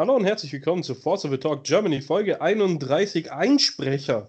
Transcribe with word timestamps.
Hallo 0.00 0.16
und 0.16 0.24
herzlich 0.24 0.50
willkommen 0.54 0.82
zu 0.82 0.94
Force 0.94 1.26
of 1.26 1.30
the 1.30 1.36
Talk 1.36 1.62
Germany, 1.62 2.00
Folge 2.00 2.40
31 2.40 3.30
Einsprecher. 3.30 4.28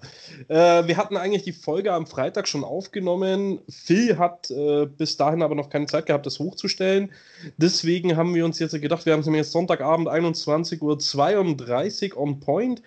Äh, 0.50 0.86
wir 0.86 0.97
hatten 0.97 1.16
eigentlich 1.16 1.44
die 1.44 1.54
Folge 1.54 1.94
am 1.94 2.08
Freitag 2.08 2.50
schon 2.50 2.66
aufgenommen. 2.66 3.59
Phil 3.70 4.18
hat 4.18 4.52
äh, 4.52 4.86
bis 4.86 5.15
dahin 5.15 5.42
aber 5.42 5.55
noch 5.55 5.70
keine 5.70 5.86
Zeit 5.86 6.07
gehabt, 6.07 6.26
das 6.26 6.39
hochzustellen. 6.39 7.13
Deswegen 7.55 8.18
haben 8.18 8.36
wir 8.36 8.44
uns 8.44 8.60
jetzt 8.60 8.73
gedacht, 8.81 9.05
wir 9.05 9.13
haben 9.13 9.21
es 9.21 9.28
jetzt 9.28 9.54
Sonntagabend 9.54 10.10
21.32 10.10 12.15
Uhr 12.15 12.21
on 12.21 12.41
point. 12.41 12.81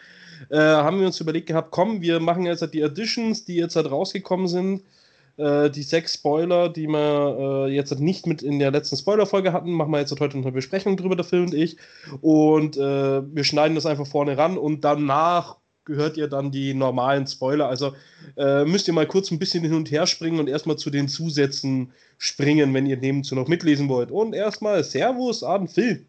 Äh, 0.50 0.58
haben 0.58 1.00
wir 1.00 1.06
uns 1.06 1.18
überlegt 1.18 1.46
gehabt, 1.46 1.70
komm, 1.70 2.02
wir 2.02 2.20
machen 2.20 2.44
jetzt 2.44 2.70
die 2.74 2.84
Additions, 2.84 3.46
die 3.46 3.56
jetzt 3.56 3.76
halt 3.76 3.90
rausgekommen 3.90 4.46
sind 4.46 4.82
äh, 5.36 5.70
die 5.70 5.82
sechs 5.82 6.14
Spoiler, 6.14 6.68
die 6.68 6.86
wir 6.86 7.66
äh, 7.68 7.74
jetzt 7.74 7.98
nicht 7.98 8.26
mit 8.26 8.42
in 8.42 8.58
der 8.58 8.70
letzten 8.70 8.96
Spoiler-Folge 8.96 9.52
hatten, 9.52 9.72
machen 9.72 9.90
wir 9.90 10.00
jetzt 10.00 10.18
heute 10.20 10.38
eine 10.38 10.52
Besprechung 10.52 10.96
drüber, 10.96 11.16
der 11.16 11.24
Phil 11.24 11.42
und 11.42 11.54
ich. 11.54 11.76
Und 12.20 12.76
äh, 12.76 13.22
wir 13.34 13.44
schneiden 13.44 13.74
das 13.74 13.86
einfach 13.86 14.06
vorne 14.06 14.36
ran 14.38 14.58
und 14.58 14.84
danach 14.84 15.56
gehört 15.84 16.16
ihr 16.16 16.28
dann 16.28 16.50
die 16.50 16.74
normalen 16.74 17.26
Spoiler. 17.26 17.68
Also 17.68 17.94
äh, 18.36 18.64
müsst 18.64 18.88
ihr 18.88 18.94
mal 18.94 19.06
kurz 19.06 19.30
ein 19.30 19.38
bisschen 19.38 19.62
hin 19.62 19.74
und 19.74 19.90
her 19.90 20.06
springen 20.06 20.40
und 20.40 20.48
erstmal 20.48 20.76
zu 20.76 20.90
den 20.90 21.08
Zusätzen 21.08 21.92
springen, 22.18 22.72
wenn 22.72 22.86
ihr 22.86 22.96
nebenzu 22.96 23.34
noch 23.34 23.48
mitlesen 23.48 23.88
wollt. 23.88 24.10
Und 24.10 24.34
erstmal 24.34 24.82
Servus 24.82 25.42
an 25.42 25.68
Phil. 25.68 26.06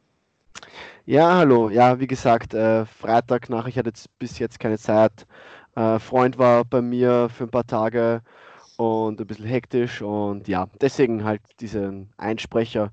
Ja, 1.05 1.35
hallo. 1.35 1.69
Ja, 1.69 1.99
wie 1.99 2.07
gesagt, 2.07 2.53
äh, 2.53 2.85
Freitag 2.85 3.49
nach, 3.49 3.67
ich 3.67 3.77
hatte 3.77 3.89
jetzt 3.89 4.07
bis 4.17 4.39
jetzt 4.39 4.59
keine 4.59 4.77
Zeit. 4.77 5.27
Äh, 5.75 5.99
Freund 5.99 6.37
war 6.37 6.63
bei 6.63 6.81
mir 6.81 7.29
für 7.29 7.43
ein 7.43 7.51
paar 7.51 7.67
Tage 7.67 8.21
und 8.77 9.19
ein 9.19 9.27
bisschen 9.27 9.45
hektisch 9.45 10.01
und 10.01 10.47
ja, 10.47 10.67
deswegen 10.81 11.23
halt 11.23 11.41
diesen 11.59 12.13
Einsprecher. 12.17 12.91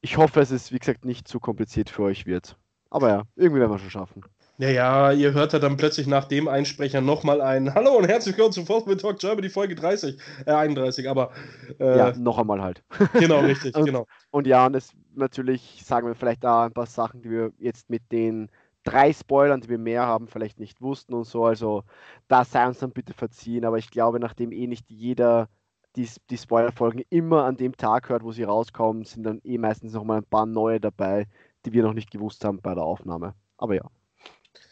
Ich 0.00 0.16
hoffe, 0.16 0.40
es, 0.40 0.72
wie 0.72 0.78
gesagt, 0.78 1.04
nicht 1.04 1.28
zu 1.28 1.40
kompliziert 1.40 1.90
für 1.90 2.02
euch 2.02 2.26
wird. 2.26 2.56
Aber 2.90 3.08
ja, 3.08 3.22
irgendwie 3.36 3.60
werden 3.60 3.72
wir 3.72 3.78
schon 3.78 3.90
schaffen. 3.90 4.24
Naja, 4.58 5.12
ihr 5.12 5.32
hört 5.32 5.54
ja 5.54 5.58
dann 5.58 5.76
plötzlich 5.76 6.06
nach 6.06 6.26
dem 6.26 6.46
Einsprecher 6.46 7.00
nochmal 7.00 7.40
ein 7.40 7.74
Hallo 7.74 7.96
und 7.96 8.06
herzlich 8.06 8.36
willkommen 8.36 8.52
zu 8.52 8.66
Fourth 8.66 9.00
Talk 9.00 9.18
Germany 9.18 9.48
Folge 9.48 9.74
30, 9.74 10.18
äh, 10.44 10.52
31, 10.52 11.08
aber. 11.08 11.32
Äh, 11.80 11.98
ja, 11.98 12.12
noch 12.12 12.38
einmal 12.38 12.60
halt. 12.60 12.84
Genau, 13.14 13.40
richtig, 13.40 13.74
und, 13.74 13.86
genau. 13.86 14.06
Und 14.30 14.46
ja, 14.46 14.66
und 14.66 14.76
es 14.76 14.92
natürlich 15.14 15.82
sagen 15.84 16.06
wir 16.06 16.14
vielleicht 16.14 16.44
da 16.44 16.66
ein 16.66 16.72
paar 16.72 16.86
Sachen, 16.86 17.22
die 17.22 17.30
wir 17.30 17.52
jetzt 17.58 17.88
mit 17.88 18.02
den 18.12 18.50
drei 18.84 19.12
Spoilern, 19.12 19.60
die 19.60 19.68
wir 19.68 19.78
mehr 19.78 20.06
haben, 20.06 20.28
vielleicht 20.28 20.58
nicht 20.58 20.80
wussten 20.80 21.14
und 21.14 21.24
so. 21.24 21.44
Also 21.44 21.84
da 22.28 22.44
sei 22.44 22.66
uns 22.66 22.78
dann 22.78 22.92
bitte 22.92 23.14
verziehen. 23.14 23.64
Aber 23.64 23.78
ich 23.78 23.90
glaube, 23.90 24.20
nachdem 24.20 24.52
eh 24.52 24.66
nicht 24.66 24.90
jeder 24.90 25.48
die, 25.96 26.08
die 26.30 26.38
Spoiler-Folgen 26.38 27.02
immer 27.10 27.44
an 27.44 27.56
dem 27.56 27.76
Tag 27.76 28.08
hört, 28.08 28.22
wo 28.22 28.32
sie 28.32 28.44
rauskommen, 28.44 29.04
sind 29.04 29.24
dann 29.24 29.40
eh 29.44 29.58
meistens 29.58 29.92
noch 29.92 30.04
mal 30.04 30.18
ein 30.18 30.24
paar 30.24 30.46
neue 30.46 30.80
dabei, 30.80 31.26
die 31.64 31.72
wir 31.72 31.82
noch 31.82 31.94
nicht 31.94 32.10
gewusst 32.10 32.44
haben 32.44 32.60
bei 32.62 32.74
der 32.74 32.84
Aufnahme. 32.84 33.34
Aber 33.58 33.74
ja. 33.74 33.84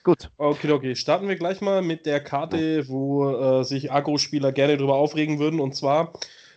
Gut. 0.03 0.31
Okay, 0.39 0.73
okay. 0.73 0.95
Starten 0.97 1.29
wir 1.29 1.37
gleich 1.37 1.61
mal 1.61 1.83
mit 1.83 2.07
der 2.07 2.21
Karte, 2.21 2.89
wo 2.89 3.31
äh, 3.31 3.65
sich 3.65 3.93
Agro-Spieler 3.93 4.51
gerne 4.53 4.79
drüber 4.79 4.95
aufregen 4.95 5.39
würden. 5.39 5.61
Und 5.61 5.75
zwar 5.75 6.15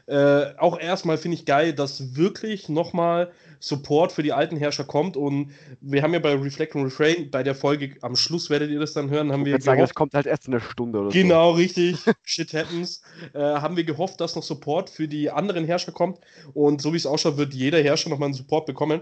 äh, 0.08 0.54
auch 0.58 0.80
erstmal 0.80 1.18
finde 1.18 1.36
ich 1.36 1.46
geil, 1.46 1.74
dass 1.74 2.16
wirklich 2.16 2.68
nochmal 2.68 3.32
Support 3.60 4.12
für 4.12 4.24
die 4.24 4.34
alten 4.34 4.58
Herrscher 4.58 4.84
kommt. 4.84 5.16
Und 5.16 5.52
wir 5.80 6.04
haben 6.04 6.14
ja 6.14 6.20
bei 6.20 6.34
Reflect 6.34 6.76
and 6.76 6.86
Refrain, 6.86 7.32
bei 7.32 7.44
der 7.44 7.56
Folge, 7.56 7.96
am 8.02 8.18
Schluss 8.18 8.50
werdet 8.50 8.70
ihr 8.70 8.80
das 8.80 8.92
dann 8.92 9.10
hören, 9.10 9.32
haben 9.32 9.46
wir. 9.46 9.56
Ich 9.56 9.64
sagen, 9.64 9.80
das 9.80 9.94
kommt 9.94 10.14
halt 10.14 10.26
erst 10.26 10.48
in 10.48 10.54
einer 10.54 10.62
Stunde 10.62 11.00
oder 11.00 11.10
Genau, 11.10 11.52
so. 11.52 11.58
richtig. 11.58 11.98
Shit 12.24 12.54
happens. 12.54 13.02
Äh, 13.34 13.40
haben 13.40 13.78
wir 13.78 13.86
gehofft, 13.86 14.20
dass 14.20 14.36
noch 14.36 14.44
Support 14.44 14.90
für 14.90 15.08
die 15.08 15.32
anderen 15.32 15.64
Herrscher 15.66 15.94
kommt. 15.94 16.20
Und 16.54 16.82
so 16.82 16.92
wie 16.92 16.98
es 16.98 17.06
ausschaut, 17.06 17.38
wird 17.38 17.54
jeder 17.54 17.82
Herrscher 17.82 18.10
nochmal 18.10 18.28
einen 18.28 18.36
Support 18.36 18.66
bekommen. 18.66 19.02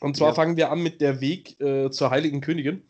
Und 0.00 0.16
zwar 0.16 0.28
ja. 0.28 0.34
fangen 0.34 0.56
wir 0.56 0.70
an 0.70 0.82
mit 0.82 1.02
der 1.02 1.20
Weg 1.20 1.60
äh, 1.60 1.90
zur 1.90 2.10
Heiligen 2.10 2.40
Königin. 2.40 2.82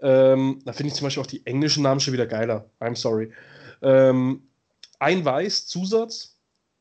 Ähm, 0.00 0.60
da 0.64 0.72
finde 0.72 0.88
ich 0.88 0.94
zum 0.94 1.06
Beispiel 1.06 1.22
auch 1.22 1.26
die 1.26 1.44
englischen 1.46 1.82
Namen 1.82 2.00
schon 2.00 2.12
wieder 2.12 2.26
geiler. 2.26 2.66
I'm 2.80 2.96
sorry. 2.96 3.32
Ähm, 3.82 4.42
ein 4.98 5.24
Weiß, 5.24 5.66
Zusatz, 5.66 6.37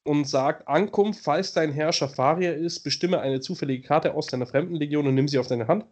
und 0.08 0.28
sagt: 0.28 0.68
Ankunft, 0.68 1.22
falls 1.24 1.54
dein 1.54 1.72
Herrscher 1.72 2.10
Faria 2.10 2.52
ist, 2.52 2.80
bestimme 2.80 3.20
eine 3.20 3.40
zufällige 3.40 3.88
Karte 3.88 4.14
aus 4.14 4.28
deiner 4.28 4.48
Fremdenlegion 4.48 5.06
und 5.08 5.16
nimm 5.16 5.28
sie 5.28 5.38
auf 5.38 5.48
deine 5.48 5.68
Hand. 5.68 5.86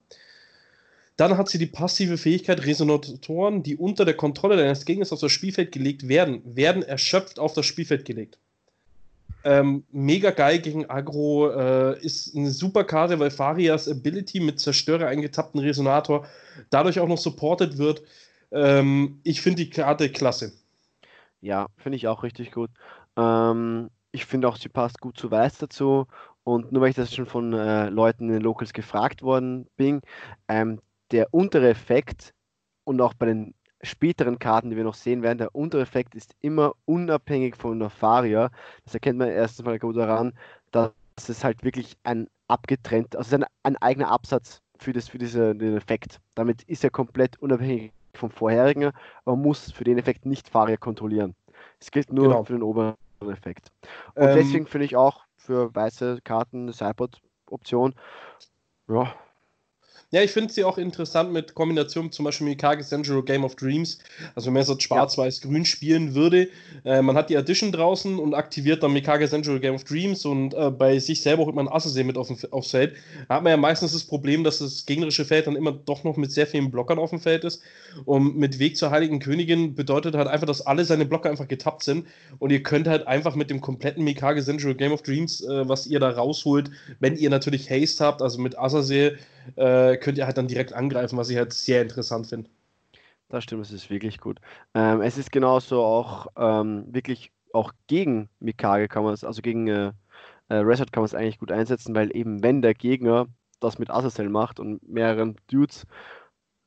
Dann 1.18 1.38
hat 1.38 1.48
sie 1.50 1.58
die 1.58 1.66
passive 1.66 2.18
Fähigkeit, 2.18 2.66
Resonatoren, 2.66 3.64
die 3.64 3.78
unter 3.78 4.04
der 4.04 4.16
Kontrolle 4.16 4.58
deines 4.58 4.86
Gegners 4.86 5.14
auf 5.14 5.22
das 5.22 5.32
Spielfeld 5.32 5.72
gelegt 5.72 6.08
werden, 6.08 6.42
werden 6.44 6.84
erschöpft 6.84 7.40
auf 7.40 7.54
das 7.54 7.66
Spielfeld 7.66 8.04
gelegt. 8.06 8.38
Ähm, 9.46 9.84
mega 9.92 10.32
geil 10.32 10.60
gegen 10.60 10.90
Agro, 10.90 11.52
äh, 11.52 12.00
ist 12.04 12.36
eine 12.36 12.50
super 12.50 12.84
Karte, 12.84 13.20
weil 13.20 13.30
Farias 13.30 13.88
Ability 13.88 14.40
mit 14.40 14.60
Zerstörer 14.60 15.08
eingetappten 15.08 15.62
Resonator 15.62 16.26
dadurch 16.72 17.00
auch 17.00 17.08
noch 17.08 17.20
supported 17.20 17.78
wird. 17.78 18.02
Ähm, 18.52 19.20
ich 19.24 19.42
finde 19.42 19.64
die 19.64 19.70
Karte 19.70 20.10
klasse. 20.10 20.52
Ja, 21.42 21.68
finde 21.78 21.98
ich 21.98 22.08
auch 22.08 22.24
richtig 22.24 22.52
gut. 22.52 22.72
Ähm, 23.18 23.92
ich 24.16 24.26
finde 24.26 24.48
auch, 24.48 24.56
sie 24.56 24.70
passt 24.70 25.02
gut 25.02 25.18
zu 25.18 25.30
Weiß 25.30 25.58
dazu. 25.58 26.08
Und 26.44 26.72
nur 26.72 26.82
weil 26.82 26.90
ich 26.90 26.96
das 26.96 27.14
schon 27.14 27.26
von 27.26 27.54
äh, 27.54 27.90
Leuten 27.90 28.28
in 28.28 28.36
den 28.36 28.42
Locals 28.42 28.72
gefragt 28.72 29.22
worden 29.22 29.68
bin, 29.76 30.02
ähm, 30.48 30.80
der 31.12 31.34
untere 31.34 31.70
Effekt 31.70 32.34
und 32.86 33.02
auch 33.02 33.14
bei 33.14 33.26
den 33.26 33.54
späteren 33.82 34.40
Karten, 34.40 34.70
die 34.70 34.78
wir 34.78 34.84
noch 34.84 34.94
sehen 34.96 35.22
werden, 35.22 35.40
der 35.40 35.54
untere 35.54 35.82
Effekt 35.82 36.16
ist 36.16 36.34
immer 36.42 36.74
unabhängig 36.86 37.56
von 37.58 37.80
der 37.80 37.90
Faria. 37.90 38.52
Das 38.86 38.94
erkennt 38.94 39.20
man 39.20 39.28
erstens 39.28 39.66
mal 39.66 39.80
gut 39.80 39.98
daran, 39.98 40.34
dass 40.72 40.94
es 41.28 41.44
halt 41.44 41.64
wirklich 41.64 41.98
ein 42.04 42.28
abgetrennt, 42.48 43.16
also 43.16 43.36
ein, 43.36 43.46
ein 43.64 43.76
eigener 43.78 44.12
Absatz 44.12 44.62
für, 44.78 44.94
das, 44.94 45.10
für 45.10 45.18
diese, 45.18 45.56
den 45.56 45.76
Effekt. 45.76 46.22
Damit 46.36 46.64
ist 46.64 46.84
er 46.84 46.90
komplett 46.90 47.38
unabhängig 47.42 47.92
vom 48.14 48.30
vorherigen, 48.30 48.86
aber 48.86 49.36
man 49.36 49.42
muss 49.42 49.72
für 49.72 49.84
den 49.84 49.98
Effekt 49.98 50.26
nicht 50.26 50.48
Faria 50.48 50.78
kontrollieren. 50.78 51.36
Es 51.80 51.92
gilt 51.92 52.14
nur 52.14 52.30
genau. 52.30 52.44
für 52.44 52.54
den 52.54 52.64
oberen 52.64 52.96
Effekt. 53.30 53.72
Und 54.16 54.28
ähm, 54.28 54.36
deswegen 54.36 54.68
finde 54.68 54.86
ich 54.86 54.96
auch 54.96 55.26
für 55.38 55.74
weiße 55.74 56.20
Karten 56.24 56.64
eine 56.64 56.74
Cypod-Option. 56.74 57.96
Ja, 58.88 59.14
ja, 60.16 60.22
ich 60.22 60.32
finde 60.32 60.54
sie 60.54 60.64
auch 60.64 60.78
interessant 60.78 61.34
mit 61.34 61.56
Kombination 61.56 62.10
zum 62.10 62.24
Beispiel 62.24 62.48
Mikage 62.48 62.84
Senjuro 62.84 63.22
Game 63.22 63.44
of 63.44 63.58
Dreams. 63.58 64.00
Also 64.34 64.48
wenn 64.48 64.54
man 64.54 64.64
so 64.64 64.80
schwarz-weiß-grün 64.80 65.66
spielen 65.66 66.16
würde, 66.16 66.48
äh, 66.86 67.02
man 67.02 67.18
hat 67.18 67.30
die 67.30 67.36
Addition 67.36 67.74
draußen 67.74 68.18
und 68.18 68.34
aktiviert 68.34 68.82
dann 68.82 68.94
Mikage 68.94 69.28
Senjuro 69.28 69.60
Game 69.60 69.76
of 69.76 69.84
Dreams 69.84 70.24
und 70.24 70.54
äh, 70.54 70.72
bei 70.72 71.00
sich 71.00 71.22
selber 71.22 71.44
holt 71.44 71.54
man 71.54 71.68
Assassin 71.68 72.08
mit 72.08 72.18
auf 72.18 72.30
aufs 72.52 72.72
Feld. 72.72 72.96
Da 73.28 73.36
hat 73.36 73.44
man 73.44 73.52
ja 73.52 73.58
meistens 73.58 73.92
das 73.92 74.06
Problem, 74.06 74.46
dass 74.46 74.60
das 74.60 74.86
gegnerische 74.86 75.26
Feld 75.26 75.48
dann 75.48 75.58
immer 75.58 75.74
doch 75.74 76.06
noch 76.06 76.16
mit 76.16 76.32
sehr 76.32 76.48
vielen 76.48 76.72
Blockern 76.72 76.98
auf 76.98 77.10
dem 77.10 77.20
Feld 77.20 77.44
ist. 77.44 77.62
Und 78.06 78.38
mit 78.38 78.58
Weg 78.58 78.78
zur 78.78 78.92
Heiligen 78.92 79.20
Königin 79.20 79.76
bedeutet 79.76 80.16
halt 80.16 80.30
einfach, 80.30 80.48
dass 80.48 80.66
alle 80.66 80.86
seine 80.86 81.06
Blocker 81.06 81.30
einfach 81.30 81.50
getappt 81.50 81.84
sind 81.84 82.08
und 82.40 82.54
ihr 82.54 82.64
könnt 82.64 82.88
halt 82.88 83.06
einfach 83.06 83.36
mit 83.36 83.50
dem 83.50 83.60
kompletten 83.60 84.06
Mikage 84.06 84.42
Senjuro 84.42 84.76
Game 84.76 84.94
of 84.94 85.02
Dreams, 85.02 85.44
äh, 85.44 85.68
was 85.68 85.88
ihr 85.88 86.00
da 86.00 86.10
rausholt, 86.10 86.72
wenn 87.02 87.18
ihr 87.18 87.30
natürlich 87.30 87.70
Haste 87.70 88.06
habt, 88.06 88.22
also 88.22 88.40
mit 88.40 88.58
Azazel, 88.58 89.18
äh, 89.56 89.98
könnt 89.98 90.18
ihr 90.18 90.26
halt 90.26 90.38
dann 90.38 90.48
direkt 90.48 90.74
angreifen, 90.74 91.18
was 91.18 91.30
ich 91.30 91.38
halt 91.38 91.54
sehr 91.54 91.82
interessant 91.82 92.28
finde. 92.28 92.50
Das 93.30 93.44
stimmt, 93.44 93.64
es 93.64 93.72
ist 93.72 93.90
wirklich 93.90 94.20
gut. 94.20 94.40
Ähm, 94.74 95.02
es 95.02 95.18
ist 95.18 95.32
genauso 95.32 95.84
auch 95.84 96.28
ähm, 96.38 96.86
wirklich 96.94 97.32
auch 97.54 97.72
gegen 97.88 98.30
Mikage 98.40 98.88
kann 98.88 99.04
man 99.04 99.14
es, 99.14 99.24
also 99.24 99.42
gegen 99.42 99.68
äh, 99.68 99.94
äh, 100.50 100.56
Reset 100.56 100.92
kann 100.92 101.02
man 101.02 101.06
es 101.06 101.16
eigentlich 101.16 101.40
gut 101.40 101.52
einsetzen, 101.52 101.96
weil 101.96 102.16
eben 102.16 102.44
wenn 102.44 102.62
der 102.62 102.74
Gegner 102.74 103.28
das 103.60 103.80
mit 103.80 103.90
Azazel 103.90 104.30
macht 104.30 104.60
und 104.60 104.88
mehreren 104.88 105.38
Dudes, 105.48 105.88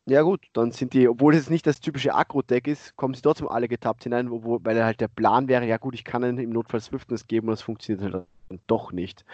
ja 0.07 0.23
gut, 0.23 0.47
dann 0.55 0.73
sind 0.73 0.95
die, 0.95 1.09
obwohl 1.09 1.35
es 1.35 1.51
nicht 1.51 1.67
das 1.67 1.81
typische 1.81 2.15
Agro-Deck 2.15 2.67
ist, 2.67 2.97
kommen 2.97 3.15
sie 3.15 3.21
trotzdem 3.21 3.49
alle 3.49 3.69
getappt 3.69 4.05
hinein, 4.05 4.31
wo, 4.31 4.59
weil 4.63 4.83
halt 4.83 5.01
der 5.01 5.09
Plan 5.09 5.49
wäre, 5.49 5.67
ja 5.67 5.77
gut, 5.77 5.95
ich 5.95 6.05
kann 6.05 6.23
ihnen 6.25 6.39
im 6.39 6.51
Notfall 6.51 6.81
Swiftness 6.81 7.27
geben 7.27 7.49
und 7.49 7.53
das 7.53 7.63
funktioniert 7.63 8.15
halt 8.15 8.27
doch 8.67 8.93
nicht. 8.93 9.25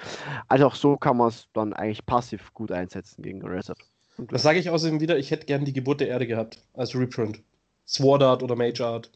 Also 0.49 0.67
auch 0.67 0.75
so 0.75 0.97
kann 0.97 1.17
man 1.17 1.29
es 1.29 1.49
dann 1.53 1.73
eigentlich 1.73 2.05
passiv 2.07 2.53
gut 2.55 2.73
einsetzen 2.73 3.23
gegen 3.23 3.43
Reset. 3.47 3.75
Das 4.17 4.43
sage 4.43 4.59
ich 4.59 4.71
außerdem 4.71 5.01
wieder, 5.01 5.19
ich 5.19 5.31
hätte 5.31 5.47
gerne 5.47 5.65
die 5.65 5.73
Geburt 5.73 6.01
der 6.01 6.09
Erde 6.09 6.27
gehabt 6.27 6.63
als 6.75 6.95
Reprint. 6.95 7.41
Sword 7.87 8.23
Art 8.23 8.43
oder 8.43 8.57
Mage 8.57 8.85
Art. 8.85 9.11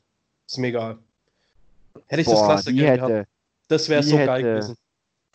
Ist 0.46 0.58
mir 0.58 0.69
egal. 0.69 0.99
Hätte 2.06 2.23
ich 2.23 2.26
Boah, 2.26 2.49
das 2.49 2.67
hätte, 2.67 2.75
gehabt. 2.75 3.28
Das 3.69 3.88
wäre 3.88 4.02
so 4.02 4.17
hätte, 4.17 4.26
geil 4.26 4.43
gewesen. 4.43 4.76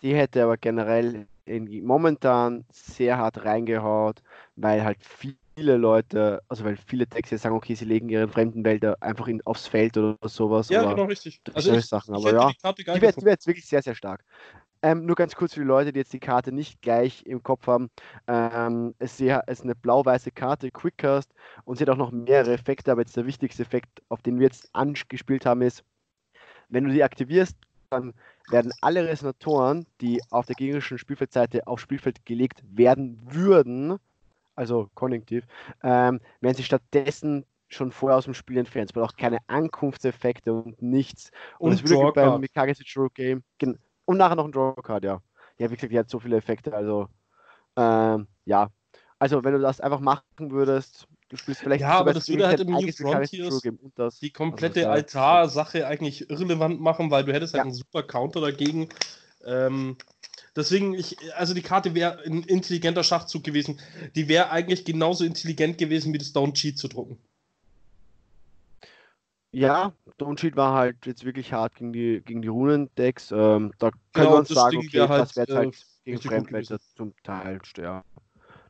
Die 0.01 0.15
hätte 0.15 0.43
aber 0.43 0.57
generell 0.57 1.27
momentan 1.45 2.65
sehr 2.71 3.17
hart 3.17 3.45
reingehaut, 3.45 4.21
weil 4.55 4.83
halt 4.83 5.03
viel 5.03 5.35
viele 5.55 5.77
Leute, 5.77 6.41
also 6.47 6.63
weil 6.63 6.77
viele 6.77 7.07
Texte 7.07 7.37
sagen, 7.37 7.55
okay, 7.55 7.75
sie 7.75 7.85
legen 7.85 8.09
ihre 8.09 8.27
Fremdenwälder 8.27 8.97
einfach 9.01 9.27
in, 9.27 9.45
aufs 9.45 9.67
Feld 9.67 9.97
oder 9.97 10.17
sowas. 10.23 10.69
Ja, 10.69 10.81
oder 10.81 10.95
genau, 10.95 11.05
richtig. 11.05 11.41
Also 11.53 11.73
ich, 11.73 11.85
Sachen. 11.85 12.15
Aber 12.15 12.33
ja, 12.33 12.51
die, 12.73 12.83
die 12.83 13.01
wird 13.01 13.21
jetzt 13.21 13.47
wirklich 13.47 13.65
sehr, 13.65 13.81
sehr 13.81 13.95
stark. 13.95 14.23
Ähm, 14.81 15.05
nur 15.05 15.15
ganz 15.15 15.35
kurz 15.35 15.53
für 15.53 15.61
die 15.61 15.65
Leute, 15.65 15.93
die 15.93 15.99
jetzt 15.99 16.11
die 16.11 16.19
Karte 16.19 16.51
nicht 16.51 16.81
gleich 16.81 17.23
im 17.25 17.41
Kopf 17.41 17.67
haben. 17.67 17.89
Ähm, 18.27 18.93
es 18.99 19.19
ist 19.21 19.63
eine 19.63 19.75
blau-weiße 19.75 20.31
Karte, 20.31 20.71
Quickcast, 20.71 21.33
und 21.63 21.77
sie 21.77 21.83
hat 21.83 21.89
auch 21.89 21.97
noch 21.97 22.11
mehrere 22.11 22.53
Effekte, 22.53 22.91
aber 22.91 23.01
jetzt 23.01 23.15
der 23.15 23.25
wichtigste 23.25 23.63
Effekt, 23.63 24.01
auf 24.09 24.21
den 24.21 24.39
wir 24.39 24.47
jetzt 24.47 24.69
angespielt 24.73 25.45
haben, 25.45 25.61
ist, 25.61 25.85
wenn 26.67 26.83
du 26.83 26.91
die 26.91 27.03
aktivierst, 27.03 27.55
dann 27.91 28.13
werden 28.49 28.73
alle 28.81 29.07
Resonatoren, 29.07 29.85
die 30.01 30.21
auf 30.31 30.47
der 30.47 30.55
gegnerischen 30.55 30.97
Spielfeldseite 30.97 31.65
aufs 31.65 31.83
Spielfeld 31.83 32.25
gelegt 32.25 32.61
werden 32.69 33.21
würden, 33.23 33.99
also 34.55 34.89
konjunktiv, 34.93 35.45
ähm, 35.83 36.19
werden 36.41 36.55
sie 36.55 36.63
stattdessen 36.63 37.45
schon 37.67 37.91
vorher 37.91 38.17
aus 38.17 38.25
dem 38.25 38.33
Spiel 38.33 38.57
entfernt. 38.57 38.89
Es 38.89 38.93
braucht 38.93 39.13
auch 39.13 39.17
keine 39.17 39.39
Ankunftseffekte 39.47 40.53
und 40.53 40.81
nichts. 40.81 41.31
Und, 41.57 41.71
und 41.71 41.83
es 41.83 41.89
wird 41.89 42.13
beim 42.13 42.39
Mikage 42.39 42.75
True 42.75 43.09
Game 43.13 43.43
und 44.05 44.17
nachher 44.17 44.35
noch 44.35 44.45
ein 44.45 44.51
Drawcard, 44.51 45.03
ja. 45.03 45.21
Ja, 45.57 45.69
wie 45.69 45.75
gesagt, 45.75 45.91
die 45.91 45.99
hat 45.99 46.09
so 46.09 46.19
viele 46.19 46.37
Effekte, 46.37 46.73
also 46.73 47.07
ähm, 47.75 48.27
ja. 48.45 48.69
Also 49.19 49.43
wenn 49.43 49.53
du 49.53 49.59
das 49.59 49.79
einfach 49.79 49.99
machen 49.99 50.51
würdest, 50.51 51.07
du 51.29 51.37
spielst 51.37 51.61
vielleicht 51.61 51.81
Ja, 51.81 51.99
aber 51.99 52.13
das 52.13 52.27
würde 52.27 52.47
halt 52.47 52.59
im 52.59 52.71
New 52.71 52.91
Frontiers 52.91 53.61
das, 53.95 54.19
die 54.19 54.31
komplette 54.31 54.89
also 54.89 54.91
Altar-Sache 54.91 55.87
eigentlich 55.87 56.29
irrelevant 56.29 56.81
machen, 56.81 57.09
weil 57.11 57.23
du 57.23 57.33
hättest 57.33 57.53
halt 57.53 57.59
ja. 57.59 57.63
einen 57.63 57.73
super 57.73 58.03
Counter 58.03 58.41
dagegen. 58.41 58.89
Ähm, 59.45 59.97
deswegen, 60.55 60.93
ich, 60.93 61.17
also 61.35 61.53
die 61.53 61.61
Karte 61.61 61.95
wäre 61.95 62.21
ein 62.23 62.43
intelligenter 62.43 63.03
Schachzug 63.03 63.43
gewesen. 63.43 63.79
Die 64.15 64.27
wäre 64.27 64.51
eigentlich 64.51 64.85
genauso 64.85 65.23
intelligent 65.23 65.77
gewesen, 65.77 66.13
wie 66.13 66.17
das 66.17 66.33
Down 66.33 66.53
Cheat 66.53 66.77
zu 66.77 66.87
drucken. 66.87 67.17
Ja, 69.51 69.93
Don't 70.19 70.37
Cheat 70.37 70.55
war 70.55 70.73
halt 70.73 71.05
jetzt 71.05 71.25
wirklich 71.25 71.53
hart 71.53 71.75
gegen 71.75 71.93
die, 71.93 72.21
gegen 72.25 72.41
die 72.41 72.47
Runendecks. 72.47 73.31
Ähm, 73.31 73.71
da 73.77 73.91
können 73.91 74.01
genau, 74.13 74.31
wir 74.31 74.39
uns 74.39 74.49
sagen, 74.49 74.77
okay, 74.77 75.07
halt, 75.07 75.21
das 75.21 75.35
wird 75.35 75.51
halt 75.51 75.75
äh, 75.75 75.79
gegen 76.05 76.21
Fremdwälzer 76.21 76.79
zum 76.95 77.13
Teil 77.23 77.59
ja. 77.77 78.03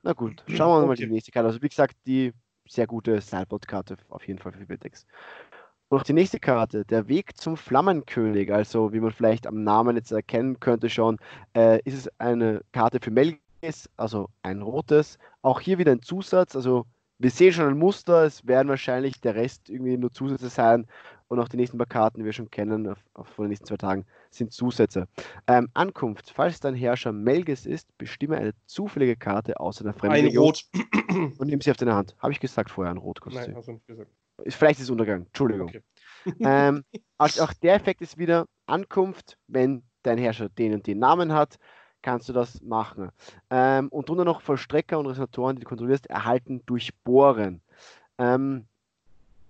Na 0.02 0.12
gut, 0.12 0.44
schauen 0.48 0.58
wir 0.58 0.78
okay. 0.80 0.88
mal 0.88 0.96
die 0.96 1.08
nächste 1.08 1.32
Karte. 1.32 1.48
Also 1.48 1.62
wie 1.62 1.70
gesagt, 1.70 1.96
die 2.06 2.34
sehr 2.68 2.88
gute 2.88 3.22
Sideboard-Karte 3.22 3.98
auf 4.10 4.28
jeden 4.28 4.40
Fall 4.40 4.52
für 4.52 4.78
Decks. 4.78 5.06
Und 5.94 6.00
auch 6.00 6.04
die 6.04 6.14
nächste 6.14 6.40
Karte, 6.40 6.86
der 6.86 7.08
Weg 7.08 7.38
zum 7.38 7.56
Flammenkönig. 7.56 8.52
Also 8.52 8.94
wie 8.94 9.00
man 9.00 9.12
vielleicht 9.12 9.46
am 9.46 9.64
Namen 9.64 9.96
jetzt 9.96 10.12
erkennen 10.12 10.60
könnte 10.60 10.90
schon, 10.90 11.20
äh, 11.56 11.84
ist 11.84 11.94
es 11.94 12.10
eine 12.20 12.62
Karte 12.72 12.98
für 13.00 13.12
Melgis, 13.12 13.88
also 13.96 14.28
ein 14.42 14.64
rotes. 14.64 15.20
Auch 15.44 15.60
hier 15.62 15.78
wieder 15.78 15.92
ein 15.92 16.02
Zusatz, 16.02 16.56
also 16.56 16.88
wir 17.20 17.30
sehen 17.30 17.54
schon 17.54 17.68
ein 17.68 17.78
Muster, 17.78 18.24
es 18.24 18.48
werden 18.48 18.70
wahrscheinlich 18.70 19.22
der 19.22 19.36
Rest 19.36 19.70
irgendwie 19.70 19.96
nur 19.96 20.12
Zusätze 20.12 20.50
sein 20.50 20.88
und 21.28 21.40
auch 21.40 21.48
die 21.48 21.58
nächsten 21.58 21.78
paar 21.78 21.86
Karten, 21.86 22.18
die 22.18 22.26
wir 22.26 22.34
schon 22.34 22.50
kennen, 22.50 22.88
auf, 22.88 22.98
auf 23.14 23.28
von 23.28 23.46
den 23.46 23.50
nächsten 23.50 23.68
zwei 23.68 23.78
Tagen, 23.78 24.04
sind 24.32 24.52
Zusätze. 24.52 25.08
Ähm, 25.46 25.70
Ankunft. 25.76 26.32
Falls 26.34 26.60
dein 26.60 26.74
Herrscher 26.74 27.12
Melges 27.12 27.68
ist, 27.68 27.96
bestimme 28.00 28.38
eine 28.38 28.54
zufällige 28.66 29.16
Karte 29.16 29.60
aus 29.60 29.80
einer 29.80 29.94
fremden 29.94 30.16
Ein 30.16 30.26
Region 30.26 30.46
Rot. 30.46 30.66
und 31.38 31.50
nimm 31.50 31.62
sie 31.62 31.70
auf 31.70 31.78
deine 31.78 31.94
Hand. 31.94 32.16
Habe 32.18 32.34
ich 32.34 32.40
gesagt 32.40 32.72
vorher, 32.72 32.92
ein 32.92 32.98
Rot 32.98 33.22
kostet 33.22 33.50
Nein, 33.50 33.56
hast 33.56 33.68
du 33.68 33.74
nicht 33.74 33.86
gesagt. 33.86 34.10
Vielleicht 34.48 34.80
ist 34.80 34.86
es 34.86 34.90
Untergang, 34.90 35.26
Entschuldigung. 35.26 35.70
Okay. 35.70 35.82
ähm, 36.40 36.84
also 37.18 37.44
auch 37.44 37.54
der 37.54 37.76
Effekt 37.76 38.02
ist 38.02 38.18
wieder 38.18 38.46
Ankunft, 38.66 39.38
wenn 39.48 39.84
dein 40.04 40.18
Herrscher 40.18 40.50
den 40.50 40.74
und 40.74 40.88
den 40.88 41.00
Namen 41.00 41.34
hat 41.34 41.58
kannst 42.04 42.30
du 42.30 42.34
das 42.34 42.62
machen. 42.62 43.10
Ähm, 43.50 43.90
und 43.90 44.08
drunter 44.08 44.26
noch 44.26 44.42
Vollstrecker 44.42 45.00
und 45.00 45.08
Resonatoren, 45.08 45.56
die 45.56 45.62
du 45.62 45.68
kontrollierst, 45.68 46.06
erhalten 46.08 46.62
durchbohren. 46.68 47.62
Ähm, 48.20 48.68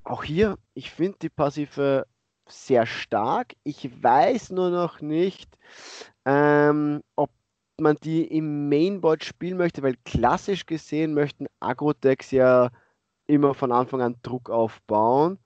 auch 0.06 0.24
hier, 0.24 0.58
ich 0.74 0.92
finde 0.92 1.18
die 1.22 1.30
Passive 1.30 2.06
sehr 2.48 2.86
stark. 2.86 3.54
Ich 3.64 4.02
weiß 4.02 4.52
nur 4.52 4.70
noch 4.70 5.02
nicht, 5.02 5.50
ähm, 6.26 7.02
ob 7.16 7.32
man 7.80 7.98
die 8.04 8.24
im 8.26 8.70
Mainboard 8.70 9.26
spielen 9.26 9.58
möchte, 9.58 9.82
weil 9.82 9.96
klassisch 10.06 10.66
gesehen 10.66 11.14
möchten 11.14 11.48
Agro-Decks 11.60 12.32
ja 12.32 12.70
immer 13.28 13.54
von 13.54 13.72
Anfang 13.72 14.02
an 14.02 14.16
Druck 14.24 14.50
aufbauen. 14.50 15.40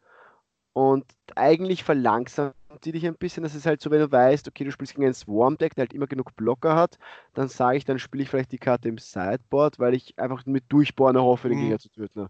Und 0.74 1.06
eigentlich 1.36 1.84
verlangsamt 1.84 2.54
die 2.84 2.92
dich 2.92 3.06
ein 3.08 3.16
bisschen. 3.16 3.44
Das 3.44 3.56
ist 3.56 3.66
halt 3.66 3.82
so, 3.82 3.92
wenn 3.92 4.00
du 4.00 4.12
weißt, 4.12 4.48
okay, 4.48 4.64
du 4.64 4.72
spielst 4.72 4.94
gegen 4.94 5.08
ein 5.08 5.14
Swarm-Deck, 5.14 5.76
der 5.76 5.84
halt 5.84 5.94
immer 5.94 6.08
genug 6.08 6.36
Blocker 6.36 6.76
hat, 6.76 6.98
dann 7.34 7.48
sage 7.48 7.78
ich, 7.78 7.86
dann 7.86 8.00
spiele 8.00 8.24
ich 8.24 8.30
vielleicht 8.30 8.52
die 8.52 8.58
Karte 8.58 8.90
im 8.90 8.98
Sideboard, 8.98 9.80
weil 9.80 9.96
ich 9.96 10.18
einfach 10.20 10.46
mit 10.46 10.66
Durchbohren 10.70 11.18
hoffe, 11.18 11.50
den 11.50 11.58
mhm. 11.58 11.62
Gegner 11.62 11.80
zu 11.80 11.90
töten. 11.90 12.28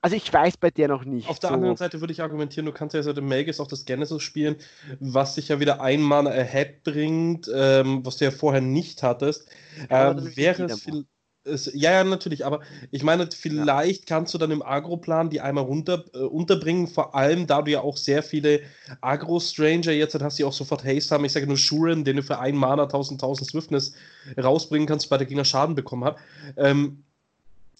Also 0.00 0.16
ich 0.16 0.30
weiß 0.30 0.58
bei 0.58 0.70
der 0.70 0.88
noch 0.88 1.06
nicht. 1.06 1.28
Auf 1.30 1.38
der 1.38 1.48
so. 1.48 1.54
anderen 1.54 1.76
Seite 1.76 2.00
würde 2.00 2.12
ich 2.12 2.20
argumentieren, 2.20 2.66
du 2.66 2.72
kannst 2.72 2.94
ja 2.94 3.02
seit 3.02 3.16
dem 3.16 3.26
Magus 3.26 3.58
auch 3.58 3.66
das 3.66 3.86
Genesis 3.86 4.22
spielen, 4.22 4.56
was 5.00 5.34
dich 5.34 5.48
ja 5.48 5.60
wieder 5.60 5.80
ein 5.80 6.02
Mana 6.02 6.28
ahead 6.30 6.82
bringt, 6.84 7.50
ähm, 7.54 8.04
was 8.04 8.18
du 8.18 8.26
ja 8.26 8.30
vorher 8.30 8.60
nicht 8.60 9.02
hattest. 9.02 9.48
Ähm, 9.88 10.36
wäre 10.36 10.64
es 10.64 10.82
viel, 10.82 11.06
es, 11.44 11.70
ja, 11.74 11.92
ja, 11.92 12.04
natürlich, 12.04 12.44
aber 12.44 12.60
ich 12.90 13.02
meine, 13.02 13.28
vielleicht 13.30 14.08
ja. 14.08 14.16
kannst 14.16 14.34
du 14.34 14.38
dann 14.38 14.50
im 14.50 14.62
Agro-Plan 14.62 15.30
die 15.30 15.40
einmal 15.40 15.64
runter, 15.64 16.04
äh, 16.14 16.18
unterbringen, 16.18 16.88
vor 16.88 17.14
allem 17.14 17.46
da 17.46 17.62
du 17.62 17.70
ja 17.70 17.80
auch 17.80 17.96
sehr 17.96 18.22
viele 18.22 18.60
Agro-Stranger 19.00 19.92
jetzt 19.92 20.20
hast, 20.20 20.38
die 20.38 20.44
auch 20.44 20.52
sofort 20.52 20.84
Haste 20.84 21.14
haben. 21.14 21.24
Ich 21.24 21.32
sage 21.32 21.46
nur 21.46 21.56
Shuren, 21.56 22.04
den 22.04 22.16
du 22.16 22.22
für 22.22 22.38
einen 22.38 22.58
Mana 22.58 22.84
1000, 22.84 23.22
1000 23.22 23.50
Swiftness 23.50 23.94
rausbringen 24.42 24.88
kannst, 24.88 25.10
weil 25.10 25.18
der 25.18 25.26
Gegner 25.26 25.44
Schaden 25.44 25.74
bekommen 25.74 26.04
hat. 26.04 26.16
Ähm, 26.56 27.04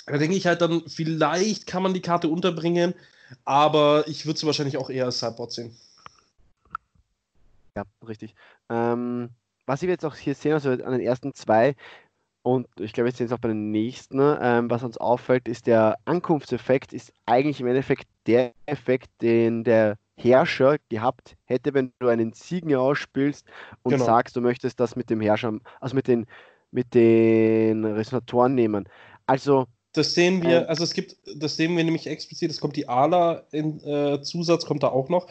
da 0.07 0.19
denke 0.19 0.37
ich 0.37 0.47
halt 0.47 0.61
dann, 0.61 0.83
vielleicht 0.87 1.67
kann 1.67 1.83
man 1.83 1.95
die 1.95 2.03
Karte 2.03 2.29
unterbringen, 2.29 2.95
aber 3.45 4.05
ich 4.07 4.27
würde 4.27 4.39
sie 4.39 4.47
wahrscheinlich 4.47 4.77
auch 4.77 4.91
eher 4.91 5.07
als 5.07 5.21
Sideboard 5.21 5.53
sehen. 5.53 5.77
Ja, 7.77 7.85
richtig. 8.07 8.35
Ähm, 8.69 9.31
was 9.67 9.83
wir 9.83 9.89
jetzt 9.89 10.05
auch 10.05 10.15
hier 10.15 10.35
sehen, 10.35 10.53
also 10.53 10.71
an 10.71 10.93
den 10.93 11.01
ersten 11.01 11.35
zwei, 11.35 11.75
und 12.45 12.69
ich 12.79 12.93
glaube, 12.93 13.07
wir 13.07 13.17
sehen 13.17 13.25
es 13.27 13.33
auch 13.33 13.39
bei 13.39 13.49
den 13.49 13.71
nächsten. 13.71 14.21
Ähm, 14.21 14.69
was 14.69 14.85
uns 14.85 14.99
auffällt, 14.99 15.49
ist 15.49 15.67
der 15.67 15.97
Ankunftseffekt, 16.05 16.93
ist 16.93 17.11
eigentlich 17.25 17.59
im 17.59 17.67
Endeffekt 17.67 18.07
der 18.27 18.53
Effekt, 18.67 19.09
den 19.23 19.65
der 19.65 19.97
Herrscher 20.19 20.77
gehabt 20.91 21.37
hätte, 21.47 21.73
wenn 21.73 21.95
du 22.01 22.09
einen 22.09 22.35
Siegen 22.35 22.75
ausspielst 22.75 23.47
und 23.83 23.93
genau. 23.93 24.05
sagst, 24.05 24.37
du 24.37 24.43
möchtest 24.43 24.79
das 24.79 24.95
mit 24.95 25.09
dem 25.09 25.23
Herrscher, 25.23 25.59
also 25.81 25.97
mit 25.97 26.07
den, 26.07 26.27
mit 26.71 26.93
den 26.93 27.87
Resonatoren 27.87 28.55
nehmen. 28.55 28.91
Also. 29.25 29.65
Das 29.95 30.13
sehen 30.13 30.43
wir, 30.43 30.65
ähm, 30.65 30.69
also 30.69 30.85
es 30.85 30.93
gibt, 30.93 31.17
das 31.37 31.57
sehen 31.57 31.75
wir 31.75 31.83
nämlich 31.83 32.07
explizit, 32.07 32.51
es 32.51 32.61
kommt 32.61 32.77
die 32.77 32.87
ALA 32.87 33.47
in 33.53 33.81
äh, 33.85 34.21
Zusatz, 34.21 34.67
kommt 34.67 34.83
da 34.83 34.89
auch 34.89 35.09
noch. 35.09 35.29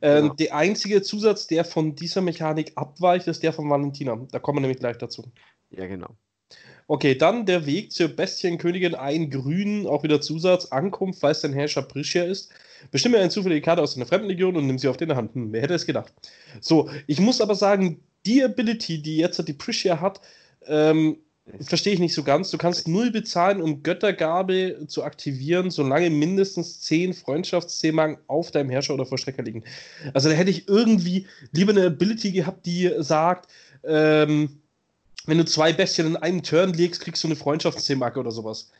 Ähm, 0.00 0.22
genau. 0.22 0.34
Der 0.34 0.54
einzige 0.54 1.02
Zusatz, 1.02 1.48
der 1.48 1.64
von 1.64 1.96
dieser 1.96 2.20
Mechanik 2.20 2.70
abweicht, 2.76 3.26
ist 3.26 3.42
der 3.42 3.52
von 3.52 3.68
Valentina. 3.68 4.16
Da 4.30 4.38
kommen 4.38 4.58
wir 4.58 4.60
nämlich 4.60 4.78
gleich 4.78 4.98
dazu. 4.98 5.24
Ja, 5.70 5.88
genau. 5.88 6.14
Okay, 6.88 7.14
dann 7.14 7.46
der 7.46 7.64
Weg 7.66 7.92
zur 7.92 8.08
Bestienkönigin, 8.08 8.94
ein 8.94 9.30
Grün, 9.30 9.86
auch 9.86 10.02
wieder 10.02 10.20
Zusatz, 10.20 10.66
Ankunft, 10.66 11.20
falls 11.20 11.40
dein 11.40 11.52
Herrscher 11.52 11.82
Prischia 11.82 12.24
ist. 12.24 12.50
Bestimme 12.90 13.18
eine 13.18 13.30
zufällige 13.30 13.62
Karte 13.62 13.82
aus 13.82 13.96
einer 13.96 14.06
Fremdenlegion 14.06 14.56
und 14.56 14.66
nimm 14.66 14.78
sie 14.78 14.88
auf 14.88 14.96
deine 14.96 15.16
Hand. 15.16 15.34
Hm, 15.34 15.52
wer 15.52 15.62
hätte 15.62 15.74
es 15.74 15.86
gedacht? 15.86 16.12
So, 16.60 16.90
ich 17.06 17.20
muss 17.20 17.40
aber 17.40 17.54
sagen, 17.54 18.00
die 18.26 18.42
Ability, 18.42 19.00
die 19.00 19.16
jetzt 19.16 19.46
die 19.46 19.52
Prischia 19.52 20.00
hat, 20.00 20.20
ähm, 20.66 21.18
verstehe 21.60 21.92
ich 21.92 21.98
nicht 21.98 22.14
so 22.14 22.22
ganz. 22.22 22.50
Du 22.50 22.58
kannst 22.58 22.86
null 22.86 23.10
bezahlen, 23.10 23.60
um 23.60 23.82
Göttergabe 23.82 24.84
zu 24.86 25.02
aktivieren, 25.02 25.70
solange 25.70 26.10
mindestens 26.10 26.80
10 26.82 27.14
Freundschaftsthemen 27.14 28.18
auf 28.28 28.50
deinem 28.50 28.70
Herrscher 28.70 28.94
oder 28.94 29.06
Vollstrecker 29.06 29.42
liegen. 29.42 29.64
Also 30.14 30.28
da 30.28 30.34
hätte 30.34 30.50
ich 30.50 30.68
irgendwie 30.68 31.26
lieber 31.52 31.72
eine 31.72 31.86
Ability 31.86 32.32
gehabt, 32.32 32.66
die 32.66 32.90
sagt, 32.98 33.50
ähm, 33.84 34.61
wenn 35.26 35.38
du 35.38 35.44
zwei 35.44 35.72
Bestien 35.72 36.06
in 36.06 36.16
einen 36.16 36.42
Turn 36.42 36.72
legst, 36.72 37.00
kriegst 37.00 37.22
du 37.22 37.28
eine 37.28 37.36
Freundschaftsthemarke 37.36 38.20
oder 38.20 38.30
sowas. 38.30 38.70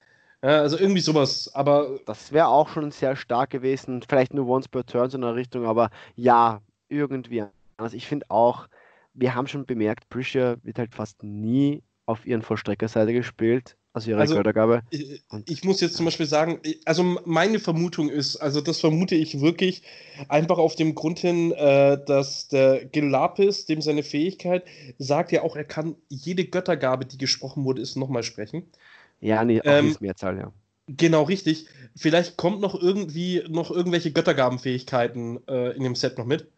Ja, 0.43 0.61
also 0.61 0.77
irgendwie 0.79 1.01
sowas, 1.01 1.55
aber. 1.55 2.01
Das 2.07 2.33
wäre 2.33 2.49
auch 2.49 2.69
schon 2.69 2.91
sehr 2.91 3.15
stark 3.15 3.51
gewesen. 3.51 4.03
Vielleicht 4.09 4.35
nur 4.35 4.49
once 4.49 4.69
per 4.69 4.85
turn 4.85 5.09
so 5.09 5.17
in 5.17 5.23
der 5.23 5.37
Richtung, 5.37 5.67
aber 5.67 5.91
ja, 6.17 6.61
irgendwie. 6.89 7.45
Also 7.77 7.97
ich 7.97 8.07
finde 8.07 8.27
auch, 8.29 8.69
wir 9.15 9.35
haben 9.35 9.47
schon 9.47 9.67
bemerkt, 9.67 10.09
Prisha 10.09 10.57
wird 10.63 10.79
halt 10.79 10.95
fast 10.95 11.23
nie 11.23 11.83
auf 12.07 12.27
ihren 12.27 12.43
Vollstreckerseite 12.43 13.13
gespielt 13.13 13.77
also 13.95 14.11
ihre 14.11 14.21
also, 14.21 14.35
Fördergabe. 14.35 14.83
Ich, 14.91 15.23
ich, 15.47 15.65
muss 15.65 15.81
jetzt 15.83 15.97
zum 15.97 16.07
Beispiel 16.07 16.27
sagen, 16.27 16.61
also 16.87 17.03
meine 17.27 17.59
Vermutung 17.59 18.09
ist, 18.09 18.37
also 18.37 18.63
das 18.63 18.81
vermute 18.81 19.15
ich 19.15 19.41
wirklich 19.41 19.83
einfach 20.29 20.57
auf 20.57 20.77
dem 20.77 20.95
Grund 20.95 21.19
hin, 21.19 21.53
äh, 21.53 22.03
dass 22.03 22.49
der 22.49 22.87
Gelapis, 22.87 23.67
dem 23.67 23.83
seine 23.83 24.03
Fähigkeit, 24.03 24.65
sagt 24.99 25.31
ja 25.31 25.43
auch, 25.43 25.57
er 25.57 25.65
kann 25.65 25.97
jede 26.09 26.47
Göttergabe, 26.47 27.05
die 27.05 27.19
gesprochen 27.19 27.65
wurde, 27.65 27.83
ist 27.83 27.97
nochmal 27.97 28.23
sprechen. 28.23 28.65
Ja, 29.21 29.45
nee, 29.45 29.61
auch 29.61 29.67
ähm, 29.67 29.95
Mehrzahl, 30.01 30.39
ja. 30.39 30.53
Genau, 30.89 31.23
richtig. 31.25 31.67
Vielleicht 31.95 32.37
kommt 32.39 32.61
noch 32.61 32.75
irgendwie 32.75 33.45
noch 33.49 33.71
irgendwelche 33.71 34.11
Göttergabenfähigkeiten 34.11 35.47
äh, 35.47 35.77
in 35.77 35.85
dem 35.85 35.95
Set 35.95 36.17
noch 36.17 36.27
mit, 36.27 36.49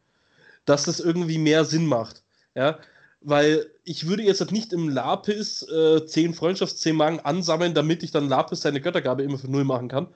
dass 0.64 0.84
das 0.84 1.00
irgendwie 1.00 1.38
mehr 1.38 1.64
Sinn 1.64 1.86
macht. 1.86 2.22
Ja, 2.54 2.78
weil 3.24 3.66
ich 3.84 4.06
würde 4.06 4.22
jetzt 4.22 4.40
halt 4.40 4.52
nicht 4.52 4.72
im 4.72 4.88
Lapis 4.88 5.62
äh, 5.62 6.04
10 6.04 6.34
Freundschaftsthemen 6.34 7.20
ansammeln, 7.20 7.74
damit 7.74 8.02
ich 8.02 8.10
dann 8.10 8.28
Lapis 8.28 8.60
seine 8.60 8.80
Göttergabe 8.80 9.22
immer 9.22 9.38
für 9.38 9.50
null 9.50 9.64
machen 9.64 9.88
kann. 9.88 10.08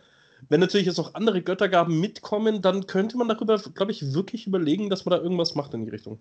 Wenn 0.49 0.61
natürlich 0.61 0.87
jetzt 0.87 0.99
noch 0.99 1.15
andere 1.15 1.43
Göttergaben 1.43 1.99
mitkommen, 1.99 2.63
dann 2.63 2.87
könnte 2.87 3.17
man 3.17 3.29
darüber, 3.29 3.59
glaube 3.59 3.93
ich, 3.93 4.13
wirklich 4.13 4.47
überlegen, 4.47 4.91
dass 4.91 5.05
man 5.05 5.17
da 5.17 5.23
irgendwas 5.23 5.55
macht 5.55 5.75
in 5.75 5.85
die 5.85 5.91
Richtung. 5.91 6.21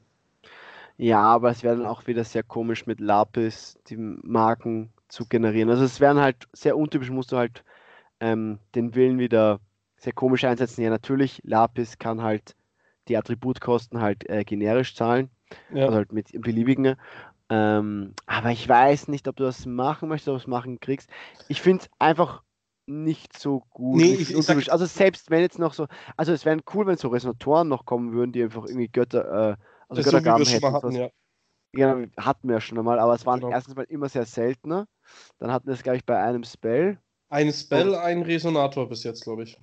Ja, 0.97 1.21
aber 1.21 1.51
es 1.51 1.61
wäre 1.61 1.75
dann 1.75 1.85
auch 1.85 2.07
wieder 2.07 2.23
sehr 2.23 2.41
komisch 2.41 2.87
mit 2.87 2.99
Lapis 2.99 3.77
die 3.89 3.97
Marken 3.97 4.91
zu 5.09 5.25
generieren. 5.25 5.69
Also 5.69 5.83
es 5.83 5.99
wären 5.99 6.19
halt 6.19 6.47
sehr 6.53 6.77
untypisch, 6.77 7.11
musst 7.11 7.31
du 7.31 7.37
halt 7.37 7.63
ähm, 8.19 8.59
den 8.73 8.95
Willen 8.95 9.19
wieder 9.19 9.59
sehr 9.97 10.13
komisch 10.13 10.45
einsetzen. 10.45 10.81
Ja, 10.81 10.89
natürlich, 10.89 11.41
Lapis 11.43 11.99
kann 11.99 12.23
halt 12.23 12.55
die 13.09 13.17
Attributkosten 13.17 14.01
halt 14.01 14.27
äh, 14.29 14.43
generisch 14.43 14.95
zahlen 14.95 15.29
ja. 15.73 15.85
Also 15.85 15.95
halt 15.97 16.11
mit 16.11 16.31
beliebigen. 16.41 16.95
Ähm, 17.49 18.13
aber 18.25 18.51
ich 18.51 18.67
weiß 18.67 19.07
nicht, 19.07 19.27
ob 19.27 19.37
du 19.37 19.43
das 19.43 19.65
machen 19.65 20.09
möchtest, 20.09 20.27
ob 20.29 20.35
du 20.35 20.41
es 20.41 20.47
machen 20.47 20.79
kriegst. 20.79 21.09
Ich 21.47 21.61
finde 21.61 21.83
es 21.83 21.89
einfach 21.99 22.43
nicht 22.87 23.37
so 23.37 23.61
gut. 23.69 23.97
Nee, 24.01 24.15
ich- 24.15 24.33
ich 24.33 24.45
sag- 24.45 24.69
also 24.69 24.85
selbst 24.85 25.29
wenn 25.29 25.41
jetzt 25.41 25.59
noch 25.59 25.73
so, 25.73 25.87
also 26.17 26.33
es 26.33 26.45
wären 26.45 26.61
cool, 26.73 26.85
wenn 26.87 26.97
so 26.97 27.07
Resonatoren 27.09 27.67
noch 27.67 27.85
kommen 27.85 28.11
würden, 28.13 28.31
die 28.31 28.43
einfach 28.43 28.65
irgendwie 28.65 28.87
Götter, 28.89 29.51
äh, 29.51 29.55
also 29.89 30.01
so 30.01 30.09
Göttergaben 30.09 30.45
schon 30.45 30.53
hätten. 30.53 30.73
hatten, 30.73 30.91
ja. 30.95 31.09
Ja, 31.73 31.97
hatten 32.17 32.47
wir 32.47 32.55
ja 32.55 32.61
schon 32.61 32.77
einmal, 32.79 32.97
aber 32.99 33.13
es 33.13 33.25
waren 33.25 33.41
Genau. 33.41 33.51
erstens 33.51 33.75
mal 33.75 33.83
immer 33.83 34.09
sehr 34.09 34.25
seltener. 34.25 34.87
Dann 35.37 35.51
hatten 35.51 35.67
wir 35.67 35.73
es, 35.73 35.83
glaube 35.83 35.97
ich, 35.97 36.05
bei 36.05 36.21
einem 36.21 36.43
Spell. 36.43 36.97
Ein 37.29 37.51
Spell, 37.51 37.93
ein 37.95 38.21
Resonator 38.23 38.87
bis 38.89 39.03
jetzt, 39.03 39.23
glaube 39.23 39.43
ich. 39.43 39.59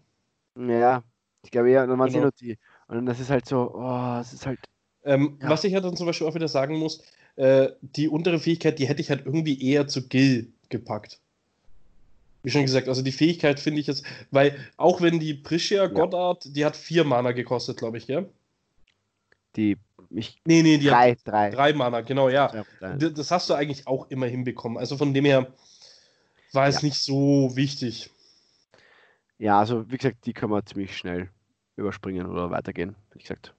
Ja, 0.57 1.03
ich 1.43 1.51
glaube 1.51 1.71
eher, 1.71 1.87
dann 1.87 1.99
waren 1.99 2.09
sie 2.09 2.15
Genau. 2.15 2.27
nur 2.27 2.33
die. 2.33 2.59
Und 2.89 3.07
das 3.07 3.21
ist 3.21 3.31
halt 3.31 3.47
so, 3.47 3.75
oh, 3.75 4.19
es 4.21 4.33
ist 4.33 4.47
halt, 4.47 4.61
Ähm, 5.05 5.39
Ja. 5.41 5.51
Was 5.51 5.65
ich 5.65 5.75
halt 5.75 5.85
dann 5.85 5.97
zum 5.97 6.07
Beispiel 6.07 6.27
auch 6.27 6.35
wieder 6.35 6.49
sagen 6.49 6.79
muss, 6.79 7.03
äh, 7.37 7.69
die 7.83 8.09
untere 8.09 8.39
Fähigkeit, 8.39 8.79
die 8.79 8.87
hätte 8.87 9.01
ich 9.01 9.11
halt 9.11 9.27
irgendwie 9.27 9.61
eher 9.63 9.87
zu 9.89 10.09
Gil 10.09 10.53
gepackt. 10.69 11.21
Wie 12.43 12.51
schon 12.51 12.63
gesagt, 12.63 12.89
also 12.89 13.01
die 13.03 13.13
Fähigkeit 13.13 13.59
finde 13.59 13.81
ich 13.81 13.87
jetzt, 13.87 14.05
weil 14.31 14.59
auch 14.77 15.01
wenn 15.01 15.19
die 15.19 15.33
Priscia 15.35 15.87
Goddard, 15.87 16.45
die 16.55 16.65
hat 16.65 16.77
vier 16.77 17.05
Mana 17.05 17.33
gekostet, 17.33 17.79
glaube 17.79 17.97
ich, 17.99 18.07
ja? 18.07 18.25
die, 19.57 19.77
ich, 20.11 20.37
Nee, 20.45 20.63
nee, 20.63 20.79
die 20.79 20.87
drei, 20.89 21.13
hat 21.13 21.19
drei. 21.25 21.51
drei 21.51 21.73
Mana, 21.73 22.01
genau, 22.03 22.29
ja. 22.29 22.65
Ja, 22.81 22.97
Das 22.97 23.31
hast 23.31 23.49
du 23.49 23.55
eigentlich 23.55 23.87
auch 23.87 24.11
immer 24.11 24.27
hinbekommen. 24.27 24.77
Also 24.79 24.97
von 24.97 25.15
dem 25.15 25.25
her 25.25 25.53
war 26.53 26.67
es 26.69 26.83
Ja. 26.83 26.87
nicht 26.89 26.97
so 26.97 27.51
wichtig. 27.55 28.11
Ja, 29.39 29.59
also 29.59 29.91
wie 29.91 29.97
gesagt, 29.97 30.27
die 30.27 30.33
können 30.33 30.53
wir 30.53 30.65
ziemlich 30.67 30.97
schnell 30.97 31.31
überspringen 31.77 32.27
oder 32.27 32.51
weitergehen, 32.51 32.95
wie 33.13 33.21
gesagt. 33.21 33.55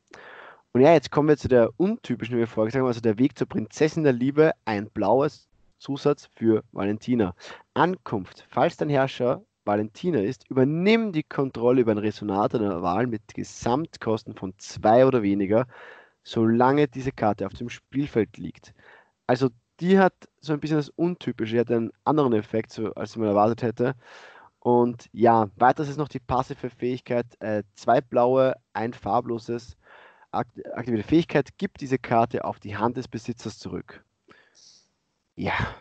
Und 0.75 0.82
ja, 0.82 0.91
jetzt 0.91 1.10
kommen 1.10 1.29
wir 1.29 1.38
zu 1.38 1.48
der 1.48 1.70
untypischen, 1.77 2.36
wie 2.36 2.39
wir 2.39 2.48
vorgesagt 2.48 2.82
haben, 2.82 2.88
also 2.88 3.00
der 3.00 3.17
Weg 3.17 3.38
zur 3.38 3.48
Prinzessin 3.48 4.03
der 4.03 4.12
Liebe, 4.12 4.51
ein 4.65 4.89
blaues 4.89 5.48
Zusatz 5.79 6.27
für 6.36 6.65
Valentina. 6.74 7.34
Ankunft, 7.74 8.46
falls 8.50 8.75
dein 8.75 8.89
Herrscher 8.89 9.41
Valentina 9.63 10.20
ist, 10.20 10.50
übernimm 10.50 11.13
die 11.13 11.24
Kontrolle 11.24 11.79
über 11.79 11.91
einen 11.91 12.01
Resonator 12.01 12.60
deiner 12.60 12.82
Wahl 12.82 13.08
mit 13.08 13.22
Gesamtkosten 13.34 14.36
von 14.36 14.53
zwei 14.58 15.05
oder 15.05 15.24
weniger, 15.24 15.65
solange 16.24 16.89
diese 16.89 17.13
Karte 17.13 17.46
auf 17.46 17.53
dem 17.53 17.70
Spielfeld 17.70 18.36
liegt. 18.36 18.74
Also 19.27 19.51
die 19.79 19.98
hat 19.98 20.27
so 20.41 20.51
ein 20.51 20.60
bisschen 20.60 20.75
das 20.75 20.89
Untypische, 20.89 21.53
die 21.53 21.60
hat 21.62 21.72
einen 21.72 21.91
anderen 22.03 22.34
Effekt, 22.34 22.74
so, 22.74 22.94
als 22.96 23.15
man 23.15 23.29
erwartet 23.29 23.62
hätte. 23.62 23.96
Und 24.60 25.08
ja, 25.13 25.48
weiters 25.55 25.88
ist 25.88 25.98
noch 25.98 26.10
die 26.10 26.20
passive 26.20 26.70
Fähigkeit, 26.70 27.27
äh, 27.39 27.63
zwei 27.75 28.01
blaue, 28.01 28.55
ein 28.74 28.91
farbloses, 28.91 29.77
aktivierte 30.36 31.08
Fähigkeit, 31.08 31.58
gibt 31.58 31.82
diese 31.82 31.98
Karte 31.98 32.46
auf 32.46 32.60
die 32.60 32.75
Hand 32.75 32.98
des 32.98 33.08
Besitzers 33.08 33.58
zurück. 33.58 34.04
Ja, 35.36 35.75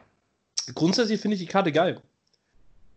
Grundsätzlich 0.72 1.20
finde 1.20 1.34
ich 1.34 1.40
die 1.40 1.48
Karte 1.48 1.72
geil. 1.72 2.00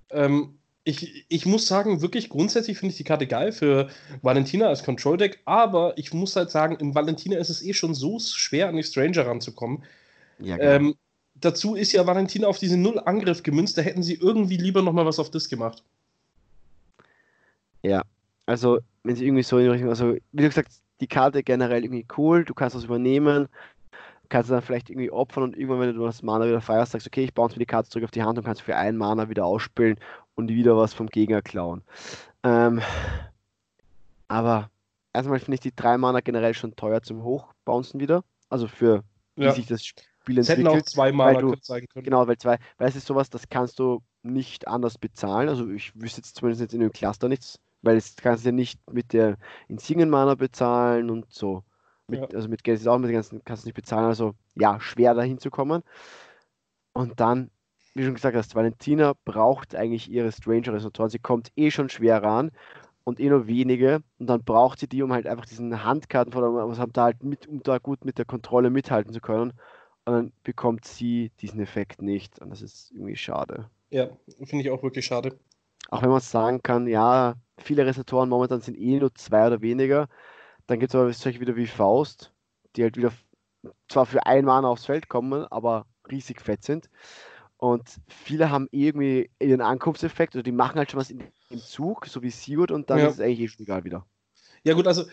Ähm, 0.10 0.58
ich, 0.84 1.26
ich 1.28 1.46
muss 1.46 1.68
sagen, 1.68 2.02
wirklich 2.02 2.30
grundsätzlich 2.30 2.78
finde 2.78 2.92
ich 2.92 2.98
die 2.98 3.04
Karte 3.04 3.28
geil 3.28 3.52
für 3.52 3.90
Valentina 4.22 4.68
als 4.68 4.84
Control 4.84 5.18
Deck, 5.18 5.40
aber 5.44 5.98
ich 5.98 6.14
muss 6.14 6.36
halt 6.38 6.50
sagen, 6.50 6.78
im 6.78 6.96
Valentina 6.96 7.38
ist 7.38 7.50
es 7.50 7.62
eh 7.62 7.74
schon 7.74 7.94
so 7.94 8.20
schwer, 8.20 8.70
an 8.70 8.78
die 8.78 8.84
Stranger 8.84 9.28
ranzukommen. 9.28 9.84
ja 10.40 10.56
genau. 10.56 10.72
Ähm, 10.72 10.96
dazu 11.36 11.76
ist 11.76 11.92
ja 11.92 12.08
Valentina 12.08 12.48
auf 12.48 12.58
diesen 12.58 12.82
Null-Angriff 12.82 13.44
gemünzt, 13.44 13.78
da 13.78 13.82
hätten 13.82 14.02
sie 14.02 14.16
irgendwie 14.16 14.58
lieber 14.58 14.82
nochmal 14.82 15.06
was 15.06 15.20
auf 15.20 15.30
das 15.30 15.50
gemacht. 15.50 15.84
Ja, 17.84 18.04
also 18.46 18.80
wenn 19.04 19.18
sie 19.18 19.26
irgendwie 19.26 19.44
so 19.44 19.58
in 19.58 19.66
die 19.66 19.70
Richtung, 19.72 19.90
also 19.90 20.14
wie 20.14 20.42
du 20.42 20.48
gesagt, 20.48 20.72
die 21.00 21.08
Karte 21.08 21.44
generell 21.44 21.84
irgendwie 21.84 22.08
cool, 22.18 22.44
du 22.46 22.54
kannst 22.54 22.76
das 22.76 22.84
übernehmen, 22.86 23.48
kannst 24.30 24.50
dann 24.50 24.62
vielleicht 24.62 24.90
irgendwie 24.90 25.12
opfern 25.12 25.44
und 25.44 25.56
irgendwann, 25.58 25.80
wenn 25.82 25.96
du 25.96 26.04
das 26.06 26.22
Mana 26.24 26.46
wieder 26.48 26.62
feierst, 26.62 26.92
sagst, 26.92 27.08
okay, 27.08 27.24
ich 27.24 27.34
bounce 27.34 27.56
mir 27.56 27.60
die 27.60 27.66
Karte 27.66 27.90
zurück 27.90 28.04
auf 28.06 28.12
die 28.12 28.24
Hand 28.24 28.38
und 28.38 28.44
kannst 28.44 28.62
für 28.62 28.76
einen 28.76 28.98
Mana 28.98 29.30
wieder 29.30 29.46
ausspielen 29.46 30.00
und 30.36 30.50
wieder 30.50 30.76
was 30.76 30.94
vom 30.94 31.08
Gegner 31.08 31.42
klauen. 31.42 31.82
Ähm, 32.44 32.82
aber 34.28 34.70
erstmal 35.14 35.40
finde 35.40 35.56
ich 35.56 35.62
die 35.62 35.76
drei 35.76 35.98
Mana 35.98 36.20
generell 36.22 36.54
schon 36.54 36.76
teuer 36.76 37.02
zum 37.02 37.24
Hochbouncen 37.24 38.00
wieder, 38.00 38.24
also 38.50 38.68
für 38.68 39.04
wie 39.36 39.46
Ja. 39.46 39.52
sich 39.52 39.68
das 39.68 39.86
Spiel 39.86 40.40
Es 40.40 40.50
hätten 40.50 40.68
auch 40.68 40.72
entwickelt. 40.74 40.90
zwei 40.90 41.12
Mana 41.12 41.40
du- 41.40 41.56
sein 41.62 41.86
können. 41.88 42.04
Genau, 42.04 42.28
weil 42.28 42.38
zwei, 42.38 42.58
weil 42.78 42.90
es 42.90 42.96
ist 42.96 43.08
sowas, 43.08 43.30
das 43.30 43.48
kannst 43.50 43.80
du 43.80 44.02
nicht 44.24 44.68
anders 44.68 44.98
bezahlen. 44.98 45.48
Also 45.48 45.70
ich 45.70 45.94
wüsste 45.96 46.20
jetzt 46.22 46.36
zumindest 46.36 46.62
jetzt 46.62 46.74
in 46.74 46.82
dem 46.82 46.92
Cluster 46.92 47.30
nichts, 47.30 47.60
weil 47.82 47.98
es 47.98 48.16
kannst 48.16 48.46
du 48.46 48.50
ja 48.50 48.54
nicht 48.54 48.80
mit 48.92 49.14
der 49.14 49.38
Insignienmana 49.68 50.36
bezahlen 50.36 51.10
und 51.10 51.32
so. 51.32 51.64
Mit, 52.08 52.22
Ja. 52.22 52.28
Also 52.28 52.48
mit 52.48 52.64
Geld 52.64 52.80
ist 52.80 52.88
auch 52.88 52.98
mit 52.98 53.10
den 53.10 53.16
ganzen 53.16 53.44
kannst 53.44 53.64
du 53.64 53.68
nicht 53.68 53.76
bezahlen. 53.76 54.06
Also 54.06 54.34
ja, 54.56 54.80
schwer 54.80 55.14
dahin 55.14 55.40
zu 55.40 55.50
kommen. 55.50 55.84
Und 56.94 57.20
dann, 57.20 57.52
wie 57.94 58.04
schon 58.04 58.16
gesagt 58.16 58.36
hast, 58.36 58.56
Valentina 58.56 59.14
braucht 59.26 59.76
eigentlich 59.76 60.10
ihre 60.10 60.32
Stranger 60.32 60.74
Resonatoren. 60.74 61.10
Sie 61.10 61.20
kommt 61.20 61.52
eh 61.56 61.70
schon 61.72 61.90
schwer 61.90 62.24
ran 62.24 62.52
und 63.04 63.20
eh 63.20 63.30
nur 63.30 63.48
wenige. 63.48 64.02
Und 64.20 64.28
dann 64.28 64.44
braucht 64.44 64.80
sie 64.80 64.88
die, 64.88 65.04
um 65.04 65.14
halt 65.14 65.28
einfach 65.28 65.46
diesen 65.46 65.84
Handkarten 65.84 66.34
von 66.34 66.44
was 66.44 66.80
haben 66.80 66.94
da 66.94 67.04
halt 67.06 67.24
mit, 67.24 67.48
um 67.48 67.62
da 67.64 67.78
gut 67.78 68.04
mit 68.06 68.18
der 68.18 68.26
Kontrolle 68.26 68.70
mithalten 68.70 69.14
zu 69.14 69.22
können. 69.22 69.54
Und 70.06 70.14
dann 70.14 70.32
bekommt 70.44 70.86
sie 70.86 71.32
diesen 71.42 71.60
Effekt 71.60 72.02
nicht. 72.02 72.40
Und 72.40 72.50
das 72.50 72.62
ist 72.62 72.92
irgendwie 72.92 73.16
schade. 73.16 73.70
Ja, 73.90 74.10
finde 74.46 74.64
ich 74.64 74.72
auch 74.72 74.82
wirklich 74.84 75.06
schade. 75.06 75.38
Auch 75.90 76.02
wenn 76.02 76.10
man 76.10 76.22
sagen 76.22 76.62
kann, 76.62 76.88
ja, 76.88 77.36
viele 77.58 77.86
Resetoren 77.86 78.30
momentan 78.30 78.62
sind 78.62 78.78
eh 78.78 79.00
nur 79.00 79.14
zwei 79.16 79.48
oder 79.48 79.62
weniger. 79.62 80.08
Dann 80.68 80.80
gibt 80.80 80.94
es 80.94 81.00
aber 81.00 81.12
solche 81.14 81.40
wieder 81.40 81.56
wie 81.56 81.68
Faust, 81.68 82.34
die 82.76 82.84
halt 82.84 82.98
wieder 82.98 83.12
zwar 83.90 84.06
für 84.06 84.26
ein 84.26 84.46
Mana 84.46 84.68
aufs 84.68 84.86
Feld 84.86 85.10
kommen, 85.10 85.46
aber 85.46 85.86
riesig 86.10 86.42
fett 86.42 86.64
sind. 86.64 86.90
Und 87.58 87.90
viele 88.08 88.50
haben 88.52 88.68
eh 88.72 88.88
irgendwie 88.88 89.32
ihren 89.40 89.62
Ankunftseffekt 89.62 90.36
oder 90.36 90.44
die 90.44 90.52
machen 90.52 90.78
halt 90.78 90.92
schon 90.92 91.00
was 91.00 91.10
im 91.10 91.22
Zug, 91.60 92.06
so 92.06 92.22
wie 92.22 92.30
Sigurd, 92.30 92.72
und 92.72 92.90
dann 92.90 93.00
Ja. 93.00 93.08
ist 93.08 93.16
es 93.16 93.20
eigentlich 93.20 93.40
eh 93.40 93.48
schon 93.48 93.64
egal 93.64 93.84
wieder. 93.84 94.06
Ja, 94.64 94.74
gut, 94.74 94.86
also 94.88 95.06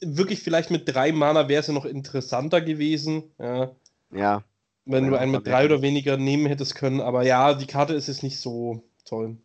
wirklich 0.00 0.42
vielleicht 0.42 0.70
mit 0.70 0.92
drei 0.92 1.12
Mana 1.12 1.48
wäre 1.48 1.60
es 1.60 1.68
ja 1.68 1.72
noch 1.72 1.84
interessanter 1.84 2.60
gewesen. 2.60 3.30
Ja, 3.38 3.70
Ja, 4.10 4.42
wenn 4.84 5.04
Ja, 5.04 5.10
du 5.10 5.16
einen 5.18 5.32
mit 5.32 5.46
drei 5.46 5.60
ja. 5.60 5.66
oder 5.66 5.82
weniger 5.82 6.16
nehmen 6.16 6.46
hättest 6.46 6.74
können. 6.74 7.00
Aber 7.00 7.22
ja, 7.22 7.54
die 7.54 7.66
Karte 7.66 7.94
ist 7.94 8.08
jetzt 8.08 8.22
nicht 8.22 8.40
so 8.40 8.82
toll. 9.04 9.36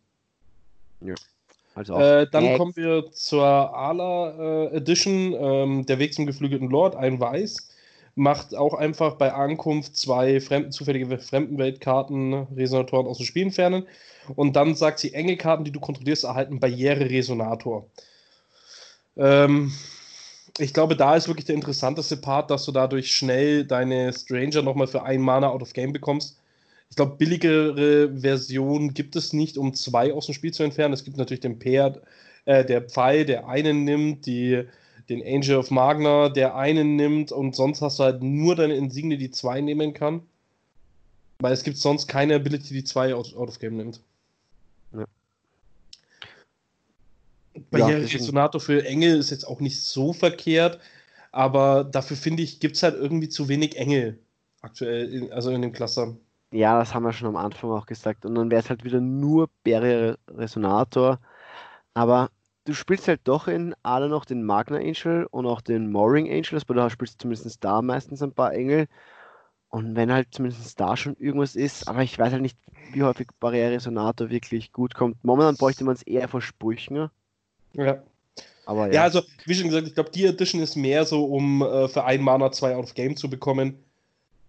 Also. 1.74 1.98
Äh, 1.98 2.26
dann 2.30 2.44
Next. 2.44 2.58
kommen 2.58 2.76
wir 2.76 3.10
zur 3.12 3.44
Ala 3.44 4.66
äh, 4.70 4.76
Edition. 4.76 5.34
Ähm, 5.38 5.86
der 5.86 5.98
Weg 5.98 6.14
zum 6.14 6.26
geflügelten 6.26 6.68
Lord, 6.68 6.96
ein 6.96 7.20
Weiß. 7.20 7.68
Macht 8.14 8.54
auch 8.54 8.74
einfach 8.74 9.14
bei 9.14 9.32
Ankunft 9.32 9.96
zwei 9.96 10.40
fremden, 10.40 10.70
zufällige 10.70 11.18
Fremdenweltkarten, 11.18 12.46
Resonatoren 12.54 13.06
aus 13.06 13.16
dem 13.16 13.26
Spiel 13.26 13.44
entfernen. 13.44 13.86
Und 14.36 14.54
dann 14.54 14.74
sagt 14.74 14.98
sie, 14.98 15.14
enge 15.14 15.36
Karten, 15.36 15.64
die 15.64 15.72
du 15.72 15.80
kontrollierst, 15.80 16.24
erhalten 16.24 16.60
Barriere-Resonator. 16.60 17.86
Ähm, 19.16 19.72
ich 20.58 20.74
glaube, 20.74 20.96
da 20.96 21.16
ist 21.16 21.28
wirklich 21.28 21.46
der 21.46 21.54
interessanteste 21.54 22.18
Part, 22.18 22.50
dass 22.50 22.64
du 22.66 22.72
dadurch 22.72 23.10
schnell 23.10 23.64
deine 23.64 24.12
Stranger 24.12 24.62
nochmal 24.62 24.86
für 24.86 25.02
ein 25.02 25.20
Mana 25.20 25.48
out 25.48 25.62
of 25.62 25.72
game 25.72 25.92
bekommst. 25.92 26.38
Ich 26.92 26.96
glaube, 26.96 27.16
billigere 27.16 28.20
Versionen 28.20 28.92
gibt 28.92 29.16
es 29.16 29.32
nicht, 29.32 29.56
um 29.56 29.72
zwei 29.72 30.12
aus 30.12 30.26
dem 30.26 30.34
Spiel 30.34 30.52
zu 30.52 30.62
entfernen. 30.62 30.92
Es 30.92 31.04
gibt 31.04 31.16
natürlich 31.16 31.40
den 31.40 31.58
Pair, 31.58 32.02
äh, 32.44 32.66
der 32.66 32.82
Pfeil, 32.82 33.24
der 33.24 33.48
einen 33.48 33.84
nimmt, 33.84 34.26
die, 34.26 34.64
den 35.08 35.22
Angel 35.24 35.56
of 35.56 35.70
Magna, 35.70 36.28
der 36.28 36.54
einen 36.54 36.96
nimmt 36.96 37.32
und 37.32 37.56
sonst 37.56 37.80
hast 37.80 37.98
du 37.98 38.02
halt 38.02 38.22
nur 38.22 38.56
deine 38.56 38.74
Insigne, 38.74 39.16
die 39.16 39.30
zwei 39.30 39.62
nehmen 39.62 39.94
kann. 39.94 40.20
Weil 41.38 41.54
es 41.54 41.62
gibt 41.62 41.78
sonst 41.78 42.08
keine 42.08 42.34
Ability, 42.34 42.74
die 42.74 42.84
zwei 42.84 43.14
out, 43.14 43.34
out 43.36 43.48
of 43.48 43.58
game 43.58 43.78
nimmt. 43.78 44.02
Ja. 44.92 45.06
Barriere 47.70 48.00
deswegen- 48.02 48.18
Resonator 48.18 48.60
für 48.60 48.84
Engel 48.84 49.18
ist 49.18 49.30
jetzt 49.30 49.48
auch 49.48 49.60
nicht 49.60 49.80
so 49.80 50.12
verkehrt, 50.12 50.78
aber 51.30 51.84
dafür 51.84 52.18
finde 52.18 52.42
ich, 52.42 52.60
gibt 52.60 52.76
es 52.76 52.82
halt 52.82 52.96
irgendwie 52.96 53.30
zu 53.30 53.48
wenig 53.48 53.78
Engel 53.78 54.18
aktuell, 54.60 55.10
in, 55.10 55.32
also 55.32 55.50
in 55.52 55.62
dem 55.62 55.72
Cluster. 55.72 56.14
Ja, 56.52 56.78
das 56.78 56.94
haben 56.94 57.04
wir 57.04 57.12
schon 57.12 57.28
am 57.28 57.36
Anfang 57.36 57.70
auch 57.70 57.86
gesagt. 57.86 58.26
Und 58.26 58.34
dann 58.34 58.50
wäre 58.50 58.62
es 58.62 58.70
halt 58.70 58.84
wieder 58.84 59.00
nur 59.00 59.48
Barrier 59.64 60.18
Resonator. 60.28 61.18
Aber 61.94 62.30
du 62.64 62.74
spielst 62.74 63.08
halt 63.08 63.22
doch 63.24 63.48
in 63.48 63.74
alle 63.82 64.08
noch 64.08 64.24
den 64.24 64.44
Magna 64.44 64.76
Angel 64.76 65.26
und 65.30 65.46
auch 65.46 65.62
den 65.62 65.90
Mooring 65.90 66.26
Angel. 66.30 66.54
Also 66.54 66.74
da 66.74 66.90
spielst 66.90 67.14
du 67.14 67.22
zumindest 67.22 67.64
da 67.64 67.82
meistens 67.82 68.22
ein 68.22 68.32
paar 68.32 68.52
Engel. 68.52 68.86
Und 69.68 69.96
wenn 69.96 70.12
halt 70.12 70.28
zumindest 70.32 70.78
da 70.78 70.96
schon 70.96 71.16
irgendwas 71.16 71.56
ist, 71.56 71.88
aber 71.88 72.02
ich 72.02 72.18
weiß 72.18 72.32
halt 72.32 72.42
nicht, 72.42 72.58
wie 72.92 73.02
häufig 73.02 73.28
Barriere 73.40 73.72
Resonator 73.72 74.28
wirklich 74.28 74.72
gut 74.72 74.94
kommt. 74.94 75.24
Momentan 75.24 75.56
bräuchte 75.56 75.84
man 75.84 75.94
es 75.94 76.02
eher 76.02 76.28
vor 76.28 76.42
Sprüchen. 76.42 77.08
Ja. 77.72 78.02
Aber 78.66 78.88
Ja, 78.88 78.92
ja, 78.92 79.02
also, 79.04 79.22
wie 79.46 79.54
schon 79.54 79.68
gesagt, 79.68 79.88
ich 79.88 79.94
glaube, 79.94 80.10
die 80.10 80.26
Edition 80.26 80.60
ist 80.60 80.76
mehr 80.76 81.06
so, 81.06 81.24
um 81.24 81.62
äh, 81.62 81.88
für 81.88 82.04
ein 82.04 82.20
Mana 82.20 82.52
zwei 82.52 82.76
out 82.76 82.84
of 82.84 82.94
game 82.94 83.16
zu 83.16 83.30
bekommen, 83.30 83.82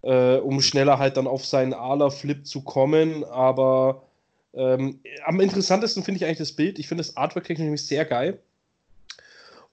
äh, 0.03 0.37
um 0.37 0.61
schneller 0.61 0.99
halt 0.99 1.17
dann 1.17 1.27
auf 1.27 1.45
seinen 1.45 1.73
Ala-Flip 1.73 2.45
zu 2.45 2.61
kommen. 2.61 3.23
Aber 3.25 4.03
ähm, 4.53 4.99
am 5.25 5.39
interessantesten 5.39 6.03
finde 6.03 6.17
ich 6.17 6.25
eigentlich 6.25 6.37
das 6.37 6.53
Bild. 6.53 6.79
Ich 6.79 6.87
finde 6.87 7.03
das 7.03 7.17
Artwork 7.17 7.45
technisch 7.45 7.65
nämlich 7.65 7.85
sehr 7.85 8.05
geil. 8.05 8.39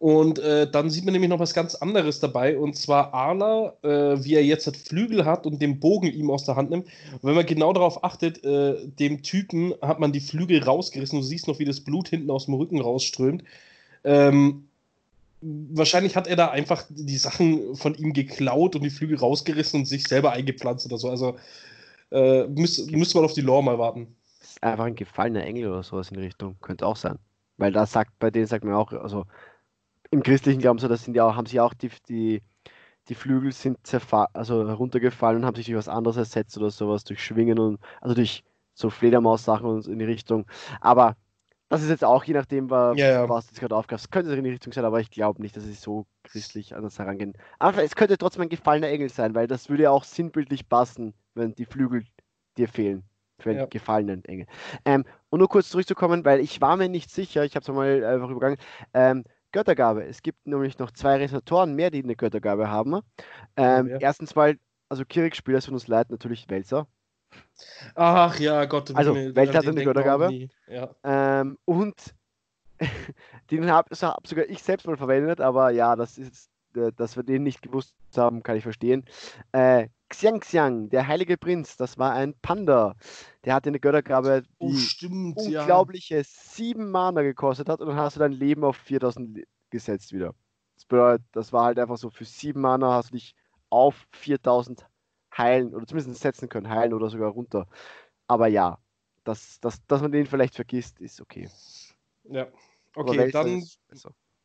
Und 0.01 0.39
äh, 0.39 0.69
dann 0.71 0.89
sieht 0.89 1.05
man 1.05 1.13
nämlich 1.13 1.29
noch 1.29 1.41
was 1.41 1.53
ganz 1.53 1.75
anderes 1.75 2.21
dabei, 2.21 2.57
und 2.57 2.75
zwar 2.75 3.13
Arla, 3.13 3.75
äh, 3.83 4.25
wie 4.25 4.35
er 4.35 4.43
jetzt 4.43 4.67
hat 4.67 4.79
Flügel 4.79 5.27
hat 5.27 5.45
und 5.45 5.61
den 5.61 5.79
Bogen 5.79 6.07
ihm 6.07 6.31
aus 6.31 6.45
der 6.45 6.57
Hand 6.57 6.71
nimmt. 6.71 6.87
Und 6.87 7.25
wenn 7.25 7.35
man 7.35 7.45
genau 7.45 7.75
darauf 7.75 8.03
achtet, 8.03 8.43
äh, 8.43 8.77
dem 8.87 9.23
Typen 9.23 9.75
hat 9.83 10.01
man 10.01 10.11
die 10.11 10.21
Flügel 10.21 10.65
rausgerissen. 10.65 11.21
Du 11.21 11.23
siehst 11.23 11.49
noch, 11.49 11.59
wie 11.59 11.67
das 11.67 11.81
Blut 11.81 12.09
hinten 12.09 12.31
aus 12.31 12.47
dem 12.47 12.55
Rücken 12.55 12.81
rausströmt. 12.81 13.45
Ähm, 14.03 14.70
wahrscheinlich 15.41 16.17
hat 16.17 16.27
er 16.27 16.37
da 16.37 16.49
einfach 16.49 16.85
die 16.89 17.17
Sachen 17.17 17.75
von 17.75 17.95
ihm 17.95 18.13
geklaut 18.13 18.77
und 18.77 18.83
die 18.83 18.91
Flügel 18.91 19.19
rausgerissen 19.19 19.81
und 19.81 19.87
sich 19.87 20.07
selber 20.07 20.33
eingepflanzt 20.33 20.87
oder 20.87 20.99
so. 20.99 21.09
Also 21.09 21.37
äh, 22.11 22.47
müsste 22.47 22.91
müsst 22.97 23.15
man 23.15 23.25
auf 23.25 23.33
die 23.33 23.41
Lore 23.41 23.65
mal 23.65 23.79
warten. 23.79 24.17
Das 24.41 24.51
ist 24.51 24.63
einfach 24.63 24.85
ein 24.85 24.95
gefallener 24.95 25.45
Engel 25.45 25.69
oder 25.69 25.83
sowas 25.83 26.11
in 26.11 26.17
die 26.17 26.25
Richtung. 26.25 26.57
Könnte 26.61 26.87
auch 26.87 26.97
sein. 26.97 27.19
Weil 27.57 27.73
da 27.73 27.87
sagt, 27.87 28.19
bei 28.19 28.31
denen 28.31 28.47
sagt 28.47 28.65
man 28.65 28.75
auch, 28.75 28.93
also 28.93 29.27
im 30.11 30.23
christlichen 30.23 30.61
Glauben 30.61 30.79
so, 30.79 30.89
das 30.89 31.05
sind 31.05 31.15
ja 31.15 31.25
auch, 31.25 31.37
haben 31.37 31.47
sie 31.47 31.61
auch 31.61 31.75
die, 31.75 31.91
die, 32.09 32.43
die 33.09 33.15
Flügel 33.15 33.53
sind 33.53 33.79
also 34.33 34.67
heruntergefallen 34.67 35.39
und 35.41 35.47
haben 35.47 35.57
sich 35.57 35.67
durch 35.67 35.79
was 35.79 35.89
anderes 35.89 36.17
ersetzt 36.17 36.57
oder 36.57 36.71
sowas, 36.71 37.05
durch 37.05 37.23
Schwingen 37.23 37.59
und 37.59 37.79
also 38.01 38.15
durch 38.15 38.43
so 38.75 38.91
Fledermaus-Sachen 38.91 39.67
und 39.67 39.87
in 39.87 39.99
die 39.99 40.05
Richtung. 40.05 40.47
Aber 40.81 41.17
das 41.71 41.83
ist 41.83 41.89
jetzt 41.89 42.05
auch 42.05 42.25
je 42.25 42.35
nachdem, 42.35 42.69
was, 42.69 42.99
ja, 42.99 43.11
ja. 43.11 43.29
was 43.29 43.47
jetzt 43.47 43.61
gerade 43.61 43.77
aufgreifst. 43.77 44.11
Könnte 44.11 44.33
es 44.33 44.37
in 44.37 44.43
die 44.43 44.51
Richtung 44.51 44.73
sein, 44.73 44.85
aber 44.85 45.01
ich 45.01 45.11
glaube 45.11 45.41
nicht, 45.41 45.57
dass 45.57 45.65
sie 45.65 45.73
so 45.73 46.05
christlich 46.25 46.75
an 46.75 46.83
das 46.83 46.99
herangehen. 46.99 47.33
Aber 47.61 47.85
es 47.85 47.95
könnte 47.95 48.19
trotzdem 48.19 48.43
ein 48.43 48.49
gefallener 48.49 48.89
Engel 48.89 49.09
sein, 49.09 49.37
weil 49.37 49.47
das 49.47 49.71
würde 49.71 49.85
ja 49.85 49.91
auch 49.91 50.03
sinnbildlich 50.03 50.69
passen, 50.69 51.15
wenn 51.35 51.55
die 51.55 51.65
Flügel 51.65 52.05
dir 52.59 52.69
fehlen. 52.69 53.05
Für 53.39 53.51
einen 53.51 53.61
ja. 53.61 53.67
gefallenen 53.67 54.23
Engel. 54.27 54.47
Ähm, 54.85 55.07
und 55.31 55.39
nur 55.39 55.49
kurz 55.49 55.71
zurückzukommen, 55.71 56.27
weil 56.27 56.41
ich 56.41 56.61
war 56.61 56.77
mir 56.77 56.91
nicht 56.91 57.11
sicher, 57.11 57.43
ich 57.43 57.57
habe 57.57 57.63
es 57.63 57.69
mal 57.75 58.05
einfach 58.05 58.29
übergangen. 58.29 58.59
Ähm, 58.93 59.25
Göttergabe. 59.53 60.05
Es 60.05 60.23
gibt 60.23 60.47
nämlich 60.47 60.79
noch 60.79 60.91
zwei 60.91 61.17
Resatoren 61.17 61.75
mehr, 61.75 61.91
die 61.91 62.03
eine 62.03 62.17
Göttergabe 62.17 62.69
haben. 62.69 63.01
Ähm, 63.57 63.89
ja. 63.89 63.99
Erstens 63.99 64.35
mal, 64.35 64.59
also 64.91 65.05
Kirik-Spieler, 65.07 65.59
es 65.59 65.65
tut 65.65 65.73
uns 65.73 65.89
leid, 65.89 66.11
natürlich 66.11 66.51
Welser. 66.51 66.87
Ach 67.95 68.39
ja, 68.39 68.65
Gott. 68.65 68.95
Also, 68.95 69.15
Welt 69.15 69.55
hat 69.55 69.67
eine 69.67 69.85
Göttergabe. 69.85 70.49
Ja. 70.67 70.95
Ähm, 71.05 71.59
und 71.65 71.95
den 73.51 73.71
habe 73.71 73.95
hab 73.95 74.27
sogar 74.27 74.47
ich 74.47 74.63
selbst 74.63 74.87
mal 74.87 74.97
verwendet, 74.97 75.41
aber 75.41 75.71
ja, 75.71 75.97
das 75.97 76.19
ist, 76.19 76.51
äh, 76.75 76.93
dass 76.97 77.17
wir 77.17 77.23
den 77.23 77.43
nicht 77.43 77.63
gewusst 77.63 77.95
haben, 78.17 78.43
kann 78.43 78.57
ich 78.57 78.63
verstehen. 78.63 79.05
Äh, 79.53 79.89
Xiang 80.09 80.41
Xiang, 80.41 80.89
der 80.91 81.07
heilige 81.07 81.37
Prinz, 81.37 81.77
das 81.77 81.97
war 81.97 82.13
ein 82.13 82.35
Panda. 82.43 82.97
Der 83.45 83.55
hatte 83.55 83.69
eine 83.69 83.79
Göttergabe, 83.79 84.43
die 84.43 84.49
oh, 84.59 84.73
stimmt, 84.75 85.39
unglaubliche 85.39 86.17
ja. 86.17 86.25
sieben 86.25 86.91
Mana 86.91 87.23
gekostet 87.23 87.69
hat 87.69 87.81
und 87.81 87.89
dann 87.89 87.97
hast 87.97 88.17
du 88.17 88.21
dein 88.21 88.33
Leben 88.33 88.65
auf 88.65 88.77
4000 88.77 89.45
gesetzt 89.71 90.13
wieder. 90.13 90.35
Das 90.75 90.85
bedeutet, 90.85 91.27
das 91.33 91.53
war 91.53 91.67
halt 91.67 91.79
einfach 91.79 91.97
so, 91.97 92.11
für 92.11 92.25
sieben 92.25 92.61
Mana 92.61 92.93
hast 92.93 93.11
du 93.11 93.15
dich 93.15 93.37
auf 93.69 93.95
4000 94.11 94.87
heilen 95.41 95.75
oder 95.75 95.87
zumindest 95.87 96.21
setzen 96.21 96.49
können, 96.49 96.69
heilen 96.69 96.95
oder 96.95 97.11
sogar 97.11 97.31
runter. 97.31 97.67
Aber 98.27 98.47
ja, 98.47 98.79
dass, 99.25 99.59
dass, 99.61 99.85
dass 99.87 100.01
man 100.01 100.13
den 100.13 100.27
vielleicht 100.27 100.55
vergisst, 100.55 101.01
ist 101.01 101.21
okay. 101.21 101.49
Ja, 102.25 102.47
okay, 102.95 103.31
dann 103.31 103.65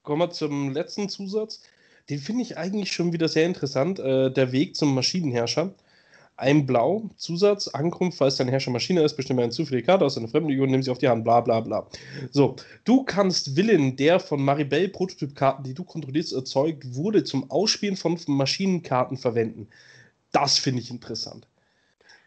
kommen 0.04 0.22
wir 0.22 0.30
zum 0.32 0.72
letzten 0.72 1.10
Zusatz. 1.10 1.62
Den 2.10 2.20
finde 2.20 2.44
ich 2.44 2.58
eigentlich 2.58 2.92
schon 2.92 3.14
wieder 3.14 3.28
sehr 3.28 3.46
interessant. 3.46 4.00
Äh, 4.00 4.32
der 4.32 4.52
Weg 4.52 4.76
zum 4.76 4.94
Maschinenherrscher. 4.94 5.74
Ein 6.38 6.66
Blau, 6.66 7.10
Zusatz, 7.16 7.70
Ankunft, 7.70 8.18
falls 8.18 8.36
dein 8.36 8.50
Herrscher 8.50 8.72
Maschine 8.72 9.04
ist, 9.04 9.16
bestimme 9.16 9.42
eine 9.42 9.52
zufällige 9.54 9.86
Karte 9.86 10.04
aus 10.04 10.18
einer 10.18 10.28
Fremdenlegion, 10.28 10.70
nimm 10.70 10.84
sie 10.84 10.92
auf 10.92 10.98
die 10.98 11.08
Hand, 11.08 11.24
bla 11.24 11.40
bla 11.40 11.62
bla. 11.62 11.88
So, 12.32 12.58
du 12.84 13.06
kannst 13.06 13.56
Willen, 13.56 13.96
der 13.96 14.20
von 14.20 14.44
Maribel 14.44 14.90
Prototypkarten, 14.90 15.64
die 15.64 15.74
du 15.74 15.86
kontrollierst, 15.86 16.34
erzeugt 16.34 16.94
wurde, 16.94 17.24
zum 17.24 17.50
Ausspielen 17.50 17.96
von 17.96 18.20
Maschinenkarten 18.28 19.16
verwenden. 19.16 19.70
Das 20.36 20.58
finde 20.58 20.82
ich 20.82 20.92
interessant. 20.92 21.48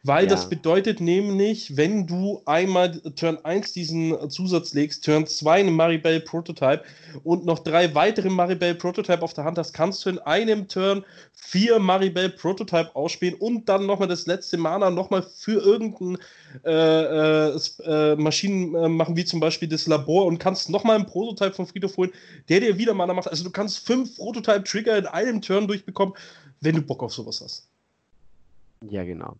Weil 0.03 0.25
ja. 0.25 0.31
das 0.31 0.49
bedeutet 0.49 1.01
nämlich, 1.01 1.77
wenn 1.77 2.07
du 2.07 2.41
einmal 2.47 2.99
Turn 3.17 3.45
1 3.45 3.73
diesen 3.73 4.31
Zusatz 4.31 4.73
legst, 4.73 5.05
Turn 5.05 5.27
2 5.27 5.61
eine 5.61 5.71
Maribel 5.73 6.21
Prototype 6.21 6.85
und 7.25 7.45
noch 7.45 7.59
drei 7.59 7.95
weitere 7.95 8.31
Maribel 8.31 8.75
Prototype 8.77 9.21
auf 9.21 9.35
der 9.35 9.45
Hand 9.45 9.59
hast, 9.59 9.75
kannst 9.75 10.07
du 10.07 10.11
in 10.11 10.19
einem 10.21 10.69
Turn 10.69 11.05
vier 11.35 11.79
Maribel 11.81 12.31
Prototype 12.31 12.97
ausspielen 12.97 13.35
und 13.35 13.69
dann 13.69 13.85
nochmal 13.85 14.09
das 14.09 14.27
letzte 14.27 14.57
Mana 14.57 14.89
nochmal 14.89 15.23
für 15.23 15.61
irgendeine 15.61 16.19
äh, 16.65 17.51
äh, 17.51 17.61
äh, 17.85 18.17
Maschinen 18.17 18.75
äh, 18.75 18.89
machen, 18.89 19.17
wie 19.17 19.27
zum 19.27 19.41
Beispiel 19.41 19.69
das 19.69 19.87
Labor 19.87 20.25
und 20.25 20.39
kannst 20.39 20.71
nochmal 20.71 20.97
einen 20.97 21.07
Prototype 21.07 21.53
von 21.53 21.67
Friedhof 21.67 21.97
holen, 21.99 22.13
der 22.49 22.61
dir 22.61 22.79
wieder 22.79 22.95
Mana 22.95 23.13
macht. 23.13 23.29
Also 23.29 23.45
du 23.45 23.51
kannst 23.51 23.85
fünf 23.85 24.17
Prototype-Trigger 24.17 24.97
in 24.97 25.07
einem 25.07 25.43
Turn 25.43 25.67
durchbekommen, 25.67 26.15
wenn 26.61 26.77
du 26.77 26.83
Bock 26.83 27.03
auf 27.03 27.13
sowas 27.13 27.41
hast. 27.43 27.69
Ja, 28.83 29.05
genau. 29.05 29.37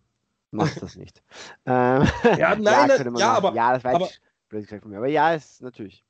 Mach 0.51 0.73
das 0.79 0.95
nicht. 0.95 1.21
ähm, 1.65 2.07
ja, 2.37 2.55
nein, 2.59 2.89
ja, 2.89 3.17
ja 3.17 3.33
aber. 3.33 3.53
Ja, 3.53 3.73
das 3.73 3.83
war 3.83 3.95
aber, 3.95 4.09
blöd 4.49 4.63
gesagt 4.63 4.83
von 4.83 4.91
mir. 4.91 4.97
Aber 4.97 5.07
ja, 5.07 5.33
ist 5.33 5.61
natürlich. 5.61 6.03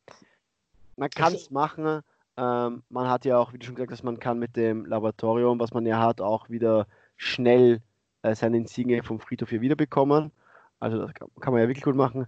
Man 0.96 1.10
kann 1.10 1.34
es 1.34 1.52
machen. 1.52 2.02
Ähm, 2.38 2.84
man 2.90 3.10
hat 3.10 3.26
ja 3.26 3.38
auch, 3.38 3.54
wie 3.54 3.58
du 3.58 3.66
schon 3.66 3.76
gesagt 3.76 3.92
hast, 3.92 4.04
man 4.04 4.20
kann 4.20 4.40
mit 4.40 4.56
dem 4.56 4.86
Laboratorium, 4.86 5.60
was 5.60 5.74
man 5.74 5.86
ja 5.86 6.00
hat, 6.00 6.22
auch 6.22 6.50
wieder 6.50 6.88
schnell 7.18 7.82
äh, 8.22 8.34
seine 8.36 8.58
Insigne 8.58 9.04
vom 9.04 9.20
Friedhof 9.20 9.50
hier 9.50 9.62
wiederbekommen. 9.62 10.32
Also 10.80 11.00
das 11.00 11.14
kann, 11.14 11.28
kann 11.40 11.54
man 11.54 11.62
ja 11.62 11.68
wirklich 11.68 11.84
gut 11.84 11.96
machen. 11.96 12.28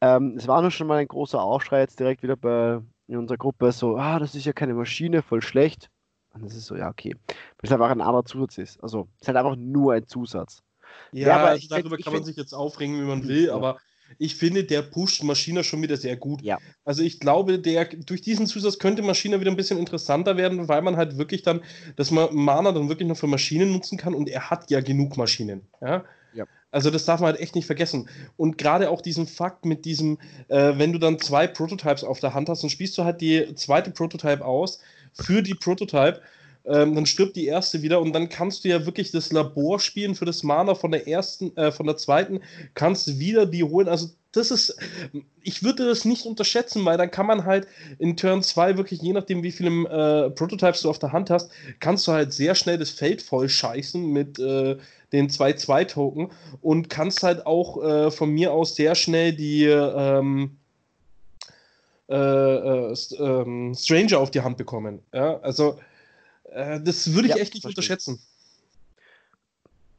Ähm, 0.00 0.36
es 0.36 0.46
war 0.46 0.62
nur 0.62 0.70
schon 0.70 0.86
mal 0.86 0.98
ein 0.98 1.08
großer 1.08 1.40
Aufschrei 1.42 1.80
jetzt 1.80 1.98
direkt 1.98 2.22
wieder 2.22 2.36
bei 2.36 2.80
in 3.08 3.16
unserer 3.16 3.38
Gruppe, 3.38 3.72
so, 3.72 3.96
ah, 3.96 4.20
das 4.20 4.36
ist 4.36 4.44
ja 4.46 4.52
keine 4.52 4.72
Maschine, 4.72 5.22
voll 5.22 5.42
schlecht. 5.42 5.90
Und 6.32 6.44
das 6.44 6.54
ist 6.54 6.66
so, 6.66 6.76
ja, 6.76 6.88
okay. 6.88 7.14
Weil 7.28 7.36
es 7.62 7.72
einfach 7.72 7.90
ein 7.90 8.00
anderer 8.00 8.24
Zusatz 8.24 8.58
ist. 8.58 8.82
Also, 8.82 9.08
es 9.16 9.22
ist 9.22 9.28
halt 9.28 9.36
einfach 9.36 9.56
nur 9.56 9.94
ein 9.94 10.06
Zusatz. 10.06 10.62
Ja, 11.12 11.28
ja 11.28 11.36
aber 11.36 11.48
also 11.48 11.68
darüber 11.68 11.96
find, 11.96 12.04
kann 12.04 12.14
man 12.14 12.24
sich 12.24 12.36
jetzt 12.36 12.52
aufregen, 12.52 13.00
wie 13.00 13.06
man 13.06 13.26
will, 13.26 13.46
ja. 13.46 13.54
aber 13.54 13.78
ich 14.18 14.34
finde, 14.34 14.64
der 14.64 14.82
pusht 14.82 15.22
Maschine 15.22 15.62
schon 15.64 15.82
wieder 15.82 15.96
sehr 15.96 16.16
gut. 16.16 16.42
Ja. 16.42 16.58
Also 16.84 17.02
ich 17.02 17.20
glaube, 17.20 17.58
der 17.58 17.84
durch 17.84 18.22
diesen 18.22 18.46
Zusatz 18.46 18.78
könnte 18.78 19.02
Maschine 19.02 19.40
wieder 19.40 19.50
ein 19.50 19.56
bisschen 19.56 19.78
interessanter 19.78 20.36
werden, 20.36 20.68
weil 20.68 20.82
man 20.82 20.96
halt 20.96 21.18
wirklich 21.18 21.42
dann, 21.42 21.60
dass 21.96 22.10
man 22.10 22.34
Mana 22.34 22.72
dann 22.72 22.88
wirklich 22.88 23.08
noch 23.08 23.16
für 23.16 23.26
Maschinen 23.26 23.72
nutzen 23.72 23.98
kann 23.98 24.14
und 24.14 24.28
er 24.28 24.50
hat 24.50 24.70
ja 24.70 24.80
genug 24.80 25.16
Maschinen. 25.16 25.62
Ja. 25.80 26.04
ja. 26.34 26.44
Also 26.72 26.90
das 26.90 27.04
darf 27.04 27.20
man 27.20 27.32
halt 27.32 27.40
echt 27.40 27.54
nicht 27.54 27.66
vergessen. 27.66 28.08
Und 28.36 28.58
gerade 28.58 28.90
auch 28.90 29.00
diesen 29.00 29.26
Fakt 29.26 29.64
mit 29.64 29.84
diesem, 29.84 30.18
äh, 30.48 30.72
wenn 30.76 30.92
du 30.92 30.98
dann 30.98 31.18
zwei 31.18 31.46
Prototypes 31.46 32.04
auf 32.04 32.20
der 32.20 32.34
Hand 32.34 32.48
hast, 32.48 32.62
dann 32.62 32.70
spielst 32.70 32.96
du 32.98 33.04
halt 33.04 33.20
die 33.20 33.54
zweite 33.54 33.90
Prototype 33.90 34.44
aus 34.44 34.80
für 35.12 35.42
die 35.42 35.54
Prototype 35.54 36.20
ähm, 36.64 36.94
dann 36.94 37.06
stirbt 37.06 37.36
die 37.36 37.46
erste 37.46 37.82
wieder 37.82 38.00
und 38.00 38.12
dann 38.12 38.28
kannst 38.28 38.64
du 38.64 38.68
ja 38.68 38.84
wirklich 38.84 39.10
das 39.10 39.32
Labor 39.32 39.80
spielen 39.80 40.14
für 40.14 40.26
das 40.26 40.42
Mana 40.42 40.74
von 40.74 40.90
der 40.90 41.08
ersten, 41.08 41.56
äh, 41.56 41.72
von 41.72 41.86
der 41.86 41.96
zweiten, 41.96 42.40
kannst 42.74 43.18
wieder 43.18 43.46
die 43.46 43.64
holen. 43.64 43.88
Also 43.88 44.10
das 44.32 44.50
ist, 44.50 44.76
ich 45.42 45.64
würde 45.64 45.86
das 45.86 46.04
nicht 46.04 46.26
unterschätzen, 46.26 46.84
weil 46.84 46.98
dann 46.98 47.10
kann 47.10 47.26
man 47.26 47.44
halt 47.44 47.66
in 47.98 48.16
Turn 48.16 48.42
2 48.42 48.76
wirklich, 48.76 49.02
je 49.02 49.12
nachdem 49.12 49.42
wie 49.42 49.50
viele 49.50 49.70
äh, 49.70 50.30
Prototypes 50.30 50.82
du 50.82 50.90
auf 50.90 50.98
der 50.98 51.12
Hand 51.12 51.30
hast, 51.30 51.50
kannst 51.80 52.06
du 52.06 52.12
halt 52.12 52.32
sehr 52.32 52.54
schnell 52.54 52.78
das 52.78 52.90
Feld 52.90 53.22
voll 53.22 53.48
scheißen 53.48 54.06
mit 54.06 54.38
äh, 54.38 54.76
den 55.12 55.28
2-2-Token 55.28 56.30
und 56.60 56.88
kannst 56.90 57.22
halt 57.24 57.46
auch 57.46 57.82
äh, 57.82 58.10
von 58.12 58.30
mir 58.30 58.52
aus 58.52 58.76
sehr 58.76 58.94
schnell 58.94 59.32
die 59.32 59.64
ähm, 59.64 60.59
äh, 62.10 62.14
äh, 62.14 62.94
ähm, 63.18 63.74
Stranger 63.74 64.18
auf 64.18 64.30
die 64.30 64.40
Hand 64.40 64.56
bekommen. 64.56 65.00
Ja, 65.14 65.38
also 65.40 65.78
äh, 66.50 66.80
das 66.80 67.12
würde 67.12 67.28
ich 67.28 67.34
ja, 67.34 67.40
echt 67.40 67.54
nicht 67.54 67.64
unterschätzen. 67.64 68.20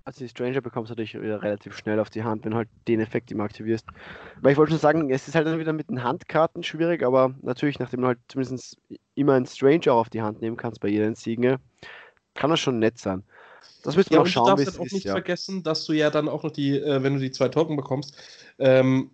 Also 0.04 0.19
die 0.19 0.30
Stranger 0.30 0.62
bekommst 0.62 0.89
du 0.89 0.93
natürlich 0.93 1.13
wieder 1.13 1.41
relativ 1.41 1.78
schnell 1.78 2.00
auf 2.00 2.10
die 2.10 2.24
Hand, 2.24 2.43
wenn 2.43 2.56
halt 2.56 2.67
den 2.88 3.00
Effekt 3.00 3.32
immer 3.32 3.43
aktivierst. 3.43 3.86
Weil 4.41 4.52
ich 4.52 4.58
wollte 4.58 4.71
schon 4.71 4.80
sagen, 4.80 5.10
es 5.12 5.28
ist 5.28 5.36
halt 5.36 5.47
dann 5.47 5.60
wieder 5.60 5.74
mit 5.74 5.89
den 5.89 6.04
Handkarten 6.04 6.63
schwierig, 6.63 7.04
aber 7.04 7.34
natürlich, 7.43 7.80
nachdem 7.80 8.02
du 8.02 8.08
halt 8.08 8.19
zumindest 8.28 8.78
immer 9.15 9.34
einen 9.34 9.45
Stranger 9.45 9.93
auf 9.93 10.10
die 10.10 10.21
Hand 10.21 10.41
nehmen 10.41 10.58
kannst 10.58 10.82
bei 10.82 10.89
jeder 10.89 11.08
Insigne, 11.08 11.60
kann 12.34 12.50
das 12.50 12.60
schon 12.60 12.80
nett 12.80 12.97
sein. 12.97 13.24
Das 13.84 13.95
wir 13.95 14.04
ja, 14.10 14.19
auch 14.19 14.28
schauen, 14.28 14.58
wie 14.58 14.63
es 14.63 14.69
ist. 14.69 14.76
Du 14.76 14.80
darfst 14.80 14.80
halt 14.80 14.89
auch 14.89 14.93
nicht 14.93 15.06
ja. 15.06 15.13
vergessen, 15.13 15.63
dass 15.63 15.86
du 15.86 15.93
ja 15.93 16.10
dann 16.10 16.28
auch 16.28 16.43
noch 16.43 16.52
die, 16.52 16.78
äh, 16.78 17.04
wenn 17.04 17.13
du 17.13 17.19
die 17.19 17.32
zwei 17.32 17.47
Token 17.47 17.76
bekommst, 17.78 18.17
ähm, 18.60 19.12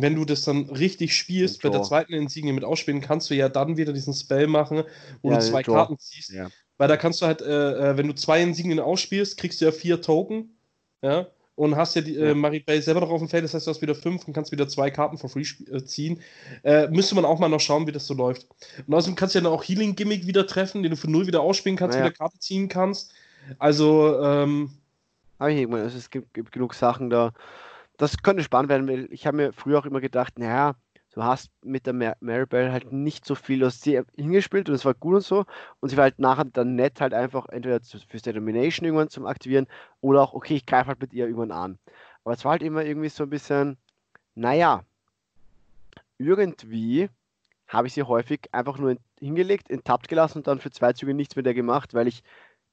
wenn 0.00 0.16
du 0.16 0.24
das 0.24 0.42
dann 0.42 0.68
richtig 0.70 1.16
spielst, 1.16 1.62
bei 1.62 1.68
der 1.68 1.82
zweiten 1.82 2.14
Insigne 2.14 2.52
mit 2.52 2.64
ausspielen, 2.64 3.00
kannst 3.00 3.30
du 3.30 3.34
ja 3.34 3.48
dann 3.48 3.76
wieder 3.76 3.92
diesen 3.92 4.12
Spell 4.12 4.48
machen, 4.48 4.82
wo 5.22 5.30
ja, 5.30 5.38
du 5.38 5.44
zwei 5.44 5.62
Karten 5.62 5.98
ziehst. 5.98 6.32
Ja. 6.32 6.48
Weil 6.78 6.88
da 6.88 6.96
kannst 6.96 7.22
du 7.22 7.26
halt, 7.26 7.40
äh, 7.42 7.90
äh, 7.90 7.96
wenn 7.96 8.08
du 8.08 8.14
zwei 8.14 8.42
Insignien 8.42 8.80
ausspielst, 8.80 9.36
kriegst 9.36 9.60
du 9.60 9.66
ja 9.66 9.72
vier 9.72 10.00
Token. 10.00 10.56
Ja. 11.02 11.28
Und 11.56 11.76
hast 11.76 11.94
ja 11.94 12.02
die 12.02 12.16
äh, 12.16 12.34
Maribel 12.34 12.82
selber 12.82 13.02
noch 13.02 13.10
auf 13.10 13.20
dem 13.20 13.28
Feld, 13.28 13.44
das 13.44 13.54
heißt, 13.54 13.68
du 13.68 13.70
hast 13.70 13.80
wieder 13.80 13.94
fünf 13.94 14.26
und 14.26 14.32
kannst 14.32 14.50
wieder 14.50 14.66
zwei 14.66 14.90
Karten 14.90 15.16
for 15.16 15.30
free 15.30 15.46
äh, 15.70 15.84
ziehen. 15.84 16.20
Äh, 16.64 16.88
müsste 16.88 17.14
man 17.14 17.24
auch 17.24 17.38
mal 17.38 17.48
noch 17.48 17.60
schauen, 17.60 17.86
wie 17.86 17.92
das 17.92 18.08
so 18.08 18.14
läuft. 18.14 18.48
Und 18.84 18.92
außerdem 18.92 19.14
kannst 19.14 19.36
du 19.36 19.38
ja 19.38 19.44
dann 19.44 19.52
auch 19.52 19.62
Healing-Gimmick 19.62 20.26
wieder 20.26 20.48
treffen, 20.48 20.82
den 20.82 20.90
du 20.90 20.96
für 20.96 21.08
null 21.08 21.28
wieder 21.28 21.42
ausspielen 21.42 21.78
kannst, 21.78 21.96
naja. 21.96 22.10
wieder 22.10 22.16
Karte 22.16 22.40
ziehen 22.40 22.68
kannst. 22.68 23.14
Also, 23.60 24.20
ähm. 24.20 24.70
Aber 25.38 25.50
ich 25.50 25.68
meine, 25.68 25.84
es 25.84 26.10
gibt, 26.10 26.34
gibt 26.34 26.50
genug 26.50 26.74
Sachen 26.74 27.08
da. 27.08 27.32
Das 27.96 28.18
könnte 28.22 28.42
spannend 28.42 28.70
werden, 28.70 28.88
weil 28.88 29.12
ich 29.12 29.26
habe 29.26 29.36
mir 29.36 29.52
früher 29.52 29.78
auch 29.78 29.86
immer 29.86 30.00
gedacht, 30.00 30.38
naja, 30.38 30.74
du 31.12 31.22
hast 31.22 31.50
mit 31.62 31.86
der 31.86 31.92
Mar 31.92 32.16
Maribel 32.20 32.72
halt 32.72 32.92
nicht 32.92 33.24
so 33.24 33.34
viel 33.34 33.64
aus 33.64 33.80
sie 33.80 34.02
hingespielt 34.16 34.68
und 34.68 34.74
es 34.74 34.84
war 34.84 34.94
gut 34.94 35.14
und 35.16 35.24
so. 35.24 35.44
Und 35.80 35.90
sie 35.90 35.96
war 35.96 36.04
halt 36.04 36.18
nachher 36.18 36.44
dann 36.44 36.74
nett 36.74 37.00
halt 37.00 37.14
einfach 37.14 37.46
entweder 37.48 37.80
fürs 37.80 38.22
Determination 38.22 38.84
irgendwann 38.84 39.10
zum 39.10 39.26
Aktivieren 39.26 39.68
oder 40.00 40.22
auch, 40.22 40.34
okay, 40.34 40.56
ich 40.56 40.66
greife 40.66 40.88
halt 40.88 41.00
mit 41.00 41.12
ihr 41.12 41.26
irgendwann 41.26 41.52
an. 41.52 41.78
Aber 42.24 42.34
es 42.34 42.44
war 42.44 42.52
halt 42.52 42.62
immer 42.62 42.84
irgendwie 42.84 43.08
so 43.10 43.22
ein 43.22 43.30
bisschen, 43.30 43.78
naja, 44.34 44.84
irgendwie 46.18 47.10
habe 47.68 47.86
ich 47.86 47.94
sie 47.94 48.02
häufig 48.02 48.48
einfach 48.52 48.78
nur 48.78 48.96
hingelegt, 49.18 49.70
enttappt 49.70 50.08
gelassen 50.08 50.38
und 50.38 50.46
dann 50.46 50.60
für 50.60 50.70
zwei 50.70 50.92
Züge 50.92 51.14
nichts 51.14 51.36
mit 51.36 51.46
der 51.46 51.54
gemacht, 51.54 51.94
weil 51.94 52.08
ich 52.08 52.22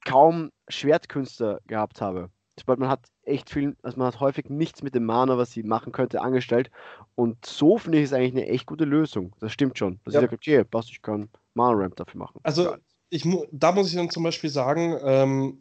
kaum 0.04 0.50
Schwertkünstler 0.68 1.60
gehabt 1.66 2.00
habe. 2.00 2.30
Sobald 2.62 2.78
man 2.78 2.88
hat 2.88 3.00
echt 3.24 3.50
viel, 3.50 3.74
also 3.82 3.98
man 3.98 4.06
hat 4.06 4.20
häufig 4.20 4.48
nichts 4.48 4.84
mit 4.84 4.94
dem 4.94 5.04
Mana, 5.04 5.36
was 5.36 5.50
sie 5.50 5.64
machen 5.64 5.90
könnte, 5.90 6.20
angestellt. 6.20 6.70
Und 7.16 7.44
so 7.44 7.76
finde 7.76 7.98
ich 7.98 8.04
es 8.04 8.12
eigentlich 8.12 8.44
eine 8.44 8.46
echt 8.46 8.66
gute 8.66 8.84
Lösung. 8.84 9.32
Das 9.40 9.52
stimmt 9.52 9.76
schon. 9.78 9.98
Dass 10.04 10.14
ja. 10.14 10.20
ich 10.20 10.26
sage, 10.26 10.36
okay, 10.36 10.62
passt, 10.62 10.90
ich 10.90 11.02
kann 11.02 11.28
Mana-Ramp 11.54 11.96
dafür 11.96 12.20
machen. 12.20 12.38
Also, 12.44 12.76
ich 13.10 13.28
da 13.50 13.72
muss 13.72 13.88
ich 13.88 13.96
dann 13.96 14.10
zum 14.10 14.22
Beispiel 14.22 14.48
sagen, 14.48 14.96
ähm, 15.02 15.58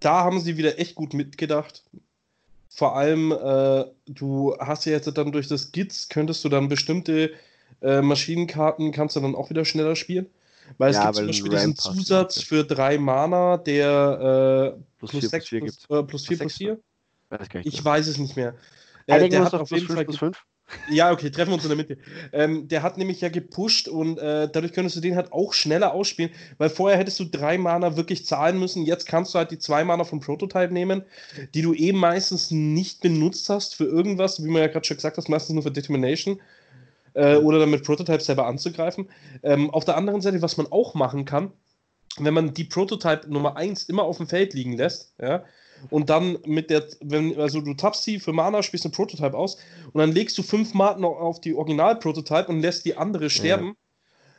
da 0.00 0.24
haben 0.24 0.40
sie 0.40 0.56
wieder 0.56 0.80
echt 0.80 0.96
gut 0.96 1.14
mitgedacht. 1.14 1.84
Vor 2.68 2.96
allem, 2.96 3.30
äh, 3.30 3.84
du 4.06 4.56
hast 4.58 4.84
ja 4.84 4.92
jetzt 4.92 5.16
dann 5.16 5.30
durch 5.30 5.46
das 5.46 5.70
Gits, 5.70 6.08
könntest 6.08 6.44
du 6.44 6.48
dann 6.48 6.68
bestimmte 6.68 7.30
äh, 7.82 8.02
Maschinenkarten, 8.02 8.90
kannst 8.90 9.14
du 9.14 9.20
dann 9.20 9.36
auch 9.36 9.48
wieder 9.48 9.64
schneller 9.64 9.94
spielen. 9.94 10.26
Weil 10.78 10.90
es 10.90 10.96
ja, 10.96 11.04
gibt 11.04 11.16
zum 11.16 11.26
Beispiel 11.28 11.50
diesen 11.50 11.76
Zusatz 11.76 12.42
für 12.42 12.64
drei 12.64 12.98
Mana, 12.98 13.58
der 13.58 14.74
äh, 14.76 14.82
plus, 15.10 15.30
plus 15.30 15.30
6 15.30 15.48
plus, 15.48 15.86
äh, 15.90 16.02
plus 16.02 16.26
4 16.26 16.38
plus 16.38 16.56
4. 16.56 16.78
Ich 17.64 17.84
weiß 17.84 18.06
es 18.06 18.18
nicht 18.18 18.36
mehr. 18.36 18.54
Äh, 19.06 19.28
der 19.28 19.44
hat 19.44 19.54
auf 19.54 19.70
jeden 19.70 19.88
Fall. 19.88 20.04
Plus 20.04 20.18
5? 20.18 20.44
Ja, 20.88 21.12
okay, 21.12 21.30
treffen 21.30 21.50
wir 21.50 21.54
uns 21.54 21.64
in 21.64 21.68
der 21.70 21.76
Mitte. 21.76 21.98
Ähm, 22.32 22.68
der 22.68 22.82
hat 22.82 22.96
nämlich 22.96 23.20
ja 23.20 23.28
gepusht 23.28 23.88
und 23.88 24.18
äh, 24.18 24.48
dadurch 24.50 24.72
könntest 24.72 24.96
du 24.96 25.00
den 25.00 25.16
halt 25.16 25.32
auch 25.32 25.52
schneller 25.52 25.92
ausspielen, 25.92 26.30
weil 26.56 26.70
vorher 26.70 26.98
hättest 26.98 27.20
du 27.20 27.24
drei 27.24 27.58
Mana 27.58 27.96
wirklich 27.96 28.24
zahlen 28.24 28.58
müssen. 28.58 28.86
Jetzt 28.86 29.06
kannst 29.06 29.34
du 29.34 29.38
halt 29.38 29.50
die 29.50 29.58
zwei 29.58 29.84
Mana 29.84 30.04
vom 30.04 30.20
Prototype 30.20 30.72
nehmen, 30.72 31.02
die 31.54 31.62
du 31.62 31.74
eben 31.74 31.98
meistens 31.98 32.50
nicht 32.50 33.00
benutzt 33.00 33.48
hast 33.50 33.74
für 33.74 33.84
irgendwas, 33.84 34.42
wie 34.42 34.48
man 34.48 34.62
ja 34.62 34.68
gerade 34.68 34.86
schon 34.86 34.96
gesagt 34.96 35.18
hat, 35.18 35.28
meistens 35.28 35.54
nur 35.54 35.62
für 35.62 35.72
Determination 35.72 36.40
äh, 37.14 37.36
oder 37.36 37.58
dann 37.58 37.70
mit 37.70 37.84
Prototype 37.84 38.20
selber 38.20 38.46
anzugreifen. 38.46 39.08
Ähm, 39.42 39.70
auf 39.70 39.84
der 39.84 39.96
anderen 39.96 40.20
Seite, 40.20 40.42
was 40.42 40.56
man 40.56 40.68
auch 40.70 40.94
machen 40.94 41.24
kann, 41.24 41.52
wenn 42.18 42.34
man 42.34 42.54
die 42.54 42.64
Prototype 42.64 43.30
Nummer 43.32 43.56
1 43.56 43.84
immer 43.84 44.02
auf 44.02 44.18
dem 44.18 44.28
Feld 44.28 44.54
liegen 44.54 44.76
lässt, 44.76 45.14
ja, 45.20 45.44
und 45.90 46.10
dann 46.10 46.38
mit 46.44 46.70
der, 46.70 46.86
wenn, 47.00 47.38
also 47.40 47.60
du 47.60 47.74
tappst 47.74 48.04
sie 48.04 48.20
für 48.20 48.32
Mana, 48.32 48.62
spielst 48.62 48.86
einen 48.86 48.92
Prototype 48.92 49.36
aus 49.36 49.56
und 49.92 49.98
dann 49.98 50.12
legst 50.12 50.38
du 50.38 50.42
fünf 50.42 50.74
Marken 50.74 51.04
auf 51.04 51.40
die 51.40 51.54
Original-Prototype 51.54 52.46
und 52.48 52.60
lässt 52.60 52.84
die 52.84 52.96
andere 52.96 53.30
sterben. 53.30 53.66
Ja. 53.66 53.74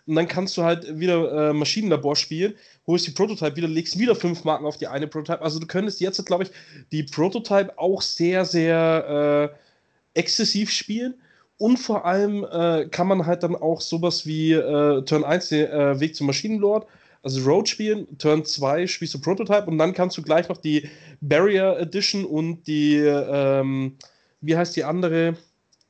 Und 0.06 0.16
dann 0.16 0.28
kannst 0.28 0.58
du 0.58 0.64
halt 0.64 1.00
wieder 1.00 1.50
äh, 1.50 1.54
Maschinenlabor 1.54 2.16
spielen, 2.18 2.56
holst 2.88 3.08
die 3.08 3.12
Prototype 3.12 3.56
wieder, 3.56 3.70
legst 3.70 3.98
wieder 3.98 4.16
fünf 4.16 4.44
Marken 4.44 4.66
auf 4.66 4.78
die 4.78 4.88
eine 4.88 5.08
Prototype. 5.08 5.42
Also 5.42 5.60
du 5.60 5.68
könntest 5.68 6.02
jetzt, 6.02 6.26
glaube 6.26 6.44
ich, 6.44 6.52
die 6.92 7.04
Prototype 7.04 7.78
auch 7.78 8.02
sehr, 8.02 8.44
sehr 8.44 9.54
äh, 9.54 10.20
exzessiv 10.20 10.72
spielen. 10.72 11.16
Und 11.58 11.78
vor 11.78 12.06
allem 12.06 12.44
äh, 12.44 12.88
kann 12.90 13.08
man 13.08 13.26
halt 13.26 13.44
dann 13.44 13.56
auch 13.56 13.80
sowas 13.80 14.26
wie 14.26 14.52
äh, 14.52 15.04
Turn 15.04 15.24
1 15.24 15.50
den 15.50 15.68
äh, 15.68 16.00
Weg 16.00 16.16
zum 16.16 16.28
Maschinenlord, 16.28 16.86
also 17.24 17.42
Road 17.50 17.68
spielen, 17.68 18.18
Turn 18.18 18.46
2 18.46 18.88
spielst 18.88 19.14
du 19.14 19.22
Prototype 19.22 19.66
und 19.66 19.78
dann 19.78 19.94
kannst 19.94 20.18
du 20.18 20.22
gleich 20.22 20.50
noch 20.50 20.58
die 20.58 20.90
Barrier 21.22 21.78
Edition 21.80 22.26
und 22.26 22.68
die, 22.68 22.98
ähm, 22.98 23.98
wie 24.42 24.56
heißt 24.56 24.76
die 24.76 24.84
andere? 24.84 25.36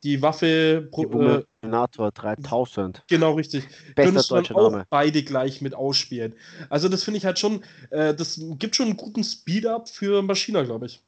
Die 0.04 0.22
Waffe. 0.22 0.90
Pro, 0.92 1.06
die 1.06 1.44
Terminator 1.62 2.12
3000. 2.12 3.04
Genau, 3.08 3.34
richtig. 3.34 3.66
Bester 3.96 4.04
Könntest 4.04 4.32
du 4.32 4.36
dann 4.36 4.56
auch 4.56 4.72
Name. 4.72 4.86
beide 4.90 5.24
gleich 5.24 5.62
mit 5.62 5.74
ausspielen. 5.74 6.36
Also, 6.70 6.90
das 6.90 7.04
finde 7.04 7.20
ich 7.20 7.26
halt 7.26 7.40
schon, 7.40 7.64
äh, 7.90 8.14
das 8.14 8.40
gibt 8.60 8.76
schon 8.76 8.88
einen 8.88 8.98
guten 8.98 9.24
Speed-Up 9.24 9.88
für 9.88 10.22
Maschiner, 10.22 10.66
glaube 10.66 10.88
ich. 10.88 11.02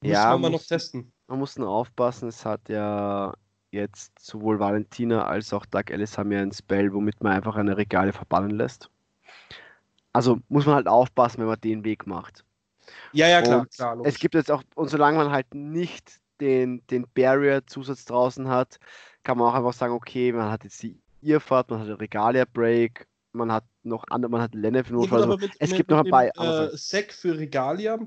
Müssen 0.00 0.14
ja, 0.14 0.32
wir 0.32 0.38
mal 0.38 0.50
noch 0.50 0.64
testen 0.64 1.12
man 1.28 1.38
muss 1.38 1.58
nur 1.58 1.68
aufpassen, 1.68 2.28
es 2.28 2.44
hat 2.44 2.68
ja 2.68 3.34
jetzt 3.70 4.18
sowohl 4.18 4.58
Valentina 4.58 5.26
als 5.26 5.52
auch 5.52 5.66
Doug 5.66 5.84
Ellis 5.90 6.16
haben 6.16 6.32
ja 6.32 6.40
ein 6.40 6.52
Spell, 6.52 6.92
womit 6.92 7.22
man 7.22 7.32
einfach 7.32 7.56
eine 7.56 7.76
Regale 7.76 8.12
verbannen 8.12 8.50
lässt. 8.50 8.90
Also 10.12 10.38
muss 10.48 10.66
man 10.66 10.76
halt 10.76 10.88
aufpassen, 10.88 11.38
wenn 11.38 11.46
man 11.46 11.60
den 11.60 11.84
Weg 11.84 12.06
macht. 12.06 12.44
Ja, 13.12 13.28
ja, 13.28 13.42
klar. 13.42 13.66
klar 13.66 13.98
es 14.04 14.18
gibt 14.18 14.34
jetzt 14.34 14.50
auch, 14.50 14.62
und 14.74 14.88
solange 14.88 15.18
man 15.18 15.30
halt 15.30 15.54
nicht 15.54 16.20
den, 16.40 16.82
den 16.88 17.06
Barrier-Zusatz 17.14 18.04
draußen 18.06 18.48
hat, 18.48 18.78
kann 19.22 19.36
man 19.36 19.48
auch 19.48 19.54
einfach 19.54 19.74
sagen, 19.74 19.92
okay, 19.92 20.32
man 20.32 20.50
hat 20.50 20.64
jetzt 20.64 20.82
die 20.82 20.98
Irrfahrt, 21.20 21.70
man 21.70 21.80
hat 21.80 21.88
den 21.88 21.96
Regalia-Break, 21.96 23.06
man 23.32 23.52
hat 23.52 23.64
noch 23.82 24.04
andere, 24.08 24.30
man 24.30 24.40
hat 24.40 24.54
Lenne 24.54 24.84
für 24.84 24.94
Notfall. 24.94 25.24
Also, 25.24 25.38
es 25.58 25.70
mit, 25.70 25.76
gibt 25.76 25.90
noch 25.90 26.04
ein 26.04 26.10
paar. 26.10 26.24
Äh, 26.24 26.76
Sec 26.76 27.12
für 27.12 27.36
Regalia 27.36 27.98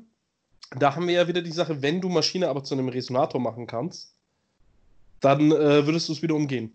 da 0.78 0.96
haben 0.96 1.08
wir 1.08 1.16
ja 1.16 1.28
wieder 1.28 1.42
die 1.42 1.52
Sache, 1.52 1.82
wenn 1.82 2.02
du 2.02 2.10
Maschine 2.10 2.48
aber 2.48 2.64
zu 2.64 2.74
einem 2.74 2.90
Resonator 2.90 3.42
machen 3.42 3.68
kannst, 3.68 4.11
dann 5.22 5.52
äh, 5.52 5.86
würdest 5.86 6.10
du 6.10 6.14
es 6.14 6.22
wieder 6.22 6.36
umgehen. 6.36 6.74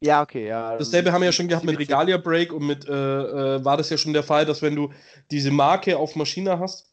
Ja, 0.00 0.22
okay, 0.22 0.46
ja. 0.46 0.76
Dasselbe 0.76 1.12
haben 1.12 1.22
wir 1.22 1.26
ja 1.26 1.32
schon 1.32 1.48
gehabt 1.48 1.64
mit 1.64 1.78
Regalia 1.78 2.18
Break 2.18 2.52
und 2.52 2.66
mit, 2.66 2.86
äh, 2.88 2.92
äh, 2.92 3.64
war 3.64 3.76
das 3.76 3.90
ja 3.90 3.96
schon 3.96 4.12
der 4.12 4.22
Fall, 4.22 4.46
dass 4.46 4.62
wenn 4.62 4.76
du 4.76 4.90
diese 5.30 5.50
Marke 5.50 5.98
auf 5.98 6.14
Maschine 6.14 6.58
hast, 6.58 6.88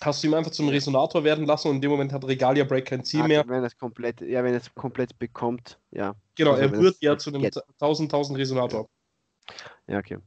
hast 0.00 0.22
du 0.22 0.26
ihm 0.26 0.34
einfach 0.34 0.50
zum 0.50 0.68
Resonator 0.68 1.22
werden 1.22 1.46
lassen 1.46 1.68
und 1.68 1.76
in 1.76 1.82
dem 1.82 1.92
Moment 1.92 2.12
hat 2.12 2.26
Regalia 2.26 2.64
Break 2.64 2.86
kein 2.86 3.04
Ziel 3.04 3.22
ah, 3.22 3.28
mehr. 3.28 3.44
Wenn 3.46 3.62
es 3.62 3.78
komplett, 3.78 4.20
ja, 4.22 4.42
wenn 4.42 4.54
es 4.54 4.74
komplett 4.74 5.16
bekommt, 5.20 5.78
ja. 5.92 6.16
Genau, 6.34 6.52
also 6.52 6.62
er 6.62 6.72
wird 6.72 6.96
ja 7.00 7.16
zu 7.16 7.30
einem 7.30 7.44
1000, 7.44 8.12
1000 8.12 8.38
Resonator. 8.38 8.88
Ja, 9.86 9.98
okay. 9.98 10.18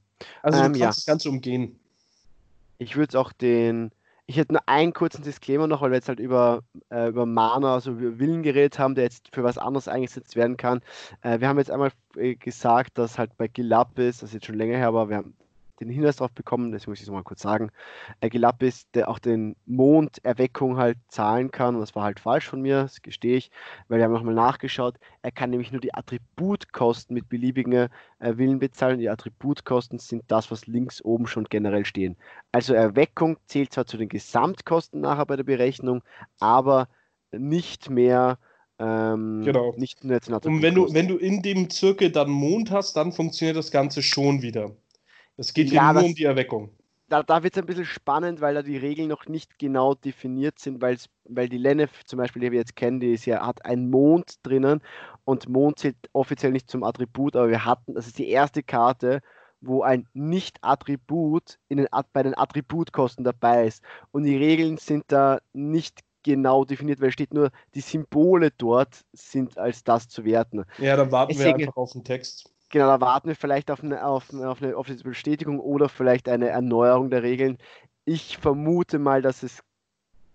Also 0.42 0.60
du 0.60 0.66
ähm, 0.66 0.72
kannst 0.72 0.80
ja. 0.80 0.88
das 0.88 1.06
Ganze 1.06 1.30
umgehen. 1.30 1.80
Ich 2.78 2.96
würde 2.96 3.20
auch 3.20 3.34
den. 3.34 3.92
Ich 4.28 4.38
hätte 4.38 4.54
nur 4.54 4.68
einen 4.68 4.94
kurzen 4.94 5.22
Disclaimer 5.24 5.68
noch, 5.68 5.82
weil 5.82 5.92
wir 5.92 5.98
jetzt 5.98 6.08
halt 6.10 6.20
über, 6.20 6.64
äh, 6.90 7.10
über 7.10 7.26
Mana, 7.28 7.76
also 7.76 7.92
über 7.92 8.18
Willen 8.20 8.42
geredet 8.42 8.80
haben, 8.80 8.96
der 8.96 9.04
jetzt 9.04 9.30
für 9.34 9.44
was 9.44 9.58
anderes 9.60 9.88
eingesetzt 9.88 10.36
werden 10.36 10.58
kann. 10.58 10.82
Äh, 11.22 11.40
wir 11.40 11.48
haben 11.48 11.60
jetzt 11.60 11.70
einmal 11.70 11.92
äh, 12.16 12.36
gesagt, 12.36 12.98
dass 12.98 13.20
halt 13.20 13.38
bei 13.38 13.48
Gilap 13.48 14.00
ist, 14.00 14.24
das 14.24 14.30
ist 14.30 14.34
jetzt 14.34 14.46
schon 14.48 14.56
länger 14.58 14.78
her, 14.78 14.88
aber 14.88 15.10
wir 15.10 15.18
haben 15.18 15.36
den 15.80 15.90
Hinweis 15.90 16.18
darauf 16.18 16.32
bekommen, 16.32 16.72
das 16.72 16.88
muss 16.88 17.02
ich 17.02 17.08
noch 17.08 17.14
mal 17.14 17.24
kurz 17.24 17.42
sagen, 17.42 17.72
äh, 18.22 18.30
Gelapis, 18.30 18.90
der 18.94 19.10
auch 19.10 19.20
den 19.20 19.56
Monderweckung 19.66 20.78
halt 20.78 20.98
zahlen 21.08 21.52
kann. 21.52 21.76
Und 21.76 21.82
das 21.82 21.96
war 21.96 22.04
halt 22.04 22.20
falsch 22.20 22.48
von 22.48 22.62
mir, 22.62 22.84
das 22.84 23.02
gestehe 23.02 23.38
ich, 23.38 23.52
weil 23.88 24.00
wir 24.00 24.06
haben 24.06 24.14
nochmal 24.14 24.34
nachgeschaut. 24.34 24.98
Er 25.22 25.32
kann 25.32 25.50
nämlich 25.50 25.72
nur 25.72 25.82
die 25.82 25.94
Attributkosten 25.94 27.14
mit 27.14 27.30
beliebigen 27.30 27.74
äh, 27.74 27.90
Willen 28.20 28.60
bezahlen. 28.60 29.00
Die 29.00 29.10
Attributkosten 29.10 30.00
sind 30.00 30.24
das, 30.28 30.52
was 30.52 30.68
links 30.68 31.04
oben 31.04 31.28
schon 31.28 31.46
generell 31.46 31.86
stehen. 31.86 32.16
Also 32.52 32.74
Erweckung 32.74 33.38
zählt 33.48 33.74
zwar 33.74 33.86
zu 33.86 33.98
den 33.98 34.10
Gesamtkosten 34.10 35.02
nachher 35.02 35.26
bei 35.26 35.36
der 35.36 35.44
Berechnung, 35.44 36.04
aber 36.40 36.88
nicht 37.32 37.90
mehr 37.90 38.38
ähm, 38.78 39.44
genau. 39.46 39.74
Nicht 39.78 40.04
nur 40.04 40.16
jetzt 40.16 40.30
Und 40.30 40.62
wenn 40.62 40.76
du, 40.76 40.94
wenn 40.94 41.08
du 41.08 41.16
in 41.16 41.42
dem 41.42 41.70
Zirkel 41.70 42.12
dann 42.12 42.30
Mond 42.30 42.72
hast, 42.72 42.98
dann 42.98 43.14
funktioniert 43.14 43.56
das 43.56 43.72
Ganze 43.72 44.04
schon 44.04 44.42
wieder. 44.42 44.76
Es 45.38 45.54
geht 45.54 45.70
hier 45.70 45.78
ja, 45.78 45.94
nur 45.94 46.02
das, 46.02 46.10
um 46.10 46.16
die 46.16 46.24
Erweckung. 46.24 46.70
Da, 47.08 47.22
da 47.22 47.44
wird 47.44 47.56
es 47.56 47.62
ein 47.62 47.68
bisschen 47.68 47.86
spannend, 47.86 48.42
weil 48.42 48.56
da 48.56 48.64
die 48.64 48.78
Regeln 48.78 49.10
noch 49.10 49.28
nicht 49.28 49.60
genau 49.60 49.94
definiert 49.94 50.60
sind, 50.60 50.82
weil 50.82 51.50
die 51.50 51.58
Lennef 51.58 52.04
zum 52.06 52.18
Beispiel, 52.18 52.42
die 52.42 52.52
wir 52.52 52.60
jetzt 52.60 52.76
kennen, 52.76 53.00
die 53.00 53.14
ist 53.14 53.26
ja, 53.26 53.46
hat 53.46 53.64
einen 53.66 53.90
Mond 53.90 54.36
drinnen 54.44 54.82
und 55.24 55.48
Mond 55.48 55.80
zählt 55.80 55.98
offiziell 56.14 56.52
nicht 56.52 56.70
zum 56.70 56.84
Attribut, 56.84 57.36
aber 57.36 57.50
wir 57.50 57.66
hatten, 57.66 57.94
das 57.94 58.08
ist 58.08 58.18
die 58.18 58.30
erste 58.30 58.64
Karte, 58.64 59.22
wo 59.62 59.82
ein 59.82 60.08
Nicht-Attribut 60.14 61.60
den, 61.70 61.88
bei 62.14 62.24
den 62.24 62.38
Attributkosten 62.38 63.24
dabei 63.24 63.68
ist. 63.68 63.84
Und 64.12 64.24
die 64.24 64.38
Regeln 64.38 64.78
sind 64.78 65.06
da 65.08 65.40
nicht 65.54 66.02
genau 66.24 66.66
definiert, 66.66 67.02
weil 67.02 67.12
steht 67.12 67.34
nur, 67.34 67.52
die 67.76 67.82
Symbole 67.82 68.52
dort 68.58 69.06
sind 69.14 69.58
als 69.58 69.84
das 69.84 70.08
zu 70.08 70.26
werten. 70.26 70.66
Ja, 70.80 70.96
dann 70.96 71.12
warten 71.12 71.34
Deswegen, 71.34 71.60
wir 71.60 71.68
einfach 71.68 71.78
auf 71.78 71.92
den 71.92 72.04
Text. 72.04 72.55
Genau, 72.70 72.88
da 72.88 73.02
warten 73.02 73.28
wir 73.28 73.36
vielleicht 73.36 73.72
auf 73.72 73.84
eine, 73.84 74.06
auf, 74.06 74.34
auf, 74.34 74.62
eine, 74.62 74.76
auf 74.76 74.88
Bestätigung 74.88 75.60
oder 75.60 75.90
vielleicht 75.90 76.28
eine 76.28 76.50
Erneuerung 76.50 77.10
der 77.10 77.24
Regeln. 77.24 77.58
Ich 78.06 78.38
vermute 78.38 79.00
mal, 79.00 79.22
dass 79.22 79.44
es 79.44 79.64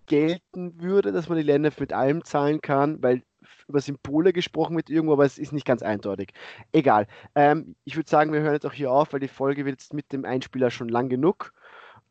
gelten 0.06 0.80
würde, 0.80 1.12
dass 1.12 1.28
man 1.28 1.38
die 1.38 1.44
Länder 1.44 1.70
mit 1.78 1.92
allem 1.92 2.24
zahlen 2.24 2.60
kann, 2.60 3.02
weil 3.02 3.22
über 3.68 3.80
Symbole 3.80 4.32
gesprochen 4.32 4.76
wird 4.76 4.90
irgendwo, 4.90 5.14
aber 5.14 5.24
es 5.24 5.38
ist 5.38 5.52
nicht 5.52 5.66
ganz 5.66 5.82
eindeutig. 5.82 6.32
Egal. 6.72 7.06
Ähm, 7.34 7.76
ich 7.84 7.96
würde 7.96 8.10
sagen, 8.10 8.32
wir 8.32 8.40
hören 8.40 8.54
jetzt 8.54 8.66
auch 8.66 8.72
hier 8.72 8.90
auf, 8.90 9.12
weil 9.12 9.20
die 9.20 9.28
Folge 9.28 9.64
wird 9.64 9.80
jetzt 9.80 9.94
mit 9.94 10.12
dem 10.12 10.24
Einspieler 10.24 10.70
schon 10.70 10.88
lang 10.88 11.08
genug. 11.08 11.52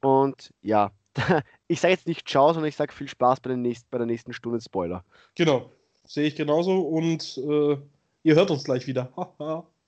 Und 0.02 0.54
ja, 0.62 0.92
ich 1.68 1.82
sage 1.82 1.94
jetzt 1.94 2.08
nicht 2.08 2.28
Ciao, 2.28 2.54
sondern 2.54 2.70
ich 2.70 2.78
sage 2.78 2.94
viel 2.94 3.10
Spaß 3.10 3.42
bei, 3.42 3.54
nächsten, 3.56 3.88
bei 3.92 3.98
der 3.98 4.08
nächsten 4.08 4.34
Stunde 4.34 4.62
Spoiler. 4.62 5.04
Genau, 5.36 5.72
sehe 6.06 6.28
ich 6.28 6.36
genauso 6.36 6.80
und 6.82 7.38
äh, 7.38 7.78
ihr 8.24 8.36
hört 8.36 8.52
uns 8.52 8.64
gleich 8.64 8.88
wieder. 8.88 9.12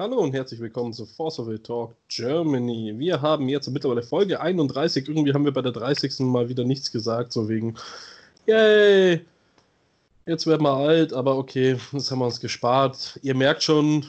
Hallo 0.00 0.16
und 0.16 0.32
herzlich 0.32 0.58
willkommen 0.60 0.94
zu 0.94 1.04
Force 1.04 1.38
of 1.40 1.50
It 1.50 1.64
Talk 1.64 1.94
Germany. 2.08 2.94
Wir 2.96 3.20
haben 3.20 3.50
jetzt 3.50 3.68
mittlerweile 3.68 4.02
Folge 4.02 4.40
31. 4.40 5.06
Irgendwie 5.06 5.34
haben 5.34 5.44
wir 5.44 5.52
bei 5.52 5.60
der 5.60 5.72
30. 5.72 6.20
mal 6.20 6.48
wieder 6.48 6.64
nichts 6.64 6.90
gesagt, 6.90 7.34
so 7.34 7.50
wegen 7.50 7.76
Yay! 8.46 9.26
Jetzt 10.24 10.46
werden 10.46 10.62
wir 10.62 10.72
alt, 10.72 11.12
aber 11.12 11.36
okay, 11.36 11.76
das 11.92 12.10
haben 12.10 12.20
wir 12.20 12.24
uns 12.24 12.40
gespart. 12.40 13.20
Ihr 13.22 13.34
merkt 13.34 13.62
schon, 13.62 14.06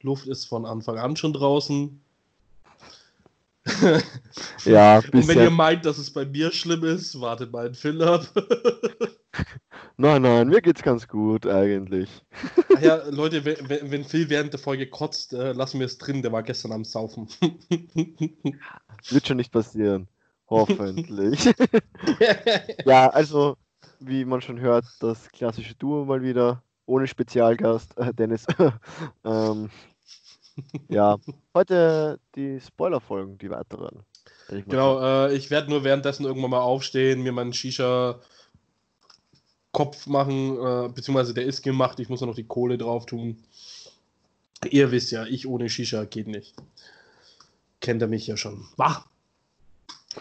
Luft 0.00 0.28
ist 0.28 0.46
von 0.46 0.64
Anfang 0.64 0.96
an 0.96 1.14
schon 1.14 1.34
draußen. 1.34 2.00
ja, 4.64 5.02
Und 5.12 5.28
wenn 5.28 5.40
ihr 5.40 5.50
meint, 5.50 5.84
dass 5.84 5.98
es 5.98 6.10
bei 6.10 6.24
mir 6.24 6.52
schlimm 6.52 6.84
ist, 6.84 7.20
wartet 7.20 7.52
mal 7.52 7.66
einen 7.66 7.74
Phil 7.74 8.02
ab. 8.02 8.26
nein, 9.96 10.22
nein, 10.22 10.48
mir 10.48 10.60
geht's 10.60 10.82
ganz 10.82 11.06
gut 11.08 11.46
eigentlich. 11.46 12.10
Ach 12.76 12.80
ja, 12.80 13.08
Leute, 13.08 13.44
wenn, 13.44 13.90
wenn 13.90 14.04
Phil 14.04 14.28
während 14.28 14.52
der 14.52 14.60
Folge 14.60 14.86
kotzt, 14.88 15.32
äh, 15.32 15.52
lassen 15.52 15.78
wir 15.78 15.86
es 15.86 15.98
drin. 15.98 16.22
Der 16.22 16.32
war 16.32 16.42
gestern 16.42 16.72
am 16.72 16.84
Saufen. 16.84 17.28
Wird 19.10 19.26
schon 19.26 19.36
nicht 19.36 19.52
passieren. 19.52 20.08
Hoffentlich. 20.48 21.44
ja, 22.84 23.08
also, 23.10 23.56
wie 24.00 24.24
man 24.24 24.40
schon 24.40 24.60
hört, 24.60 24.84
das 25.00 25.30
klassische 25.30 25.74
Duo 25.74 26.04
mal 26.04 26.22
wieder. 26.22 26.62
Ohne 26.86 27.06
Spezialgast, 27.06 27.96
äh, 27.96 28.12
Dennis. 28.12 28.46
ähm, 29.24 29.70
ja, 30.88 31.16
heute 31.54 32.20
die 32.34 32.60
Spoiler-Folgen, 32.60 33.38
die 33.38 33.50
weiteren. 33.50 34.04
Genau, 34.48 35.00
äh, 35.00 35.34
ich 35.34 35.50
werde 35.50 35.70
nur 35.70 35.84
währenddessen 35.84 36.26
irgendwann 36.26 36.50
mal 36.50 36.60
aufstehen, 36.60 37.22
mir 37.22 37.32
meinen 37.32 37.54
Shisha-Kopf 39.74 40.06
machen, 40.06 40.56
äh, 40.56 40.88
beziehungsweise 40.88 41.34
der 41.34 41.44
ist 41.44 41.62
gemacht, 41.62 41.98
ich 42.00 42.08
muss 42.08 42.20
nur 42.20 42.28
noch 42.28 42.36
die 42.36 42.46
Kohle 42.46 42.78
drauf 42.78 43.06
tun. 43.06 43.42
Ihr 44.70 44.90
wisst 44.92 45.10
ja, 45.10 45.24
ich 45.26 45.46
ohne 45.46 45.68
Shisha 45.68 46.04
geht 46.04 46.28
nicht. 46.28 46.54
Kennt 47.80 48.00
er 48.00 48.08
mich 48.08 48.26
ja 48.26 48.36
schon. 48.36 48.66
Wach! 48.76 49.06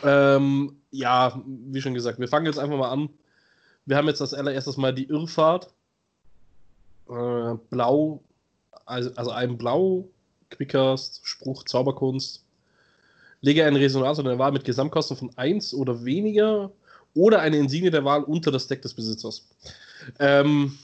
Ähm, 0.04 0.76
ja, 0.92 1.42
wie 1.46 1.82
schon 1.82 1.94
gesagt, 1.94 2.20
wir 2.20 2.28
fangen 2.28 2.48
jetzt 2.48 2.58
einfach 2.58 2.78
mal 2.78 2.90
an. 2.90 3.10
Wir 3.86 3.96
haben 3.96 4.08
jetzt 4.08 4.22
das 4.22 4.34
allererstes 4.34 4.78
Mal 4.78 4.94
die 4.94 5.08
Irrfahrt. 5.08 5.72
Äh, 7.10 7.56
blau, 7.70 8.22
also, 8.86 9.12
also 9.16 9.32
ein 9.32 9.58
Blau, 9.58 10.10
Quickcast, 10.50 11.22
Spruch, 11.24 11.64
Zauberkunst. 11.64 12.44
Lege 13.42 13.66
einen 13.66 13.76
Resonator 13.76 14.24
der 14.24 14.40
Wahl 14.40 14.52
mit 14.52 14.66
Gesamtkosten 14.66 15.18
von 15.18 15.38
1 15.38 15.74
oder 15.74 16.04
weniger 16.06 16.72
oder 17.14 17.40
eine 17.40 17.58
Insignie 17.58 17.92
der 17.92 18.06
Wahl 18.06 18.24
unter 18.24 18.52
das 18.52 18.68
Deck 18.68 18.82
des 18.82 18.94
Besitzers. 18.94 19.48
Ähm, 20.20 20.78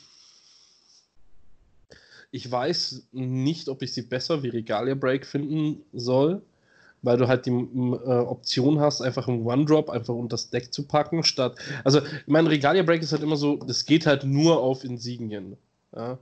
ich 2.32 2.50
weiß 2.50 3.08
nicht, 3.12 3.70
ob 3.70 3.82
ich 3.82 3.94
sie 3.94 4.04
besser 4.04 4.44
wie 4.44 4.50
Regalia 4.50 4.96
Break 4.96 5.26
finden 5.26 5.82
soll 5.94 6.42
weil 7.02 7.18
du 7.18 7.28
halt 7.28 7.46
die 7.46 7.52
äh, 7.52 7.54
Option 7.54 8.80
hast, 8.80 9.02
einfach 9.02 9.28
im 9.28 9.46
One-Drop 9.46 9.90
einfach 9.90 10.14
unter 10.14 10.34
das 10.34 10.50
Deck 10.50 10.74
zu 10.74 10.84
packen, 10.84 11.24
statt. 11.24 11.58
Also, 11.84 12.00
ich 12.00 12.28
meine, 12.28 12.50
Regalia 12.50 12.84
Break 12.84 13.02
ist 13.02 13.12
halt 13.12 13.24
immer 13.24 13.38
so, 13.38 13.58
das 13.58 13.86
geht 13.86 14.06
halt 14.06 14.24
nur 14.24 14.60
auf 14.62 14.84
Insignien. 14.84 15.58
Ja? 15.96 16.18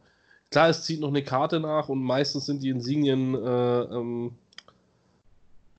Klar, 0.52 0.70
es 0.70 0.84
zieht 0.84 1.00
noch 1.02 1.10
eine 1.10 1.24
Karte 1.24 1.60
nach 1.60 1.90
und 1.90 2.02
meistens 2.02 2.46
sind 2.46 2.64
die 2.64 2.70
Insignien 2.70 3.36
äh, 3.36 3.82
ähm, 3.82 4.32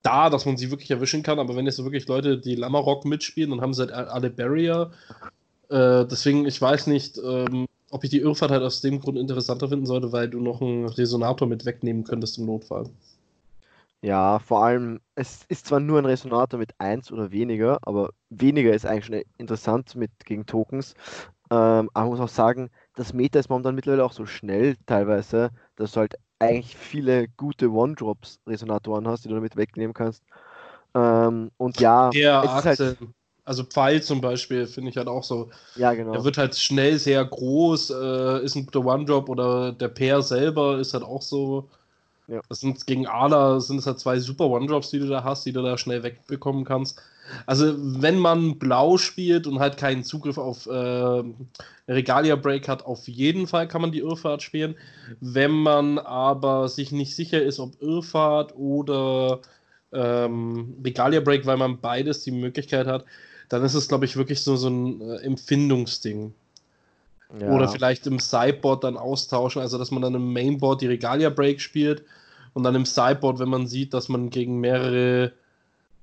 da, 0.09 0.31
dass 0.31 0.47
man 0.47 0.57
sie 0.57 0.71
wirklich 0.71 0.91
erwischen 0.91 1.23
kann, 1.23 1.39
aber 1.39 1.57
wenn 1.57 1.67
jetzt 1.67 1.77
so 1.77 1.85
wirklich 1.85 2.09
Leute 2.09 2.39
die 2.39 2.55
Lamarok 2.55 3.05
mitspielen, 3.05 3.51
dann 3.51 3.61
haben 3.61 3.75
sie 3.75 3.83
halt 3.83 3.93
alle 3.93 4.31
Barrier. 4.31 4.91
Äh, 5.69 6.07
deswegen, 6.07 6.47
ich 6.47 6.61
weiß 6.61 6.87
nicht, 6.87 7.19
ähm, 7.19 7.67
ob 7.91 8.05
ich 8.05 8.11
die 8.11 8.21
Irrfahrt 8.21 8.51
halt 8.51 8.63
aus 8.63 8.81
dem 8.81 9.01
Grund 9.01 9.19
interessanter 9.19 9.69
finden 9.69 9.87
sollte, 9.87 10.13
weil 10.13 10.29
du 10.29 10.41
noch 10.41 10.61
einen 10.61 10.87
Resonator 10.87 11.47
mit 11.47 11.65
wegnehmen 11.67 12.05
könntest 12.05 12.39
im 12.39 12.47
Notfall. 12.47 12.87
Ja, 14.01 14.39
vor 14.39 14.65
allem, 14.65 15.01
es 15.17 15.45
ist 15.49 15.67
zwar 15.67 15.81
nur 15.81 15.99
ein 15.99 16.07
Resonator 16.07 16.59
mit 16.59 16.73
1 16.79 17.11
oder 17.11 17.33
weniger, 17.33 17.79
aber 17.83 18.11
weniger 18.31 18.73
ist 18.73 18.87
eigentlich 18.87 19.07
schon 19.07 19.23
interessant 19.39 19.97
mit 19.97 20.11
gegen 20.25 20.47
Tokens. 20.47 20.95
Ähm, 21.51 21.91
aber 21.95 22.07
man 22.07 22.09
muss 22.11 22.21
auch 22.21 22.29
sagen, 22.29 22.71
das 22.95 23.13
Meta 23.13 23.39
ist 23.41 23.49
momentan 23.49 23.75
mittlerweile 23.75 24.05
auch 24.05 24.13
so 24.13 24.27
schnell 24.27 24.77
teilweise, 24.87 25.51
dass 25.77 25.93
du 25.93 26.01
halt 26.01 26.15
eigentlich 26.39 26.77
viele 26.77 27.29
gute 27.29 27.71
One-Drops-Resonatoren 27.71 29.09
hast, 29.09 29.25
die 29.25 29.29
du 29.29 29.35
damit 29.35 29.57
wegnehmen 29.57 29.95
kannst. 29.95 30.23
Ähm, 30.95 31.51
und 31.57 31.81
ja, 31.81 32.11
ja 32.13 32.45
es 32.45 32.65
ist 32.65 32.81
halt, 32.81 32.97
also 33.45 33.65
Pfeil 33.65 34.03
zum 34.03 34.21
Beispiel 34.21 34.67
finde 34.67 34.91
ich 34.91 34.97
halt 34.97 35.09
auch 35.09 35.25
so. 35.25 35.51
Ja, 35.75 35.95
genau. 35.95 36.13
Er 36.13 36.25
wird 36.25 36.39
halt 36.39 36.55
schnell 36.57 36.99
sehr 36.99 37.25
groß, 37.25 37.91
äh, 37.91 38.45
ist 38.45 38.57
ein 38.57 38.67
guter 38.67 38.85
One-Drop 38.85 39.29
oder 39.29 39.73
der 39.73 39.89
Pair 39.89 40.23
selber 40.23 40.79
ist 40.79 40.95
halt 40.95 41.05
auch 41.05 41.23
so 41.23 41.69
ja. 42.29 42.43
Das 42.49 42.61
sind 42.61 42.87
gegen 42.87 43.07
Ala 43.07 43.59
sind 43.61 43.79
es 43.79 43.87
halt 43.87 43.99
zwei 43.99 44.19
super 44.19 44.47
One-Drops, 44.47 44.91
die 44.91 44.99
du 44.99 45.07
da 45.07 45.25
hast, 45.25 45.47
die 45.47 45.53
du 45.53 45.63
da 45.63 45.79
schnell 45.79 46.03
wegbekommen 46.03 46.65
kannst. 46.65 47.01
Also, 47.47 47.75
wenn 47.77 48.19
man 48.19 48.59
blau 48.59 48.97
spielt 48.97 49.47
und 49.47 49.59
halt 49.59 49.77
keinen 49.77 50.05
Zugriff 50.05 50.39
auf 50.39 50.67
äh, 50.67 51.23
Regalia 51.89 52.37
Break 52.37 52.69
hat, 52.69 52.85
auf 52.87 53.07
jeden 53.09 53.47
Fall 53.47 53.69
kann 53.69 53.83
man 53.83 53.93
die 53.93 54.01
Irrfahrt 54.01 54.43
spielen. 54.43 54.77
Wenn 55.21 55.51
man 55.51 55.99
aber 55.99 56.69
sich 56.69 56.93
nicht 56.93 57.15
sicher 57.15 57.43
ist, 57.43 57.61
ob 57.61 57.81
Irrfahrt 57.83 58.55
oder 58.57 59.41
ähm, 59.93 60.77
Regalia 60.85 61.21
Break, 61.21 61.47
weil 61.47 61.57
man 61.57 61.81
beides 61.81 62.23
die 62.25 62.31
Möglichkeit 62.31 62.87
hat, 62.87 63.05
dann 63.49 63.65
ist 63.65 63.75
es, 63.75 63.89
glaube 63.89 64.05
ich, 64.05 64.17
wirklich 64.17 64.43
so, 64.43 64.57
so 64.57 64.69
ein 64.69 65.01
äh, 65.01 65.17
Empfindungsding. 65.19 66.35
Ja. 67.39 67.51
Oder 67.51 67.69
vielleicht 67.69 68.07
im 68.07 68.19
Sideboard 68.19 68.85
dann 68.85 68.97
austauschen, 68.97 69.61
also 69.61 69.77
dass 69.77 69.91
man 69.91 70.03
dann 70.03 70.15
im 70.15 70.33
Mainboard 70.33 70.81
die 70.81 70.87
Regalia 70.87 71.29
Break 71.29 71.61
spielt 71.61 72.05
und 72.55 72.65
dann 72.65 72.75
im 72.75 72.87
Sideboard, 72.87 73.39
wenn 73.39 73.51
man 73.51 73.67
sieht, 73.67 73.93
dass 73.93 74.09
man 74.09 74.31
gegen 74.31 74.61
mehrere 74.61 75.33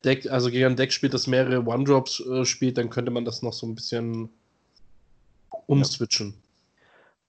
Deck, 0.04 0.32
also 0.32 0.52
gegen 0.52 0.66
ein 0.66 0.76
Deck 0.76 0.94
spielt, 0.94 1.16
das 1.16 1.26
mehrere 1.26 1.66
One-Drops 1.66 2.20
äh, 2.20 2.46
spielt, 2.46 2.78
dann 2.78 2.92
könnte 2.92 3.12
man 3.12 3.26
das 3.26 3.42
noch 3.42 3.54
so 3.54 3.66
ein 3.66 3.74
bisschen 3.74 4.30
umswitchen. 5.66 6.28
Ja. 6.28 6.34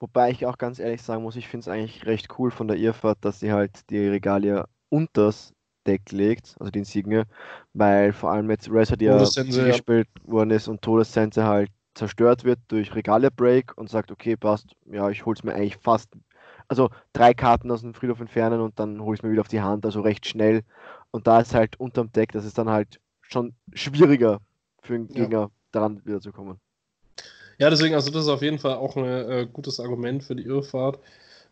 Wobei 0.01 0.31
ich 0.31 0.45
auch 0.45 0.59
ganz 0.59 0.79
ehrlich 0.79 1.01
sagen 1.01 1.23
muss, 1.23 1.37
ich 1.37 1.49
finde 1.49 1.63
es 1.63 1.69
eigentlich 1.69 2.05
recht 2.05 2.29
cool 2.39 2.51
von 2.51 2.69
der 2.69 2.77
Irrfahrt, 2.77 3.19
dass 3.23 3.41
sie 3.41 3.53
halt 3.53 3.89
die 3.89 4.07
Regalia 4.07 4.69
unters 4.91 5.55
Deck 5.87 6.13
legt, 6.13 6.55
also 6.59 6.71
die 6.71 6.81
Insigne, 6.81 7.25
weil 7.73 8.13
vor 8.13 8.31
allem 8.31 8.51
jetzt 8.51 8.69
Razor, 8.71 8.99
die 8.99 9.07
ja 9.07 9.19
gespielt 9.19 10.09
worden 10.25 10.51
ist 10.51 10.69
und 10.69 10.83
Todessense 10.83 11.45
halt 11.45 11.71
zerstört 11.97 12.45
wird 12.45 12.61
durch 12.69 12.95
Regale 12.95 13.31
Break 13.31 13.77
und 13.77 13.91
sagt, 13.91 14.11
okay, 14.11 14.37
passt, 14.37 14.77
ja, 14.91 15.11
ich 15.11 15.25
hol's 15.27 15.43
mir 15.43 15.55
eigentlich 15.55 15.77
fast, 15.77 16.11
also 16.69 16.91
drei 17.13 17.35
Karten 17.35 17.71
aus 17.71 17.81
dem 17.81 17.95
Friedhof 17.95 18.21
entfernen 18.21 18.61
und 18.61 18.79
dann 18.79 19.01
hole 19.01 19.17
ich 19.17 19.23
mir 19.23 19.31
wieder 19.31 19.41
auf 19.41 19.49
die 19.49 19.63
Hand, 19.63 19.85
also 19.85 20.01
recht 20.03 20.27
schnell. 20.27 20.63
Und 21.11 21.27
da 21.27 21.41
ist 21.41 21.55
halt 21.55 21.81
unterm 21.81 22.13
Deck, 22.13 22.33
das 22.33 22.45
ist 22.45 22.59
dann 22.59 22.69
halt 22.69 23.01
schon 23.23 23.55
schwieriger 23.73 24.41
für 24.83 24.95
einen 24.95 25.09
Gegner 25.09 25.41
ja. 25.41 25.51
daran 25.73 26.03
wiederzukommen. 26.05 26.61
Ja, 27.59 27.71
deswegen, 27.71 27.95
also 27.95 28.11
das 28.11 28.25
ist 28.25 28.29
auf 28.29 28.43
jeden 28.43 28.59
Fall 28.59 28.75
auch 28.75 28.97
ein 28.97 29.05
äh, 29.05 29.49
gutes 29.51 29.81
Argument 29.81 30.23
für 30.23 30.37
die 30.37 30.45
Irrfahrt. 30.45 30.99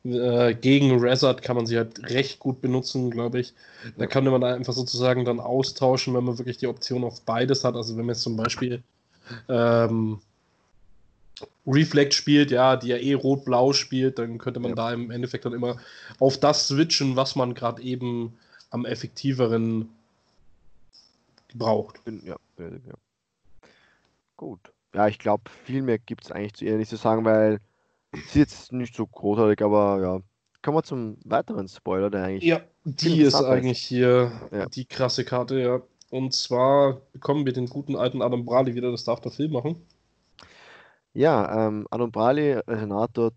Äh, 0.04 0.54
gegen 0.54 1.00
Resort 1.00 1.40
kann 1.40 1.56
man 1.56 1.64
sie 1.64 1.78
halt 1.78 2.10
recht 2.10 2.38
gut 2.38 2.60
benutzen, 2.60 3.10
glaube 3.10 3.40
ich. 3.40 3.54
Da 3.96 4.06
kann 4.06 4.24
man 4.24 4.44
einfach 4.44 4.74
sozusagen 4.74 5.24
dann 5.24 5.40
austauschen, 5.40 6.12
wenn 6.12 6.24
man 6.24 6.36
wirklich 6.36 6.58
die 6.58 6.66
Option 6.66 7.04
auf 7.04 7.22
beides 7.22 7.64
hat. 7.64 7.74
Also 7.74 7.96
wenn 7.96 8.04
man 8.04 8.14
jetzt 8.14 8.22
zum 8.22 8.36
Beispiel 8.36 8.82
ähm, 9.48 10.20
Reflect 11.66 12.14
spielt, 12.14 12.50
ja, 12.50 12.76
die 12.76 12.88
ja 12.88 12.96
eh 12.96 13.14
rot-blau 13.14 13.72
spielt, 13.72 14.18
dann 14.18 14.38
könnte 14.38 14.60
man 14.60 14.70
ja. 14.70 14.76
da 14.76 14.92
im 14.92 15.10
Endeffekt 15.10 15.44
dann 15.44 15.52
immer 15.52 15.78
auf 16.18 16.38
das 16.38 16.68
switchen, 16.68 17.16
was 17.16 17.36
man 17.36 17.54
gerade 17.54 17.82
eben 17.82 18.34
am 18.70 18.84
effektiveren 18.84 19.88
braucht. 21.54 22.00
Ja, 22.06 22.36
ja. 22.58 22.94
Gut. 24.36 24.60
Ja, 24.94 25.08
ich 25.08 25.18
glaube, 25.18 25.44
viel 25.64 25.82
mehr 25.82 25.98
gibt 25.98 26.24
es 26.24 26.30
eigentlich 26.30 26.54
zu 26.54 26.64
ihr 26.64 26.76
nicht 26.76 26.88
zu 26.88 26.96
sagen, 26.96 27.24
weil 27.24 27.60
sie 28.28 28.40
jetzt 28.40 28.72
nicht 28.72 28.94
so 28.94 29.06
großartig, 29.06 29.64
aber 29.64 30.00
ja. 30.02 30.20
Kommen 30.62 30.78
wir 30.78 30.82
zum 30.82 31.18
weiteren 31.24 31.68
Spoiler, 31.68 32.08
der 32.08 32.24
eigentlich. 32.24 32.44
Ja, 32.44 32.62
die 32.84 33.20
ist 33.20 33.34
eigentlich 33.34 33.80
hier 33.80 34.32
ja. 34.50 34.66
die 34.66 34.86
krasse 34.86 35.24
Karte, 35.24 35.60
ja. 35.60 35.82
Und 36.10 36.32
zwar 36.32 37.02
bekommen 37.12 37.44
wir 37.44 37.52
den 37.52 37.66
guten 37.66 37.96
alten 37.96 38.22
Adam 38.22 38.46
Brali 38.46 38.74
wieder, 38.74 38.90
das 38.90 39.04
darf 39.04 39.20
der 39.20 39.32
Film 39.32 39.52
machen. 39.52 39.76
Ja, 41.16 41.68
ähm, 41.68 41.86
Anombrali, 41.92 42.54
Renato, 42.66 43.30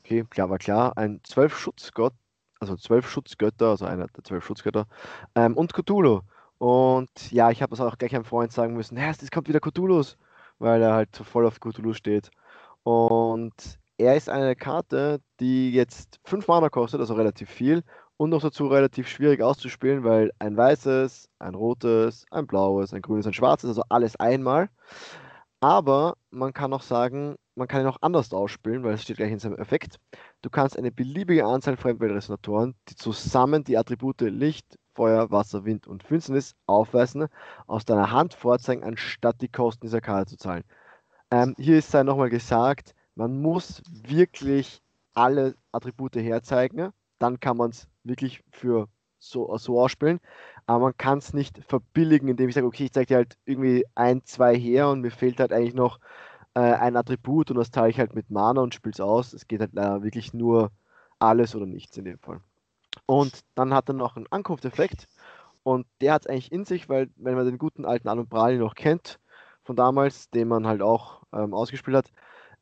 okay, 0.00 0.24
klar, 0.28 0.50
war 0.50 0.58
klar, 0.58 0.92
ein 0.96 1.20
zwölf 1.24 1.56
Schutzgott, 1.56 2.12
also 2.60 2.76
zwölf 2.76 3.08
Schutzgötter, 3.08 3.70
also 3.70 3.86
einer 3.86 4.08
der 4.08 4.24
zwölf 4.24 4.44
Schutzgötter, 4.44 4.86
ähm, 5.34 5.56
und 5.56 5.72
Cthulhu. 5.72 6.20
Und 6.58 7.32
ja, 7.32 7.50
ich 7.50 7.62
habe 7.62 7.70
das 7.70 7.80
auch 7.80 7.96
gleich 7.96 8.14
einem 8.14 8.26
Freund 8.26 8.52
sagen 8.52 8.74
müssen, 8.74 8.98
ja, 8.98 9.10
es 9.10 9.30
kommt 9.30 9.48
wieder 9.48 9.60
Cthulhus, 9.60 10.18
weil 10.58 10.82
er 10.82 10.92
halt 10.94 11.16
so 11.16 11.24
voll 11.24 11.46
auf 11.46 11.60
Cthulhu 11.60 11.94
steht. 11.94 12.30
Und 12.82 13.54
er 13.96 14.16
ist 14.16 14.28
eine 14.28 14.54
Karte, 14.54 15.20
die 15.40 15.72
jetzt 15.72 16.20
fünf 16.24 16.46
Mana 16.46 16.68
kostet, 16.68 17.00
also 17.00 17.14
relativ 17.14 17.48
viel, 17.48 17.84
und 18.18 18.30
noch 18.30 18.42
dazu 18.42 18.66
relativ 18.66 19.08
schwierig 19.08 19.42
auszuspielen, 19.42 20.04
weil 20.04 20.30
ein 20.38 20.56
weißes, 20.56 21.30
ein 21.38 21.54
rotes, 21.54 22.26
ein 22.30 22.46
blaues, 22.46 22.92
ein 22.92 23.02
grünes, 23.02 23.26
ein 23.26 23.32
schwarzes, 23.32 23.70
also 23.70 23.82
alles 23.88 24.16
einmal. 24.16 24.68
Aber 25.62 26.16
man 26.30 26.52
kann 26.52 26.72
auch 26.74 26.82
sagen, 26.82 27.36
man 27.54 27.68
kann 27.68 27.82
ihn 27.82 27.86
auch 27.86 27.98
anders 28.00 28.32
ausspielen, 28.32 28.82
weil 28.82 28.94
es 28.94 29.02
steht 29.02 29.18
gleich 29.18 29.30
in 29.32 29.38
seinem 29.38 29.58
Effekt. 29.58 29.98
Du 30.42 30.50
kannst 30.50 30.76
eine 30.76 30.90
beliebige 30.90 31.46
Anzahl 31.46 31.76
Fremdweltresonatoren, 31.76 32.74
die 32.88 32.96
zusammen 32.96 33.62
die 33.64 33.78
Attribute 33.78 34.20
Licht, 34.22 34.78
Feuer, 34.94 35.30
Wasser, 35.30 35.64
Wind 35.64 35.86
und 35.86 36.02
Finsternis 36.02 36.54
aufweisen, 36.66 37.28
aus 37.68 37.84
deiner 37.84 38.10
Hand 38.10 38.34
vorzeigen, 38.34 38.82
anstatt 38.84 39.40
die 39.40 39.48
Kosten 39.48 39.86
dieser 39.86 40.00
Karte 40.02 40.30
zu 40.32 40.36
zahlen. 40.38 40.64
Ähm, 41.30 41.54
hier 41.58 41.78
ist 41.78 41.90
sei 41.92 42.04
nochmal 42.04 42.30
gesagt, 42.30 42.94
Man 43.16 43.40
muss 43.42 43.82
wirklich 43.86 44.82
alle 45.14 45.56
Attribute 45.72 46.16
herzeigen, 46.16 46.92
dann 47.18 47.40
kann 47.40 47.58
man 47.58 47.70
es 47.70 47.88
wirklich 48.04 48.42
für 48.50 48.88
so, 49.20 49.56
so 49.58 49.80
ausspielen. 49.80 50.20
Aber 50.66 50.84
man 50.86 50.96
kann 50.96 51.18
es 51.18 51.32
nicht 51.34 51.60
verbilligen, 51.66 52.28
indem 52.28 52.48
ich 52.48 52.54
sage, 52.54 52.66
okay, 52.66 52.84
ich 52.84 52.92
zeige 52.92 53.06
dir 53.06 53.16
halt 53.16 53.36
irgendwie 53.44 53.84
ein, 53.94 54.24
zwei 54.24 54.56
her 54.56 54.88
und 54.88 55.00
mir 55.00 55.10
fehlt 55.10 55.40
halt 55.40 55.52
eigentlich 55.52 55.74
noch 55.74 55.98
äh, 56.54 56.60
ein 56.60 56.96
Attribut 56.96 57.50
und 57.50 57.56
das 57.56 57.70
teile 57.70 57.90
ich 57.90 57.98
halt 57.98 58.14
mit 58.14 58.30
Mana 58.30 58.60
und 58.60 58.74
spiele 58.74 58.92
es 58.92 59.00
aus. 59.00 59.32
Es 59.32 59.48
geht 59.48 59.60
halt 59.60 59.72
leider 59.74 60.02
wirklich 60.02 60.34
nur 60.34 60.70
alles 61.18 61.54
oder 61.54 61.66
nichts 61.66 61.96
in 61.96 62.04
dem 62.04 62.18
Fall. 62.18 62.40
Und 63.06 63.44
dann 63.54 63.74
hat 63.74 63.88
er 63.88 63.94
noch 63.94 64.16
einen 64.16 64.26
Ankunfteffekt 64.30 65.08
und 65.62 65.86
der 66.00 66.14
hat 66.14 66.22
es 66.22 66.26
eigentlich 66.28 66.52
in 66.52 66.64
sich, 66.64 66.88
weil 66.88 67.10
wenn 67.16 67.34
man 67.34 67.46
den 67.46 67.58
guten 67.58 67.84
alten 67.84 68.08
Anubrali 68.08 68.58
noch 68.58 68.74
kennt, 68.74 69.18
von 69.64 69.76
damals, 69.76 70.30
den 70.30 70.48
man 70.48 70.66
halt 70.66 70.82
auch 70.82 71.22
ähm, 71.32 71.54
ausgespielt 71.54 71.96
hat, 71.96 72.12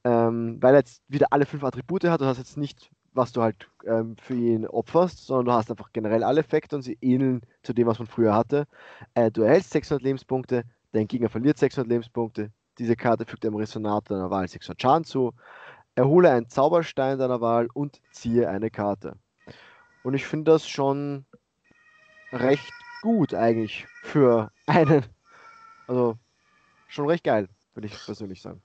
ähm, 0.05 0.59
weil 0.61 0.75
er 0.75 0.81
jetzt 0.81 1.03
wieder 1.09 1.29
alle 1.31 1.47
fünf 1.47 1.65
Attribute 1.65 2.05
hat, 2.05 2.21
du 2.21 2.27
hast 2.27 2.39
jetzt 2.39 2.57
nicht, 2.57 2.91
was 3.21 3.33
du 3.33 3.43
halt 3.43 3.69
ähm, 3.85 4.17
für 4.17 4.35
ihn 4.35 4.67
opferst, 4.67 5.27
sondern 5.27 5.45
du 5.45 5.53
hast 5.53 5.71
einfach 5.71 5.93
generell 5.93 6.25
alle 6.25 6.41
Effekte 6.41 6.75
und 6.75 6.83
sie 6.83 6.97
ähneln 7.03 7.43
zu 7.63 7.75
dem, 7.75 7.87
was 7.87 7.99
man 7.99 8.09
früher 8.09 8.35
hatte. 8.35 8.67
Äh, 9.13 9.31
du 9.31 9.43
erhältst 9.43 9.73
600 9.73 10.03
Lebenspunkte, 10.03 10.65
dein 10.93 11.07
Gegner 11.07 11.29
verliert 11.29 11.59
600 11.59 11.87
Lebenspunkte, 11.87 12.51
diese 12.79 12.97
Karte 12.97 13.27
fügt 13.27 13.45
einem 13.45 13.57
Resonator 13.57 14.17
deiner 14.17 14.31
Wahl 14.31 14.49
600 14.49 14.81
Schaden 14.81 15.05
zu, 15.05 15.35
erhole 15.97 16.31
einen 16.31 16.49
Zauberstein 16.49 17.19
deiner 17.19 17.43
Wahl 17.43 17.69
und 17.75 18.01
ziehe 18.11 18.49
eine 18.49 18.71
Karte. 18.71 19.17
Und 20.03 20.15
ich 20.15 20.25
finde 20.25 20.53
das 20.53 20.67
schon 20.67 21.27
recht 22.33 22.73
gut 23.03 23.35
eigentlich 23.35 23.87
für 24.03 24.51
einen, 24.67 25.05
also 25.87 26.17
schon 26.89 27.07
recht 27.07 27.25
geil, 27.25 27.49
würde 27.75 27.87
ich 27.87 28.03
persönlich 28.03 28.41
sagen. 28.41 28.63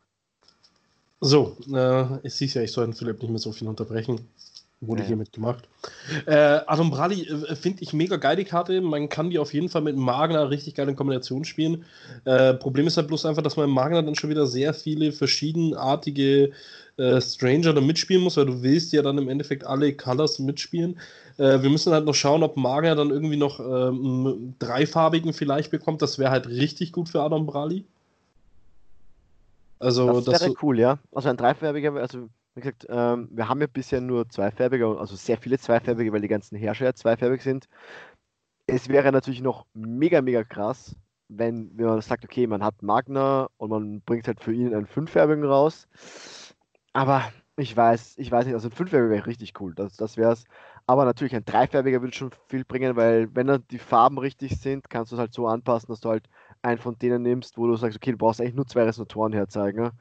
So, 1.21 1.57
äh, 1.73 2.19
ich 2.23 2.35
sehe 2.35 2.47
ja, 2.47 2.61
ich 2.61 2.71
soll 2.71 2.85
den 2.85 2.93
Philipp 2.93 3.21
nicht 3.21 3.31
mehr 3.31 3.39
so 3.39 3.51
viel 3.51 3.67
unterbrechen. 3.67 4.21
Wurde 4.81 5.03
ja. 5.03 5.07
hiermit 5.07 5.31
gemacht. 5.31 5.67
Äh, 6.25 6.59
Adam 6.67 6.91
Brali 6.91 7.23
äh, 7.23 7.55
finde 7.55 7.81
ich 7.81 7.93
mega 7.93 8.17
geil, 8.17 8.35
die 8.35 8.43
Karte. 8.43 8.81
Man 8.81 9.07
kann 9.07 9.29
die 9.29 9.39
auf 9.39 9.53
jeden 9.53 9.69
Fall 9.69 9.81
mit 9.81 9.95
Magna 9.95 10.43
richtig 10.43 10.75
geil 10.75 10.89
in 10.89 10.97
Kombination 10.97 11.45
spielen. 11.45 11.85
Äh, 12.25 12.55
Problem 12.55 12.85
ist 12.85 12.97
halt 12.97 13.07
bloß 13.07 13.25
einfach, 13.25 13.41
dass 13.41 13.55
man 13.55 13.69
im 13.69 13.73
Magna 13.73 14.01
dann 14.01 14.15
schon 14.15 14.29
wieder 14.29 14.45
sehr 14.45 14.73
viele 14.73 15.13
verschiedenartige 15.13 16.51
äh, 16.97 17.21
Stranger 17.21 17.73
da 17.73 17.81
mitspielen 17.81 18.21
muss, 18.21 18.35
weil 18.35 18.47
du 18.47 18.61
willst 18.63 18.91
ja 18.91 19.01
dann 19.01 19.17
im 19.17 19.29
Endeffekt 19.29 19.65
alle 19.65 19.93
Colors 19.93 20.39
mitspielen. 20.39 20.99
Äh, 21.37 21.61
wir 21.61 21.69
müssen 21.69 21.93
halt 21.93 22.05
noch 22.05 22.13
schauen, 22.13 22.43
ob 22.43 22.57
Magna 22.57 22.95
dann 22.95 23.11
irgendwie 23.11 23.37
noch 23.37 23.59
ähm, 23.61 24.55
dreifarbigen 24.59 25.31
vielleicht 25.33 25.71
bekommt. 25.71 26.01
Das 26.01 26.19
wäre 26.19 26.31
halt 26.31 26.47
richtig 26.47 26.91
gut 26.91 27.07
für 27.07 27.21
Adam 27.21 27.45
Brali. 27.45 27.85
Also, 29.79 30.21
das 30.21 30.41
wäre 30.41 30.53
cool, 30.61 30.79
ja. 30.79 30.99
Also 31.13 31.29
ein 31.29 31.37
dreifarbiger, 31.37 31.93
also 31.95 32.29
wie 32.55 32.61
gesagt, 32.61 32.85
ähm, 32.89 33.27
wir 33.31 33.49
haben 33.49 33.59
ja 33.59 33.67
bisher 33.67 33.99
nur 33.99 34.29
zweifärbige, 34.29 34.87
also 34.87 35.15
sehr 35.15 35.37
viele 35.37 35.59
zweifärbige, 35.59 36.11
weil 36.13 36.21
die 36.21 36.29
ganzen 36.29 36.57
Herrscher 36.57 36.85
ja 36.85 36.93
zweifärbig 36.93 37.41
sind. 37.41 37.67
Es 38.67 38.87
wäre 38.87 39.11
natürlich 39.11 39.41
noch 39.41 39.65
mega, 39.73 40.21
mega 40.21 40.43
krass, 40.43 40.95
wenn, 41.27 41.71
wenn 41.77 41.85
man 41.85 42.01
sagt, 42.01 42.23
okay, 42.23 42.47
man 42.47 42.63
hat 42.63 42.81
Magna 42.81 43.49
und 43.57 43.69
man 43.69 44.01
bringt 44.01 44.27
halt 44.27 44.39
für 44.39 44.53
ihn 44.53 44.73
einen 44.73 44.87
fünffärbigen 44.87 45.43
raus. 45.43 45.87
Aber 46.93 47.23
ich 47.57 47.75
weiß, 47.75 48.15
ich 48.17 48.31
weiß 48.31 48.45
nicht, 48.45 48.55
also 48.55 48.69
ein 48.69 48.71
fünffärbiger 48.71 49.11
wäre 49.11 49.27
richtig 49.27 49.59
cool, 49.59 49.73
das, 49.75 49.97
das 49.97 50.15
wäre 50.17 50.31
es. 50.31 50.45
Aber 50.87 51.03
natürlich 51.05 51.35
ein 51.35 51.45
dreifärbiger 51.45 52.01
würde 52.01 52.15
schon 52.15 52.31
viel 52.47 52.63
bringen, 52.63 52.95
weil 52.95 53.33
wenn 53.35 53.47
dann 53.47 53.65
die 53.69 53.79
Farben 53.79 54.17
richtig 54.17 54.59
sind, 54.59 54.89
kannst 54.89 55.11
du 55.11 55.15
es 55.15 55.19
halt 55.19 55.33
so 55.33 55.47
anpassen, 55.47 55.89
dass 55.89 55.99
du 55.99 56.09
halt 56.09 56.29
einen 56.65 56.79
von 56.79 56.97
denen 56.97 57.21
nimmst, 57.21 57.57
wo 57.57 57.67
du 57.67 57.75
sagst, 57.75 57.97
okay, 57.97 58.11
du 58.11 58.17
brauchst 58.17 58.41
eigentlich 58.41 58.55
nur 58.55 58.67
zwei 58.67 58.83
Resonatoren 58.83 59.33
herzeigen. 59.33 59.91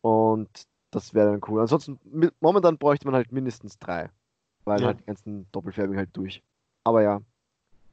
Und 0.00 0.48
das 0.90 1.14
wäre 1.14 1.30
dann 1.30 1.40
cool. 1.48 1.60
Ansonsten, 1.60 1.98
momentan 2.40 2.78
bräuchte 2.78 3.06
man 3.06 3.14
halt 3.14 3.32
mindestens 3.32 3.78
drei. 3.78 4.10
Weil 4.64 4.80
ja. 4.80 4.86
halt 4.88 5.00
die 5.00 5.04
ganzen 5.04 5.46
Doppelfärbigen 5.52 5.98
halt 5.98 6.10
durch. 6.12 6.42
Aber 6.84 7.02
ja, 7.02 7.20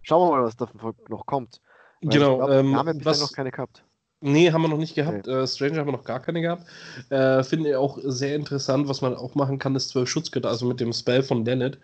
schauen 0.01 0.27
wir 0.27 0.37
mal, 0.37 0.43
was 0.43 0.55
davon 0.55 0.95
noch 1.09 1.25
kommt. 1.25 1.61
Weil 2.01 2.11
genau. 2.11 2.37
Glaub, 2.37 2.49
ähm, 2.49 2.71
wir 2.71 2.77
haben 2.77 2.87
ja 2.87 2.93
bisher 2.93 3.11
was... 3.11 3.21
noch 3.21 3.33
keine 3.33 3.51
gehabt. 3.51 3.83
Nee, 4.25 4.51
haben 4.51 4.61
wir 4.61 4.69
noch 4.69 4.77
nicht 4.77 4.95
gehabt. 4.95 5.27
Nee. 5.27 5.33
Äh, 5.33 5.47
Stranger 5.47 5.79
haben 5.79 5.87
wir 5.87 5.91
noch 5.91 6.05
gar 6.05 6.21
keine 6.21 6.39
gehabt. 6.39 6.65
Äh, 7.09 7.43
Finde 7.43 7.71
ich 7.71 7.75
auch 7.75 7.99
sehr 8.03 8.35
interessant, 8.35 8.87
was 8.87 9.01
man 9.01 9.15
auch 9.15 9.35
machen 9.35 9.59
kann, 9.59 9.75
ist 9.75 9.89
12 9.89 10.09
Schutzgötter, 10.09 10.47
also 10.47 10.65
mit 10.65 10.79
dem 10.79 10.93
Spell 10.93 11.23
von 11.23 11.43
Dennett. 11.43 11.77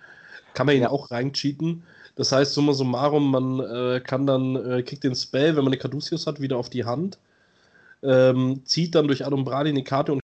Kann 0.54 0.66
man 0.66 0.76
ihn 0.76 0.84
ja. 0.84 0.90
auch 0.90 1.12
reincheaten. 1.12 1.84
Das 2.20 2.34
heißt, 2.34 2.54
summa 2.54 2.74
summarum, 2.74 3.32
man 3.32 3.60
äh, 3.62 4.02
kann 4.02 4.28
dann, 4.28 4.58
äh, 4.58 4.84
kriegt 4.84 5.06
den 5.06 5.16
Spell, 5.16 5.56
wenn 5.56 5.64
man 5.64 5.72
eine 5.72 5.78
Caduceus 5.78 6.28
hat, 6.28 6.42
wieder 6.42 6.58
auf 6.58 6.70
die 6.70 6.84
Hand. 6.84 7.18
Ähm, 8.04 8.62
zieht 8.66 8.94
dann 8.94 9.08
durch 9.08 9.26
Adumbradi 9.26 9.70
eine 9.70 9.86
Karte 9.86 10.12
und 10.12 10.20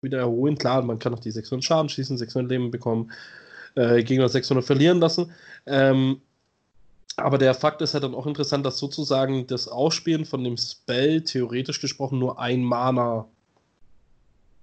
wieder 0.00 0.20
erholen. 0.20 0.56
Klar, 0.56 0.80
man 0.80 0.98
kann 0.98 1.12
auch 1.12 1.18
die 1.18 1.30
600 1.30 1.62
Schaden 1.62 1.90
schießen, 1.90 2.16
600 2.16 2.50
Leben 2.50 2.70
bekommen, 2.70 3.12
äh, 3.74 4.02
Gegner 4.04 4.30
600 4.30 4.64
verlieren 4.64 5.00
lassen. 5.00 5.30
Ähm, 5.66 6.22
aber 7.16 7.36
der 7.36 7.52
Fakt 7.52 7.82
ist 7.82 7.92
halt 7.92 8.04
dann 8.04 8.14
auch 8.14 8.26
interessant, 8.26 8.64
dass 8.64 8.78
sozusagen 8.78 9.46
das 9.46 9.68
Ausspielen 9.68 10.24
von 10.24 10.42
dem 10.42 10.56
Spell 10.56 11.20
theoretisch 11.20 11.82
gesprochen 11.82 12.18
nur 12.20 12.40
ein 12.40 12.64
Mana 12.64 13.26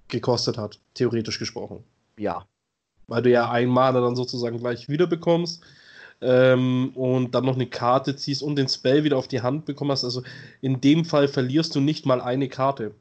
gekostet 0.08 0.58
hat. 0.58 0.80
Theoretisch 0.96 1.38
gesprochen. 1.38 1.84
Ja. 2.18 2.48
Weil 3.06 3.22
du 3.22 3.30
ja 3.30 3.52
ein 3.52 3.70
Mana 3.70 4.02
dann 4.02 4.16
sozusagen 4.16 4.58
gleich 4.58 4.90
wieder 4.90 5.06
bekommst 5.06 5.62
ähm, 6.22 6.92
und 6.96 7.36
dann 7.36 7.46
noch 7.46 7.56
eine 7.56 7.68
Karte 7.68 8.16
ziehst 8.16 8.44
und 8.44 8.56
den 8.56 8.68
Spell 8.68 9.04
wieder 9.04 9.18
auf 9.18 9.28
die 9.28 9.42
Hand 9.42 9.66
bekommen 9.66 9.92
hast. 9.92 10.04
Also 10.04 10.24
in 10.62 10.82
dem 10.82 11.06
Fall 11.06 11.28
verlierst 11.28 11.76
du 11.76 11.82
nicht 11.82 12.06
mal 12.06 12.22
eine 12.22 12.50
Karte. 12.50 12.92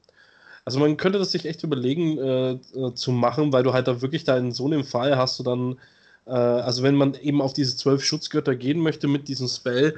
Also 0.64 0.78
man 0.80 0.96
könnte 0.96 1.18
das 1.18 1.32
sich 1.32 1.46
echt 1.46 1.62
überlegen 1.62 2.18
äh, 2.18 2.52
äh, 2.52 2.94
zu 2.94 3.12
machen, 3.12 3.52
weil 3.52 3.62
du 3.62 3.72
halt 3.72 3.86
da 3.88 4.00
wirklich 4.02 4.24
da 4.24 4.36
in 4.38 4.52
so 4.52 4.66
einem 4.66 4.84
Fall 4.84 5.16
hast 5.16 5.38
du 5.38 5.42
dann, 5.42 5.78
äh, 6.26 6.30
also 6.30 6.82
wenn 6.82 6.96
man 6.96 7.14
eben 7.14 7.42
auf 7.42 7.52
diese 7.52 7.76
zwölf 7.76 8.02
Schutzgötter 8.04 8.56
gehen 8.56 8.80
möchte 8.80 9.08
mit 9.08 9.28
diesem 9.28 9.48
Spell, 9.48 9.94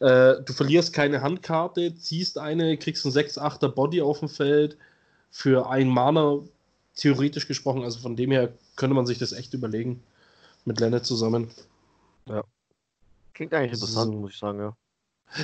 äh, 0.00 0.36
du 0.44 0.52
verlierst 0.52 0.92
keine 0.92 1.22
Handkarte, 1.22 1.94
ziehst 1.96 2.38
eine, 2.38 2.76
kriegst 2.78 3.04
einen 3.06 3.14
6-8er 3.14 3.68
Body 3.68 4.02
auf 4.02 4.20
dem 4.20 4.28
Feld 4.28 4.76
für 5.30 5.70
ein 5.70 5.88
Mana, 5.88 6.40
theoretisch 6.96 7.46
gesprochen. 7.48 7.84
Also 7.84 8.00
von 8.00 8.16
dem 8.16 8.30
her 8.30 8.52
könnte 8.76 8.94
man 8.94 9.06
sich 9.06 9.18
das 9.18 9.32
echt 9.32 9.54
überlegen 9.54 10.02
mit 10.64 10.80
Lenne 10.80 11.02
zusammen. 11.02 11.48
Ja. 12.26 12.44
Klingt 13.34 13.54
eigentlich 13.54 13.72
interessant, 13.72 14.12
so. 14.12 14.18
muss 14.18 14.32
ich 14.32 14.38
sagen, 14.38 14.60
ja. 14.60 14.76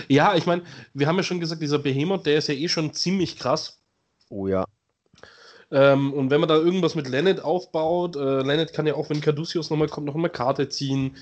Ja, 0.09 0.35
ich 0.35 0.47
meine, 0.47 0.63
wir 0.95 1.07
haben 1.07 1.17
ja 1.17 1.23
schon 1.23 1.41
gesagt, 1.41 1.63
dieser 1.63 1.79
Behemoth, 1.79 2.27
der 2.27 2.39
ist 2.39 2.49
ja 2.49 2.55
eh 2.55 2.69
schon 2.69 2.93
ziemlich 2.93 3.39
krass. 3.39 3.81
Oh 4.29 4.49
ja. 4.49 4.65
Ähm, 5.71 6.13
und 6.13 6.31
wenn 6.31 6.41
man 6.41 6.49
da 6.49 6.57
irgendwas 6.57 6.95
mit 6.95 7.09
Lennet 7.09 7.41
aufbaut, 7.41 8.17
äh, 8.17 8.43
Lennet 8.43 8.73
kann 8.73 8.87
ja 8.87 8.95
auch, 8.95 9.11
wenn 9.11 9.21
Caduceus 9.21 9.71
nochmal 9.71 9.89
kommt, 9.89 10.07
noch 10.07 10.15
eine 10.15 10.29
Karte 10.29 10.69
ziehen 10.69 11.17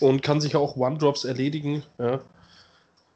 und 0.00 0.22
kann 0.22 0.40
sich 0.40 0.56
auch 0.56 0.76
One-Drops 0.76 1.24
erledigen. 1.24 1.82
Ja. 1.98 2.20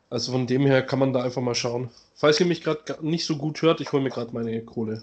Also 0.08 0.32
von 0.32 0.46
dem 0.46 0.66
her 0.66 0.82
kann 0.82 0.98
man 0.98 1.12
da 1.12 1.22
einfach 1.22 1.42
mal 1.42 1.54
schauen. 1.54 1.90
Falls 2.14 2.40
ihr 2.40 2.46
mich 2.46 2.62
gerade 2.62 2.98
nicht 3.00 3.24
so 3.24 3.36
gut 3.36 3.62
hört, 3.62 3.80
ich 3.80 3.92
hole 3.92 4.02
mir 4.02 4.10
gerade 4.10 4.32
meine 4.32 4.62
Kohle. 4.62 5.02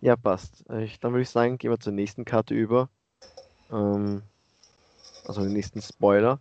Ja, 0.00 0.16
passt. 0.16 0.64
Ich, 0.80 0.98
dann 0.98 1.12
würde 1.12 1.22
ich 1.22 1.30
sagen, 1.30 1.58
gehen 1.58 1.70
wir 1.70 1.78
zur 1.78 1.92
nächsten 1.92 2.24
Karte 2.24 2.54
über. 2.54 2.88
Ähm, 3.70 4.22
also 5.24 5.42
den 5.42 5.52
nächsten 5.52 5.80
Spoiler. 5.80 6.40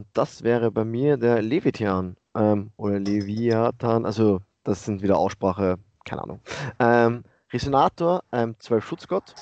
Und 0.00 0.06
das 0.14 0.42
wäre 0.42 0.70
bei 0.70 0.82
mir 0.82 1.18
der 1.18 1.42
Levitian. 1.42 2.16
Ähm, 2.34 2.70
oder 2.78 2.98
Leviathan, 2.98 4.06
also 4.06 4.40
das 4.64 4.86
sind 4.86 5.02
wieder 5.02 5.18
Aussprache, 5.18 5.76
keine 6.06 6.22
Ahnung. 6.22 6.40
Ähm, 6.78 7.22
Resonator, 7.52 8.24
ähm, 8.32 8.56
12 8.58 8.82
Schutzgott. 8.82 9.34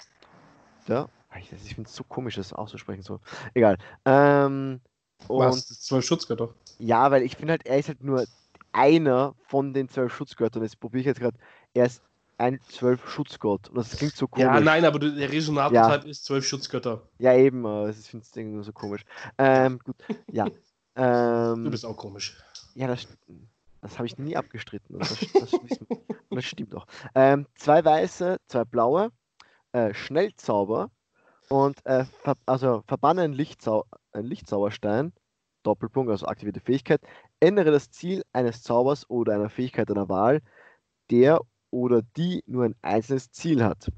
Ja, 0.88 1.08
ich, 1.38 1.52
ich 1.52 1.76
finde 1.76 1.88
es 1.88 1.94
so 1.94 2.02
komisch, 2.02 2.34
das 2.34 2.52
auszusprechen. 2.52 3.02
So. 3.02 3.20
Egal. 3.54 3.78
Ähm, 4.04 4.80
und, 5.28 5.38
Was? 5.38 5.64
12 5.64 6.04
Schutzgötter? 6.04 6.48
Ja, 6.80 7.08
weil 7.12 7.22
ich 7.22 7.36
finde 7.36 7.52
halt, 7.52 7.64
er 7.64 7.78
ist 7.78 7.86
halt 7.86 8.02
nur 8.02 8.24
einer 8.72 9.36
von 9.46 9.72
den 9.72 9.88
12 9.88 10.12
Schutzgöttern. 10.12 10.64
Das 10.64 10.74
probiere 10.74 11.02
ich 11.02 11.06
jetzt 11.06 11.20
gerade. 11.20 11.38
Er 11.72 11.86
ist 11.86 12.02
ein 12.38 12.60
zwölf 12.68 13.08
Schutzgott. 13.08 13.68
Und 13.68 13.76
das 13.76 13.96
klingt 13.96 14.16
so 14.16 14.28
komisch. 14.28 14.46
Ja, 14.46 14.60
nein, 14.60 14.84
aber 14.84 14.98
der 14.98 15.30
Resonator-Type 15.30 16.04
ja. 16.04 16.10
ist 16.10 16.24
zwölf 16.24 16.46
Schutzgötter. 16.46 17.02
Ja, 17.18 17.34
eben, 17.34 17.66
aber 17.66 17.90
ich 17.90 17.96
finde 17.96 18.24
es 18.24 18.36
nur 18.36 18.64
so 18.64 18.72
komisch. 18.72 19.02
Ähm, 19.36 19.78
gut, 19.80 19.96
ja. 20.30 20.46
Ähm, 21.00 21.62
du 21.62 21.70
bist 21.70 21.86
auch 21.86 21.96
komisch. 21.96 22.36
Ja, 22.74 22.88
das, 22.88 23.06
das 23.80 23.98
habe 23.98 24.06
ich 24.06 24.18
nie 24.18 24.36
abgestritten. 24.36 24.98
Das, 24.98 25.16
das, 25.32 25.50
das 26.30 26.44
stimmt 26.44 26.72
doch. 26.72 26.86
Ähm, 27.14 27.46
zwei 27.54 27.84
weiße, 27.84 28.38
zwei 28.48 28.64
blaue, 28.64 29.12
äh, 29.70 29.94
Schnellzauber 29.94 30.90
und 31.48 31.86
äh, 31.86 32.04
ver 32.04 32.36
also 32.46 32.82
verbanne 32.88 33.22
einen, 33.22 33.32
Lichtzau 33.32 33.84
einen 34.10 34.26
Lichtzauberstein, 34.26 35.12
Doppelpunkt, 35.62 36.10
also 36.10 36.26
aktivierte 36.26 36.60
Fähigkeit, 36.60 37.00
ändere 37.38 37.70
das 37.70 37.90
Ziel 37.90 38.24
eines 38.32 38.64
Zaubers 38.64 39.08
oder 39.08 39.34
einer 39.34 39.50
Fähigkeit 39.50 39.88
deiner 39.88 40.08
Wahl, 40.08 40.42
der 41.12 41.40
oder 41.70 42.02
die 42.16 42.42
nur 42.46 42.64
ein 42.64 42.76
einzelnes 42.82 43.30
Ziel 43.30 43.64
hat. 43.64 43.88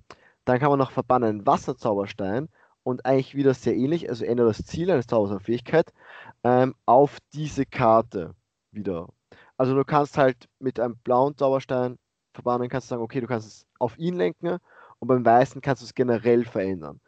Dann 0.44 0.58
kann 0.58 0.70
man 0.70 0.78
noch 0.78 0.90
verbannen 0.92 1.46
Wasserzauberstein 1.46 2.48
und 2.82 3.04
eigentlich 3.06 3.34
wieder 3.34 3.54
sehr 3.54 3.76
ähnlich, 3.76 4.08
also 4.08 4.24
ändert 4.24 4.48
das 4.48 4.64
Ziel 4.66 4.90
eines 4.90 5.06
Zaubers 5.06 5.30
oder 5.30 5.40
Fähigkeit 5.40 5.92
ähm, 6.44 6.74
auf 6.86 7.18
diese 7.32 7.66
Karte 7.66 8.34
wieder. 8.72 9.08
Also 9.56 9.74
du 9.74 9.84
kannst 9.84 10.16
halt 10.18 10.48
mit 10.58 10.80
einem 10.80 10.96
blauen 10.98 11.36
Zauberstein 11.36 11.98
verbannen, 12.34 12.68
kannst 12.68 12.88
du 12.88 12.94
sagen, 12.94 13.02
okay, 13.02 13.20
du 13.20 13.26
kannst 13.26 13.46
es 13.48 13.66
auf 13.78 13.98
ihn 13.98 14.16
lenken 14.16 14.58
Und 14.98 15.08
beim 15.08 15.24
Weißen 15.24 15.60
kannst 15.60 15.82
du 15.82 15.86
es 15.86 15.94
generell 15.94 16.44
verändern. 16.44 17.00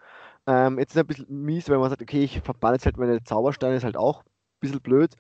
Ähm, 0.47 0.79
jetzt 0.79 0.91
ist 0.91 0.97
es 0.97 1.01
ein 1.03 1.07
bisschen 1.07 1.45
mies, 1.45 1.69
weil 1.71 1.79
man 1.79 1.91
sagt, 1.91 2.03
okay, 2.03 2.25
ich 2.25 2.41
verbanne 2.41 2.75
jetzt 2.77 2.87
halt 2.87 2.97
meine 2.99 3.23
Zaubersteine, 3.25 3.77
ist 3.77 3.85
halt 3.85 3.97
auch 3.97 4.23
ein 4.25 4.31
bisschen 4.61 4.81
blöd. 4.83 5.15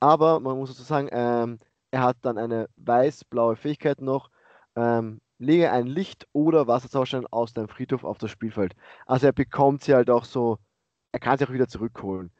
Aber 0.00 0.40
man 0.40 0.56
muss 0.58 0.70
dazu 0.70 0.82
sagen, 0.82 1.08
ähm, 1.12 1.58
er 1.90 2.02
hat 2.02 2.18
dann 2.22 2.38
eine 2.38 2.68
weiß-blaue 2.76 3.56
Fähigkeit 3.56 4.00
noch. 4.00 4.30
Ähm, 4.76 5.20
lege 5.38 5.72
ein 5.72 5.86
Licht 5.86 6.26
oder 6.32 6.66
Wasserzauberstein 6.66 7.26
aus 7.30 7.52
deinem 7.52 7.68
Friedhof 7.68 8.04
auf 8.04 8.18
das 8.18 8.30
Spielfeld. 8.30 8.74
Also 9.06 9.26
er 9.26 9.32
bekommt 9.32 9.84
sie 9.84 9.94
halt 9.94 10.10
auch 10.10 10.24
so, 10.24 10.58
er 11.12 11.20
kann 11.20 11.38
sie 11.38 11.46
auch 11.46 11.52
wieder 11.52 11.68
zurückholen. 11.68 12.30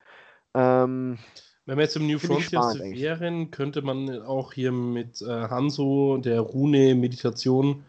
Ähm, 0.54 1.18
Wenn 1.66 1.78
wir 1.78 1.84
jetzt 1.84 1.96
im 1.96 2.06
New 2.06 2.18
Frontiers 2.18 2.78
wären, 2.78 3.50
könnte 3.50 3.82
man 3.82 4.22
auch 4.22 4.52
hier 4.52 4.72
mit 4.72 5.20
äh, 5.22 5.26
Hanso, 5.26 6.18
der 6.18 6.40
Rune 6.40 6.94
Meditation, 6.94 7.84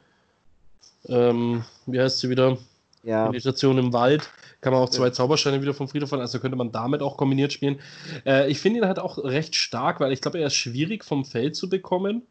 ähm, 1.07 1.63
wie 1.85 1.99
heißt 1.99 2.19
sie 2.19 2.29
wieder? 2.29 2.57
Ja. 3.03 3.29
Meditation 3.29 3.77
im 3.77 3.93
Wald, 3.93 4.29
kann 4.59 4.73
man 4.73 4.81
auch 4.81 4.89
zwei 4.89 5.11
Zaubersteine 5.11 5.61
wieder 5.61 5.73
vom 5.73 5.87
Friedhof 5.87 6.09
fallen, 6.09 6.21
also 6.21 6.39
könnte 6.39 6.57
man 6.57 6.73
damit 6.73 7.01
auch 7.01 7.15
kombiniert 7.15 7.53
spielen. 7.53 7.79
Äh, 8.25 8.51
ich 8.51 8.59
finde 8.59 8.79
ihn 8.79 8.85
halt 8.85 8.99
auch 8.99 9.17
recht 9.17 9.55
stark, 9.55 10.01
weil 10.01 10.11
ich 10.11 10.19
glaube, 10.19 10.39
er 10.39 10.47
ist 10.47 10.55
schwierig 10.55 11.05
vom 11.05 11.23
Feld 11.23 11.55
zu 11.55 11.69
bekommen. 11.69 12.23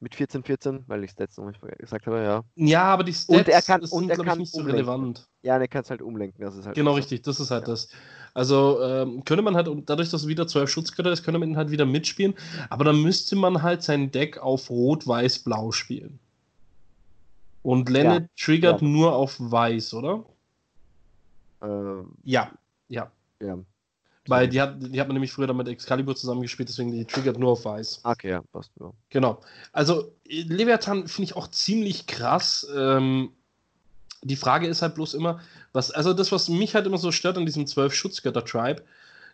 Mit 0.00 0.14
14, 0.14 0.44
14, 0.44 0.84
weil 0.86 1.02
ich 1.02 1.10
Stats 1.10 1.36
noch 1.38 1.46
nicht 1.46 1.60
gesagt 1.78 2.06
habe, 2.06 2.22
ja. 2.22 2.44
Ja, 2.54 2.84
aber 2.84 3.02
die 3.02 3.12
Stats 3.12 3.28
und 3.28 3.48
er 3.48 3.62
kann, 3.62 3.84
sind, 3.84 3.92
und 3.92 4.10
er 4.10 4.16
kann 4.18 4.38
nicht 4.38 4.52
so 4.52 4.62
relevant. 4.62 5.28
Ja, 5.42 5.56
und 5.56 5.60
er 5.60 5.68
kann 5.68 5.82
es 5.82 5.90
halt 5.90 6.02
umlenken. 6.02 6.40
Das 6.40 6.54
ist 6.56 6.66
halt 6.66 6.76
genau, 6.76 6.94
richtig, 6.94 7.22
das 7.22 7.40
ist 7.40 7.50
halt 7.50 7.66
ja. 7.66 7.72
das. 7.72 7.88
Also 8.32 8.80
ähm, 8.82 9.24
könnte 9.24 9.42
man 9.42 9.56
halt, 9.56 9.68
dadurch, 9.86 10.10
dass 10.10 10.22
es 10.22 10.28
wieder 10.28 10.46
12 10.46 10.70
Schutzgötter 10.70 11.10
ist, 11.10 11.24
könnte 11.24 11.40
man 11.40 11.48
ihn 11.48 11.56
halt 11.56 11.72
wieder 11.72 11.84
mitspielen, 11.84 12.34
aber 12.70 12.84
dann 12.84 13.02
müsste 13.02 13.34
man 13.34 13.62
halt 13.62 13.82
sein 13.82 14.12
Deck 14.12 14.38
auf 14.38 14.70
Rot, 14.70 15.06
Weiß, 15.08 15.40
Blau 15.40 15.72
spielen. 15.72 16.20
Und 17.62 17.88
Lennart 17.88 18.22
ja. 18.22 18.28
triggert 18.36 18.80
ja. 18.80 18.86
nur 18.86 19.16
auf 19.16 19.36
Weiß, 19.38 19.94
oder? 19.94 20.24
Ähm, 21.60 22.12
ja, 22.22 22.52
ja. 22.88 23.10
Ja. 23.42 23.58
Weil 24.28 24.48
die 24.48 24.60
hat, 24.60 24.76
die 24.80 25.00
hat 25.00 25.08
man 25.08 25.14
nämlich 25.14 25.32
früher 25.32 25.46
dann 25.46 25.56
mit 25.56 25.68
Excalibur 25.68 26.14
zusammengespielt, 26.14 26.68
deswegen 26.68 26.92
die 26.92 27.04
triggert 27.04 27.38
nur 27.38 27.52
auf 27.52 27.64
Weiß. 27.64 28.00
Okay, 28.04 28.30
ja, 28.30 28.42
passt. 28.52 28.70
Ja. 28.78 28.92
Genau. 29.10 29.40
Also, 29.72 30.12
Leviathan 30.26 31.08
finde 31.08 31.24
ich 31.24 31.36
auch 31.36 31.48
ziemlich 31.48 32.06
krass. 32.06 32.66
Ähm, 32.76 33.30
die 34.22 34.36
Frage 34.36 34.66
ist 34.66 34.82
halt 34.82 34.94
bloß 34.96 35.14
immer, 35.14 35.40
was, 35.72 35.90
also 35.90 36.12
das, 36.12 36.32
was 36.32 36.48
mich 36.48 36.74
halt 36.74 36.86
immer 36.86 36.98
so 36.98 37.12
stört 37.12 37.38
an 37.38 37.46
diesem 37.46 37.66
12 37.66 37.94
Schutzgötter-Tribe, 37.94 38.82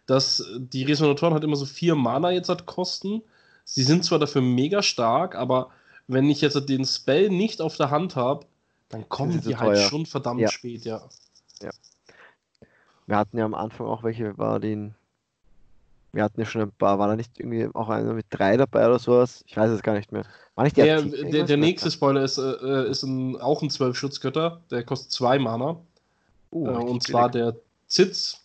dass 0.07 0.45
die 0.57 0.85
Resonatoren 0.85 1.33
halt 1.33 1.45
immer 1.45 1.57
so 1.57 1.67
vier 1.67 1.95
Mana 1.95 2.31
jetzt 2.31 2.49
halt 2.49 2.67
kosten. 2.67 3.23
Sie 3.65 3.83
sind 3.83 4.05
zwar 4.05 4.19
dafür 4.19 4.43
mega 4.43 4.83
stark, 4.83 5.35
aber 5.35 5.71
wenn 6.07 6.29
ich 6.29 6.41
jetzt 6.41 6.69
den 6.69 6.85
Spell 6.85 7.31
nicht 7.31 7.61
auf 7.63 7.77
der 7.77 7.91
Hand 7.91 8.15
habe, 8.15 8.47
dann 8.91 9.09
kommen 9.09 9.41
die 9.41 9.57
halt 9.57 9.79
schon 9.79 10.07
verdammt 10.07 10.41
ja. 10.41 10.51
spät, 10.51 10.85
ja. 10.85 11.09
Ja. 11.63 11.71
Wir 13.07 13.17
hatten 13.17 13.37
ja 13.37 13.45
am 13.45 13.55
Anfang 13.55 13.87
auch 13.87 14.03
welche, 14.03 14.37
war 14.39 14.61
den. 14.61 14.95
Wir 16.13 16.23
hatten 16.23 16.41
ja 16.41 16.47
schon 16.47 16.63
ein 16.63 16.71
paar, 16.71 16.99
war 16.99 17.09
da 17.09 17.17
nicht 17.17 17.41
irgendwie 17.41 17.69
auch 17.75 17.89
einer 17.89 18.13
mit 18.13 18.27
drei 18.31 18.57
dabei 18.57 18.87
oder 18.87 19.01
sowas? 19.01 19.43
Ich 19.47 19.57
weiß 19.57 19.71
es 19.71 19.83
gar 19.83 19.95
nicht 19.95 20.13
mehr. 20.13 20.25
War 20.55 20.65
nicht 20.65 20.77
der, 20.77 21.03
der, 21.03 21.31
der, 21.31 21.45
der 21.45 21.57
nächste 21.57 21.91
Spoiler 21.91 22.23
ist, 22.23 22.39
äh, 22.39 22.89
ist 22.89 23.03
ein, 23.03 23.37
auch 23.41 23.63
ein 23.63 23.71
12 23.71 23.97
Schutzgötter, 23.97 24.61
der 24.71 24.85
kostet 24.85 25.11
zwei 25.11 25.41
Mana. 25.41 25.77
Uh, 26.53 26.69
äh, 26.69 26.71
und 26.71 27.03
zwar 27.03 27.29
der 27.29 27.57
Zitz. 27.89 28.41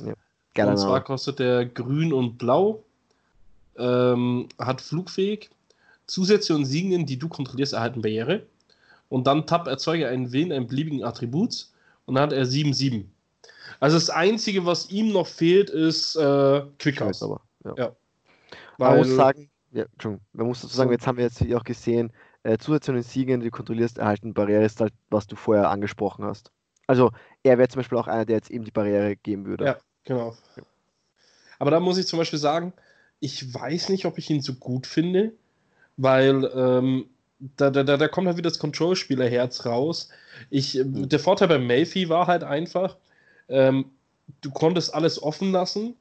Ja, 0.00 0.70
und 0.70 0.76
zwar 0.76 1.04
kostet 1.04 1.38
der 1.38 1.66
grün 1.66 2.12
und 2.12 2.36
blau. 2.36 2.82
Ähm, 3.76 4.48
hat 4.58 4.80
flugfähig. 4.80 5.50
Zusätze 6.08 6.54
und 6.54 6.64
Siegenden, 6.64 7.06
die 7.06 7.18
du 7.18 7.28
kontrollierst, 7.28 7.74
erhalten 7.74 8.02
Barriere. 8.02 8.42
Und 9.08 9.26
dann 9.28 9.46
Tab 9.46 9.68
erzeuge 9.68 10.08
einen 10.08 10.32
Willen, 10.32 10.50
einen 10.50 10.66
beliebigen 10.66 11.04
Attribut. 11.04 11.68
Und 12.06 12.16
dann 12.16 12.24
hat 12.24 12.32
er 12.32 12.44
7-7. 12.44 13.04
Also 13.80 13.96
das 13.96 14.10
Einzige, 14.10 14.66
was 14.66 14.90
ihm 14.90 15.12
noch 15.12 15.26
fehlt, 15.26 15.70
ist 15.70 16.16
äh, 16.16 16.62
Quickhouse. 16.78 17.22
Aber, 17.22 17.40
ja. 17.64 17.74
ja. 17.76 17.96
Weil, 18.78 18.90
man 18.90 18.98
muss 18.98 19.16
sagen, 19.16 19.50
ja, 19.72 19.84
man 20.32 20.46
muss 20.46 20.62
dazu 20.62 20.74
sagen, 20.74 20.90
jetzt 20.90 21.06
haben 21.06 21.18
wir 21.18 21.24
jetzt 21.24 21.42
auch 21.54 21.64
gesehen, 21.64 22.12
äh, 22.42 22.58
zusätzliche 22.58 23.02
Siegen, 23.02 23.40
die 23.40 23.46
du 23.46 23.50
kontrollierst, 23.50 23.98
erhalten 23.98 24.34
Barriere 24.34 24.64
ist 24.64 24.80
halt, 24.80 24.92
was 25.10 25.26
du 25.26 25.36
vorher 25.36 25.70
angesprochen 25.70 26.24
hast. 26.24 26.50
Also 26.86 27.10
er 27.42 27.58
wäre 27.58 27.68
zum 27.68 27.80
Beispiel 27.80 27.98
auch 27.98 28.08
einer, 28.08 28.24
der 28.24 28.36
jetzt 28.36 28.50
eben 28.50 28.64
die 28.64 28.70
Barriere 28.70 29.16
geben 29.16 29.44
würde. 29.46 29.64
Ja, 29.64 29.76
genau. 30.04 30.36
Ja. 30.56 30.62
Aber 31.58 31.70
da 31.70 31.80
muss 31.80 31.98
ich 31.98 32.06
zum 32.06 32.18
Beispiel 32.18 32.38
sagen, 32.38 32.72
ich 33.20 33.52
weiß 33.52 33.88
nicht, 33.88 34.06
ob 34.06 34.16
ich 34.18 34.30
ihn 34.30 34.40
so 34.40 34.54
gut 34.54 34.86
finde, 34.86 35.32
weil 35.96 36.50
ähm, 36.54 37.06
da, 37.56 37.70
da, 37.70 37.84
da 37.84 38.08
kommt 38.08 38.26
halt 38.26 38.36
wieder 38.36 38.50
das 38.50 38.58
Control-Spieler-Herz 38.58 39.66
raus. 39.66 40.08
Ich, 40.50 40.74
mhm. 40.74 41.08
Der 41.08 41.18
Vorteil 41.18 41.48
bei 41.48 41.58
Melfi 41.58 42.08
war 42.08 42.26
halt 42.26 42.44
einfach, 42.44 42.96
ähm, 43.48 43.86
du 44.40 44.50
konntest 44.50 44.94
alles 44.94 45.22
offen 45.22 45.52
lassen 45.52 45.94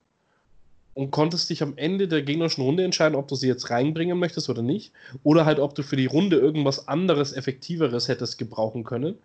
und 0.93 1.11
konntest 1.11 1.49
dich 1.49 1.61
am 1.61 1.77
Ende 1.77 2.07
der 2.07 2.23
gegnerischen 2.23 2.63
Runde 2.63 2.83
entscheiden, 2.83 3.15
ob 3.15 3.27
du 3.27 3.35
sie 3.35 3.47
jetzt 3.47 3.69
reinbringen 3.69 4.17
möchtest 4.17 4.49
oder 4.49 4.61
nicht. 4.61 4.91
Oder 5.23 5.45
halt, 5.45 5.59
ob 5.59 5.75
du 5.75 5.83
für 5.83 5.95
die 5.95 6.07
Runde 6.07 6.37
irgendwas 6.37 6.87
anderes, 6.87 7.33
effektiveres 7.33 8.07
hättest 8.07 8.37
gebrauchen 8.37 8.83
können. 8.83 9.15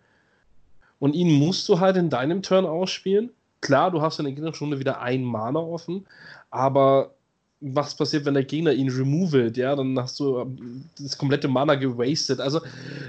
Und 0.99 1.14
ihn 1.14 1.33
musst 1.33 1.68
du 1.68 1.81
halt 1.81 1.97
in 1.97 2.11
deinem 2.11 2.43
Turn 2.43 2.66
ausspielen. 2.66 3.31
Klar, 3.61 3.91
du 3.91 4.03
hast 4.03 4.18
in 4.18 4.25
der 4.25 4.35
gegnerischen 4.35 4.64
Runde 4.64 4.81
wieder 4.81 5.01
ein 5.01 5.25
Mana 5.25 5.61
offen, 5.61 6.07
aber 6.51 7.14
was 7.62 7.97
passiert, 7.97 8.25
wenn 8.25 8.35
der 8.35 8.45
Gegner 8.45 8.73
ihn 8.73 8.91
removelt, 8.91 9.57
ja, 9.57 9.75
dann 9.77 9.99
hast 9.99 10.18
du 10.18 10.41
ähm, 10.41 10.85
das 10.99 11.16
komplette 11.16 11.49
Mana 11.49 11.77
gewastet. 11.77 12.41
Also 12.41 12.61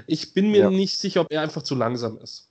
ich 0.06 0.32
bin 0.32 0.50
mir 0.50 0.60
ja. 0.60 0.70
nicht 0.70 0.96
sicher, 0.96 1.22
ob 1.22 1.26
er 1.30 1.42
einfach 1.42 1.62
zu 1.62 1.74
langsam 1.74 2.18
ist. 2.18 2.48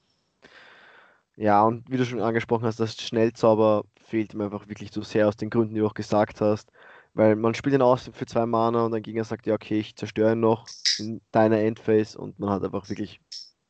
Ja, 1.35 1.63
und 1.63 1.89
wie 1.89 1.97
du 1.97 2.05
schon 2.05 2.21
angesprochen 2.21 2.65
hast, 2.65 2.79
das 2.79 2.95
Schnellzauber 2.95 3.85
fehlt 4.05 4.33
ihm 4.33 4.41
einfach 4.41 4.67
wirklich 4.67 4.91
zu 4.91 5.01
sehr 5.01 5.27
aus 5.27 5.35
den 5.35 5.49
Gründen, 5.49 5.73
die 5.73 5.79
du 5.79 5.87
auch 5.87 5.95
gesagt 5.95 6.41
hast. 6.41 6.69
Weil 7.15 7.35
man 7.35 7.53
spielt 7.53 7.75
ihn 7.75 7.81
aus 7.81 8.09
für 8.11 8.25
zwei 8.25 8.45
Mana 8.45 8.85
und 8.85 8.91
der 8.91 9.01
Gegner 9.01 9.23
sagt, 9.23 9.45
ja, 9.45 9.53
okay, 9.53 9.79
ich 9.79 9.95
zerstöre 9.95 10.33
ihn 10.33 10.39
noch 10.39 10.67
in 10.97 11.21
deiner 11.31 11.59
Endphase 11.59 12.17
und 12.17 12.39
man 12.39 12.49
hat 12.49 12.63
einfach 12.63 12.89
wirklich 12.89 13.19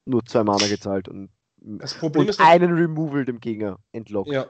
nur 0.05 0.23
zwei 0.25 0.43
Mana 0.43 0.67
gezahlt 0.67 1.09
und, 1.09 1.29
und 1.61 2.39
einen 2.39 2.73
Removal 2.73 3.25
dem 3.25 3.39
Gegner 3.39 3.79
entlockt. 3.91 4.31
Ja. 4.31 4.47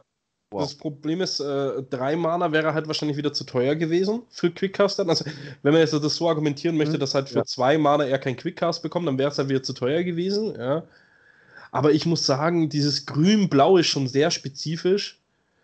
Wow. 0.52 0.62
Das 0.62 0.76
Problem 0.76 1.22
ist, 1.22 1.40
äh, 1.40 1.82
drei 1.90 2.16
Mana 2.16 2.52
wäre 2.52 2.76
halt 2.76 2.86
wahrscheinlich 2.86 3.18
wieder 3.18 3.34
zu 3.34 3.44
teuer 3.44 3.76
gewesen 3.76 4.22
für 4.30 4.52
Quickcaster. 4.52 5.08
Also, 5.10 5.26
wenn 5.64 5.74
man 5.74 5.82
jetzt 5.82 5.94
das 5.94 6.16
so 6.16 6.30
argumentieren 6.30 6.78
möchte, 6.78 6.98
mhm. 6.98 7.00
dass 7.00 7.16
halt 7.16 7.30
für 7.30 7.40
ja. 7.40 7.44
zwei 7.44 7.80
Mana 7.80 8.06
er 8.06 8.20
kein 8.20 8.38
Quickcast 8.38 8.84
bekommt, 8.84 9.08
dann 9.08 9.18
wäre 9.18 9.32
es 9.32 9.40
halt 9.40 9.50
wieder 9.50 9.64
zu 9.64 9.74
teuer 9.74 10.04
gewesen. 10.04 10.54
Ja. 10.56 10.84
Aber 11.74 11.92
ich 11.92 12.06
muss 12.06 12.24
sagen, 12.24 12.70
dieses 12.70 13.08
Grün-Blau 13.08 13.78
ist 13.78 13.88
schon 13.88 14.08
sehr 14.08 14.30
spezifisch. 14.30 15.20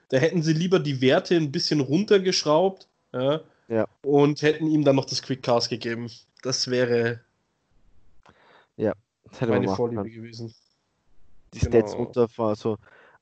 Da 0.10 0.18
hätten 0.18 0.42
sie 0.42 0.54
lieber 0.54 0.80
die 0.80 1.02
Werte 1.02 1.36
ein 1.36 1.52
bisschen 1.52 1.82
runtergeschraubt 1.82 2.88
ja, 3.14 3.42
ja. 3.68 3.88
und 4.02 4.42
hätten 4.42 4.66
ihm 4.66 4.84
dann 4.84 4.96
noch 4.96 5.06
das 5.06 5.22
Quickcast 5.22 5.70
gegeben. 5.70 6.10
Das 6.42 6.68
wäre 6.72 7.22
ja, 8.76 8.94
das 9.26 9.40
hätte 9.40 9.52
meine 9.52 9.76
Vorliebe 9.76 10.02
können. 10.02 10.16
gewesen. 10.16 10.56
Die 11.54 11.60
genau. 11.60 11.78
Stats 11.78 11.94
runter, 11.94 12.28
also 12.38 12.80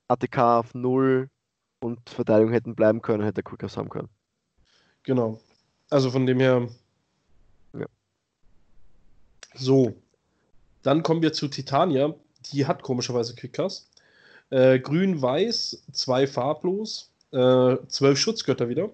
ATK 0.07 0.38
auf 0.38 0.73
0 0.73 1.29
und 1.81 2.09
Verteidigung 2.09 2.53
hätten 2.53 2.73
bleiben 2.73 3.01
können, 3.01 3.21
hätte 3.21 3.41
er 3.41 3.43
Quickcast 3.43 3.75
haben 3.75 3.89
können. 3.89 4.07
Genau. 5.03 5.41
Also 5.89 6.09
von 6.09 6.25
dem 6.25 6.39
her. 6.39 6.69
Ja. 7.73 7.85
So. 9.55 9.93
Dann 10.83 11.03
kommen 11.03 11.21
wir 11.21 11.33
zu 11.33 11.49
Titania 11.49 12.15
die 12.49 12.65
hat 12.65 12.83
komischerweise 12.83 13.35
Quickcast. 13.35 13.89
Äh, 14.49 14.79
Grün-Weiß, 14.79 15.83
zwei 15.91 16.27
farblos, 16.27 17.11
äh, 17.31 17.75
zwölf 17.87 18.17
Schutzgötter 18.19 18.69
wieder. 18.69 18.89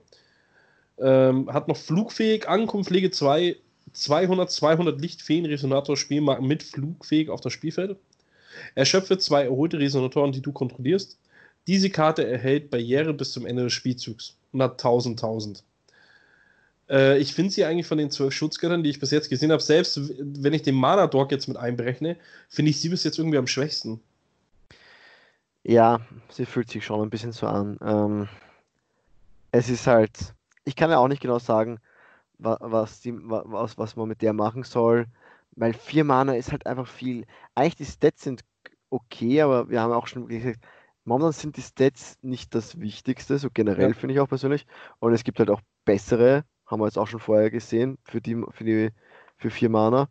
Ähm, 0.98 1.52
hat 1.52 1.68
noch 1.68 1.78
flugfähig, 1.78 2.48
Ankunft, 2.48 2.90
Pflege 2.90 3.12
2, 3.12 3.58
200, 3.94 4.52
200 4.52 5.02
Lichtfeen, 5.02 5.46
Resonator, 5.46 5.98
Spielmarken 5.98 6.48
mit 6.48 6.64
flugfähig 6.64 7.30
auf 7.30 7.42
das 7.42 7.54
Spielfeld. 7.54 7.98
Erschöpfe 8.76 9.18
zwei 9.18 9.44
erholte 9.44 9.80
Resonatoren, 9.80 10.32
die 10.32 10.42
du 10.42 10.52
kontrollierst. 10.52 11.18
Diese 11.68 11.90
Karte 11.90 12.28
erhält 12.28 12.70
Barriere 12.70 13.14
bis 13.14 13.32
zum 13.32 13.46
Ende 13.46 13.64
des 13.64 13.74
Spielzugs 13.74 14.36
und 14.52 14.62
hat 14.62 14.74
1000, 14.74 15.22
1000. 15.22 15.64
Äh, 16.90 17.18
ich 17.20 17.34
finde 17.34 17.52
sie 17.52 17.66
eigentlich 17.66 17.88
von 17.88 17.98
den 17.98 18.12
zwölf 18.12 18.34
Schutzgöttern, 18.34 18.84
die 18.84 18.90
ich 18.90 19.00
bis 19.00 19.12
jetzt 19.12 19.30
gesehen 19.30 19.52
habe, 19.52 19.62
selbst 19.62 20.00
wenn 20.20 20.54
ich 20.54 20.64
den 20.64 20.76
Mana 20.76 21.08
Dog 21.08 21.32
jetzt 21.32 21.48
mit 21.48 21.58
einberechne, 21.58 22.18
finde 22.50 22.72
ich 22.72 22.80
sie 22.80 22.90
bis 22.90 23.04
jetzt 23.04 23.18
irgendwie 23.18 23.38
am 23.38 23.48
schwächsten. 23.48 24.02
Ja, 25.64 26.02
sie 26.30 26.46
fühlt 26.46 26.70
sich 26.70 26.86
schon 26.86 27.02
ein 27.02 27.10
bisschen 27.10 27.32
so 27.32 27.48
an. 27.48 27.78
Ähm, 27.82 28.28
es 29.52 29.70
ist 29.70 29.88
halt, 29.88 30.34
ich 30.66 30.76
kann 30.76 30.90
ja 30.90 30.98
auch 30.98 31.08
nicht 31.08 31.22
genau 31.22 31.40
sagen, 31.40 31.80
was, 32.38 33.00
die, 33.00 33.14
was, 33.16 33.78
was 33.78 33.96
man 33.96 34.10
mit 34.10 34.22
der 34.22 34.34
machen 34.34 34.64
soll, 34.64 35.06
weil 35.56 35.74
vier 35.74 36.04
Mana 36.04 36.36
ist 36.36 36.52
halt 36.52 36.66
einfach 36.66 36.88
viel. 36.88 37.26
Eigentlich 37.56 37.76
die 37.76 37.86
Stats 37.86 38.24
sind 38.24 38.44
okay, 38.90 39.42
aber 39.42 39.70
wir 39.70 39.82
haben 39.82 39.94
auch 39.94 40.08
schon 40.08 40.28
gesagt, 40.28 40.60
momentan 41.06 41.32
sind 41.32 41.56
die 41.56 41.62
Stats 41.62 42.18
nicht 42.22 42.54
das 42.54 42.80
Wichtigste, 42.80 43.38
so 43.38 43.50
generell 43.54 43.90
ja. 43.90 43.96
finde 43.96 44.16
ich 44.16 44.20
auch 44.20 44.28
persönlich. 44.28 44.66
Und 45.00 45.14
es 45.14 45.24
gibt 45.24 45.40
halt 45.40 45.50
auch 45.50 45.62
bessere 45.86 46.44
haben 46.74 46.82
wir 46.82 46.88
jetzt 46.88 46.98
auch 46.98 47.08
schon 47.08 47.20
vorher 47.20 47.50
gesehen, 47.50 47.98
für 48.04 48.20
die, 48.20 48.36
für 48.52 48.64
die, 48.64 48.90
für 49.38 49.50
vier 49.50 49.70
Mana. 49.70 50.10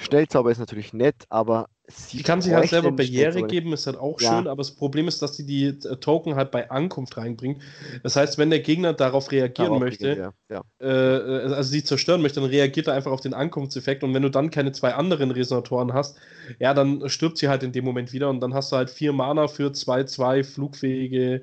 Schnellzauber 0.00 0.50
ist 0.50 0.58
natürlich 0.58 0.92
nett, 0.92 1.24
aber 1.28 1.68
die 2.12 2.22
kann 2.22 2.42
sich 2.42 2.52
halt 2.52 2.68
selber 2.68 2.92
Barriere 2.92 3.42
geben, 3.44 3.72
ist 3.72 3.86
halt 3.86 3.96
auch 3.96 4.20
ja. 4.20 4.36
schön, 4.36 4.46
aber 4.46 4.58
das 4.58 4.72
Problem 4.72 5.08
ist, 5.08 5.22
dass 5.22 5.36
sie 5.36 5.46
die 5.46 5.66
äh, 5.66 5.96
Token 5.96 6.34
halt 6.34 6.50
bei 6.50 6.70
Ankunft 6.70 7.16
reinbringen. 7.16 7.62
Das 8.02 8.14
heißt, 8.14 8.36
wenn 8.36 8.50
der 8.50 8.60
Gegner 8.60 8.92
darauf 8.92 9.32
reagieren 9.32 9.68
darauf 9.68 9.80
möchte, 9.80 10.32
ja. 10.50 10.62
Ja. 10.80 10.86
Äh, 10.86 11.54
also 11.54 11.70
sie 11.70 11.82
zerstören 11.82 12.20
möchte, 12.20 12.40
dann 12.40 12.50
reagiert 12.50 12.88
er 12.88 12.94
einfach 12.94 13.10
auf 13.10 13.22
den 13.22 13.32
Ankunftseffekt 13.32 14.04
und 14.04 14.12
wenn 14.12 14.22
du 14.22 14.28
dann 14.28 14.50
keine 14.50 14.72
zwei 14.72 14.94
anderen 14.94 15.30
Resonatoren 15.30 15.94
hast, 15.94 16.18
ja, 16.58 16.74
dann 16.74 17.08
stirbt 17.08 17.38
sie 17.38 17.48
halt 17.48 17.62
in 17.62 17.72
dem 17.72 17.86
Moment 17.86 18.12
wieder 18.12 18.28
und 18.28 18.40
dann 18.40 18.52
hast 18.52 18.70
du 18.70 18.76
halt 18.76 18.90
vier 18.90 19.14
Mana 19.14 19.48
für 19.48 19.72
zwei, 19.72 20.04
zwei 20.04 20.44
flugfähige 20.44 21.42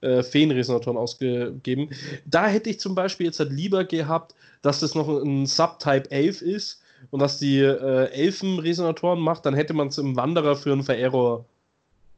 äh, 0.00 0.22
Feenresonatoren 0.22 0.98
ausgegeben. 0.98 1.90
Da 2.24 2.46
hätte 2.46 2.70
ich 2.70 2.80
zum 2.80 2.94
Beispiel 2.94 3.26
jetzt 3.26 3.40
halt 3.40 3.52
lieber 3.52 3.84
gehabt, 3.84 4.34
dass 4.62 4.80
das 4.80 4.94
noch 4.94 5.08
ein 5.08 5.46
Subtype 5.46 6.10
11 6.10 6.42
ist 6.42 6.82
und 7.10 7.20
dass 7.20 7.38
die 7.38 7.58
äh, 7.58 8.10
Elfen-Resonatoren 8.10 9.20
macht, 9.20 9.46
dann 9.46 9.54
hätte 9.54 9.74
man 9.74 9.88
es 9.88 9.98
im 9.98 10.16
Wanderer 10.16 10.56
für 10.56 10.72
einen 10.72 10.82
Vererror 10.82 11.44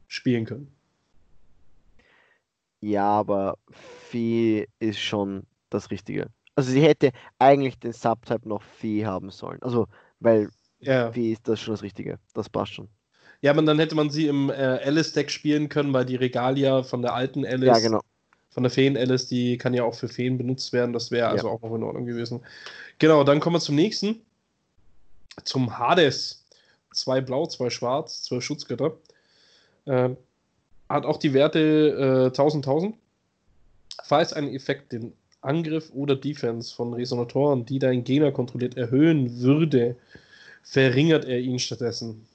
spielen 0.07 0.45
können. 0.45 0.71
Ja, 2.81 3.05
aber 3.05 3.57
Fee 4.09 4.67
ist 4.79 4.99
schon 4.99 5.43
das 5.69 5.89
Richtige. 5.89 6.27
Also 6.55 6.71
sie 6.71 6.81
hätte 6.81 7.11
eigentlich 7.39 7.79
den 7.79 7.93
Subtype 7.93 8.47
noch 8.47 8.61
Fee 8.61 9.05
haben 9.05 9.31
sollen. 9.31 9.61
Also, 9.61 9.87
weil 10.19 10.49
ja. 10.79 11.11
Fee 11.11 11.31
ist 11.31 11.47
das 11.47 11.61
schon 11.61 11.73
das 11.73 11.81
Richtige. 11.81 12.19
Das 12.33 12.49
passt 12.49 12.73
schon. 12.73 12.89
Ja, 13.43 13.51
aber 13.51 13.61
dann 13.61 13.77
hätte 13.77 13.93
man 13.93 14.09
sie 14.09 14.27
im 14.27 14.49
äh, 14.49 14.53
Alice-Deck 14.53 15.29
spielen 15.29 15.67
können, 15.67 15.91
weil 15.91 16.05
die 16.05 16.15
Regalia 16.15 16.81
von 16.81 17.01
der 17.01 17.13
alten 17.13 17.45
Alice, 17.45 17.67
ja, 17.67 17.79
genau. 17.79 17.99
von 18.51 18.63
der 18.63 18.69
Feen-Alice, 18.69 19.27
die 19.27 19.57
kann 19.57 19.73
ja 19.73 19.83
auch 19.83 19.95
für 19.95 20.07
Feen 20.07 20.37
benutzt 20.37 20.71
werden. 20.71 20.93
Das 20.93 21.11
wäre 21.11 21.27
also 21.27 21.47
ja. 21.47 21.53
auch 21.53 21.61
noch 21.61 21.75
in 21.75 21.83
Ordnung 21.83 22.05
gewesen. 22.05 22.39
Genau, 22.99 23.25
dann 23.25 23.41
kommen 23.41 23.57
wir 23.57 23.59
zum 23.59 23.75
nächsten 23.75 24.21
zum 25.43 25.77
Hades. 25.77 26.45
Zwei 26.93 27.19
blau, 27.19 27.45
zwei 27.45 27.69
schwarz, 27.69 28.23
zwei 28.23 28.39
Schutzgötter. 28.39 28.95
Äh, 29.87 30.11
hat 30.87 31.05
auch 31.05 31.17
die 31.17 31.33
Werte 31.33 31.59
äh, 31.59 32.25
1000, 32.27 32.65
1000. 32.65 32.95
Falls 34.05 34.31
ein 34.31 34.47
Effekt 34.47 34.93
den 34.93 35.11
Angriff 35.41 35.91
oder 35.93 36.15
Defense 36.15 36.73
von 36.73 36.93
Resonatoren, 36.93 37.65
die 37.65 37.79
dein 37.79 38.05
Gegner 38.05 38.31
kontrolliert, 38.31 38.77
erhöhen 38.77 39.41
würde, 39.41 39.97
verringert 40.61 41.25
er 41.25 41.39
ihn 41.39 41.59
stattdessen. 41.59 42.25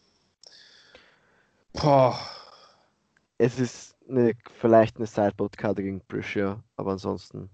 Boah. 1.73 2.19
Es 3.39 3.59
ist 3.59 3.95
eine, 4.09 4.33
vielleicht 4.59 4.97
eine 4.97 5.07
Sideboard-Karte 5.07 5.83
gegen 5.83 6.01
Briscia, 6.09 6.63
aber 6.77 6.93
ansonsten. 6.93 7.49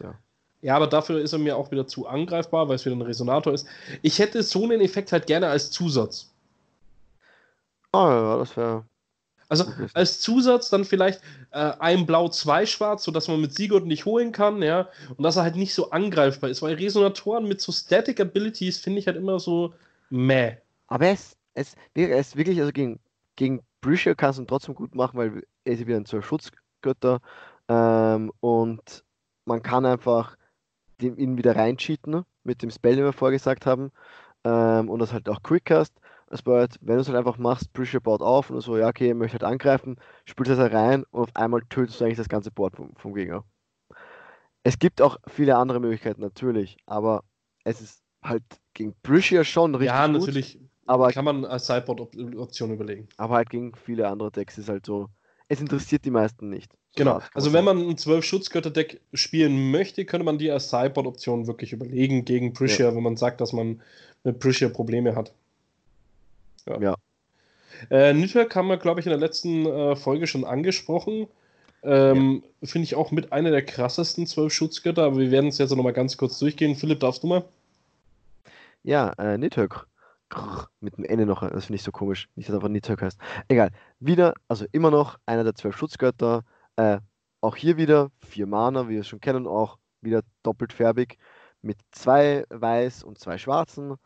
Ja. 0.00 0.14
Ja, 0.62 0.74
aber 0.74 0.88
dafür 0.88 1.20
ist 1.20 1.32
er 1.32 1.38
mir 1.38 1.56
auch 1.56 1.70
wieder 1.70 1.86
zu 1.86 2.08
angreifbar, 2.08 2.68
weil 2.68 2.76
es 2.76 2.84
wieder 2.84 2.96
ein 2.96 3.02
Resonator 3.02 3.52
ist. 3.52 3.68
Ich 4.02 4.18
hätte 4.18 4.42
so 4.42 4.64
einen 4.64 4.80
Effekt 4.80 5.12
halt 5.12 5.26
gerne 5.26 5.48
als 5.48 5.70
Zusatz. 5.70 6.32
Ah, 7.92 8.04
oh, 8.04 8.10
ja, 8.10 8.38
das 8.38 8.56
wäre. 8.56 8.84
Also 9.48 9.64
als 9.94 10.20
Zusatz 10.20 10.70
dann 10.70 10.84
vielleicht 10.84 11.20
äh, 11.52 11.72
ein 11.78 12.04
Blau, 12.04 12.28
zwei 12.28 12.66
Schwarz, 12.66 13.04
sodass 13.04 13.28
man 13.28 13.40
mit 13.40 13.54
Sigurd 13.54 13.86
nicht 13.86 14.04
holen 14.04 14.32
kann, 14.32 14.60
ja, 14.60 14.88
und 15.16 15.22
dass 15.22 15.36
er 15.36 15.44
halt 15.44 15.54
nicht 15.54 15.72
so 15.72 15.90
angreifbar 15.90 16.50
ist, 16.50 16.62
weil 16.62 16.74
Resonatoren 16.74 17.46
mit 17.46 17.60
so 17.60 17.70
Static 17.70 18.18
Abilities 18.18 18.78
finde 18.78 18.98
ich 18.98 19.06
halt 19.06 19.16
immer 19.16 19.38
so 19.38 19.72
meh. 20.10 20.56
Aber 20.88 21.06
es, 21.06 21.36
es, 21.56 21.74
es 21.94 22.36
wirklich, 22.36 22.60
also 22.60 22.72
gegen, 22.72 23.00
gegen 23.34 23.60
Brisha 23.80 24.14
kannst 24.14 24.38
du 24.38 24.42
ihn 24.42 24.46
trotzdem 24.46 24.74
gut 24.74 24.94
machen, 24.94 25.18
weil 25.18 25.42
er 25.64 25.72
ist 25.72 25.86
wieder 25.86 25.96
ein 25.96 26.04
zwei 26.04 26.20
Schutzgötter 26.20 27.20
ähm, 27.68 28.30
und 28.40 29.04
man 29.46 29.62
kann 29.62 29.86
einfach 29.86 30.36
ihn 31.00 31.36
wieder 31.36 31.56
reincheaten 31.56 32.12
ne, 32.12 32.26
mit 32.44 32.62
dem 32.62 32.70
Spell, 32.70 32.96
den 32.96 33.04
wir 33.04 33.12
vorgesagt 33.12 33.66
haben. 33.66 33.90
Ähm, 34.44 34.88
und 34.88 34.98
das 35.00 35.12
halt 35.12 35.28
auch 35.28 35.42
Quickcast. 35.42 35.92
Das 36.28 36.42
bedeutet, 36.42 36.78
wenn 36.80 36.96
du 36.96 37.02
es 37.02 37.08
halt 37.08 37.18
einfach 37.18 37.38
machst, 37.38 37.72
Pressure 37.72 38.00
Board 38.00 38.20
auf 38.22 38.50
und 38.50 38.60
so, 38.60 38.76
ja, 38.76 38.88
okay, 38.88 39.14
möchte 39.14 39.34
halt 39.34 39.44
angreifen, 39.44 39.96
spielst 40.24 40.50
das 40.50 40.58
halt 40.58 40.74
rein 40.74 41.04
und 41.10 41.22
auf 41.22 41.36
einmal 41.36 41.62
tötest 41.68 42.00
du 42.00 42.04
eigentlich 42.04 42.16
das 42.16 42.28
ganze 42.28 42.50
Board 42.50 42.76
vom, 42.76 42.94
vom 42.96 43.14
Gegner. 43.14 43.44
Es 44.64 44.78
gibt 44.78 45.00
auch 45.00 45.18
viele 45.28 45.56
andere 45.56 45.78
Möglichkeiten 45.78 46.20
natürlich, 46.20 46.76
aber 46.86 47.22
es 47.64 47.80
ist 47.80 48.02
halt 48.22 48.42
gegen 48.74 48.94
Pressure 49.02 49.44
schon 49.44 49.74
richtig. 49.76 49.86
Ja, 49.86 50.08
natürlich. 50.08 50.58
Aber 50.86 51.10
kann 51.12 51.24
man 51.24 51.44
als 51.44 51.66
Sideboard-Option 51.66 52.72
überlegen. 52.72 53.08
Aber 53.16 53.34
halt 53.34 53.50
gegen 53.50 53.74
viele 53.74 54.08
andere 54.08 54.30
Decks 54.30 54.56
ist 54.56 54.68
halt 54.68 54.86
so, 54.86 55.08
es 55.48 55.60
interessiert 55.60 56.04
die 56.04 56.10
meisten 56.10 56.48
nicht. 56.48 56.72
Genau. 56.96 57.20
Also 57.34 57.52
wenn 57.52 57.64
man 57.64 57.78
ein 57.78 57.98
12 57.98 58.24
Schutzgötter-Deck 58.24 59.00
spielen 59.12 59.70
möchte, 59.70 60.04
könnte 60.04 60.24
man 60.24 60.38
die 60.38 60.50
als 60.50 60.70
Sideboard-Option 60.70 61.46
wirklich 61.46 61.72
überlegen 61.72 62.24
gegen 62.24 62.54
Prisha, 62.54 62.84
ja. 62.84 62.94
wenn 62.94 63.02
man 63.02 63.16
sagt, 63.16 63.40
dass 63.40 63.52
man 63.52 63.82
mit 64.24 64.38
Prisha 64.40 64.68
Probleme 64.68 65.14
hat. 65.14 65.32
Ja. 66.66 66.80
ja. 66.80 66.96
Äh, 67.90 68.14
Nidhogg 68.14 68.54
haben 68.54 68.68
wir, 68.68 68.78
glaube 68.78 69.00
ich, 69.00 69.06
in 69.06 69.10
der 69.10 69.18
letzten 69.18 69.66
äh, 69.66 69.96
Folge 69.96 70.26
schon 70.26 70.44
angesprochen. 70.44 71.26
Ähm, 71.82 72.42
ja. 72.62 72.68
Finde 72.68 72.84
ich 72.84 72.94
auch 72.94 73.10
mit 73.10 73.32
einer 73.32 73.50
der 73.50 73.64
krassesten 73.64 74.26
12 74.26 74.52
Schutzgötter, 74.52 75.04
aber 75.04 75.18
wir 75.18 75.30
werden 75.30 75.48
es 75.48 75.58
jetzt 75.58 75.74
nochmal 75.74 75.92
ganz 75.92 76.16
kurz 76.16 76.38
durchgehen. 76.38 76.76
Philipp, 76.76 77.00
darfst 77.00 77.22
du 77.22 77.26
mal? 77.26 77.44
Ja, 78.82 79.12
äh, 79.18 79.36
Nidhogg 79.36 79.86
mit 80.80 80.96
dem 80.96 81.04
Ende 81.04 81.26
noch, 81.26 81.40
das 81.40 81.66
finde 81.66 81.76
ich 81.76 81.82
so 81.82 81.92
komisch. 81.92 82.28
Nicht, 82.34 82.48
dass 82.48 82.54
einfach 82.56 82.68
Nidhogg 82.68 83.02
heißt. 83.02 83.18
Egal. 83.48 83.70
Wieder, 83.98 84.34
also 84.48 84.66
immer 84.72 84.90
noch 84.90 85.18
einer 85.26 85.44
der 85.44 85.54
zwölf 85.54 85.76
Schutzgötter. 85.76 86.42
Äh, 86.76 86.98
auch 87.40 87.56
hier 87.56 87.76
wieder 87.76 88.10
vier 88.20 88.46
Mana, 88.46 88.88
wie 88.88 88.94
wir 88.94 89.00
es 89.00 89.08
schon 89.08 89.20
kennen, 89.20 89.46
auch 89.46 89.78
wieder 90.00 90.22
doppelt 90.42 90.72
färbig 90.72 91.18
mit 91.62 91.78
zwei 91.90 92.44
weiß 92.50 93.04
und 93.04 93.18
zwei 93.18 93.38
schwarzen. 93.38 93.96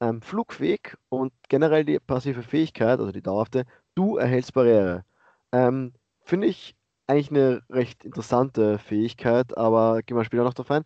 Ähm, 0.00 0.20
Flugweg 0.22 0.96
und 1.08 1.32
generell 1.48 1.84
die 1.84 1.98
passive 1.98 2.42
Fähigkeit, 2.42 2.98
also 3.00 3.12
die 3.12 3.22
dauerhafte, 3.22 3.64
du 3.94 4.16
erhältst 4.16 4.52
Barriere. 4.52 5.04
Ähm, 5.52 5.94
finde 6.22 6.48
ich 6.48 6.76
eigentlich 7.06 7.30
eine 7.30 7.62
recht 7.70 8.04
interessante 8.04 8.78
Fähigkeit, 8.78 9.56
aber 9.56 10.02
gehen 10.02 10.16
wir 10.16 10.24
später 10.24 10.44
noch 10.44 10.54
drauf 10.54 10.70
ein 10.70 10.84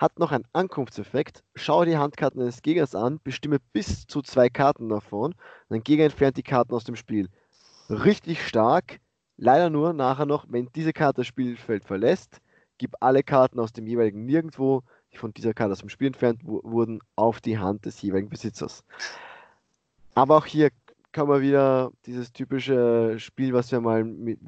hat 0.00 0.18
noch 0.18 0.32
einen 0.32 0.46
Ankunftseffekt. 0.54 1.44
Schau 1.54 1.84
die 1.84 1.98
Handkarten 1.98 2.40
des 2.40 2.62
Gegners 2.62 2.94
an, 2.94 3.20
bestimme 3.22 3.58
bis 3.74 4.06
zu 4.06 4.22
zwei 4.22 4.48
Karten 4.48 4.88
davon. 4.88 5.34
Dein 5.68 5.82
Gegner 5.82 6.06
entfernt 6.06 6.38
die 6.38 6.42
Karten 6.42 6.74
aus 6.74 6.84
dem 6.84 6.96
Spiel. 6.96 7.28
Richtig 7.90 8.46
stark. 8.46 8.98
Leider 9.36 9.68
nur 9.68 9.92
nachher 9.92 10.24
noch, 10.24 10.46
wenn 10.48 10.70
diese 10.74 10.94
Karte 10.94 11.20
das 11.20 11.26
Spielfeld 11.26 11.84
verlässt, 11.84 12.40
gib 12.78 12.94
alle 13.00 13.22
Karten 13.22 13.60
aus 13.60 13.74
dem 13.74 13.86
jeweiligen 13.86 14.24
Nirgendwo, 14.24 14.82
die 15.12 15.18
von 15.18 15.34
dieser 15.34 15.52
Karte 15.52 15.72
aus 15.72 15.80
dem 15.80 15.90
Spiel 15.90 16.06
entfernt 16.06 16.40
wurden, 16.44 17.00
auf 17.16 17.42
die 17.42 17.58
Hand 17.58 17.84
des 17.84 18.00
jeweiligen 18.00 18.30
Besitzers. 18.30 18.84
Aber 20.14 20.38
auch 20.38 20.46
hier 20.46 20.70
kann 21.12 21.28
man 21.28 21.42
wieder 21.42 21.92
dieses 22.06 22.32
typische 22.32 23.18
Spiel, 23.18 23.52
was 23.52 23.70
wir 23.70 23.80
mal 23.80 24.04
mit, 24.04 24.38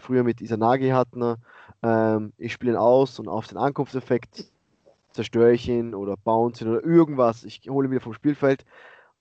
früher 0.00 0.24
mit 0.24 0.40
Isanagi 0.40 0.88
hatten. 0.88 1.36
Ähm, 1.82 2.32
ich 2.38 2.52
spiele 2.52 2.72
ihn 2.72 2.78
aus 2.78 3.20
und 3.20 3.28
auf 3.28 3.46
den 3.46 3.58
Ankunftseffekt 3.58 4.46
zerstöre 5.16 5.52
ich 5.52 5.68
ihn 5.68 5.94
oder 5.94 6.16
bounce 6.16 6.62
ihn 6.62 6.70
oder 6.70 6.84
irgendwas. 6.84 7.44
Ich 7.44 7.62
hole 7.68 7.88
ihn 7.88 7.90
wieder 7.90 8.00
vom 8.00 8.14
Spielfeld 8.14 8.64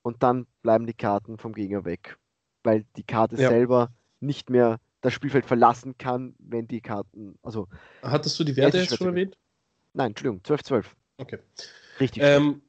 und 0.03 0.21
dann 0.21 0.45
bleiben 0.61 0.85
die 0.85 0.93
Karten 0.93 1.37
vom 1.37 1.53
Gegner 1.53 1.85
weg. 1.85 2.17
Weil 2.63 2.85
die 2.95 3.03
Karte 3.03 3.35
ja. 3.37 3.49
selber 3.49 3.89
nicht 4.19 4.49
mehr 4.49 4.79
das 5.01 5.13
Spielfeld 5.13 5.45
verlassen 5.45 5.97
kann, 5.97 6.35
wenn 6.39 6.67
die 6.67 6.81
Karten. 6.81 7.37
Also. 7.41 7.67
Hattest 8.01 8.39
du 8.39 8.43
die 8.43 8.55
Werte 8.55 8.77
jetzt 8.77 8.97
schon 8.97 9.07
erwähnt? 9.07 9.37
Nein, 9.93 10.07
Entschuldigung, 10.07 10.41
12-12. 10.41 10.85
Okay. 11.17 11.39
Richtig. 11.99 12.21
Ähm, 12.23 12.61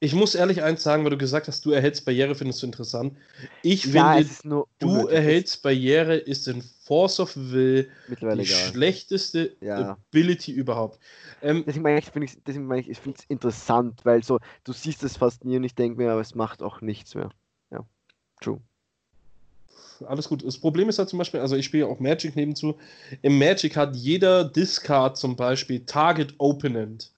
ich 0.00 0.14
muss 0.14 0.34
ehrlich 0.34 0.62
eins 0.62 0.82
sagen, 0.82 1.04
weil 1.04 1.10
du 1.10 1.18
gesagt 1.18 1.46
hast, 1.46 1.64
du 1.64 1.70
erhältst 1.70 2.04
Barriere, 2.04 2.34
findest 2.34 2.60
du 2.62 2.66
interessant. 2.66 3.16
Ich 3.62 3.84
ja, 3.84 4.14
finde, 4.16 4.64
du 4.80 5.06
erhältst 5.06 5.62
Barriere 5.62 6.16
ist 6.16 6.48
in 6.48 6.64
Force 6.92 7.20
of 7.20 7.34
Will 7.36 7.90
die 8.06 8.22
egal. 8.22 8.44
schlechteste 8.44 9.56
ja. 9.62 9.96
Ability 10.10 10.52
überhaupt. 10.52 10.98
Ähm, 11.40 11.64
deswegen 11.66 11.84
meine 11.84 11.98
ich, 11.98 12.04
finde 12.10 12.26
ich, 12.26 12.36
deswegen 12.46 12.66
meine 12.66 12.82
ich, 12.82 12.90
ich 12.90 12.98
finde 12.98 13.18
es 13.18 13.24
interessant, 13.30 14.00
weil 14.04 14.22
so, 14.22 14.40
du 14.64 14.74
siehst 14.74 15.02
es 15.02 15.16
fast 15.16 15.42
nie 15.46 15.56
und 15.56 15.64
ich 15.64 15.74
denke 15.74 15.96
mir, 15.96 16.12
aber 16.12 16.20
es 16.20 16.34
macht 16.34 16.62
auch 16.62 16.82
nichts 16.82 17.14
mehr. 17.14 17.30
Ja, 17.70 17.80
true. 18.42 18.60
Alles 20.06 20.28
gut. 20.28 20.44
Das 20.44 20.58
Problem 20.58 20.90
ist 20.90 20.98
halt 20.98 21.08
zum 21.08 21.18
Beispiel, 21.18 21.40
also 21.40 21.56
ich 21.56 21.64
spiele 21.64 21.86
auch 21.86 21.98
Magic 21.98 22.36
nebenzu. 22.36 22.76
Im 23.22 23.38
Magic 23.38 23.74
hat 23.74 23.96
jeder 23.96 24.44
Discard 24.44 25.16
zum 25.16 25.34
Beispiel 25.34 25.86
Target 25.86 26.34
Opponent. 26.36 27.10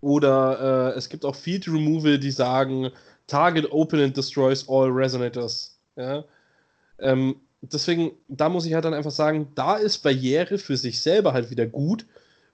Oder 0.00 0.94
äh, 0.94 0.96
es 0.96 1.10
gibt 1.10 1.26
auch 1.26 1.34
Field 1.34 1.68
Removal, 1.68 2.18
die 2.18 2.30
sagen, 2.30 2.90
Target 3.26 3.70
Opponent 3.70 4.16
destroys 4.16 4.66
all 4.66 4.88
Resonators. 4.88 5.76
Ja? 5.96 6.24
Ähm, 7.00 7.36
deswegen, 7.60 8.12
da 8.28 8.48
muss 8.48 8.66
ich 8.66 8.74
halt 8.74 8.84
dann 8.84 8.94
einfach 8.94 9.10
sagen, 9.10 9.48
da 9.54 9.76
ist 9.76 9.98
Barriere 9.98 10.58
für 10.58 10.76
sich 10.76 11.00
selber 11.00 11.32
halt 11.32 11.50
wieder 11.50 11.66
gut, 11.66 12.06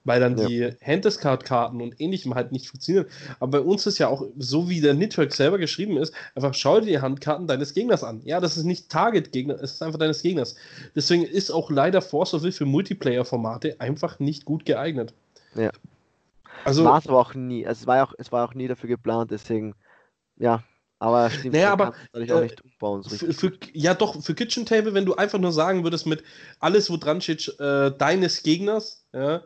weil 0.03 0.19
dann 0.19 0.37
ja. 0.37 0.47
die 0.47 0.71
Hand-Discard-Karten 0.85 1.81
und 1.81 1.99
ähnlichem 1.99 2.35
halt 2.35 2.51
nicht 2.51 2.69
funktionieren. 2.69 3.07
Aber 3.39 3.59
bei 3.59 3.59
uns 3.59 3.87
ist 3.87 3.97
ja 3.97 4.07
auch, 4.07 4.23
so 4.37 4.69
wie 4.69 4.79
der 4.79 4.93
Network 4.93 5.33
selber 5.33 5.57
geschrieben 5.57 5.97
ist, 5.97 6.13
einfach 6.35 6.53
schau 6.53 6.79
dir 6.79 6.85
die 6.85 6.99
Handkarten 6.99 7.47
deines 7.47 7.73
Gegners 7.73 8.03
an. 8.03 8.21
Ja, 8.23 8.39
das 8.39 8.55
ist 8.55 8.65
nicht 8.65 8.89
Target-Gegner, 8.89 9.55
es 9.55 9.73
ist 9.73 9.83
einfach 9.83 9.99
deines 9.99 10.21
Gegners. 10.21 10.55
Deswegen 10.95 11.23
ist 11.23 11.49
auch 11.49 11.71
leider 11.71 12.01
Force 12.01 12.35
of 12.35 12.43
Will 12.43 12.51
für 12.51 12.65
Multiplayer-Formate 12.65 13.81
einfach 13.81 14.19
nicht 14.19 14.45
gut 14.45 14.65
geeignet. 14.65 15.13
Ja. 15.55 15.71
Also, 16.63 16.83
war 16.83 16.99
es 16.99 17.07
aber 17.07 17.19
auch 17.19 17.33
nie. 17.33 17.63
Es 17.63 17.85
war 17.85 18.03
auch, 18.03 18.13
es 18.17 18.31
war 18.31 18.47
auch 18.47 18.53
nie 18.53 18.67
dafür 18.67 18.89
geplant, 18.89 19.31
deswegen, 19.31 19.75
ja, 20.37 20.63
Aber 21.05 21.29
stimmt, 21.29 21.53
Naja, 21.53 21.71
aber, 21.71 21.93
kann 22.11 22.23
äh, 22.23 22.49
Für, 23.07 23.31
für, 23.31 23.51
ja, 23.73 23.93
doch, 23.93 24.23
für 24.23 24.33
Kitchen 24.33 24.65
Table, 24.65 24.95
wenn 24.95 25.05
du 25.05 25.13
einfach 25.13 25.37
nur 25.37 25.51
sagen 25.51 25.83
würdest 25.83 26.07
mit 26.07 26.23
alles, 26.59 26.89
wo 26.89 26.97
dran 26.97 27.21
steht, 27.21 27.47
äh, 27.59 27.95
deines 27.95 28.41
Gegners, 28.41 29.05
ja, 29.13 29.43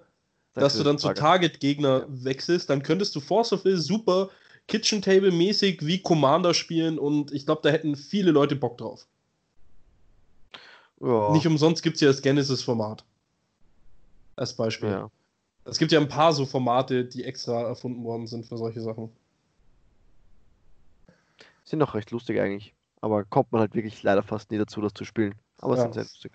dass 0.54 0.78
du 0.78 0.84
dann 0.84 0.98
zu. 0.98 1.12
Target-Gegner 1.12 2.00
Ja. 2.00 2.06
wechselst, 2.08 2.70
dann 2.70 2.82
könntest 2.82 3.14
du 3.14 3.20
Force 3.20 3.52
of 3.52 3.66
Will 3.66 3.76
super 3.76 4.30
Kitchen 4.68 5.02
Table-mäßig 5.02 5.86
wie 5.86 6.02
Commander 6.02 6.54
spielen 6.54 6.98
und 6.98 7.34
ich 7.34 7.46
glaube, 7.46 7.60
da 7.62 7.72
hätten 7.72 7.98
viele 7.98 8.32
Leute 8.32 8.56
Bock 8.56 8.78
drauf. 8.78 9.06
Ja, 11.02 11.34
Nicht 11.34 11.46
umsonst 11.46 11.84
gibt 11.84 11.96
es 11.96 12.02
ja 12.02 12.08
das 12.08 12.22
Genesis-Format. 12.22 13.04
Als 14.38 14.54
Beispiel. 14.54 15.10
Es 15.66 15.78
gibt 15.78 15.92
ja 15.92 16.00
ein 16.00 16.08
paar 16.08 16.32
so 16.32 16.46
Formate, 16.46 17.04
die 17.04 17.26
extra 17.26 17.64
erfunden 17.64 18.06
worden 18.06 18.28
sind 18.28 18.46
für 18.46 18.58
solche 18.58 18.80
Sachen. 18.80 19.12
Sind 21.70 21.84
auch 21.84 21.94
recht 21.94 22.10
lustig 22.10 22.40
eigentlich. 22.40 22.74
Aber 23.02 23.24
kommt 23.24 23.52
man 23.52 23.62
halt 23.62 23.76
wirklich 23.76 24.02
leider 24.02 24.24
fast 24.24 24.50
nie 24.50 24.58
dazu, 24.58 24.82
das 24.82 24.94
zu 24.94 25.06
spielen. 25.06 25.36
Aber 25.60 25.76
Ja. 25.76 25.84
sind 25.84 25.94
sehr 25.94 26.04
lustig. 26.04 26.32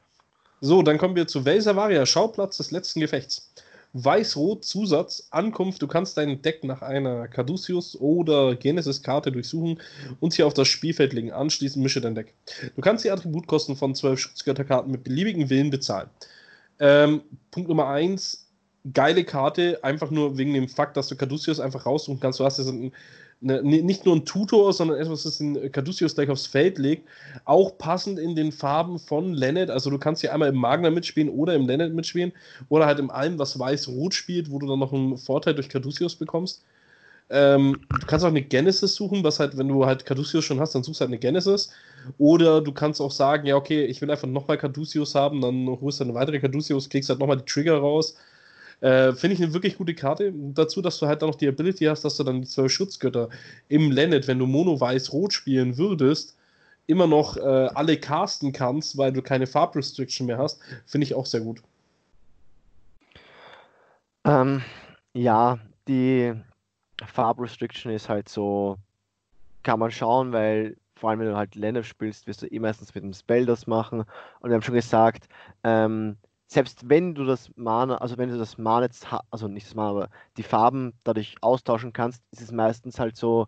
So, 0.61 0.82
dann 0.82 0.97
kommen 0.97 1.16
wir 1.16 1.26
zu 1.26 1.43
Velsavaria, 1.43 2.07
Schauplatz 2.07 2.57
des 2.59 2.70
letzten 2.70 3.01
Gefechts. 3.01 3.53
Weiß-Rot 3.95 4.64
Zusatz, 4.64 5.28
Ankunft, 5.30 5.82
du 5.82 5.87
kannst 5.87 6.16
dein 6.16 6.41
Deck 6.43 6.64
nach 6.64 6.82
einer 6.82 7.28
Caduceus 7.28 7.97
oder 8.01 8.57
Genesis-Karte 8.57 9.30
durchsuchen 9.30 9.80
und 10.20 10.32
sie 10.32 10.43
auf 10.43 10.55
das 10.55 10.68
Spielfeld 10.68 11.12
legen. 11.12 11.32
Anschließend 11.32 11.82
mische 11.82 12.01
dein 12.01 12.14
Deck. 12.14 12.35
Du 12.74 12.80
kannst 12.80 13.05
die 13.05 13.11
Attributkosten 13.11 13.76
von 13.76 13.95
12 13.95 14.18
Schutzgötterkarten 14.18 14.91
mit 14.91 15.05
beliebigen 15.05 15.51
Willen 15.51 15.70
bezahlen. 15.70 16.11
Ähm, 16.80 17.22
Punkt 17.53 17.68
Nummer 17.68 17.87
1, 17.89 18.49
geile 18.93 19.24
Karte, 19.24 19.78
einfach 19.82 20.11
nur 20.11 20.39
wegen 20.39 20.55
dem 20.55 20.68
Fakt, 20.68 20.97
dass 20.97 21.09
du 21.09 21.16
Caduceus 21.16 21.61
einfach 21.61 21.87
raussuchen 21.87 22.20
kannst. 22.20 22.41
Du 22.41 22.45
hast 22.45 22.59
jetzt 22.59 22.68
ein, 22.68 22.93
eine, 23.45 23.63
nicht 23.63 24.05
nur 24.07 24.17
ein 24.17 24.25
Tutor, 24.25 24.73
sondern 24.73 24.99
etwas, 24.99 25.23
das 25.23 25.41
ein 25.41 25.71
Caduceus-Deck 25.71 26.31
aufs 26.31 26.47
Feld 26.47 26.79
legt. 26.79 27.09
Auch 27.45 27.79
passend 27.79 28.19
in 28.19 28.35
den 28.35 28.53
Farben 28.53 28.99
von 28.99 29.33
Lennet. 29.35 29.71
Also 29.71 29.91
du 29.91 29.99
kannst 29.99 30.23
hier 30.23 30.33
einmal 30.33 30.49
im 30.49 30.57
Magna 30.57 30.91
mitspielen 30.91 31.29
oder 31.29 31.55
im 31.55 31.67
Lennet 31.67 31.95
mitspielen. 31.95 32.33
Oder 32.69 32.87
halt 32.87 32.99
im 32.99 33.11
allem, 33.11 33.39
was 33.39 33.59
weiß-rot 33.59 34.15
spielt, 34.15 34.51
wo 34.51 34.59
du 34.59 34.67
dann 34.67 34.79
noch 34.79 34.93
einen 34.93 35.19
Vorteil 35.19 35.55
durch 35.55 35.69
Caduceus 35.69 36.17
bekommst. 36.17 36.65
Ähm, 37.31 37.81
du 37.91 38.07
kannst 38.07 38.25
auch 38.25 38.31
eine 38.31 38.43
Genesis 38.43 38.95
suchen, 38.95 39.25
was 39.25 39.41
halt, 39.41 39.57
wenn 39.57 39.69
du 39.69 39.87
halt 39.87 40.05
Caduceus 40.05 40.45
schon 40.45 40.61
hast, 40.61 40.75
dann 40.75 40.83
suchst 40.83 41.01
du 41.01 41.03
halt 41.05 41.11
eine 41.11 41.19
Genesis. 41.19 41.71
Oder 42.19 42.61
du 42.61 42.73
kannst 42.73 43.01
auch 43.01 43.11
sagen, 43.11 43.47
ja, 43.47 43.57
okay, 43.57 43.85
ich 43.87 44.01
will 44.03 44.11
einfach 44.11 44.29
nochmal 44.29 44.59
Caduceus 44.59 45.15
haben, 45.15 45.41
dann 45.41 45.67
holst 45.81 46.01
du 46.01 46.05
eine 46.05 46.15
weitere 46.15 46.39
Caduceus, 46.39 46.89
kriegst 46.89 47.09
halt 47.09 47.21
nochmal 47.21 47.39
die 47.39 47.45
Trigger 47.47 47.79
raus. 47.79 48.17
Äh, 48.81 49.12
Finde 49.12 49.35
ich 49.35 49.43
eine 49.43 49.55
wirklich 49.55 49.79
gute 49.79 49.95
Karte. 49.95 50.33
Dazu, 50.33 50.83
dass 50.83 50.99
du 50.99 51.07
halt 51.07 51.22
dann 51.22 51.31
noch 51.31 51.37
die 51.37 51.49
Ability 51.49 51.85
hast, 51.87 52.05
dass 52.05 52.16
du 52.16 52.25
dann 52.25 52.43
die 52.43 52.49
zwölf 52.49 52.72
Schutzgötter 52.72 53.29
im 53.68 53.91
Lennet, 53.91 54.29
wenn 54.29 54.39
du 54.39 54.47
Mono-Weiß-Rot 54.47 55.33
spielen 55.33 55.79
würdest, 55.79 56.37
immer 56.87 57.07
noch 57.07 57.37
äh, 57.37 57.41
alle 57.41 57.97
casten 57.97 58.53
kannst, 58.53 58.99
weil 58.99 59.12
du 59.12 59.22
keine 59.22 59.47
Farbrestriction 59.47 60.27
mehr 60.27 60.39
hast. 60.39 60.61
Finde 60.87 61.07
ich 61.07 61.14
auch 61.14 61.27
sehr 61.27 61.41
gut. 61.41 61.62
Ähm, 64.25 64.62
ja, 65.12 65.59
die 65.89 66.35
Farbrestriction 67.07 67.93
ist 67.93 68.09
halt 68.09 68.29
so, 68.29 68.77
kann 69.62 69.79
man 69.79 69.91
schauen, 69.91 70.33
weil 70.33 70.77
vor 70.97 71.11
allem 71.11 71.20
wenn 71.20 71.29
du 71.29 71.37
halt 71.37 71.55
Länder 71.55 71.83
spielst, 71.83 72.27
wirst 72.27 72.43
du 72.43 72.47
eh 72.47 72.59
meistens 72.59 72.95
mit 72.95 73.05
dem 73.05 73.12
Spell 73.12 73.47
das 73.47 73.66
machen. 73.66 74.05
Und 74.41 74.51
wir 74.51 74.55
haben 74.55 74.62
schon 74.62 74.75
gesagt, 74.75 75.29
ähm, 75.62 76.16
selbst 76.47 76.89
wenn 76.89 77.15
du 77.15 77.25
das 77.25 77.51
Mana, 77.57 77.97
also 77.99 78.19
wenn 78.19 78.31
du 78.31 78.39
das 78.39 78.59
Mana 78.59 78.87
jetzt, 78.87 79.07
also 79.31 79.49
nicht 79.49 79.67
das 79.67 79.75
Mana, 79.75 79.91
aber 79.91 80.11
die 80.37 80.43
Farben 80.43 80.93
dadurch 81.05 81.37
austauschen 81.41 81.93
kannst, 81.93 82.23
ist 82.33 82.43
es 82.43 82.53
meistens 82.53 82.99
halt 82.99 83.17
so, 83.17 83.47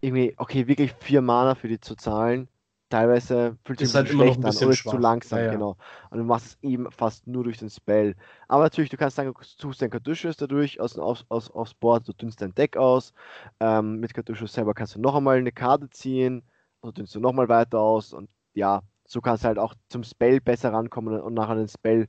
irgendwie, 0.00 0.34
okay, 0.38 0.66
wirklich 0.66 0.92
vier 1.00 1.22
Mana 1.22 1.54
für 1.54 1.68
die 1.68 1.80
zu 1.80 1.96
zahlen. 1.96 2.48
Teilweise 2.90 3.58
fühlt 3.64 3.80
sich 3.80 3.92
halt 3.94 4.14
noch 4.14 4.14
schlecht 4.14 4.44
an 4.44 4.56
oder 4.56 4.70
ist 4.70 4.86
zu 4.88 4.96
schwach. 4.96 5.02
langsam, 5.02 5.38
Ja, 5.40 5.44
ja. 5.46 5.50
genau. 5.52 5.76
Und 6.10 6.18
du 6.18 6.24
machst 6.24 6.46
es 6.46 6.58
eben 6.62 6.90
fast 6.92 7.26
nur 7.26 7.42
durch 7.44 7.58
den 7.58 7.70
Spell. 7.70 8.14
Aber 8.46 8.62
natürlich, 8.62 8.90
du 8.90 8.96
kannst 8.96 9.16
sagen, 9.16 9.32
du 9.34 9.44
suchst 9.44 9.82
dein 9.82 9.90
Cartouches 9.90 10.36
dadurch 10.36 10.80
aus, 10.80 10.96
aus, 10.98 11.24
aus, 11.28 11.50
aufs 11.50 11.74
Board, 11.74 12.06
du 12.06 12.12
dünnst 12.12 12.40
dein 12.40 12.54
Deck 12.54 12.76
aus. 12.76 13.12
Ähm, 13.60 13.98
mit 14.00 14.14
Cartouches 14.14 14.52
selber 14.52 14.74
kannst 14.74 14.94
du 14.94 15.00
noch 15.00 15.16
einmal 15.16 15.38
eine 15.38 15.50
Karte 15.52 15.90
ziehen, 15.90 16.44
also 16.80 16.92
dünnst 16.92 17.14
du 17.14 17.20
nochmal 17.20 17.48
weiter 17.48 17.80
aus. 17.80 18.12
Und 18.12 18.30
ja, 18.54 18.82
so 19.06 19.20
kannst 19.20 19.44
du 19.44 19.48
halt 19.48 19.58
auch 19.58 19.74
zum 19.88 20.02
Spell 20.04 20.40
besser 20.40 20.72
rankommen 20.72 21.20
und 21.20 21.34
nachher 21.34 21.56
den 21.56 21.68
Spell 21.68 22.08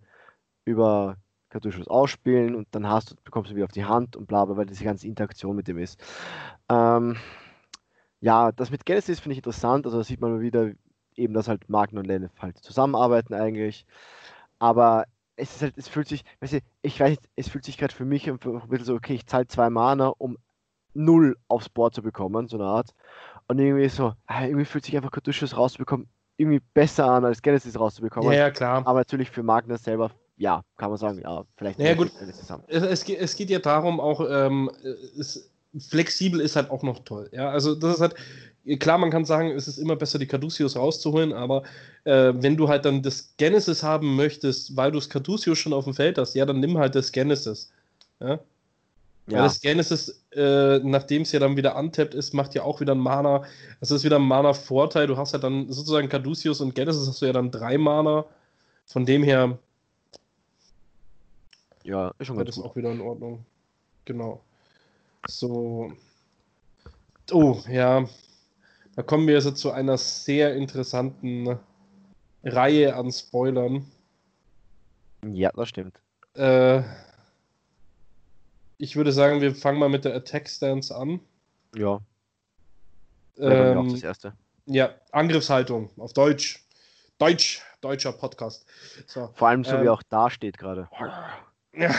über 0.65 1.17
Cartouches 1.49 1.87
ausspielen 1.87 2.55
und 2.55 2.67
dann 2.71 2.87
hast 2.87 3.11
du, 3.11 3.15
bekommst 3.23 3.51
du 3.51 3.55
wieder 3.55 3.65
auf 3.65 3.71
die 3.71 3.85
Hand 3.85 4.15
und 4.15 4.27
bla 4.27 4.45
bla, 4.45 4.57
weil 4.57 4.65
diese 4.65 4.83
ganze 4.83 5.07
Interaktion 5.07 5.55
mit 5.55 5.67
dem 5.67 5.77
ist. 5.77 5.99
Ähm, 6.69 7.17
ja, 8.19 8.51
das 8.51 8.71
mit 8.71 8.85
Genesis 8.85 9.19
finde 9.19 9.33
ich 9.33 9.39
interessant, 9.39 9.85
also 9.85 9.97
da 9.97 10.03
sieht 10.03 10.21
man 10.21 10.41
wieder 10.41 10.71
eben, 11.15 11.33
dass 11.33 11.47
halt 11.47 11.69
Magna 11.69 11.99
und 11.99 12.07
Lennet 12.07 12.31
halt 12.41 12.57
zusammenarbeiten 12.59 13.33
eigentlich. 13.33 13.85
Aber 14.59 15.05
es 15.35 15.55
ist 15.55 15.61
halt, 15.61 15.77
es 15.77 15.87
fühlt 15.87 16.07
sich, 16.07 16.23
weißt 16.41 16.53
du, 16.53 16.59
ich 16.81 16.99
weiß, 16.99 17.17
es 17.35 17.49
fühlt 17.49 17.65
sich 17.65 17.77
gerade 17.77 17.93
für 17.93 18.05
mich 18.05 18.29
ein 18.29 18.39
bisschen 18.39 18.85
so, 18.85 18.95
okay, 18.95 19.15
ich 19.15 19.25
zahle 19.27 19.47
zwei 19.47 19.69
Mana, 19.69 20.07
um 20.17 20.37
null 20.93 21.37
aufs 21.47 21.69
Board 21.69 21.93
zu 21.93 22.01
bekommen, 22.01 22.47
so 22.47 22.57
eine 22.57 22.65
Art. 22.65 22.93
Und 23.47 23.59
irgendwie 23.59 23.87
so, 23.89 24.13
ah, 24.25 24.45
irgendwie 24.45 24.65
fühlt 24.65 24.85
sich 24.85 24.95
einfach 24.97 25.11
Cartouches 25.11 25.55
rauszubekommen, 25.55 26.09
irgendwie 26.37 26.61
besser 26.73 27.05
an, 27.05 27.25
als 27.25 27.41
Genesis 27.41 27.79
rauszubekommen. 27.79 28.31
Ja, 28.31 28.37
ja, 28.37 28.51
klar. 28.51 28.85
Aber 28.85 28.99
natürlich 28.99 29.29
für 29.29 29.43
Magna 29.43 29.77
selber, 29.77 30.11
ja, 30.37 30.63
kann 30.77 30.89
man 30.89 30.97
sagen, 30.97 31.19
ja, 31.19 31.43
vielleicht 31.57 31.79
Naja, 31.79 31.95
möchte 31.95 32.05
gut. 32.05 32.13
ich 32.13 32.19
Genesis 32.19 32.49
haben. 32.49 32.63
Es, 32.67 32.83
es, 32.83 33.03
geht, 33.03 33.19
es 33.19 33.35
geht 33.35 33.49
ja 33.49 33.59
darum, 33.59 33.99
auch 33.99 34.21
ähm, 34.29 34.69
es, 35.19 35.49
flexibel 35.89 36.39
ist 36.39 36.55
halt 36.55 36.69
auch 36.69 36.83
noch 36.83 36.99
toll. 36.99 37.29
Ja, 37.31 37.49
also 37.49 37.75
das 37.75 37.95
ist 37.95 38.01
halt, 38.01 38.15
klar, 38.79 38.97
man 38.97 39.11
kann 39.11 39.25
sagen, 39.25 39.51
es 39.51 39.67
ist 39.67 39.77
immer 39.77 39.95
besser, 39.95 40.19
die 40.19 40.27
Caduceus 40.27 40.75
rauszuholen, 40.75 41.33
aber 41.33 41.63
äh, 42.03 42.33
wenn 42.35 42.55
du 42.55 42.67
halt 42.67 42.85
dann 42.85 43.01
das 43.01 43.33
Genesis 43.37 43.83
haben 43.83 44.15
möchtest, 44.15 44.75
weil 44.75 44.91
du 44.91 44.99
das 44.99 45.09
Caduceus 45.09 45.57
schon 45.57 45.73
auf 45.73 45.85
dem 45.85 45.93
Feld 45.93 46.17
hast, 46.17 46.35
ja, 46.35 46.45
dann 46.45 46.59
nimm 46.59 46.77
halt 46.77 46.95
das 46.95 47.11
Genesis. 47.11 47.71
Ja? 48.19 48.39
Weil 49.27 49.35
Ja, 49.35 49.43
das 49.43 49.59
Genesis, 49.59 50.25
äh, 50.31 50.79
nachdem 50.79 51.23
es 51.23 51.33
ja 51.33 51.39
dann 51.39 51.57
wieder 51.57 51.75
untappt 51.75 52.13
ist, 52.13 52.33
macht 52.33 52.55
ja 52.55 52.63
auch 52.63 52.79
wieder 52.79 52.95
ein 52.95 52.99
Mana. 52.99 53.43
Das 53.81 53.91
ist 53.91 54.05
wieder 54.05 54.17
ein 54.17 54.21
Mana-Vorteil. 54.21 55.07
Du 55.07 55.17
hast 55.17 55.33
ja 55.33 55.39
dann 55.39 55.69
sozusagen 55.71 56.07
Caduceus 56.07 56.61
und 56.61 56.75
Genesis 56.75 57.07
hast 57.07 57.21
du 57.21 57.25
ja 57.25 57.33
dann 57.33 57.51
drei 57.51 57.77
Mana. 57.77 58.25
Von 58.85 59.05
dem 59.05 59.23
her 59.23 59.59
ja, 61.83 62.13
ist 62.19 62.27
schon 62.27 62.37
ganz 62.37 62.47
das 62.47 62.55
gut. 62.55 62.65
auch 62.65 62.75
wieder 62.77 62.91
in 62.91 63.01
Ordnung. 63.01 63.45
Genau. 64.05 64.41
So. 65.27 65.91
Oh, 67.31 67.57
ja. 67.69 68.07
Da 68.95 69.03
kommen 69.03 69.27
wir 69.27 69.35
jetzt 69.35 69.57
zu 69.57 69.71
einer 69.71 69.97
sehr 69.97 70.55
interessanten 70.55 71.59
Reihe 72.43 72.95
an 72.95 73.11
Spoilern. 73.11 73.85
Ja, 75.33 75.51
das 75.53 75.69
stimmt. 75.69 75.99
Äh, 76.33 76.81
ich 78.77 78.95
würde 78.95 79.11
sagen, 79.11 79.41
wir 79.41 79.55
fangen 79.55 79.79
mal 79.79 79.89
mit 79.89 80.05
der 80.05 80.15
Attack 80.15 80.47
Stance 80.49 80.95
an. 80.95 81.19
Ja, 81.75 81.99
mir 83.37 83.77
auch 83.77 83.83
Ähm, 83.83 83.93
das 83.93 84.03
erste. 84.03 84.33
ja, 84.65 84.93
Angriffshaltung 85.11 85.89
auf 85.97 86.13
Deutsch. 86.13 86.63
Deutsch, 87.19 87.61
deutscher 87.81 88.11
Podcast. 88.11 88.65
So. 89.07 89.29
Vor 89.33 89.47
allem 89.47 89.63
so 89.63 89.71
wie 89.73 89.85
ähm, 89.85 89.89
auch 89.89 90.03
da 90.09 90.29
steht 90.29 90.57
gerade. 90.57 90.87
Ja. 90.99 91.33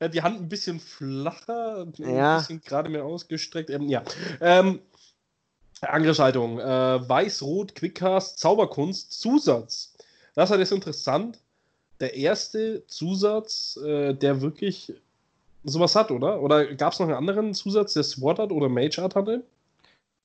ja, 0.00 0.08
die 0.08 0.22
Hand 0.22 0.40
ein 0.40 0.48
bisschen 0.48 0.78
flacher, 0.80 1.82
ein 1.82 1.92
Ja. 1.96 2.38
bisschen 2.38 2.60
gerade 2.60 2.88
mehr 2.88 3.04
ausgestreckt. 3.04 3.70
Ähm, 3.70 3.88
ja. 3.88 4.02
Ähm, 4.40 4.80
Angriffshaltung. 5.80 6.58
Äh, 6.60 7.08
Weiß-Rot, 7.08 7.74
Quickcast, 7.74 8.38
Zauberkunst, 8.38 9.12
Zusatz. 9.20 9.94
Das 10.34 10.50
ist 10.50 10.58
jetzt 10.58 10.72
interessant. 10.72 11.40
Der 12.00 12.14
erste 12.14 12.86
Zusatz, 12.86 13.76
äh, 13.84 14.14
der 14.14 14.40
wirklich 14.40 14.94
sowas 15.66 15.94
hat, 15.96 16.10
oder? 16.10 16.40
Oder 16.40 16.74
gab 16.74 16.92
es 16.92 16.98
noch 16.98 17.06
einen 17.08 17.16
anderen 17.16 17.54
Zusatz, 17.54 17.92
der 17.94 18.02
Sword 18.04 18.40
Art 18.40 18.52
oder 18.52 18.68
Mage 18.68 18.98
Art 19.02 19.14
hatte? 19.14 19.44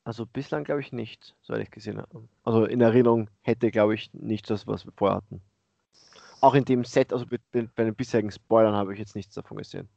Also 0.04 0.26
bislang 0.26 0.64
glaube 0.64 0.82
ich 0.82 0.92
nicht, 0.92 1.36
soweit 1.44 1.62
ich 1.62 1.72
gesehen 1.72 1.98
habe. 2.00 2.24
Also 2.44 2.66
in 2.66 2.82
Erinnerung 2.82 3.30
hätte, 3.42 3.70
glaube 3.70 3.94
ich, 3.96 4.10
nicht 4.14 4.50
das, 4.50 4.66
was 4.66 4.86
wir 4.86 4.94
vorher 4.96 5.18
hatten. 5.18 5.42
Auch 6.40 6.56
in 6.56 6.66
dem 6.66 6.84
Set, 6.86 7.14
also 7.14 7.26
bei, 7.28 7.38
den- 7.54 7.70
bei 7.76 7.84
den 7.84 7.94
bisherigen 7.94 8.32
Spoilern 8.32 8.74
habe 8.76 8.94
ich 8.94 9.00
jetzt 9.00 9.16
nichts 9.16 9.36
davon 9.36 9.58
gesehen. 9.58 9.88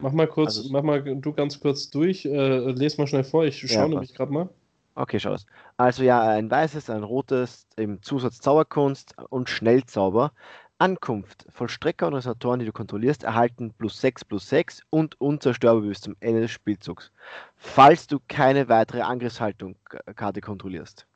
Mach 0.00 0.12
mal 0.12 0.26
kurz, 0.26 0.58
Also- 0.58 0.70
mach 0.70 0.82
mal 0.82 1.02
du 1.02 1.32
ganz 1.32 1.60
kurz 1.60 1.88
durch. 1.88 2.26
Äh, 2.26 2.72
les 2.72 2.98
mal 2.98 3.06
schnell 3.06 3.24
vor. 3.24 3.44
Ich 3.44 3.58
schaue 3.60 3.70
Ja, 3.84 3.88
nämlich 3.88 4.12
gerade 4.14 4.32
mal. 4.32 4.48
Okay, 4.96 5.18
schau 5.18 5.30
das. 5.30 5.46
Also 5.76 6.02
ja, 6.04 6.20
ein 6.22 6.50
weißes, 6.50 6.90
ein 6.90 7.02
rotes, 7.02 7.66
im 7.76 8.02
Zusatz 8.02 8.38
Zauberkunst 8.40 9.14
und 9.30 9.48
Schnellzauber. 9.48 10.32
Ankunft. 10.78 11.46
Vollstrecker 11.50 12.06
und 12.06 12.14
Resonatoren, 12.14 12.60
die 12.60 12.66
du 12.66 12.72
kontrollierst, 12.72 13.24
erhalten 13.24 13.72
plus 13.72 14.00
6 14.00 14.24
plus 14.24 14.48
6 14.48 14.82
und 14.90 15.20
unzerstörbar 15.20 15.82
bis 15.82 16.00
zum 16.00 16.16
Ende 16.20 16.42
des 16.42 16.50
Spielzugs. 16.50 17.12
Falls 17.56 18.06
du 18.06 18.18
keine 18.28 18.68
weitere 18.68 19.02
Angriffshaltung-Karte 19.02 20.40
kontrollierst. 20.40 21.06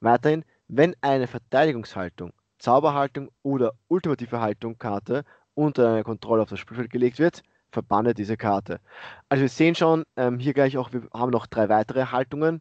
Weiterhin, 0.00 0.44
wenn 0.68 0.96
eine 1.00 1.26
Verteidigungshaltung, 1.26 2.32
Zauberhaltung 2.58 3.30
oder 3.42 3.72
ultimative 3.88 4.40
Haltung-Karte 4.40 5.24
unter 5.54 5.84
deine 5.84 6.04
Kontrolle 6.04 6.42
auf 6.42 6.48
das 6.48 6.58
Spielfeld 6.58 6.90
gelegt 6.90 7.18
wird, 7.18 7.42
verbanne 7.70 8.14
diese 8.14 8.36
Karte. 8.36 8.80
Also 9.28 9.42
wir 9.42 9.48
sehen 9.48 9.74
schon, 9.74 10.04
ähm, 10.16 10.38
hier 10.38 10.54
gleich 10.54 10.76
auch, 10.76 10.92
wir 10.92 11.08
haben 11.12 11.30
noch 11.30 11.46
drei 11.46 11.68
weitere 11.68 12.06
Haltungen, 12.06 12.60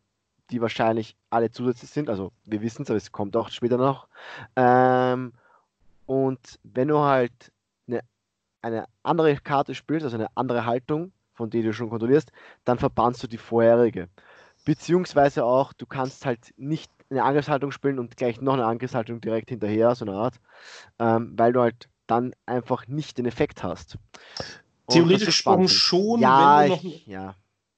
die 0.51 0.61
wahrscheinlich 0.61 1.15
alle 1.29 1.51
zusätzlich 1.51 1.89
sind. 1.89 2.09
Also 2.09 2.31
wir 2.45 2.61
wissen 2.61 2.83
es, 2.83 2.89
aber 2.89 2.97
es 2.97 3.11
kommt 3.11 3.35
auch 3.35 3.49
später 3.49 3.77
noch. 3.77 4.07
Ähm, 4.55 5.33
und 6.05 6.59
wenn 6.63 6.87
du 6.87 6.99
halt 6.99 7.51
eine, 7.87 8.01
eine 8.61 8.85
andere 9.03 9.35
Karte 9.37 9.75
spielst, 9.75 10.03
also 10.03 10.15
eine 10.15 10.29
andere 10.35 10.65
Haltung, 10.65 11.11
von 11.33 11.49
der 11.49 11.63
du 11.63 11.73
schon 11.73 11.89
kontrollierst, 11.89 12.31
dann 12.63 12.79
verbannst 12.79 13.23
du 13.23 13.27
die 13.27 13.37
vorherige. 13.37 14.09
Beziehungsweise 14.63 15.43
auch, 15.45 15.73
du 15.73 15.85
kannst 15.85 16.25
halt 16.25 16.53
nicht 16.57 16.91
eine 17.09 17.23
Angriffshaltung 17.23 17.71
spielen 17.71 17.99
und 17.99 18.17
gleich 18.17 18.41
noch 18.41 18.53
eine 18.53 18.65
Angriffshaltung 18.65 19.21
direkt 19.21 19.49
hinterher, 19.49 19.93
so 19.95 20.05
eine 20.05 20.15
Art, 20.15 20.35
ähm, 20.99 21.33
weil 21.37 21.53
du 21.53 21.61
halt 21.61 21.89
dann 22.07 22.33
einfach 22.45 22.87
nicht 22.87 23.17
den 23.17 23.25
Effekt 23.25 23.63
hast. 23.63 23.97
Und 24.85 24.93
Theoretisch 24.93 25.25
gesprochen 25.25 25.67
schon, 25.67 26.19
ja, 26.21 26.61
wenn 26.61 26.69
du 26.69 26.75
noch. 26.75 26.83
Ich, 26.83 27.07
ja. 27.07 27.35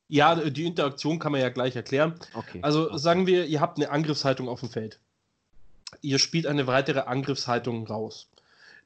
Ja, 0.09 0.36
die 0.36 0.65
Interaktion 0.65 1.19
kann 1.19 1.34
man 1.34 1.41
ja 1.41 1.49
gleich 1.49 1.75
erklären. 1.75 2.17
Okay. 2.34 2.59
Also 2.61 2.95
sagen 2.95 3.28
wir, 3.28 3.45
ihr 3.45 3.59
habt 3.59 3.78
eine 3.78 3.89
Angriffshaltung 3.89 4.47
auf 4.47 4.61
dem 4.61 4.69
Feld. 4.69 5.01
Ihr 6.02 6.20
spielt 6.20 6.48
eine 6.48 6.68
weitere 6.68 7.02
Angriffshaltung 7.02 7.88
raus. 7.88 8.30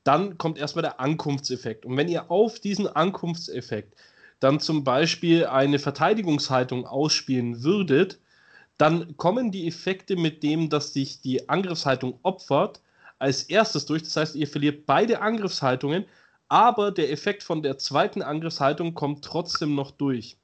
Dann 0.04 0.38
kommt 0.38 0.58
erstmal 0.58 0.84
der 0.84 1.00
Ankunftseffekt. 1.00 1.86
Und 1.86 1.98
wenn 1.98 2.08
ihr 2.08 2.32
auf 2.32 2.60
diesen 2.60 2.88
Ankunftseffekt 2.88 3.96
dann 4.40 4.60
zum 4.60 4.84
Beispiel 4.84 5.46
eine 5.46 5.78
Verteidigungshaltung 5.78 6.88
ausspielen 6.88 7.64
würdet, 7.64 8.20
dann 8.78 9.16
kommen 9.16 9.52
die 9.52 9.68
Effekte 9.68 10.16
mit 10.16 10.42
dem, 10.42 10.70
dass 10.70 10.94
sich 10.94 11.22
die 11.22 11.48
Angriffshaltung 11.50 12.18
opfert, 12.24 12.82
als 13.20 13.44
erstes 13.44 13.86
durch. 13.86 14.02
Das 14.02 14.18
heißt, 14.18 14.36
ihr 14.36 14.48
verliert 14.48 14.88
beide 14.88 15.22
Angriffshaltungen, 15.22 16.06
aber 16.48 16.92
der 16.92 17.12
Effekt 17.12 17.44
von 17.44 17.62
der 17.62 17.78
zweiten 17.78 18.24
Angriffshaltung 18.24 18.96
kommt 18.96 19.24
trotzdem 19.24 19.76
noch 19.76 19.92
durch. 19.92 20.38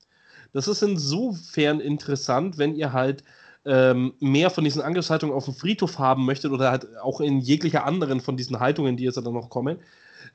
Das 0.54 0.68
ist 0.68 0.84
insofern 0.84 1.80
interessant, 1.80 2.60
wenn 2.60 2.76
ihr 2.76 2.94
halt 2.94 3.24
ähm, 3.68 4.14
mehr 4.20 4.50
von 4.50 4.64
diesen 4.64 4.82
Angriffshaltungen 4.82 5.36
auf 5.36 5.46
dem 5.46 5.54
Friedhof 5.54 6.00
haben 6.00 6.26
möchtet 6.26 6.52
oder 6.52 6.72
halt 6.72 6.88
auch 7.00 7.20
in 7.20 7.40
jeglicher 7.40 7.86
anderen 7.86 8.22
von 8.22 8.38
diesen 8.38 8.60
Haltungen, 8.60 8.98
die 8.98 9.04
jetzt 9.04 9.18
dann 9.18 9.34
noch 9.34 9.50
kommen. 9.50 9.80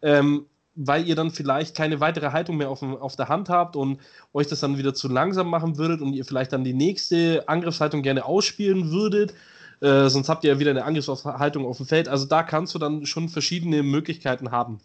Ähm, 0.02 0.46
weil 0.74 1.06
ihr 1.06 1.14
dann 1.14 1.30
vielleicht 1.30 1.76
keine 1.76 2.00
weitere 2.00 2.32
Haltung 2.32 2.56
mehr 2.56 2.70
auf, 2.70 2.82
auf 2.82 3.16
der 3.16 3.28
Hand 3.28 3.48
habt 3.48 3.76
und 3.76 4.00
euch 4.32 4.46
das 4.46 4.60
dann 4.60 4.78
wieder 4.78 4.94
zu 4.94 5.08
langsam 5.08 5.48
machen 5.48 5.76
würdet 5.76 6.00
und 6.00 6.14
ihr 6.14 6.24
vielleicht 6.24 6.52
dann 6.52 6.64
die 6.64 6.72
nächste 6.72 7.44
Angriffshaltung 7.46 8.02
gerne 8.02 8.24
ausspielen 8.24 8.90
würdet. 8.90 9.34
Äh, 9.80 10.08
sonst 10.08 10.28
habt 10.28 10.44
ihr 10.44 10.52
ja 10.52 10.58
wieder 10.60 10.70
eine 10.70 10.84
Angriffshaltung 10.84 11.66
auf 11.66 11.76
dem 11.76 11.86
Feld. 11.86 12.08
Also 12.08 12.26
da 12.26 12.42
kannst 12.42 12.74
du 12.74 12.78
dann 12.78 13.04
schon 13.04 13.28
verschiedene 13.28 13.82
Möglichkeiten 13.82 14.50
haben. 14.50 14.80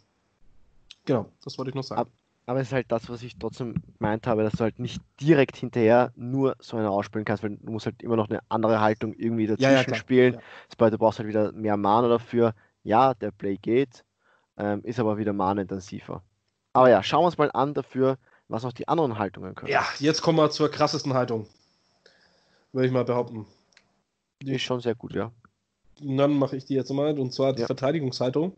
Genau, 1.05 1.29
das 1.43 1.57
wollte 1.57 1.69
ich 1.69 1.75
noch 1.75 1.83
sagen. 1.83 2.09
Aber 2.47 2.61
es 2.61 2.67
ist 2.67 2.73
halt 2.73 2.89
das, 2.93 3.09
was 3.09 3.23
ich 3.23 3.37
trotzdem 3.37 3.75
gemeint 3.97 4.25
habe, 4.25 4.41
dass 4.41 4.53
du 4.53 4.61
halt 4.61 4.79
nicht 4.79 5.01
direkt 5.19 5.57
hinterher 5.57 6.13
nur 6.15 6.55
so 6.59 6.77
eine 6.77 6.89
ausspielen 6.89 7.25
kannst, 7.25 7.43
weil 7.43 7.57
du 7.57 7.71
musst 7.71 7.85
halt 7.85 8.01
immer 8.01 8.15
noch 8.15 8.29
eine 8.29 8.39
andere 8.47 8.79
Haltung 8.79 9.13
irgendwie 9.13 9.47
dazwischen 9.47 9.69
ja, 9.69 9.81
ja, 9.81 9.95
spielen. 9.95 10.33
Ja. 10.35 10.39
Das 10.69 10.77
bedeutet, 10.77 10.93
du 10.93 10.97
brauchst 10.99 11.19
halt 11.19 11.27
wieder 11.27 11.51
mehr 11.51 11.75
Mana 11.75 12.07
dafür. 12.07 12.53
Ja, 12.83 13.13
der 13.13 13.31
Play 13.31 13.57
geht, 13.57 14.05
ähm, 14.55 14.81
ist 14.83 14.97
aber 14.97 15.17
wieder 15.17 15.33
mana-intensiver. 15.33 16.23
Aber 16.71 16.89
ja, 16.89 17.03
schauen 17.03 17.23
wir 17.23 17.25
uns 17.25 17.37
mal 17.37 17.51
an 17.51 17.73
dafür, 17.73 18.17
was 18.47 18.63
auch 18.63 18.71
die 18.71 18.87
anderen 18.87 19.19
Haltungen 19.19 19.53
können. 19.53 19.71
Ja, 19.71 19.85
jetzt 19.99 20.21
kommen 20.21 20.37
wir 20.37 20.49
zur 20.49 20.71
krassesten 20.71 21.13
Haltung. 21.13 21.47
Würde 22.71 22.87
ich 22.87 22.93
mal 22.93 23.03
behaupten. 23.03 23.45
Die 24.41 24.55
ist 24.55 24.61
schon 24.61 24.79
sehr 24.79 24.95
gut, 24.95 25.13
ja. 25.13 25.33
dann 25.99 26.39
mache 26.39 26.55
ich 26.55 26.63
die 26.63 26.75
jetzt 26.75 26.91
mal, 26.91 27.19
und 27.19 27.33
zwar 27.33 27.51
die. 27.51 27.65
Verteidigungshaltung. 27.65 28.55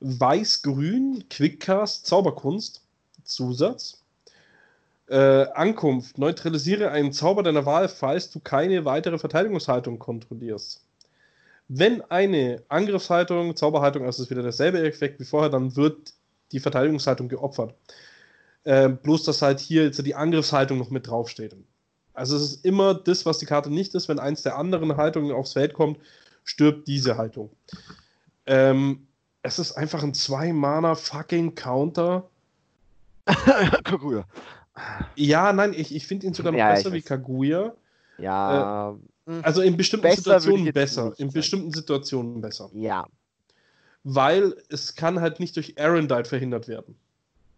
Weiß-Grün, 0.00 1.24
Quickcast, 1.30 2.04
Zauberkunst, 2.04 2.85
Zusatz. 3.26 4.02
Äh, 5.08 5.46
Ankunft. 5.54 6.18
Neutralisiere 6.18 6.90
einen 6.90 7.12
Zauber 7.12 7.42
deiner 7.42 7.66
Wahl, 7.66 7.88
falls 7.88 8.30
du 8.30 8.40
keine 8.40 8.84
weitere 8.84 9.18
Verteidigungshaltung 9.18 9.98
kontrollierst. 9.98 10.82
Wenn 11.68 12.02
eine 12.02 12.62
Angriffshaltung, 12.68 13.56
Zauberhaltung, 13.56 14.04
also 14.04 14.22
ist 14.22 14.30
wieder 14.30 14.42
derselbe 14.42 14.84
Effekt 14.84 15.18
wie 15.20 15.24
vorher, 15.24 15.50
dann 15.50 15.74
wird 15.76 16.12
die 16.52 16.60
Verteidigungshaltung 16.60 17.28
geopfert. 17.28 17.74
Äh, 18.64 18.88
bloß, 18.88 19.24
dass 19.24 19.42
halt 19.42 19.60
hier 19.60 19.84
jetzt 19.84 20.04
die 20.04 20.14
Angriffshaltung 20.14 20.78
noch 20.78 20.90
mit 20.90 21.08
draufsteht. 21.08 21.56
Also 22.14 22.36
es 22.36 22.42
ist 22.42 22.64
immer 22.64 22.94
das, 22.94 23.26
was 23.26 23.38
die 23.38 23.46
Karte 23.46 23.70
nicht 23.70 23.94
ist. 23.94 24.08
Wenn 24.08 24.18
eins 24.18 24.42
der 24.42 24.56
anderen 24.56 24.96
Haltungen 24.96 25.30
aufs 25.32 25.52
Feld 25.52 25.74
kommt, 25.74 25.98
stirbt 26.44 26.88
diese 26.88 27.16
Haltung. 27.16 27.50
Ähm, 28.46 29.06
es 29.42 29.58
ist 29.58 29.72
einfach 29.72 30.02
ein 30.02 30.14
2-Mana-Fucking-Counter. 30.14 32.28
Kaguya. 33.84 34.24
Ja, 35.14 35.52
nein, 35.52 35.72
ich, 35.74 35.94
ich 35.94 36.06
finde 36.06 36.26
ihn 36.26 36.34
sogar 36.34 36.52
noch 36.52 36.58
ja, 36.58 36.72
besser 36.72 36.92
wie 36.92 37.02
Kaguya. 37.02 37.74
Ja. 38.18 38.90
Äh, 38.90 39.30
hm. 39.30 39.40
Also 39.42 39.62
in 39.62 39.76
bestimmten 39.76 40.04
besser 40.04 40.40
Situationen 40.40 40.72
besser. 40.72 41.12
In 41.18 41.32
bestimmten 41.32 41.72
Situationen 41.72 42.40
besser. 42.40 42.70
Ja. 42.74 43.06
Weil 44.04 44.54
es 44.68 44.94
kann 44.94 45.20
halt 45.20 45.40
nicht 45.40 45.56
durch 45.56 45.78
Arendite 45.80 46.28
verhindert 46.28 46.68
werden. 46.68 46.96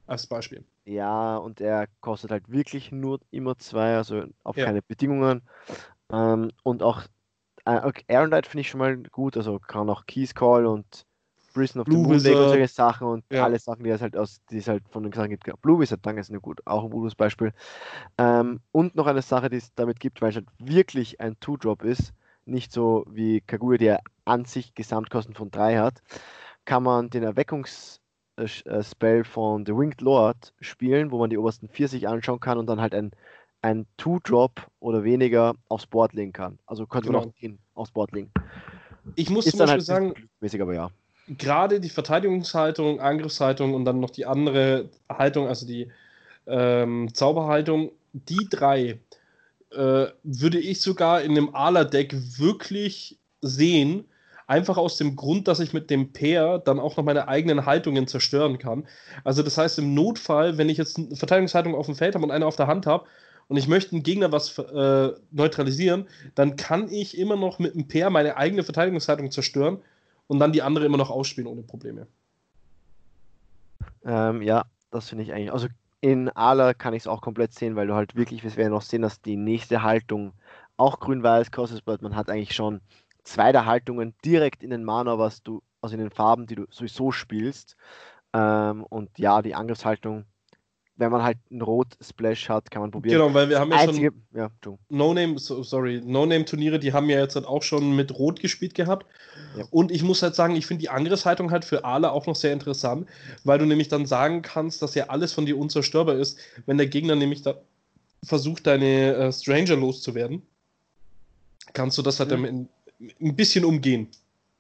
Als 0.07 0.27
Beispiel. 0.27 0.65
Ja, 0.87 1.37
und 1.37 1.61
er 1.61 1.87
kostet 2.01 2.31
halt 2.31 2.51
wirklich 2.51 2.91
nur 2.91 3.21
immer 3.31 3.59
zwei, 3.59 3.97
also 3.97 4.25
auf 4.43 4.57
ja. 4.57 4.65
keine 4.65 4.81
Bedingungen. 4.81 5.43
Ähm, 6.11 6.51
und 6.63 6.83
auch 6.83 7.03
äh, 7.67 7.93
Arendite 8.09 8.49
finde 8.49 8.63
ich 8.63 8.71
schon 8.71 8.79
mal 8.79 8.97
gut, 8.97 9.37
also 9.37 9.59
kann 9.59 9.91
auch 9.91 10.07
Keys 10.07 10.35
Call 10.35 10.65
und 10.65 11.05
Prison 11.59 11.81
of 11.81 11.87
Blue 11.87 11.97
the 11.97 12.03
Moon 12.03 12.15
Wizard. 12.15 12.37
und 12.37 12.49
solche 12.49 12.69
Sachen 12.69 13.09
und 13.09 13.25
ja. 13.33 13.45
alle 13.45 13.59
Sachen, 13.59 13.83
die 13.83 13.91
es 13.91 14.01
halt 14.01 14.17
aus, 14.17 14.41
die 14.51 14.59
es 14.59 14.69
halt 14.69 14.85
von 14.91 15.03
den 15.03 15.13
Sachen 15.13 15.31
gibt. 15.31 15.51
Blue 15.61 15.81
Wizard, 15.81 16.01
danke, 16.03 16.21
ist 16.21 16.31
nur 16.31 16.41
gut, 16.41 16.61
auch 16.67 16.85
ein 16.85 16.91
gutes 16.91 17.17
Beispiel. 17.17 17.53
Ähm, 18.17 18.61
und 18.71 18.95
noch 18.95 19.07
eine 19.07 19.23
Sache, 19.23 19.51
die 19.51 19.57
es 19.57 19.75
damit 19.75 19.99
gibt, 19.99 20.23
weil 20.23 20.31
es 20.31 20.37
halt 20.37 20.47
wirklich 20.59 21.21
ein 21.21 21.39
Two-Drop 21.41 21.83
ist, 21.83 22.13
nicht 22.45 22.73
so 22.73 23.05
wie 23.11 23.41
Kaguya, 23.41 23.79
der 23.79 24.01
an 24.25 24.45
sich 24.45 24.75
Gesamtkosten 24.75 25.35
von 25.35 25.51
3 25.51 25.79
hat, 25.79 26.01
kann 26.65 26.85
man 26.85 27.11
den 27.11 27.25
Erweckungsspell 27.25 29.25
von 29.25 29.67
The 29.67 29.73
Winged 29.73 30.01
Lord 30.01 30.55
spielen, 30.61 31.11
wo 31.11 31.19
man 31.19 31.31
die 31.31 31.39
obersten 31.39 31.69
4 31.69 31.89
sich 31.89 32.07
anschauen 32.07 32.39
kann 32.39 32.59
und 32.59 32.67
dann 32.67 32.81
halt 32.81 32.95
ein, 32.95 33.11
ein 33.63 33.87
Two-Drop 33.97 34.69
oder 34.79 35.03
weniger 35.03 35.55
aufs 35.69 35.87
Board 35.87 36.13
legen 36.13 36.33
kann. 36.33 36.61
Also 36.67 36.87
könnte 36.87 37.09
genau. 37.09 37.21
man 37.21 37.31
auch 37.31 37.35
den 37.41 37.59
aufs 37.75 37.91
Board 37.91 38.13
legen. 38.13 38.31
Ich 39.17 39.29
muss 39.29 39.47
ist 39.47 39.57
zum 39.57 39.67
Beispiel 39.67 39.73
halt 39.73 39.83
sagen, 39.83 40.15
mäßig, 40.41 40.63
aber 40.63 40.75
ja 40.75 40.91
gerade 41.37 41.81
die 41.81 41.91
Verteidigungshaltung, 41.91 43.01
Angriffshaltung 43.01 43.75
und 43.75 43.85
dann 43.85 44.01
noch 44.01 44.11
die 44.11 44.27
andere 44.27 44.89
Haltung, 45.09 45.49
also 45.49 45.67
die 45.67 45.91
ähm, 46.47 47.13
Zauberhaltung, 47.13 47.93
die 48.13 48.49
drei 48.49 48.99
äh, 49.71 50.07
würde 50.23 50.59
ich 50.59 50.81
sogar 50.81 51.23
in 51.23 51.35
dem 51.35 51.55
Ala-Deck 51.55 52.15
wirklich 52.39 53.19
sehen. 53.43 54.05
Einfach 54.47 54.79
aus 54.79 54.97
dem 54.97 55.15
Grund, 55.15 55.47
dass 55.47 55.61
ich 55.61 55.75
mit 55.75 55.91
dem 55.91 56.15
Pair 56.15 56.59
dann 56.59 56.81
auch 56.81 56.97
noch 56.97 57.05
meine 57.05 57.29
eigenen 57.29 57.67
Haltungen 57.67 58.07
zerstören 58.07 58.59
kann. 58.59 58.89
Also 59.23 59.43
das 59.43 59.59
heißt, 59.59 59.79
im 59.79 59.93
Notfall, 59.93 60.57
wenn 60.57 60.71
ich 60.71 60.79
jetzt 60.79 60.97
eine 60.97 61.15
Verteidigungshaltung 61.17 61.75
auf 61.75 61.85
dem 61.85 61.95
Feld 61.95 62.15
habe 62.15 62.25
und 62.25 62.31
eine 62.31 62.47
auf 62.47 62.57
der 62.57 62.67
Hand 62.67 62.87
habe 62.87 63.05
und 63.49 63.59
ich 63.59 63.69
möchte 63.69 63.93
einen 63.93 64.03
Gegner 64.03 64.33
was 64.33 64.57
äh, 64.57 65.11
neutralisieren, 65.33 66.09
dann 66.35 66.57
kann 66.57 66.91
ich 66.91 67.19
immer 67.19 67.37
noch 67.37 67.59
mit 67.59 67.75
dem 67.75 67.89
Pair 67.89 68.09
meine 68.09 68.39
eigene 68.39 68.63
Verteidigungshaltung 68.63 69.31
zerstören 69.31 69.83
und 70.29 70.39
dann 70.39 70.53
die 70.53 70.63
andere 70.63 70.87
immer 70.87 70.99
noch 70.99 71.11
ausspielen 71.11 71.49
ohne 71.49 71.63
Probleme. 71.63 72.07
Ähm, 74.05 74.43
ja, 74.43 74.65
das 74.91 75.09
finde 75.09 75.25
ich 75.25 75.33
eigentlich. 75.33 75.53
Also 75.53 75.67
in 76.01 76.29
Ala 76.31 76.75
kann 76.75 76.95
ich 76.95 77.03
es 77.03 77.07
auch 77.09 77.21
komplett 77.21 77.53
sehen, 77.53 77.75
weil 77.75 77.89
du 77.89 77.95
halt 77.95 78.15
wirklich, 78.15 78.45
wir 78.45 78.57
werden 78.57 78.73
noch 78.73 78.83
sehen, 78.83 79.03
dass 79.03 79.21
die 79.21 79.37
nächste 79.37 79.83
Haltung 79.83 80.33
auch 80.77 81.01
grün-weiß 81.01 81.51
kostet, 81.51 81.85
man 82.03 82.15
hat 82.15 82.31
eigentlich 82.31 82.55
schon 82.55 82.81
zwei 83.25 83.51
der 83.51 83.67
Haltungen 83.67 84.15
direkt 84.25 84.63
in 84.63 84.71
den 84.71 84.85
Mana, 84.85 85.19
was 85.19 85.43
du, 85.43 85.63
also 85.81 85.95
in 85.95 86.01
den 86.01 86.11
Farben, 86.11 86.47
die 86.47 86.55
du 86.55 86.67
sowieso 86.71 87.11
spielst. 87.11 87.77
Ähm, 88.33 88.85
und 88.85 89.19
ja, 89.19 89.43
die 89.43 89.55
Angriffshaltung 89.55 90.25
wenn 90.99 91.13
man 91.13 91.23
halt 91.23 91.39
einen 91.51 91.63
Rot-Splash 91.63 92.49
hat, 92.49 92.73
kann 92.73 92.83
man 92.83 92.91
probieren. 92.91 93.21
Genau, 93.21 93.33
weil 93.33 93.49
wir 93.49 93.61
haben 93.61 93.71
ja 93.71 93.79
Einzige, 93.79 94.13
schon 94.33 94.41
ja, 94.41 94.51
No-Name, 94.89 95.39
so, 95.39 95.63
sorry, 95.63 96.03
No-Name-Turniere, 96.05 96.81
die 96.81 96.93
haben 96.93 97.09
ja 97.09 97.21
jetzt 97.21 97.37
halt 97.37 97.47
auch 97.47 97.63
schon 97.63 97.95
mit 97.95 98.19
Rot 98.19 98.41
gespielt 98.41 98.75
gehabt. 98.75 99.07
Ja. 99.57 99.65
Und 99.71 99.93
ich 99.93 100.03
muss 100.03 100.23
halt 100.23 100.35
sagen, 100.35 100.57
ich 100.57 100.67
finde 100.67 100.81
die 100.81 100.89
Angriffshaltung 100.89 101.53
halt 101.53 101.65
für 101.65 101.85
alle 101.85 102.11
auch 102.11 102.27
noch 102.27 102.35
sehr 102.35 102.53
interessant, 102.53 103.09
weil 103.45 103.61
du 103.61 103.65
nämlich 103.65 103.87
dann 103.89 104.07
sagen 104.07 104.43
kannst, 104.43 104.83
dass 104.83 104.97
ja 104.97 105.07
alles 105.07 105.33
von 105.33 105.47
dir 105.47 105.57
unzerstörbar 105.57 106.17
ist, 106.17 106.37
wenn 106.67 106.79
der 106.79 106.89
Gegner 106.89 107.15
nämlich 107.15 107.43
da 107.43 107.55
versucht, 108.25 108.67
deine 108.67 109.15
äh, 109.15 109.33
Stranger 109.33 109.77
loszuwerden. 109.77 110.43
Kannst 111.75 111.97
du 111.97 112.03
das 112.03 112.19
halt 112.19 112.37
mhm. 112.37 112.43
dann 112.43 112.69
ein 113.21 113.37
bisschen 113.37 113.65
umgehen. 113.65 114.09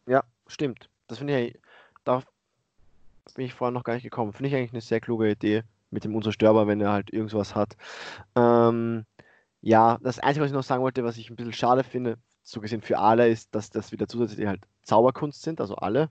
Ja, 0.06 0.22
stimmt. 0.46 0.88
Das 1.08 1.18
finde 1.18 1.40
ich, 1.40 1.58
da 2.04 2.22
bin 3.34 3.46
ich 3.46 3.54
vorher 3.54 3.72
noch 3.72 3.82
gar 3.82 3.94
nicht 3.94 4.04
gekommen. 4.04 4.32
Finde 4.32 4.50
ich 4.50 4.54
eigentlich 4.54 4.72
eine 4.72 4.82
sehr 4.82 5.00
kluge 5.00 5.28
Idee 5.28 5.64
mit 5.90 6.04
dem 6.04 6.14
Unzerstörbar, 6.14 6.66
wenn 6.66 6.80
er 6.80 6.92
halt 6.92 7.12
irgendwas 7.12 7.54
hat. 7.54 7.76
Ähm, 8.36 9.04
ja, 9.60 9.98
das 10.02 10.18
Einzige, 10.18 10.44
was 10.44 10.50
ich 10.50 10.54
noch 10.54 10.62
sagen 10.62 10.82
wollte, 10.82 11.04
was 11.04 11.16
ich 11.16 11.30
ein 11.30 11.36
bisschen 11.36 11.52
schade 11.52 11.84
finde, 11.84 12.18
so 12.42 12.60
gesehen 12.60 12.82
für 12.82 12.98
alle, 12.98 13.28
ist, 13.28 13.54
dass 13.54 13.70
das 13.70 13.92
wieder 13.92 14.08
zusätzlich 14.08 14.46
halt 14.46 14.60
Zauberkunst 14.82 15.42
sind, 15.42 15.60
also 15.60 15.76
alle. 15.76 16.10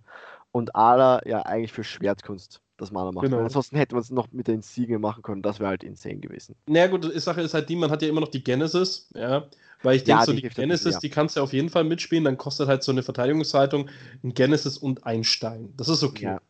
Und 0.51 0.75
Ala 0.75 1.25
ja 1.27 1.41
eigentlich 1.41 1.73
für 1.73 1.83
Schwertkunst 1.83 2.61
das 2.77 2.91
Mana 2.91 3.11
macht. 3.11 3.25
Genau. 3.25 3.39
Ansonsten 3.39 3.77
hätte 3.77 3.95
man 3.95 4.01
es 4.01 4.11
noch 4.11 4.31
mit 4.31 4.47
den 4.47 4.61
Siegen 4.61 5.01
machen 5.01 5.23
können, 5.23 5.41
das 5.41 5.59
wäre 5.59 5.69
halt 5.69 5.83
insane 5.83 6.17
gewesen. 6.17 6.55
Naja 6.67 6.87
gut, 6.87 7.03
die 7.03 7.19
Sache 7.19 7.41
ist 7.41 7.53
halt 7.53 7.69
die, 7.69 7.75
man 7.75 7.89
hat 7.89 8.01
ja 8.01 8.07
immer 8.07 8.21
noch 8.21 8.27
die 8.27 8.43
Genesis, 8.43 9.09
ja, 9.15 9.47
Weil 9.83 9.97
ich 9.97 10.03
denke, 10.03 10.21
ja, 10.21 10.25
so 10.25 10.33
die, 10.33 10.41
die 10.41 10.49
Genesis, 10.49 10.95
ja. 10.95 10.99
die 10.99 11.09
kannst 11.09 11.37
du 11.37 11.41
auf 11.41 11.53
jeden 11.53 11.69
Fall 11.69 11.83
mitspielen, 11.83 12.23
dann 12.23 12.37
kostet 12.37 12.67
halt 12.67 12.83
so 12.83 12.91
eine 12.91 13.03
Verteidigungshaltung 13.03 13.89
ein 14.23 14.33
Genesis 14.33 14.77
und 14.77 15.05
ein 15.05 15.23
Stein. 15.23 15.73
Das 15.75 15.89
ist 15.89 16.03
okay. 16.03 16.25
Ja, 16.25 16.41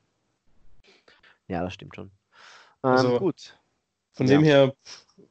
ja 1.48 1.64
das 1.64 1.74
stimmt 1.74 1.96
schon. 1.96 2.12
Ähm, 2.84 2.92
also, 2.92 3.20
gut. 3.20 3.60
Von 4.14 4.26
dem 4.26 4.44
her 4.44 4.74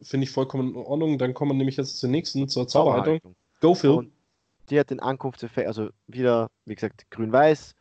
finde 0.03 0.25
ich 0.25 0.31
vollkommen 0.31 0.71
in 0.71 0.77
Ordnung. 0.77 1.19
Dann 1.19 1.35
kommen 1.35 1.53
wir 1.53 1.57
nämlich 1.57 1.77
jetzt 1.77 1.99
zur 1.99 2.09
nächsten, 2.09 2.49
zur 2.49 2.69
Zauberhaltung. 2.69 3.35
Go, 3.61 3.75
Phil. 3.75 3.91
Und 3.91 4.13
die 4.71 4.79
hat 4.79 4.91
den 4.91 5.01
Ankunftseffekt, 5.01 5.67
also 5.67 5.91
wieder, 6.07 6.51
wie 6.65 6.75
gesagt, 6.75 7.11
grün-weiß, 7.11 7.75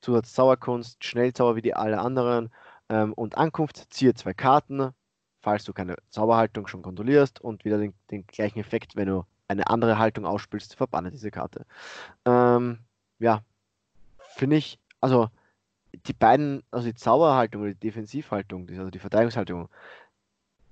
Zusatz 0.00 0.32
Zauberkunst, 0.32 1.04
Schnellzauber 1.04 1.56
wie 1.56 1.62
die 1.62 1.74
alle 1.74 1.98
anderen 1.98 2.50
ähm, 2.88 3.12
und 3.14 3.36
Ankunft, 3.36 3.92
ziehe 3.92 4.14
zwei 4.14 4.34
Karten, 4.34 4.90
falls 5.40 5.64
du 5.64 5.72
keine 5.72 5.96
Zauberhaltung 6.10 6.66
schon 6.66 6.82
kontrollierst 6.82 7.40
und 7.40 7.64
wieder 7.64 7.78
den, 7.78 7.94
den 8.10 8.26
gleichen 8.26 8.58
Effekt, 8.58 8.96
wenn 8.96 9.08
du 9.08 9.24
eine 9.48 9.66
andere 9.68 9.98
Haltung 9.98 10.26
ausspielst, 10.26 10.76
verbanne 10.76 11.10
diese 11.10 11.30
Karte. 11.30 11.66
Ähm, 12.24 12.78
ja, 13.18 13.42
finde 14.18 14.56
ich, 14.56 14.78
also 15.00 15.28
die 15.92 16.12
beiden, 16.12 16.62
also 16.70 16.86
die 16.86 16.94
Zauberhaltung 16.94 17.62
oder 17.62 17.72
die 17.72 17.80
Defensivhaltung, 17.80 18.68
also 18.70 18.90
die 18.90 18.98
Verteidigungshaltung, 18.98 19.68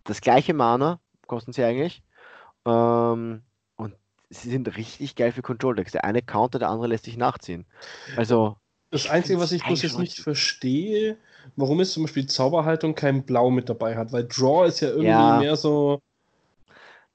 das 0.05 0.21
gleiche 0.21 0.55
Mana 0.55 1.01
kosten 1.27 1.53
sie 1.53 1.65
eigentlich. 1.65 2.03
Ähm, 2.65 3.43
und 3.77 3.95
sie 4.31 4.51
sind 4.51 4.77
richtig 4.77 5.17
geil 5.17 5.33
für 5.33 5.43
Control 5.43 5.77
Decks. 5.77 5.93
Der 5.93 6.05
eine 6.05 6.23
counter, 6.23 6.59
der 6.59 6.69
andere 6.69 6.89
lässt 6.89 7.05
sich 7.05 7.17
nachziehen. 7.17 7.67
Also. 8.17 8.57
Das 8.91 9.11
Einzige, 9.11 9.39
was 9.39 9.53
ich 9.53 9.63
bloß 9.63 9.83
jetzt 9.83 9.99
nicht 9.99 10.19
verstehe, 10.19 11.19
warum 11.57 11.79
ist 11.81 11.93
zum 11.93 12.05
Beispiel 12.05 12.27
Zauberhaltung 12.27 12.95
kein 12.95 13.23
Blau 13.23 13.51
mit 13.51 13.69
dabei 13.69 13.97
hat, 13.97 14.13
weil 14.13 14.27
Draw 14.27 14.67
ist 14.67 14.81
ja 14.81 14.89
irgendwie 14.89 15.09
ja. 15.09 15.39
mehr 15.39 15.57
so. 15.57 16.01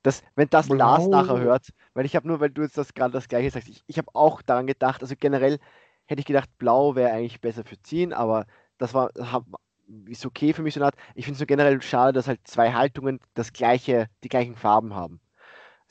Das, 0.03 0.21
wenn 0.35 0.49
das 0.51 0.67
Blau. 0.67 0.75
Lars 0.75 1.07
nachher 1.07 1.39
hört, 1.39 1.69
weil 1.95 2.05
ich 2.05 2.15
habe 2.15 2.27
nur, 2.27 2.39
weil 2.39 2.51
du 2.51 2.61
jetzt 2.61 2.77
das 2.77 2.93
gerade 2.93 3.11
das 3.11 3.27
gleiche 3.27 3.49
sagst, 3.49 3.69
ich, 3.69 3.81
ich 3.87 3.97
habe 3.97 4.09
auch 4.13 4.43
daran 4.43 4.67
gedacht, 4.67 5.01
also 5.01 5.15
generell 5.17 5.57
hätte 6.05 6.19
ich 6.19 6.25
gedacht, 6.25 6.49
Blau 6.57 6.95
wäre 6.95 7.11
eigentlich 7.11 7.41
besser 7.41 7.63
für 7.63 7.81
Ziehen, 7.81 8.13
aber 8.13 8.45
das 8.77 8.93
war, 8.93 9.11
ist 10.05 10.25
okay 10.25 10.53
für 10.53 10.61
mich 10.61 10.73
so 10.73 10.79
eine 10.79 10.87
Art. 10.87 10.95
Ich 11.15 11.25
finde 11.25 11.35
es 11.35 11.39
so 11.39 11.45
generell 11.45 11.81
schade, 11.81 12.13
dass 12.13 12.27
halt 12.27 12.39
zwei 12.43 12.73
Haltungen 12.73 13.19
das 13.33 13.53
gleiche, 13.53 14.07
die 14.23 14.29
gleichen 14.29 14.55
Farben 14.55 14.93
haben. 14.93 15.19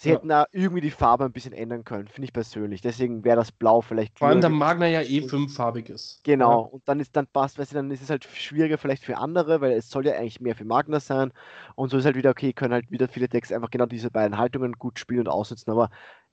Sie 0.03 0.09
ja. 0.09 0.17
hätten 0.17 0.29
da 0.29 0.47
irgendwie 0.51 0.81
die 0.81 0.91
Farbe 0.91 1.25
ein 1.25 1.33
bisschen 1.33 1.53
ändern 1.53 1.85
können, 1.85 2.09
finde 2.09 2.25
ich 2.25 2.33
persönlich. 2.33 2.81
Deswegen 2.81 3.25
wäre 3.25 3.37
das 3.37 3.53
Blau 3.53 3.83
vielleicht. 3.83 4.19
Vor 4.19 4.29
allem, 4.29 4.41
da 4.41 4.49
Magna 4.49 4.89
ja 4.89 5.03
eh 5.03 5.21
fünffarbig 5.29 5.91
ist. 5.91 6.25
Genau, 6.25 6.63
ja. 6.63 6.69
und 6.71 6.83
dann 6.89 6.99
ist 6.99 7.15
dann 7.15 7.29
passt, 7.29 7.59
weißt 7.59 7.71
du, 7.71 7.77
dann 7.77 7.91
ist 7.93 8.03
es 8.03 8.11
halt 8.11 8.25
schwieriger 8.25 8.79
vielleicht 8.79 9.05
für 9.05 9.19
andere, 9.19 9.61
weil 9.61 9.71
es 9.73 9.91
soll 9.91 10.05
ja 10.05 10.15
eigentlich 10.15 10.41
mehr 10.41 10.57
für 10.57 10.65
Magna 10.65 10.99
sein. 10.99 11.33
Und 11.77 11.91
so 11.91 11.99
ist 11.99 12.05
halt 12.05 12.17
wieder 12.17 12.31
okay, 12.31 12.53
können 12.53 12.75
halt 12.75 12.91
wieder 12.91 13.07
viele 13.07 13.29
Decks 13.29 13.53
einfach 13.53 13.71
genau 13.71 13.87
diese 13.87 14.11
beiden 14.11 14.39
Haltungen 14.39 14.73
gut 14.73 14.99
spielen 14.99 15.21
und 15.21 15.29
ausnutzen, 15.29 15.71
aber 15.71 15.89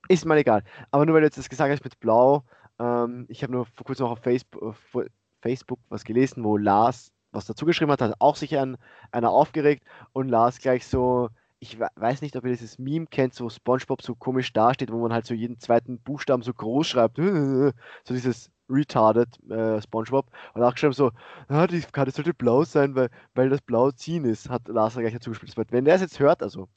ist 0.08 0.24
mal 0.24 0.38
egal. 0.38 0.64
Aber 0.90 1.06
nur 1.06 1.14
weil 1.14 1.20
du 1.20 1.26
jetzt 1.26 1.38
das 1.38 1.48
gesagt 1.48 1.70
hast 1.70 1.84
mit 1.84 2.00
Blau, 2.00 2.42
ähm, 2.80 3.26
ich 3.28 3.42
habe 3.42 3.52
nur 3.52 3.66
vor 3.66 3.84
kurzem 3.84 4.06
auch 4.06 4.12
auf 4.12 4.20
Facebook, 4.20 4.62
auf 4.62 4.96
Facebook 5.42 5.78
was 5.88 6.04
gelesen, 6.04 6.42
wo 6.44 6.56
Lars 6.56 7.12
was 7.32 7.46
dazu 7.46 7.64
geschrieben 7.64 7.92
hat, 7.92 8.02
hat 8.02 8.16
auch 8.18 8.36
sich 8.36 8.58
ein, 8.58 8.76
einer 9.12 9.30
aufgeregt 9.30 9.84
und 10.12 10.28
las 10.28 10.58
gleich 10.58 10.86
so, 10.86 11.28
ich 11.60 11.78
weiß 11.78 12.22
nicht, 12.22 12.36
ob 12.36 12.44
ihr 12.44 12.50
dieses 12.50 12.78
Meme 12.78 13.06
kennt, 13.06 13.38
wo 13.40 13.48
SpongeBob 13.48 14.02
so 14.02 14.14
komisch 14.14 14.52
dasteht, 14.52 14.90
wo 14.90 14.98
man 14.98 15.12
halt 15.12 15.26
so 15.26 15.34
jeden 15.34 15.58
zweiten 15.60 16.00
Buchstaben 16.00 16.42
so 16.42 16.52
groß 16.52 16.86
schreibt, 16.88 17.16
so 17.18 17.72
dieses 18.08 18.50
retarded 18.68 19.28
äh, 19.50 19.80
SpongeBob 19.80 20.26
und 20.54 20.62
auch 20.62 20.72
geschrieben 20.72 20.92
so, 20.92 21.10
ah, 21.48 21.66
die 21.66 21.80
Karte 21.82 22.12
sollte 22.12 22.34
blau 22.34 22.64
sein, 22.64 22.94
weil, 22.94 23.10
weil 23.34 23.48
das 23.48 23.60
blau 23.60 23.90
ziehen 23.90 24.24
ist, 24.24 24.48
hat 24.48 24.68
Lars 24.68 24.94
gleich 24.94 25.12
dazu 25.12 25.30
gespielt. 25.30 25.54
Wenn 25.70 25.84
der 25.84 25.96
es 25.96 26.00
jetzt 26.00 26.18
hört, 26.18 26.42
also 26.42 26.68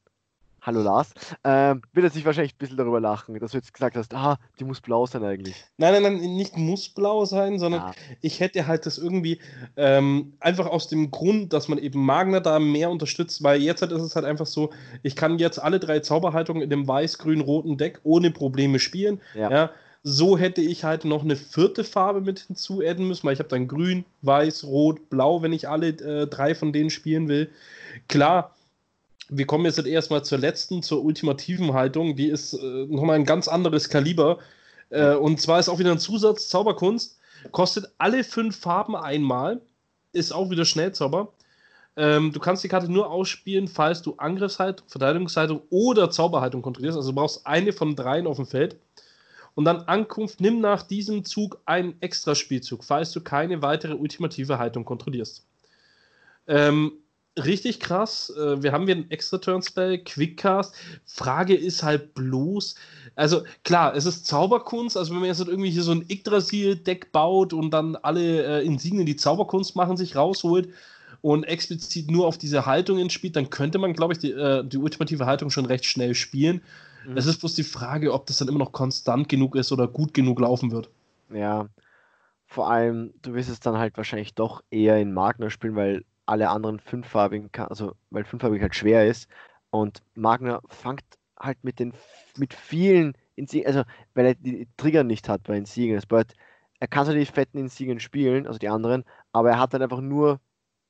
hallo 0.66 0.82
Lars, 0.82 1.14
ähm, 1.44 1.82
wird 1.92 2.06
er 2.06 2.10
sich 2.10 2.26
wahrscheinlich 2.26 2.54
ein 2.54 2.58
bisschen 2.58 2.78
darüber 2.78 3.00
lachen, 3.00 3.38
dass 3.40 3.52
du 3.52 3.58
jetzt 3.58 3.74
gesagt 3.74 3.98
hast, 3.98 4.14
ah, 4.14 4.38
die 4.60 4.64
muss 4.64 4.80
blau 4.80 5.06
sein 5.06 5.24
eigentlich. 5.24 5.56
Nein, 5.78 6.02
nein, 6.02 6.18
nein, 6.18 6.36
nicht 6.36 6.58
muss 6.58 6.90
blau 6.90 7.26
sein, 7.26 7.60
sondern 7.60 7.82
ja. 7.82 7.94
ich 8.22 8.40
hätte 8.40 8.66
halt 8.66 8.86
das 8.86 8.98
irgendwie 8.98 9.40
ähm, 9.76 10.34
einfach 10.40 10.66
aus 10.66 10.88
dem 10.88 11.12
Grund, 11.12 11.52
dass 11.54 11.68
man 11.68 11.78
eben 11.78 12.04
Magna 12.06 12.40
da 12.40 12.60
mehr 12.60 12.90
unterstützt, 12.90 13.44
weil 13.44 13.62
jetzt 13.62 13.82
halt 13.82 13.92
ist 13.92 14.02
es 14.02 14.16
halt 14.16 14.26
einfach 14.26 14.46
so, 14.46 14.72
ich 15.04 15.16
kann 15.16 15.38
jetzt 15.38 15.62
alle 15.62 15.80
drei 15.80 16.00
Zauberhaltungen 16.00 16.64
in 16.64 16.70
dem 16.70 16.88
weiß-grün-roten 16.88 17.78
Deck 17.78 18.00
ohne 18.04 18.32
Probleme 18.32 18.80
spielen. 18.80 19.20
Ja. 19.36 19.52
ja. 19.52 19.70
So 20.06 20.38
hätte 20.38 20.62
ich 20.62 20.84
halt 20.84 21.06
noch 21.06 21.24
eine 21.24 21.38
vierte 21.38 21.86
Farbe 21.86 22.20
mit 22.20 22.40
hinzuadden 22.40 23.08
müssen, 23.08 23.26
weil 23.26 23.34
ich 23.34 23.40
habe 23.40 23.48
dann 23.48 23.70
grün, 23.70 24.04
weiß, 24.22 24.66
rot, 24.66 25.10
blau, 25.10 25.42
wenn 25.42 25.54
ich 25.54 25.70
alle 25.70 25.90
äh, 25.90 26.28
drei 26.28 26.56
von 26.56 26.74
denen 26.74 26.90
spielen 26.90 27.30
will. 27.30 27.50
Klar, 28.10 28.54
wir 29.38 29.46
kommen 29.46 29.66
jetzt 29.66 29.84
erstmal 29.86 30.24
zur 30.24 30.38
letzten, 30.38 30.84
zur 30.84 31.04
ultimativen 31.04 31.74
Haltung. 31.74 32.16
Die 32.16 32.28
ist 32.28 32.54
äh, 32.54 32.86
nochmal 32.88 33.16
ein 33.18 33.26
ganz 33.26 33.48
anderes 33.48 33.90
Kaliber. 33.90 34.40
Äh, 34.90 35.16
und 35.16 35.42
zwar 35.42 35.60
ist 35.60 35.70
auch 35.70 35.80
wieder 35.80 35.92
ein 35.92 36.00
Zusatz, 36.00 36.48
Zauberkunst. 36.50 37.20
Kostet 37.52 37.92
alle 37.98 38.24
fünf 38.24 38.58
Farben 38.58 38.96
einmal. 38.96 39.62
Ist 40.14 40.32
auch 40.32 40.50
wieder 40.50 40.66
Schnellzauber. 40.66 41.34
Ähm, 41.96 42.32
du 42.32 42.40
kannst 42.40 42.64
die 42.64 42.68
Karte 42.68 42.92
nur 42.92 43.10
ausspielen, 43.12 43.68
falls 43.68 44.02
du 44.02 44.16
Angriffshaltung, 44.18 44.88
Verteidigungshaltung 44.88 45.62
oder 45.70 46.10
Zauberhaltung 46.10 46.62
kontrollierst. 46.62 46.98
Also 46.98 47.12
du 47.12 47.16
brauchst 47.16 47.46
eine 47.46 47.74
von 47.74 47.96
dreien 47.96 48.28
auf 48.28 48.38
dem 48.38 48.46
Feld. 48.46 48.78
Und 49.56 49.66
dann 49.66 49.82
Ankunft, 49.84 50.42
nimm 50.42 50.62
nach 50.62 50.82
diesem 50.82 51.26
Zug 51.26 51.62
einen 51.66 51.96
Extraspielzug, 52.02 52.84
falls 52.84 53.12
du 53.12 53.22
keine 53.22 53.62
weitere 53.62 53.94
ultimative 53.94 54.58
Haltung 54.58 54.84
kontrollierst. 54.84 55.46
Ähm, 56.48 56.94
richtig 57.38 57.80
krass. 57.80 58.32
Äh, 58.36 58.62
wir 58.62 58.72
haben 58.72 58.86
hier 58.86 58.96
einen 58.96 59.12
extra 59.12 59.38
Turnspell, 59.38 60.00
Quickcast. 60.04 60.76
Frage 61.06 61.56
ist 61.56 61.84
halt 61.84 62.14
bloß, 62.14 62.76
also 63.16 63.44
klar, 63.64 63.96
es 63.96 64.06
ist 64.06 64.26
Zauberkunst, 64.28 64.98
also 64.98 65.12
wenn 65.12 65.20
man 65.20 65.28
jetzt 65.28 65.40
halt 65.40 65.50
irgendwie 65.50 65.70
hier 65.70 65.84
so 65.84 65.92
ein 65.92 66.06
Yggdrasil-Deck 66.08 67.12
baut 67.12 67.54
und 67.54 67.72
dann 67.72 67.96
alle 67.96 68.62
äh, 68.62 68.66
Insignien, 68.66 69.06
die 69.06 69.16
Zauberkunst 69.16 69.76
machen, 69.76 69.98
sich 69.98 70.16
rausholt 70.16 70.70
und 71.22 71.44
explizit 71.44 72.12
nur 72.12 72.28
auf 72.28 72.38
diese 72.38 72.66
Haltungen 72.66 73.10
spielt, 73.10 73.36
dann 73.36 73.50
könnte 73.50 73.80
man, 73.80 73.94
glaube 73.94 74.14
ich, 74.14 74.20
die, 74.20 74.32
äh, 74.32 74.64
die 74.64 74.78
ultimative 74.78 75.26
Haltung 75.26 75.50
schon 75.50 75.66
recht 75.66 75.86
schnell 75.86 76.16
spielen. 76.16 76.62
Mhm. 77.08 77.18
Es 77.18 77.26
ist 77.26 77.40
bloß 77.40 77.56
die 77.56 77.64
Frage, 77.64 78.14
ob 78.14 78.26
das 78.28 78.38
dann 78.38 78.48
immer 78.48 78.60
noch 78.60 78.72
konstant 78.72 79.30
genug 79.30 79.56
ist 79.56 79.72
oder 79.72 79.88
gut 79.88 80.14
genug 80.14 80.40
laufen 80.40 80.72
wird. 80.72 80.90
Ja, 81.34 81.68
vor 82.46 82.70
allem, 82.70 83.14
du 83.22 83.34
wirst 83.34 83.50
es 83.50 83.60
dann 83.60 83.78
halt 83.78 83.98
wahrscheinlich 83.98 84.36
doch 84.36 84.64
eher 84.70 85.00
in 85.00 85.14
Magner 85.14 85.50
spielen, 85.50 85.76
weil 85.76 86.04
alle 86.26 86.50
anderen 86.50 86.80
fünffarbigen, 86.80 87.50
also 87.56 87.94
weil 88.10 88.24
fünffarbig 88.24 88.62
halt 88.62 88.76
schwer 88.76 89.08
ist. 89.08 89.30
Und 89.70 90.04
Magner 90.16 90.62
fängt 90.68 91.04
halt 91.40 91.64
mit 91.64 91.80
den 91.80 91.94
mit 92.38 92.54
vielen 92.54 93.14
Insignien, 93.36 93.68
also 93.68 93.84
weil 94.14 94.28
er 94.28 94.36
die 94.36 94.68
Trigger 94.78 95.04
nicht 95.04 95.30
hat 95.30 95.44
bei 95.44 95.58
Insignien. 95.58 95.96
Das 95.96 96.06
bedeutet, 96.06 96.38
er 96.80 96.88
kann 96.88 97.06
zwar 97.06 97.16
die 97.16 97.26
fetten 97.26 97.58
Insignien 97.58 98.00
spielen, 98.00 98.48
also 98.48 98.60
die 98.60 98.70
anderen, 98.70 99.04
aber 99.32 99.52
er 99.52 99.60
hat 99.60 99.74
dann 99.74 99.82
einfach 99.82 100.02
nur 100.02 100.40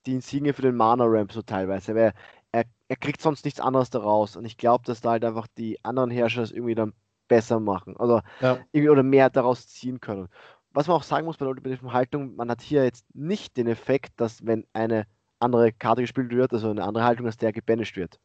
die 0.05 0.13
Insignien 0.13 0.53
für 0.53 0.61
den 0.61 0.75
Mana 0.75 1.05
Ramp 1.05 1.31
so 1.31 1.41
teilweise. 1.41 1.95
Weil 1.95 2.13
er, 2.51 2.65
er 2.87 2.95
kriegt 2.95 3.21
sonst 3.21 3.45
nichts 3.45 3.59
anderes 3.59 3.89
daraus. 3.89 4.35
Und 4.35 4.45
ich 4.45 4.57
glaube, 4.57 4.85
dass 4.85 5.01
da 5.01 5.11
halt 5.11 5.25
einfach 5.25 5.47
die 5.57 5.83
anderen 5.83 6.11
Herrscher 6.11 6.41
das 6.41 6.51
irgendwie 6.51 6.75
dann 6.75 6.93
besser 7.27 7.59
machen. 7.59 7.97
Also 7.97 8.21
ja. 8.41 8.59
irgendwie 8.71 8.89
oder 8.89 9.03
mehr 9.03 9.29
daraus 9.29 9.67
ziehen 9.67 9.99
können. 9.99 10.29
Was 10.71 10.87
man 10.87 10.97
auch 10.97 11.03
sagen 11.03 11.25
muss 11.25 11.37
bei 11.37 11.45
der 11.45 11.51
ultimativen 11.51 11.93
Haltung, 11.93 12.35
man 12.35 12.49
hat 12.49 12.61
hier 12.61 12.83
jetzt 12.83 13.05
nicht 13.15 13.57
den 13.57 13.67
Effekt, 13.67 14.13
dass 14.17 14.45
wenn 14.45 14.65
eine 14.73 15.05
andere 15.43 15.71
Karte 15.71 16.01
gespielt 16.01 16.31
wird, 16.31 16.53
also 16.53 16.69
eine 16.69 16.83
andere 16.83 17.03
Haltung, 17.03 17.25
dass 17.25 17.37
der 17.37 17.53
gebanished 17.53 17.95
wird. 17.97 18.19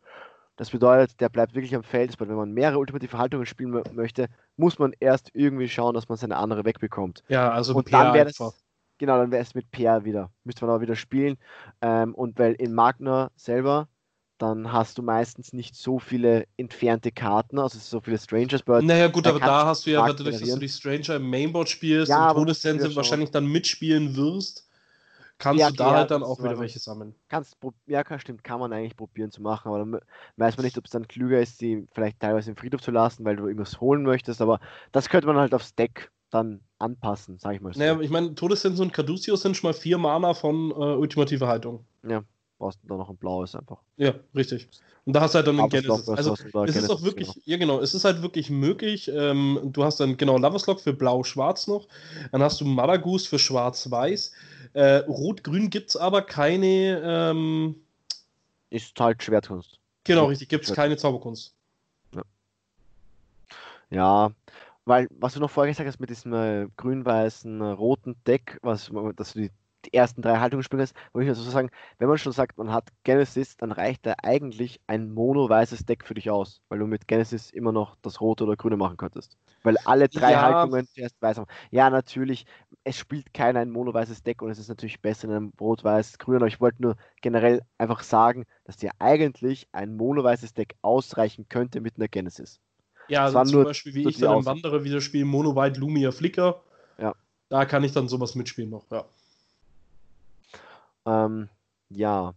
Das 0.56 0.70
bedeutet, 0.70 1.20
der 1.20 1.28
bleibt 1.28 1.54
wirklich 1.54 1.74
am 1.76 1.84
Feld. 1.84 2.18
Wenn 2.18 2.34
man 2.34 2.52
mehrere 2.52 2.78
ultimative 2.78 3.16
Haltungen 3.16 3.46
spielen 3.46 3.80
möchte, 3.92 4.28
muss 4.56 4.78
man 4.78 4.92
erst 4.98 5.30
irgendwie 5.32 5.68
schauen, 5.68 5.94
dass 5.94 6.08
man 6.08 6.18
seine 6.18 6.36
andere 6.36 6.64
wegbekommt. 6.64 7.22
Ja, 7.28 7.52
also 7.52 7.74
und 7.76 7.92
dann 7.92 8.12
wäre 8.12 8.26
das, 8.26 8.38
genau, 8.98 9.18
dann 9.18 9.30
wäre 9.30 9.42
es 9.42 9.54
mit 9.54 9.70
PR 9.70 10.04
wieder. 10.04 10.30
Müsste 10.42 10.64
man 10.64 10.74
aber 10.74 10.82
wieder 10.82 10.96
spielen. 10.96 11.36
Ähm, 11.80 12.12
und 12.12 12.40
weil 12.40 12.54
in 12.54 12.74
Magna 12.74 13.30
selber, 13.36 13.86
dann 14.38 14.72
hast 14.72 14.98
du 14.98 15.02
meistens 15.02 15.52
nicht 15.52 15.76
so 15.76 16.00
viele 16.00 16.46
entfernte 16.56 17.12
Karten, 17.12 17.58
also 17.58 17.78
so 17.78 18.00
viele 18.00 18.18
Strangers. 18.18 18.62
But 18.62 18.82
naja, 18.82 19.08
gut, 19.08 19.26
aber 19.28 19.40
da 19.40 19.66
hast 19.66 19.86
du 19.86 19.90
ja, 19.90 20.06
dadurch, 20.06 20.40
dass 20.40 20.48
du 20.48 20.58
die 20.58 20.68
Stranger 20.68 21.16
im 21.16 21.30
Mainboard 21.30 21.68
spielst 21.68 22.10
ja, 22.10 22.30
und 22.30 22.36
Todessense 22.36 22.94
wahrscheinlich 22.96 23.30
dann 23.30 23.46
mitspielen 23.46 24.16
wirst, 24.16 24.67
kannst 25.38 25.60
ja, 25.60 25.70
du 25.70 25.76
da 25.76 25.92
halt 25.92 26.10
dann 26.10 26.22
auch 26.22 26.38
wieder 26.38 26.58
welche 26.58 26.78
sammeln. 26.78 27.14
Kannst, 27.28 27.56
ja, 27.86 28.04
stimmt, 28.18 28.44
kann 28.44 28.60
man 28.60 28.72
eigentlich 28.72 28.96
probieren 28.96 29.30
zu 29.30 29.42
machen, 29.42 29.68
aber 29.68 29.78
dann 29.78 30.00
weiß 30.36 30.56
man 30.56 30.64
nicht, 30.64 30.78
ob 30.78 30.84
es 30.84 30.90
dann 30.90 31.08
klüger 31.08 31.40
ist, 31.40 31.60
die 31.60 31.86
vielleicht 31.92 32.20
teilweise 32.20 32.50
im 32.50 32.56
Friedhof 32.56 32.82
zu 32.82 32.90
lassen, 32.90 33.24
weil 33.24 33.36
du 33.36 33.46
irgendwas 33.46 33.80
holen 33.80 34.02
möchtest, 34.02 34.40
aber 34.40 34.60
das 34.92 35.08
könnte 35.08 35.26
man 35.26 35.36
halt 35.36 35.54
aufs 35.54 35.74
Deck 35.74 36.10
dann 36.30 36.60
anpassen, 36.78 37.38
sag 37.38 37.54
ich 37.54 37.60
mal 37.60 37.72
so. 37.72 37.78
Naja, 37.78 37.98
ich 38.00 38.10
meine, 38.10 38.34
Todessense 38.34 38.82
und 38.82 38.92
Caduceus 38.92 39.42
sind 39.42 39.56
schon 39.56 39.68
mal 39.68 39.74
vier 39.74 39.98
Mana 39.98 40.34
von 40.34 40.70
äh, 40.70 40.74
ultimative 40.74 41.46
Haltung. 41.46 41.84
Ja, 42.06 42.22
brauchst 42.58 42.82
du 42.82 42.88
dann 42.88 42.98
noch 42.98 43.08
ein 43.08 43.16
blaues 43.16 43.54
einfach. 43.54 43.78
Ja, 43.96 44.14
richtig. 44.34 44.68
Und 45.04 45.14
da 45.14 45.22
hast 45.22 45.32
du 45.32 45.36
halt 45.36 45.46
dann 45.46 45.58
einen 45.58 45.70
Genesis. 45.70 46.06
Also, 46.06 46.34
es 46.34 46.44
Genesis, 46.52 46.82
ist 46.82 46.90
auch 46.90 47.02
wirklich, 47.02 47.28
genau. 47.28 47.42
ja 47.46 47.56
genau, 47.56 47.80
es 47.80 47.94
ist 47.94 48.04
halt 48.04 48.20
wirklich 48.20 48.50
möglich. 48.50 49.10
Ähm, 49.12 49.58
du 49.64 49.82
hast 49.82 50.00
dann 50.00 50.18
genau 50.18 50.36
Loverslock 50.36 50.80
für 50.80 50.92
blau-schwarz 50.92 51.66
noch. 51.66 51.88
Dann 52.30 52.42
hast 52.42 52.60
du 52.60 52.66
Madagus 52.66 53.26
für 53.26 53.38
schwarz-weiß. 53.38 54.32
Äh, 54.72 54.96
Rot-Grün 55.06 55.70
gibt 55.70 55.90
es 55.90 55.96
aber 55.96 56.22
keine. 56.22 57.00
Ähm, 57.04 57.76
ist 58.70 58.98
halt 59.00 59.22
Schwertkunst. 59.22 59.78
Genau, 60.04 60.26
richtig, 60.26 60.48
gibt 60.48 60.68
es 60.68 60.74
keine 60.74 60.96
Zauberkunst. 60.96 61.54
Ja. 62.14 62.22
Ja, 63.90 64.30
weil, 64.84 65.08
was 65.10 65.34
du 65.34 65.40
noch 65.40 65.50
vorher 65.50 65.72
gesagt 65.72 65.88
hast 65.88 66.00
mit 66.00 66.10
diesem 66.10 66.32
äh, 66.32 66.66
grün-weißen, 66.76 67.60
äh, 67.60 67.64
roten 67.64 68.16
Deck, 68.26 68.58
was, 68.62 68.90
dass 69.16 69.34
du 69.34 69.40
die, 69.40 69.50
die 69.50 69.52
ersten 69.92 70.22
drei 70.22 70.38
kannst, 70.38 70.72
wollte 70.72 70.90
ich 71.24 71.28
also 71.28 71.42
sagen, 71.42 71.70
wenn 71.98 72.08
man 72.08 72.18
schon 72.18 72.32
sagt, 72.32 72.58
man 72.58 72.72
hat 72.72 72.88
Genesis, 73.04 73.56
dann 73.56 73.72
reicht 73.72 74.06
da 74.06 74.14
eigentlich 74.22 74.80
ein 74.86 75.12
mono-weißes 75.12 75.86
Deck 75.86 76.04
für 76.04 76.14
dich 76.14 76.30
aus, 76.30 76.60
weil 76.68 76.78
du 76.78 76.86
mit 76.86 77.08
Genesis 77.08 77.50
immer 77.50 77.72
noch 77.72 77.96
das 78.02 78.20
rote 78.20 78.44
oder 78.44 78.56
grüne 78.56 78.76
machen 78.76 78.96
könntest. 78.96 79.36
Weil 79.62 79.76
alle 79.84 80.08
drei 80.08 80.32
Ja. 80.32 80.42
Haltungen 80.42 80.86
zuerst 80.86 81.20
weiß 81.20 81.38
haben. 81.38 81.48
Ja, 81.70 81.90
natürlich, 81.90 82.46
es 82.84 82.96
spielt 82.96 83.34
keiner 83.34 83.60
ein 83.60 83.70
mono-weißes 83.70 84.22
Deck 84.22 84.40
und 84.40 84.50
es 84.50 84.58
ist 84.58 84.68
natürlich 84.68 85.00
besser 85.02 85.28
in 85.28 85.34
einem 85.34 85.52
rot-weiß-grün, 85.60 86.36
aber 86.36 86.46
ich 86.46 86.60
wollte 86.60 86.82
nur 86.82 86.96
generell 87.22 87.62
einfach 87.76 88.02
sagen, 88.02 88.44
dass 88.64 88.76
dir 88.76 88.92
eigentlich 88.98 89.68
ein 89.72 89.96
mono-weißes 89.96 90.54
Deck 90.54 90.76
ausreichen 90.82 91.46
könnte 91.48 91.80
mit 91.80 91.96
einer 91.96 92.08
Genesis. 92.08 92.60
Ja, 93.08 93.24
also 93.24 93.42
zum 93.44 93.52
nur 93.52 93.64
Beispiel 93.64 93.94
wie 93.94 94.08
ich 94.08 94.18
dann 94.18 94.38
im. 94.38 94.46
Wanderer 94.46 94.84
wieder 94.84 95.00
spiele, 95.00 95.24
Mono 95.24 95.56
White 95.56 95.80
Lumia 95.80 96.12
Flicker. 96.12 96.62
Ja. 96.98 97.14
Da 97.48 97.64
kann 97.64 97.82
ich 97.82 97.92
dann 97.92 98.08
sowas 98.08 98.34
mitspielen 98.34 98.70
noch, 98.70 98.90
ja. 98.90 99.06
Ähm, 101.08 101.48
ja, 101.88 102.34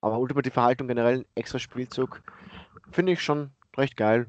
aber 0.00 0.18
ultimative 0.18 0.62
Haltung 0.62 0.86
generell, 0.86 1.20
ein 1.20 1.26
extra 1.34 1.58
Spielzug, 1.58 2.22
finde 2.92 3.12
ich 3.12 3.22
schon 3.22 3.50
recht 3.76 3.96
geil. 3.96 4.26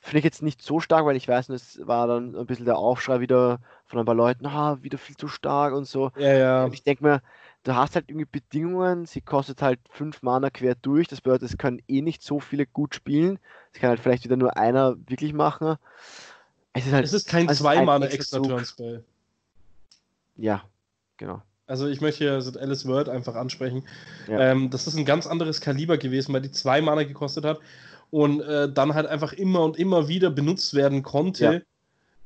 Finde 0.00 0.18
ich 0.18 0.24
jetzt 0.24 0.42
nicht 0.42 0.60
so 0.60 0.80
stark, 0.80 1.06
weil 1.06 1.14
ich 1.14 1.28
weiß, 1.28 1.48
es 1.50 1.86
war 1.86 2.08
dann 2.08 2.34
ein 2.34 2.46
bisschen 2.46 2.64
der 2.64 2.76
Aufschrei 2.76 3.20
wieder 3.20 3.60
von 3.86 4.00
ein 4.00 4.04
paar 4.04 4.16
Leuten, 4.16 4.46
ah, 4.46 4.78
wieder 4.82 4.98
viel 4.98 5.16
zu 5.16 5.28
stark 5.28 5.74
und 5.74 5.84
so. 5.84 6.10
Ja, 6.16 6.32
ja. 6.32 6.64
Und 6.64 6.74
ich 6.74 6.82
denke 6.82 7.04
mir, 7.04 7.22
du 7.62 7.76
hast 7.76 7.94
halt 7.94 8.06
irgendwie 8.08 8.26
Bedingungen, 8.26 9.06
sie 9.06 9.20
kostet 9.20 9.62
halt 9.62 9.78
5 9.90 10.22
Mana 10.22 10.50
quer 10.50 10.74
durch, 10.74 11.06
das 11.06 11.20
bedeutet, 11.20 11.50
es 11.50 11.58
können 11.58 11.80
eh 11.86 12.00
nicht 12.00 12.22
so 12.22 12.40
viele 12.40 12.66
gut 12.66 12.96
spielen. 12.96 13.38
Es 13.72 13.80
kann 13.80 13.90
halt 13.90 14.00
vielleicht 14.00 14.24
wieder 14.24 14.36
nur 14.36 14.56
einer 14.56 14.96
wirklich 15.06 15.32
machen. 15.32 15.76
Es 16.72 16.86
ist 16.86 16.92
halt, 16.92 17.04
Es 17.04 17.12
ist 17.12 17.28
kein 17.28 17.48
also 17.48 17.62
zwei 17.62 17.78
ein 17.78 17.84
Mana 17.84 18.06
extra 18.06 18.18
extra 18.18 18.36
Zug. 18.38 18.48
Turnspell. 18.48 19.04
ja, 20.36 20.64
genau. 21.16 21.42
Also 21.66 21.88
ich 21.88 22.00
möchte 22.00 22.24
hier 22.24 22.60
Alice 22.60 22.86
Word 22.86 23.08
einfach 23.08 23.34
ansprechen. 23.34 23.84
Ja. 24.28 24.50
Ähm, 24.50 24.70
das 24.70 24.86
ist 24.86 24.96
ein 24.96 25.04
ganz 25.04 25.26
anderes 25.26 25.60
Kaliber 25.60 25.96
gewesen, 25.96 26.32
weil 26.32 26.42
die 26.42 26.50
zwei 26.50 26.80
Mana 26.80 27.04
gekostet 27.04 27.44
hat 27.44 27.60
und 28.10 28.40
äh, 28.42 28.70
dann 28.70 28.94
halt 28.94 29.06
einfach 29.06 29.32
immer 29.32 29.62
und 29.62 29.78
immer 29.78 30.08
wieder 30.08 30.30
benutzt 30.30 30.74
werden 30.74 31.02
konnte. 31.02 31.64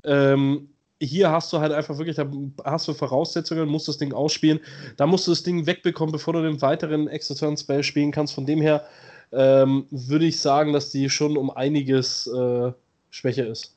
Ähm, 0.04 0.68
hier 1.00 1.30
hast 1.30 1.52
du 1.52 1.58
halt 1.58 1.72
einfach 1.72 1.98
wirklich, 1.98 2.16
da 2.16 2.26
hast 2.64 2.88
du 2.88 2.94
Voraussetzungen, 2.94 3.68
musst 3.68 3.86
das 3.88 3.98
Ding 3.98 4.12
ausspielen. 4.12 4.60
Da 4.96 5.06
musst 5.06 5.26
du 5.26 5.32
das 5.32 5.42
Ding 5.42 5.66
wegbekommen, 5.66 6.12
bevor 6.12 6.32
du 6.32 6.42
den 6.42 6.62
weiteren 6.62 7.06
Extra 7.08 7.34
Turn 7.34 7.56
Spell 7.56 7.82
spielen 7.82 8.12
kannst. 8.12 8.34
Von 8.34 8.46
dem 8.46 8.60
her 8.60 8.86
ähm, 9.32 9.86
würde 9.90 10.24
ich 10.24 10.40
sagen, 10.40 10.72
dass 10.72 10.90
die 10.90 11.10
schon 11.10 11.36
um 11.36 11.50
einiges 11.50 12.26
äh, 12.26 12.72
schwächer 13.10 13.46
ist. 13.46 13.76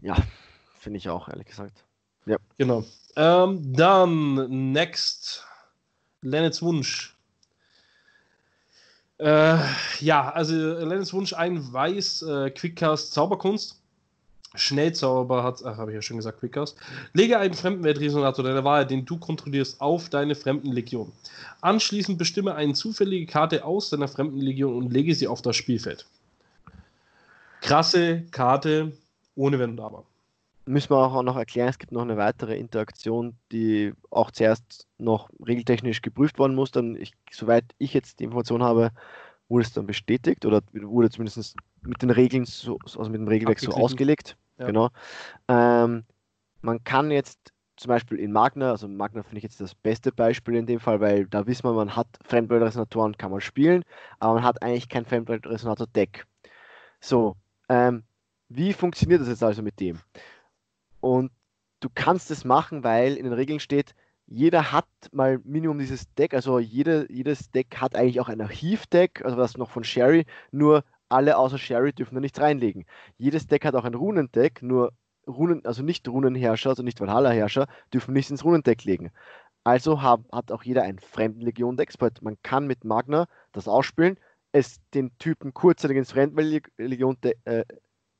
Ja, 0.00 0.16
finde 0.78 0.98
ich 0.98 1.08
auch, 1.08 1.28
ehrlich 1.28 1.46
gesagt. 1.46 1.84
Genau. 2.58 2.84
Ähm, 3.16 3.72
dann 3.74 4.72
next. 4.72 5.44
Lennets 6.22 6.62
Wunsch. 6.62 7.16
Äh, 9.18 9.58
ja, 10.00 10.30
also 10.30 10.54
Lennets 10.54 11.12
Wunsch 11.12 11.32
ein 11.32 11.72
Weiß 11.72 12.22
äh, 12.22 12.50
Quickcast 12.50 13.12
Zauberkunst. 13.12 13.78
Schnellzauber 14.54 15.42
hat, 15.42 15.64
ach, 15.64 15.78
habe 15.78 15.92
ich 15.92 15.94
ja 15.94 16.02
schon 16.02 16.18
gesagt, 16.18 16.40
Quickcast. 16.40 16.76
Lege 17.14 17.38
einen 17.38 17.54
Fremdenweltresonator 17.54 18.44
deiner 18.44 18.64
Wahl, 18.64 18.86
den 18.86 19.04
du 19.04 19.18
kontrollierst, 19.18 19.80
auf 19.80 20.10
deine 20.10 20.34
Fremdenlegion. 20.34 21.10
Anschließend 21.62 22.18
bestimme 22.18 22.54
eine 22.54 22.74
zufällige 22.74 23.26
Karte 23.26 23.64
aus 23.64 23.90
deiner 23.90 24.08
Fremdenlegion 24.08 24.76
und 24.76 24.92
lege 24.92 25.14
sie 25.14 25.26
auf 25.26 25.40
das 25.40 25.56
Spielfeld. 25.56 26.06
Krasse 27.62 28.24
Karte, 28.30 28.92
ohne 29.36 29.58
Wenn 29.58 29.70
und 29.70 29.80
Aber. 29.80 30.04
Müssen 30.64 30.90
wir 30.90 30.98
auch 30.98 31.22
noch 31.22 31.36
erklären, 31.36 31.68
es 31.68 31.78
gibt 31.78 31.92
noch 31.92 32.02
eine 32.02 32.16
weitere 32.16 32.56
Interaktion, 32.56 33.36
die 33.50 33.92
auch 34.10 34.30
zuerst 34.30 34.86
noch 34.98 35.28
regeltechnisch 35.44 36.02
geprüft 36.02 36.38
worden 36.38 36.54
muss. 36.54 36.70
Dann, 36.70 36.94
ich, 36.94 37.12
soweit 37.30 37.64
ich 37.78 37.94
jetzt 37.94 38.20
die 38.20 38.24
Information 38.24 38.62
habe, 38.62 38.90
wurde 39.48 39.64
es 39.64 39.72
dann 39.72 39.86
bestätigt 39.86 40.46
oder 40.46 40.62
wurde 40.72 41.10
zumindest 41.10 41.56
mit 41.82 42.00
den 42.00 42.10
Regeln, 42.10 42.44
so, 42.44 42.78
also 42.84 43.10
mit 43.10 43.20
dem 43.20 43.28
Regelwerk 43.28 43.58
so 43.58 43.72
ausgelegt. 43.72 44.36
Ja. 44.58 44.66
Genau. 44.66 44.90
Ähm, 45.48 46.04
man 46.60 46.84
kann 46.84 47.10
jetzt 47.10 47.52
zum 47.76 47.88
Beispiel 47.88 48.18
in 48.18 48.30
Magna, 48.32 48.70
also 48.70 48.86
Magna 48.86 49.22
finde 49.22 49.38
ich 49.38 49.44
jetzt 49.44 49.60
das 49.60 49.74
beste 49.74 50.12
Beispiel 50.12 50.54
in 50.54 50.66
dem 50.66 50.78
Fall, 50.78 51.00
weil 51.00 51.26
da 51.26 51.46
wissen 51.46 51.64
wir, 51.64 51.72
man 51.72 51.96
hat 51.96 52.06
Fremdweltresonatoren, 52.22 53.16
kann 53.16 53.32
man 53.32 53.40
spielen, 53.40 53.84
aber 54.20 54.34
man 54.34 54.44
hat 54.44 54.62
eigentlich 54.62 54.88
kein 54.88 55.04
Fremdweltresonator-Deck. 55.04 56.24
So, 57.00 57.36
ähm, 57.68 58.04
wie 58.48 58.72
funktioniert 58.72 59.20
das 59.20 59.28
jetzt 59.28 59.42
also 59.42 59.62
mit 59.62 59.80
dem? 59.80 59.98
Und 61.02 61.32
du 61.80 61.88
kannst 61.92 62.30
es 62.30 62.44
machen, 62.44 62.84
weil 62.84 63.16
in 63.16 63.24
den 63.24 63.32
Regeln 63.32 63.58
steht, 63.58 63.94
jeder 64.26 64.70
hat 64.70 64.86
mal 65.10 65.40
Minimum 65.42 65.80
dieses 65.80 66.06
Deck, 66.14 66.32
also 66.32 66.60
jede, 66.60 67.06
jedes 67.10 67.50
Deck 67.50 67.76
hat 67.78 67.96
eigentlich 67.96 68.20
auch 68.20 68.28
ein 68.28 68.40
Archivdeck, 68.40 69.24
also 69.24 69.36
das 69.36 69.56
noch 69.56 69.68
von 69.68 69.82
Sherry, 69.82 70.26
nur 70.52 70.84
alle 71.08 71.36
außer 71.36 71.58
Sherry 71.58 71.92
dürfen 71.92 72.14
da 72.14 72.20
nichts 72.20 72.40
reinlegen. 72.40 72.86
Jedes 73.18 73.48
Deck 73.48 73.64
hat 73.64 73.74
auch 73.74 73.84
ein 73.84 73.94
Runendeck, 73.94 74.62
nur 74.62 74.92
Runen, 75.26 75.66
also 75.66 75.82
nicht 75.82 76.08
Runenherrscher, 76.08 76.70
also 76.70 76.84
nicht 76.84 77.00
Valhalla-Herrscher, 77.00 77.66
dürfen 77.92 78.14
nichts 78.14 78.30
ins 78.30 78.44
Runendeck 78.44 78.84
legen. 78.84 79.10
Also 79.64 80.02
hab, 80.02 80.30
hat 80.30 80.52
auch 80.52 80.62
jeder 80.62 80.84
ein 80.84 81.00
Fremdenlegion-Deck. 81.00 81.94
Man 82.20 82.36
kann 82.44 82.68
mit 82.68 82.84
Magna 82.84 83.26
das 83.50 83.66
ausspielen, 83.66 84.18
es 84.52 84.80
den 84.94 85.18
Typen 85.18 85.52
kurzzeitig 85.52 85.96
ins 85.96 86.12
Fremdenlegion 86.12 87.16
äh, 87.44 87.64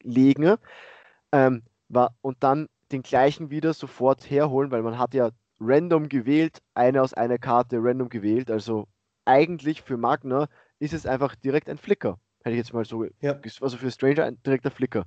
legen 0.03 0.57
ähm, 1.33 1.62
war, 1.93 2.14
und 2.20 2.43
dann 2.43 2.68
den 2.90 3.03
gleichen 3.03 3.51
wieder 3.51 3.72
sofort 3.74 4.28
herholen, 4.30 4.70
weil 4.70 4.82
man 4.82 4.99
hat 4.99 5.14
ja 5.14 5.30
random 5.61 6.09
gewählt, 6.09 6.59
eine 6.74 7.03
aus 7.03 7.14
einer 7.14 7.38
Karte 7.38 7.78
random 7.80 8.09
gewählt. 8.09 8.51
Also 8.51 8.88
eigentlich 9.24 9.82
für 9.82 9.97
Magna 9.97 10.49
ist 10.78 10.93
es 10.93 11.07
einfach 11.07 11.34
direkt 11.36 11.68
ein 11.68 11.78
Flicker. 11.78 12.18
Hätte 12.45 12.55
ich 12.55 12.59
jetzt 12.59 12.72
mal 12.74 12.84
so, 12.84 13.05
Ja. 13.20 13.38
also 13.61 13.76
für 13.76 13.90
Stranger 13.93 14.24
ein 14.24 14.43
direkter 14.43 14.72
Flicker. 14.72 15.07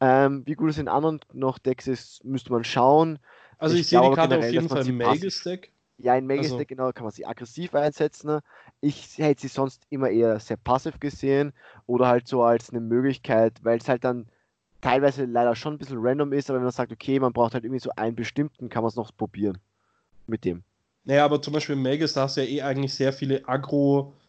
Ähm, 0.00 0.42
wie 0.46 0.54
gut 0.54 0.70
es 0.70 0.78
in 0.78 0.86
anderen 0.88 1.18
noch 1.32 1.58
Decks 1.58 1.88
ist, 1.88 2.24
müsste 2.24 2.52
man 2.52 2.62
schauen. 2.62 3.18
Also 3.58 3.74
Ich 3.74 3.80
ich, 3.82 3.88
sehe 3.88 4.00
die 4.00 4.06
Karte 4.14 4.20
auf 4.20 4.28
generell, 4.28 4.52
jeden 4.52 4.68
dass 4.68 4.74
man 4.74 4.82
Fall 4.84 4.88
im 4.90 4.98
Magus-Deck. 4.98 5.72
Ja, 6.00 6.14
in 6.14 6.28
Magus 6.28 6.46
Also- 6.46 6.58
Deck 6.58 6.68
genau 6.68 6.92
kann 6.92 7.02
man 7.02 7.12
sie 7.12 7.26
aggressiv 7.26 7.74
einsetzen. 7.74 8.38
Ich 8.80 9.18
hätte 9.18 9.40
sie 9.40 9.48
sonst 9.48 9.82
immer 9.90 10.08
eher 10.10 10.38
sehr 10.38 10.56
passiv 10.56 11.00
gesehen 11.00 11.52
oder 11.86 12.06
halt 12.06 12.28
so 12.28 12.44
als 12.44 12.70
eine 12.70 12.78
Möglichkeit, 12.80 13.58
weil 13.64 13.78
es 13.78 13.88
halt 13.88 14.04
dann 14.04 14.26
teilweise 14.80 15.24
leider 15.24 15.54
schon 15.56 15.74
ein 15.74 15.78
bisschen 15.78 15.98
random 16.00 16.32
ist, 16.32 16.50
aber 16.50 16.58
wenn 16.58 16.64
man 16.64 16.72
sagt, 16.72 16.92
okay, 16.92 17.18
man 17.18 17.32
braucht 17.32 17.54
halt 17.54 17.64
irgendwie 17.64 17.80
so 17.80 17.90
einen 17.96 18.16
bestimmten, 18.16 18.68
kann 18.68 18.82
man 18.82 18.88
es 18.88 18.96
noch 18.96 19.16
probieren 19.16 19.58
mit 20.26 20.44
dem. 20.44 20.62
Naja, 21.04 21.24
aber 21.24 21.40
zum 21.40 21.54
Beispiel 21.54 21.74
im 21.74 21.82
Magus, 21.82 22.12
da 22.12 22.22
hast 22.22 22.36
du 22.36 22.42
ja 22.42 22.48
eh 22.48 22.62
eigentlich 22.62 22.94
sehr 22.94 23.12
viele 23.12 23.36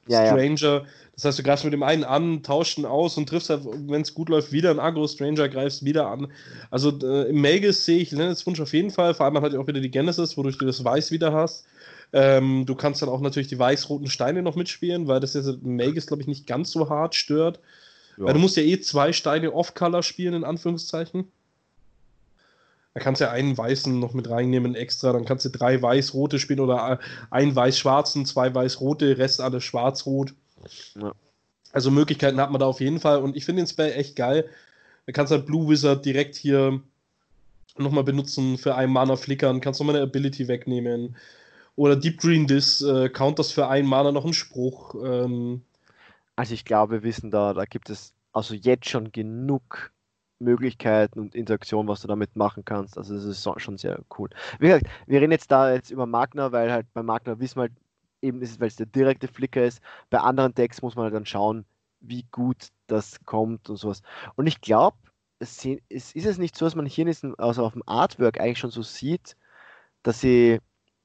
Ja, 0.07 0.23
ja. 0.23 0.31
Agro-Stranger. 0.33 0.85
Das 1.13 1.25
heißt, 1.25 1.39
du 1.39 1.43
greifst 1.43 1.65
mit 1.65 1.73
dem 1.73 1.83
einen 1.83 2.05
an, 2.05 2.41
tauscht 2.41 2.77
ihn 2.77 2.85
aus 2.85 3.17
und 3.17 3.27
triffst 3.27 3.49
halt, 3.49 3.63
wenn 3.65 4.01
es 4.01 4.13
gut 4.13 4.29
läuft, 4.29 4.53
wieder 4.53 4.69
einen 4.69 4.79
Agro-Stranger, 4.79 5.49
greifst 5.49 5.83
wieder 5.83 6.07
an. 6.07 6.31
Also 6.71 6.97
äh, 7.03 7.29
im 7.29 7.41
Magus 7.41 7.83
sehe 7.83 7.99
ich 7.99 8.11
Lennarts 8.11 8.45
Wunsch 8.47 8.61
auf 8.61 8.73
jeden 8.73 8.91
Fall. 8.91 9.13
Vor 9.13 9.25
allem 9.25 9.41
hat 9.41 9.51
ja 9.51 9.59
auch 9.59 9.67
wieder 9.67 9.81
die 9.81 9.91
Genesis, 9.91 10.37
wodurch 10.37 10.57
du 10.57 10.65
das 10.65 10.83
Weiß 10.83 11.11
wieder 11.11 11.33
hast. 11.33 11.65
Ähm, 12.13 12.65
du 12.65 12.75
kannst 12.75 13.01
dann 13.01 13.09
auch 13.09 13.19
natürlich 13.21 13.49
die 13.49 13.59
weiß-roten 13.59 14.07
Steine 14.07 14.41
noch 14.41 14.55
mitspielen, 14.55 15.07
weil 15.07 15.19
das 15.19 15.33
jetzt 15.33 15.47
im 15.47 15.75
Magus, 15.75 16.07
glaube 16.07 16.21
ich, 16.21 16.27
nicht 16.27 16.47
ganz 16.47 16.71
so 16.71 16.89
hart 16.89 17.13
stört. 17.13 17.59
Weil 18.25 18.33
du 18.33 18.39
musst 18.39 18.57
ja 18.57 18.63
eh 18.63 18.79
zwei 18.81 19.13
Steine 19.13 19.53
off-color 19.53 20.03
spielen, 20.03 20.33
in 20.33 20.43
Anführungszeichen. 20.43 21.31
Da 22.93 22.99
kannst 22.99 23.21
du 23.21 23.25
ja 23.25 23.31
einen 23.31 23.57
weißen 23.57 23.97
noch 23.97 24.13
mit 24.13 24.29
reinnehmen 24.29 24.75
extra, 24.75 25.13
dann 25.13 25.25
kannst 25.25 25.45
du 25.45 25.49
drei 25.49 25.81
weiß-rote 25.81 26.39
spielen 26.39 26.59
oder 26.59 26.99
einen 27.29 27.55
weiß-schwarzen, 27.55 28.25
zwei 28.25 28.53
weiß-rote, 28.53 29.17
Rest 29.17 29.39
alles 29.41 29.63
schwarz-rot. 29.63 30.33
Ja. 30.95 31.13
Also 31.71 31.91
Möglichkeiten 31.91 32.41
hat 32.41 32.51
man 32.51 32.59
da 32.59 32.65
auf 32.65 32.81
jeden 32.81 32.99
Fall 32.99 33.21
und 33.21 33.37
ich 33.37 33.45
finde 33.45 33.61
den 33.61 33.67
Spell 33.67 33.93
echt 33.93 34.15
geil. 34.15 34.49
Da 35.05 35.13
kannst 35.13 35.31
du 35.31 35.37
halt 35.37 35.45
Blue 35.45 35.69
Wizard 35.69 36.03
direkt 36.03 36.35
hier 36.35 36.81
nochmal 37.77 38.03
benutzen 38.03 38.57
für 38.57 38.75
einen 38.75 38.91
Mana 38.91 39.15
flickern, 39.15 39.61
kannst 39.61 39.79
nochmal 39.79 39.95
eine 39.95 40.03
Ability 40.03 40.47
wegnehmen. 40.47 41.15
Oder 41.75 41.95
Deep 41.95 42.19
Green 42.19 42.47
Dis, 42.47 42.81
äh, 42.81 43.07
counters 43.07 43.51
für 43.51 43.67
einen 43.67 43.87
Mana 43.87 44.11
noch 44.11 44.25
einen 44.25 44.33
Spruch. 44.33 44.95
Ähm, 44.95 45.61
Also 46.39 46.53
ich 46.53 46.63
glaube, 46.63 46.93
wir 46.93 47.03
wissen 47.03 47.31
da, 47.31 47.53
da 47.53 47.65
gibt 47.65 47.89
es 47.89 48.13
also 48.31 48.55
jetzt 48.55 48.87
schon 48.87 49.11
genug 49.11 49.91
Möglichkeiten 50.39 51.19
und 51.19 51.35
Interaktion, 51.35 51.89
was 51.89 51.99
du 51.99 52.07
damit 52.07 52.37
machen 52.37 52.63
kannst. 52.63 52.97
Also 52.97 53.13
das 53.13 53.25
ist 53.25 53.45
schon 53.57 53.77
sehr 53.77 53.99
cool. 54.17 54.29
Wie 54.57 54.67
gesagt, 54.67 54.87
wir 55.05 55.19
reden 55.19 55.33
jetzt 55.33 55.51
da 55.51 55.73
jetzt 55.73 55.91
über 55.91 56.05
Magna, 56.05 56.53
weil 56.53 56.71
halt 56.71 56.87
bei 56.93 57.03
Magna 57.03 57.41
wissen 57.41 57.57
wir 57.57 57.63
halt 57.63 57.73
eben, 58.21 58.41
ist 58.41 58.51
es, 58.51 58.59
weil 58.61 58.69
es 58.69 58.77
der 58.77 58.85
direkte 58.85 59.27
Flicker 59.27 59.65
ist. 59.65 59.81
Bei 60.09 60.19
anderen 60.19 60.53
Decks 60.53 60.81
muss 60.81 60.95
man 60.95 61.03
halt 61.03 61.13
dann 61.13 61.25
schauen, 61.25 61.65
wie 61.99 62.25
gut 62.31 62.69
das 62.87 63.19
kommt 63.25 63.69
und 63.69 63.75
sowas. 63.75 64.01
Und 64.37 64.47
ich 64.47 64.61
glaube, 64.61 64.95
es, 65.39 65.65
es 65.89 66.15
ist 66.15 66.25
es 66.25 66.37
nicht 66.37 66.55
so, 66.55 66.63
dass 66.63 66.75
man 66.75 66.85
hier 66.85 67.01
in 67.01 67.07
diesem, 67.07 67.35
also 67.37 67.65
auf 67.65 67.73
dem 67.73 67.83
Artwork 67.85 68.39
eigentlich 68.39 68.59
schon 68.59 68.71
so 68.71 68.81
sieht, 68.81 69.35
dass 70.03 70.21
sie 70.21 70.59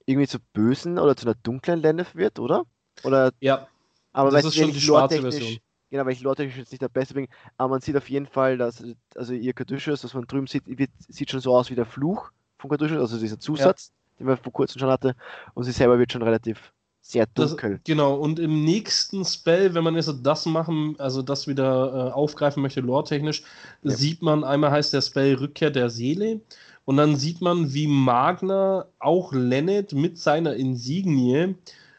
irgendwie 0.06 0.28
zu 0.28 0.38
bösen 0.52 1.00
oder 1.00 1.16
zu 1.16 1.26
einer 1.26 1.34
dunklen 1.42 1.80
Lennef 1.80 2.14
wird, 2.14 2.38
oder? 2.38 2.66
Oder 3.02 3.32
ja, 3.40 3.66
aber 4.14 4.30
Das 4.30 4.44
ist 4.46 4.56
schon 4.56 4.72
die 4.72 4.80
schwarze 4.80 5.20
Version. 5.20 5.58
genau, 5.90 6.06
weil 6.06 6.12
ich 6.12 6.22
lore-technisch 6.22 6.56
jetzt 6.56 6.72
nicht 6.72 6.80
der 6.80 6.88
Beste 6.88 7.14
bin, 7.14 7.28
aber 7.58 7.70
man 7.70 7.80
sieht 7.82 7.96
auf 7.96 8.08
jeden 8.08 8.26
Fall, 8.26 8.56
dass, 8.56 8.82
also 9.14 9.34
ihr 9.34 9.52
Caduceus, 9.52 10.02
was 10.02 10.14
man 10.14 10.26
drüben 10.26 10.46
sieht, 10.46 10.62
wird, 10.66 10.90
sieht 11.08 11.30
schon 11.30 11.40
so 11.40 11.54
aus 11.54 11.70
wie 11.70 11.74
der 11.74 11.84
Fluch 11.84 12.30
von 12.58 12.70
Caduceus, 12.70 13.00
also 13.00 13.18
dieser 13.18 13.38
Zusatz, 13.38 13.88
ja. 13.88 14.18
den 14.20 14.26
man 14.28 14.36
vor 14.38 14.52
kurzem 14.52 14.78
schon 14.78 14.88
hatte, 14.88 15.14
und 15.52 15.64
sie 15.64 15.72
selber 15.72 15.98
wird 15.98 16.12
schon 16.12 16.22
relativ 16.22 16.72
sehr 17.00 17.26
dunkel. 17.26 17.72
Das, 17.72 17.80
genau, 17.84 18.14
und 18.14 18.38
im 18.38 18.64
nächsten 18.64 19.24
Spell, 19.24 19.74
wenn 19.74 19.84
man 19.84 19.94
jetzt 19.94 20.10
das 20.22 20.46
machen, 20.46 20.94
also 20.98 21.20
das 21.20 21.46
wieder 21.46 22.08
äh, 22.08 22.12
aufgreifen 22.12 22.62
möchte, 22.62 22.80
lore-technisch, 22.80 23.42
ja. 23.82 23.90
sieht 23.90 24.22
man, 24.22 24.42
einmal 24.42 24.70
heißt 24.70 24.94
der 24.94 25.02
Spell 25.02 25.34
Rückkehr 25.34 25.70
der 25.70 25.90
Seele 25.90 26.40
und 26.84 26.96
dann 26.96 27.16
sieht 27.16 27.40
man, 27.40 27.74
wie 27.74 27.88
Magna 27.88 28.86
auch 29.00 29.32
Lennet 29.32 29.92
mit 29.92 30.18
seiner 30.18 30.54
Insignie 30.54 31.56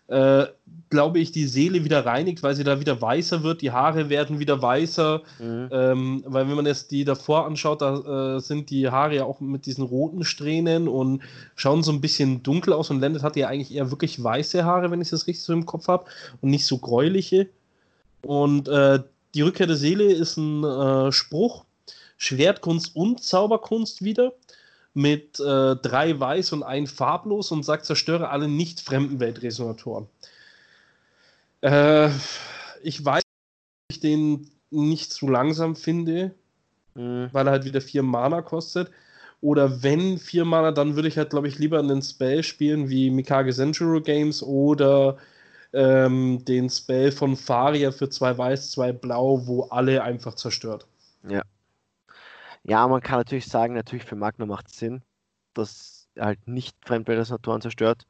äh, 0.07 0.45
glaube 0.89 1.19
ich, 1.19 1.31
die 1.31 1.47
Seele 1.47 1.83
wieder 1.83 2.05
reinigt, 2.05 2.43
weil 2.43 2.55
sie 2.55 2.63
da 2.63 2.79
wieder 2.79 3.01
weißer 3.01 3.43
wird, 3.43 3.61
die 3.61 3.71
Haare 3.71 4.09
werden 4.09 4.39
wieder 4.39 4.61
weißer, 4.61 5.21
mhm. 5.39 5.69
ähm, 5.71 6.23
weil 6.27 6.47
wenn 6.47 6.55
man 6.55 6.65
jetzt 6.65 6.91
die 6.91 7.03
davor 7.03 7.45
anschaut, 7.45 7.81
da 7.81 8.35
äh, 8.35 8.39
sind 8.39 8.69
die 8.69 8.89
Haare 8.89 9.15
ja 9.15 9.25
auch 9.25 9.39
mit 9.39 9.65
diesen 9.65 9.83
roten 9.83 10.23
Strähnen 10.23 10.87
und 10.87 11.23
schauen 11.55 11.83
so 11.83 11.91
ein 11.91 12.01
bisschen 12.01 12.43
dunkel 12.43 12.73
aus 12.73 12.91
und 12.91 12.99
Lendet 12.99 13.23
hat 13.23 13.35
ja 13.35 13.47
eigentlich 13.47 13.73
eher 13.73 13.91
wirklich 13.91 14.23
weiße 14.23 14.63
Haare, 14.63 14.91
wenn 14.91 15.01
ich 15.01 15.09
das 15.09 15.27
richtig 15.27 15.43
so 15.43 15.53
im 15.53 15.65
Kopf 15.65 15.87
habe 15.87 16.05
und 16.41 16.49
nicht 16.49 16.65
so 16.65 16.77
gräuliche. 16.77 17.49
Und 18.21 18.67
äh, 18.67 18.99
die 19.33 19.41
Rückkehr 19.41 19.67
der 19.67 19.75
Seele 19.75 20.05
ist 20.05 20.37
ein 20.37 20.63
äh, 20.63 21.11
Spruch, 21.11 21.65
Schwertkunst 22.17 22.95
und 22.95 23.23
Zauberkunst 23.23 24.03
wieder 24.03 24.33
mit 24.95 25.39
äh, 25.41 25.75
drei 25.75 26.17
weiß 26.19 26.53
und 26.53 26.63
ein 26.63 26.87
farblos 26.87 27.51
und 27.51 27.63
sagt, 27.63 27.85
zerstöre 27.85 28.29
alle 28.29 28.47
nicht 28.47 28.79
fremden 28.79 29.19
Weltresonatoren. 29.19 30.07
Äh, 31.61 32.09
ich 32.81 33.03
weiß, 33.03 33.21
dass 33.21 33.95
ich 33.97 33.99
den 33.99 34.49
nicht 34.71 35.11
zu 35.11 35.27
langsam 35.27 35.75
finde, 35.75 36.33
mhm. 36.95 37.27
weil 37.33 37.47
er 37.47 37.51
halt 37.51 37.65
wieder 37.65 37.81
vier 37.81 38.03
Mana 38.03 38.41
kostet. 38.41 38.89
Oder 39.41 39.83
wenn 39.83 40.17
vier 40.17 40.45
Mana, 40.45 40.71
dann 40.71 40.95
würde 40.95 41.09
ich 41.09 41.17
halt, 41.17 41.29
glaube 41.29 41.49
ich, 41.49 41.59
lieber 41.59 41.79
einen 41.79 42.01
Spell 42.01 42.41
spielen 42.41 42.89
wie 42.89 43.11
Mikage 43.11 43.53
Century 43.53 43.99
Games 44.01 44.41
oder 44.41 45.17
ähm, 45.73 46.43
den 46.45 46.69
Spell 46.69 47.11
von 47.11 47.35
Faria 47.35 47.91
für 47.91 48.09
zwei 48.09 48.37
weiß, 48.37 48.71
zwei 48.71 48.93
blau, 48.93 49.45
wo 49.45 49.63
alle 49.63 50.01
einfach 50.03 50.35
zerstört. 50.35 50.87
Ja. 51.27 51.41
Ja, 52.67 52.87
man 52.87 53.01
kann 53.01 53.19
natürlich 53.19 53.45
sagen, 53.45 53.75
natürlich 53.75 54.05
für 54.05 54.15
Magna 54.15 54.45
macht 54.45 54.67
es 54.67 54.77
Sinn, 54.79 55.03
dass 55.53 56.09
er 56.15 56.25
halt 56.27 56.47
nicht 56.47 56.75
Fremdweltresonatoren 56.85 57.61
zerstört. 57.61 58.07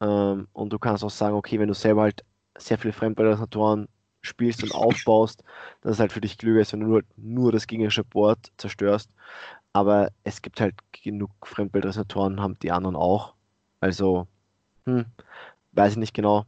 Ähm, 0.00 0.48
und 0.54 0.72
du 0.72 0.78
kannst 0.78 1.04
auch 1.04 1.10
sagen, 1.10 1.36
okay, 1.36 1.58
wenn 1.60 1.68
du 1.68 1.74
selber 1.74 2.02
halt 2.02 2.24
sehr 2.58 2.78
viele 2.78 2.94
Fremdweltresonatoren 2.94 3.88
spielst 4.22 4.62
und 4.64 4.72
aufbaust, 4.72 5.44
dass 5.82 5.94
es 5.94 6.00
halt 6.00 6.12
für 6.12 6.20
dich 6.22 6.38
klüger 6.38 6.60
ist, 6.62 6.72
wenn 6.72 6.80
du 6.80 6.86
nur, 6.86 7.02
nur 7.16 7.52
das 7.52 7.66
gegnerische 7.66 8.04
Board 8.04 8.52
zerstörst. 8.56 9.10
Aber 9.74 10.10
es 10.24 10.42
gibt 10.42 10.60
halt 10.60 10.74
genug 10.92 11.30
Fremdweltresonatoren, 11.46 12.40
haben 12.40 12.58
die 12.60 12.72
anderen 12.72 12.96
auch. 12.96 13.34
Also, 13.80 14.28
hm, 14.86 15.06
weiß 15.72 15.92
ich 15.92 15.98
nicht 15.98 16.14
genau. 16.14 16.46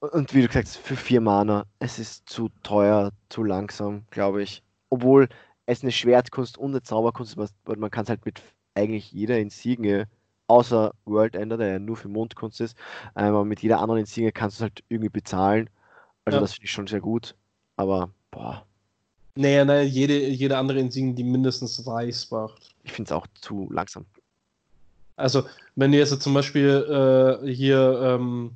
Und 0.00 0.34
wie 0.34 0.42
du 0.42 0.48
gesagt 0.48 0.66
hast, 0.68 0.76
für 0.76 0.96
vier 0.96 1.20
Mana, 1.20 1.66
es 1.78 1.98
ist 1.98 2.28
zu 2.28 2.50
teuer, 2.62 3.12
zu 3.28 3.42
langsam, 3.42 4.06
glaube 4.10 4.42
ich. 4.42 4.62
Obwohl 4.90 5.28
es 5.66 5.82
eine 5.82 5.92
Schwertkunst 5.92 6.58
und 6.58 6.70
eine 6.70 6.82
Zauberkunst 6.82 7.36
ist, 7.36 7.54
man 7.64 7.90
kann 7.90 8.04
es 8.04 8.08
halt 8.08 8.24
mit 8.24 8.40
eigentlich 8.74 9.12
jeder 9.12 9.38
Insigne, 9.38 10.08
außer 10.46 10.92
World 11.04 11.34
Ender, 11.34 11.56
der 11.56 11.68
ja 11.68 11.78
nur 11.78 11.96
für 11.96 12.08
Mondkunst 12.08 12.60
ist, 12.60 12.76
aber 13.14 13.44
mit 13.44 13.60
jeder 13.60 13.80
anderen 13.80 14.00
Insigne 14.00 14.32
kannst 14.32 14.58
du 14.58 14.64
es 14.64 14.70
halt 14.70 14.84
irgendwie 14.88 15.08
bezahlen. 15.08 15.68
Also 16.24 16.36
ja. 16.36 16.40
das 16.40 16.54
finde 16.54 16.64
ich 16.66 16.70
schon 16.70 16.86
sehr 16.86 17.00
gut. 17.00 17.34
Aber, 17.76 18.10
boah. 18.30 18.64
Naja, 19.34 19.64
naja, 19.64 19.82
jede, 19.82 20.28
jede 20.28 20.56
andere 20.56 20.78
Insigne, 20.78 21.14
die 21.14 21.24
mindestens 21.24 21.84
weiß 21.84 22.30
macht. 22.30 22.74
Ich 22.84 22.92
finde 22.92 23.08
es 23.08 23.12
auch 23.12 23.26
zu 23.40 23.68
langsam. 23.70 24.06
Also, 25.16 25.44
wenn 25.74 25.92
du 25.92 25.98
jetzt 25.98 26.20
zum 26.22 26.34
Beispiel 26.34 27.40
äh, 27.44 27.52
hier 27.52 28.00
ähm, 28.02 28.52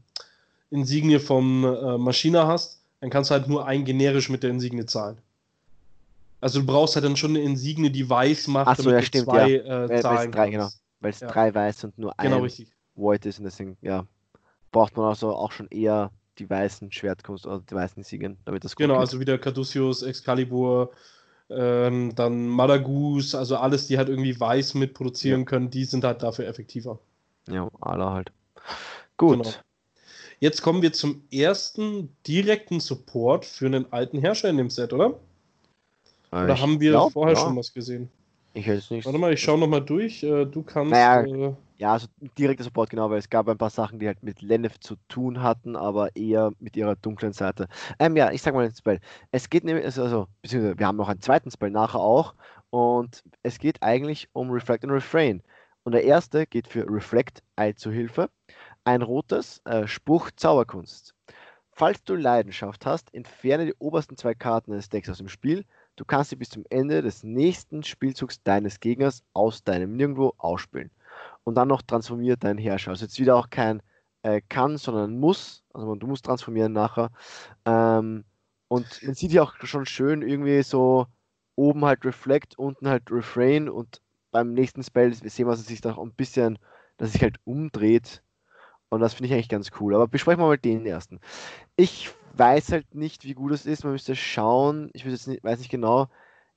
Insigne 0.71 1.21
vom 1.21 1.65
äh, 1.65 1.99
Maschiner 1.99 2.47
hast, 2.47 2.83
dann 3.01 3.11
kannst 3.11 3.31
du 3.31 3.35
halt 3.35 3.49
nur 3.49 3.67
ein 3.67 3.85
generisch 3.85 4.29
mit 4.29 4.43
der 4.43 4.51
Insigne 4.51 4.87
zahlen. 4.87 5.19
Also 6.41 6.61
du 6.61 6.67
brauchst 6.67 6.95
halt 6.95 7.05
dann 7.05 7.17
schon 7.17 7.31
eine 7.31 7.41
Insigne, 7.41 7.91
die 7.91 8.09
weiß 8.09 8.49
macht, 8.49 8.69
Ach 8.69 8.77
so, 8.77 8.85
damit 8.85 9.01
ja, 9.01 9.07
stimmt, 9.07 9.25
zwei 9.27 9.51
ja. 9.51 9.85
äh, 9.85 10.01
Zahlen 10.01 10.33
drei, 10.33 10.51
genau. 10.51 10.69
Weil 11.01 11.11
es 11.11 11.21
ja. 11.21 11.29
drei 11.29 11.55
weiß 11.55 11.85
und 11.85 11.99
nur 11.99 12.15
genau, 12.19 12.37
ein 12.37 12.43
richtig. 12.43 12.73
Void 12.95 13.27
ist 13.27 13.39
und 13.39 13.45
deswegen, 13.45 13.77
ja, 13.81 14.07
braucht 14.71 14.97
man 14.97 15.07
also 15.07 15.35
auch 15.35 15.53
schon 15.53 15.69
eher 15.69 16.11
die 16.39 16.49
weißen 16.49 16.91
Schwertkunst 16.93 17.47
oder 17.47 17.61
die 17.61 17.75
weißen 17.75 17.99
Insignien, 17.99 18.39
damit 18.45 18.65
das 18.65 18.75
gut 18.75 18.85
Genau, 18.85 18.95
geht. 18.95 19.01
also 19.01 19.21
wieder 19.21 19.39
Caduceus, 19.39 20.03
Excalibur, 20.03 20.93
ähm, 21.51 22.15
dann 22.15 22.49
Madagus, 22.49 23.35
also 23.35 23.57
alles, 23.57 23.87
die 23.87 23.99
halt 23.99 24.09
irgendwie 24.09 24.39
weiß 24.39 24.75
mitproduzieren 24.75 25.41
ja. 25.41 25.47
können, 25.47 25.71
die 25.71 25.85
sind 25.85 26.05
halt 26.05 26.23
dafür 26.23 26.47
effektiver. 26.47 26.99
Ja, 27.49 27.69
alle 27.81 28.11
halt. 28.11 28.33
Gut. 29.17 29.43
Genau. 29.43 29.55
Jetzt 30.39 30.63
kommen 30.63 30.81
wir 30.81 30.93
zum 30.95 31.23
ersten 31.31 32.17
direkten 32.27 32.81
Support 32.81 33.45
für 33.45 33.67
einen 33.67 33.93
alten 33.93 34.19
Herrscher 34.19 34.49
in 34.49 34.57
dem 34.57 34.71
Set, 34.71 34.95
oder? 34.95 35.21
Oder 36.33 36.55
ich 36.55 36.63
haben 36.63 36.81
wir 36.81 36.93
glaub, 36.93 37.13
vorher 37.13 37.35
ja. 37.35 37.41
schon 37.41 37.57
was 37.57 37.73
gesehen? 37.73 38.11
Ich 38.53 38.67
hätte 38.67 38.79
es 38.79 38.91
nicht. 38.91 39.05
Warte 39.05 39.19
mal, 39.19 39.33
ich 39.33 39.41
schaue 39.41 39.59
nochmal 39.59 39.85
durch. 39.85 40.23
Äh, 40.23 40.45
du 40.47 40.63
kannst. 40.63 40.91
Naja, 40.91 41.23
äh... 41.23 41.55
Ja, 41.79 41.95
also 41.95 42.09
direkter 42.37 42.65
Support, 42.65 42.91
genau, 42.91 43.09
weil 43.09 43.19
es 43.19 43.31
gab 43.31 43.49
ein 43.49 43.57
paar 43.57 43.71
Sachen, 43.71 43.99
die 44.01 44.07
halt 44.07 44.23
mit 44.23 44.43
Lennef 44.43 44.79
zu 44.81 44.97
tun 45.09 45.43
hatten, 45.43 45.77
aber 45.77 46.15
eher 46.15 46.53
mit 46.59 46.77
ihrer 46.77 46.95
dunklen 46.95 47.33
Seite. 47.33 47.69
Ähm, 47.99 48.17
ja, 48.17 48.31
ich 48.33 48.43
sag 48.43 48.55
mal 48.55 48.69
den 48.69 48.77
Spell. 48.77 49.01
Es 49.31 49.49
geht 49.49 49.65
nämlich, 49.65 49.87
also, 49.87 50.27
beziehungsweise 50.43 50.79
wir 50.79 50.87
haben 50.87 50.97
noch 50.97 51.09
einen 51.09 51.23
zweiten 51.23 51.51
Spell 51.51 51.71
nachher 51.71 52.01
auch. 52.01 52.35
Und 52.69 53.25
es 53.43 53.59
geht 53.59 53.83
eigentlich 53.83 54.29
um 54.33 54.51
Reflect 54.51 54.85
und 54.85 54.91
Refrain. 54.91 55.43
Und 55.85 55.93
der 55.93 56.05
erste 56.05 56.47
geht 56.47 56.69
für 56.69 56.87
Reflect, 56.87 57.43
Ei 57.57 57.73
zu 57.73 57.91
Hilfe. 57.91 58.29
Ein 58.85 59.01
rotes 59.01 59.63
äh, 59.65 59.87
Spruch 59.87 60.31
Zauberkunst. 60.37 61.15
Falls 61.73 62.05
du 62.05 62.15
Leidenschaft 62.15 62.85
hast, 62.85 63.15
entferne 63.15 63.65
die 63.65 63.75
obersten 63.79 64.19
zwei 64.19 64.35
Karten 64.35 64.73
des 64.73 64.91
Decks 64.91 65.09
aus 65.09 65.19
dem 65.19 65.29
Spiel 65.29 65.65
Du 66.01 66.07
kannst 66.07 66.31
sie 66.31 66.37
bis 66.37 66.49
zum 66.49 66.65
Ende 66.71 67.03
des 67.03 67.25
nächsten 67.25 67.83
Spielzugs 67.83 68.43
deines 68.43 68.81
Gegners 68.81 69.23
aus 69.35 69.65
deinem 69.65 69.99
Nirgendwo 69.99 70.33
ausspielen. 70.39 70.91
Und 71.45 71.57
dann 71.57 71.69
noch 71.69 71.83
transformiert 71.83 72.43
dein 72.43 72.57
Herrscher. 72.57 72.93
Also 72.93 73.05
jetzt 73.05 73.21
wieder 73.21 73.37
auch 73.37 73.51
kein 73.51 73.83
äh, 74.23 74.41
kann, 74.49 74.79
sondern 74.79 75.21
muss. 75.21 75.63
Also 75.75 75.95
du 75.97 76.07
musst 76.07 76.25
transformieren 76.25 76.73
nachher. 76.73 77.11
Ähm, 77.67 78.25
und 78.69 79.03
man 79.03 79.15
sieht 79.15 79.33
ja 79.33 79.43
auch 79.43 79.55
schon 79.65 79.85
schön 79.85 80.23
irgendwie 80.23 80.63
so 80.63 81.07
oben 81.55 81.85
halt 81.85 82.03
Reflect, 82.07 82.59
unten 82.59 82.89
halt 82.89 83.03
Refrain 83.11 83.69
und 83.69 84.01
beim 84.31 84.55
nächsten 84.55 84.83
Spell 84.83 85.13
sehen 85.13 85.47
wir, 85.47 85.51
dass 85.51 85.61
es 85.61 85.67
sich 85.67 85.83
da 85.83 85.93
auch 85.93 86.03
ein 86.03 86.15
bisschen, 86.15 86.59
dass 86.97 87.13
sich 87.13 87.21
halt 87.21 87.37
umdreht. 87.45 88.23
Und 88.89 89.01
das 89.01 89.13
finde 89.13 89.27
ich 89.27 89.35
eigentlich 89.35 89.51
ganz 89.51 89.71
cool. 89.79 89.95
Aber 89.95 90.09
besprechen 90.09 90.41
wir 90.41 90.47
mal 90.47 90.57
den 90.57 90.87
ersten. 90.87 91.21
Ich 91.77 92.11
weiß 92.35 92.73
halt 92.73 92.95
nicht, 92.95 93.25
wie 93.25 93.35
gut 93.35 93.53
es 93.53 93.67
ist. 93.67 93.85
Man 93.85 93.93
müsste 93.93 94.17
schauen. 94.17 94.91
Ich 94.93 95.07
weiß, 95.07 95.27
nicht, 95.27 95.45
weiß 95.45 95.59
nicht 95.59 95.71
genau. 95.71 96.09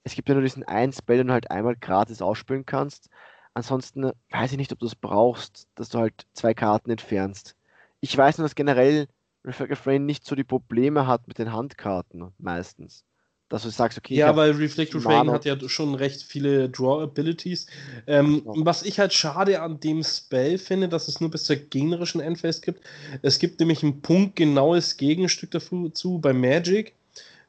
Es 0.03 0.15
gibt 0.15 0.29
ja 0.29 0.35
nur 0.35 0.43
diesen 0.43 0.63
einen 0.63 0.93
Spell, 0.93 1.17
den 1.17 1.27
du 1.27 1.33
halt 1.33 1.51
einmal 1.51 1.75
gratis 1.75 2.21
ausspielen 2.21 2.65
kannst. 2.65 3.09
Ansonsten 3.53 4.11
weiß 4.31 4.51
ich 4.51 4.57
nicht, 4.57 4.71
ob 4.73 4.79
du 4.79 4.85
es 4.85 4.95
brauchst, 4.95 5.67
dass 5.75 5.89
du 5.89 5.99
halt 5.99 6.25
zwei 6.33 6.53
Karten 6.53 6.91
entfernst. 6.91 7.55
Ich 8.01 8.17
weiß 8.17 8.37
nur, 8.37 8.45
dass 8.45 8.55
generell 8.55 9.07
Refrain 9.45 10.05
nicht 10.05 10.25
so 10.25 10.35
die 10.35 10.43
Probleme 10.43 11.07
hat 11.07 11.27
mit 11.27 11.37
den 11.37 11.53
Handkarten 11.53 12.33
meistens 12.37 13.05
dass 13.53 13.61
du 13.61 13.69
sagst, 13.69 13.99
okay. 13.99 14.15
Ja, 14.15 14.35
weil 14.35 14.49
Reflect 14.53 14.95
Refrain 14.95 15.29
hat 15.29 15.45
ja 15.45 15.55
schon 15.69 15.93
recht 15.93 16.23
viele 16.23 16.69
Draw-Abilities. 16.69 17.67
Ähm, 18.07 18.41
genau. 18.43 18.65
Was 18.65 18.81
ich 18.81 18.97
halt 18.97 19.13
schade 19.13 19.61
an 19.61 19.79
dem 19.79 20.03
Spell 20.03 20.57
finde, 20.57 20.89
dass 20.89 21.07
es 21.07 21.21
nur 21.21 21.29
bis 21.29 21.43
zur 21.43 21.57
gegnerischen 21.57 22.19
Endphase 22.19 22.61
gibt. 22.61 22.81
Es 23.21 23.37
gibt 23.37 23.59
nämlich 23.59 23.83
ein 23.83 24.01
punktgenaues 24.01 24.97
Gegenstück 24.97 25.51
dazu 25.51 26.17
bei 26.17 26.33
Magic. 26.33 26.95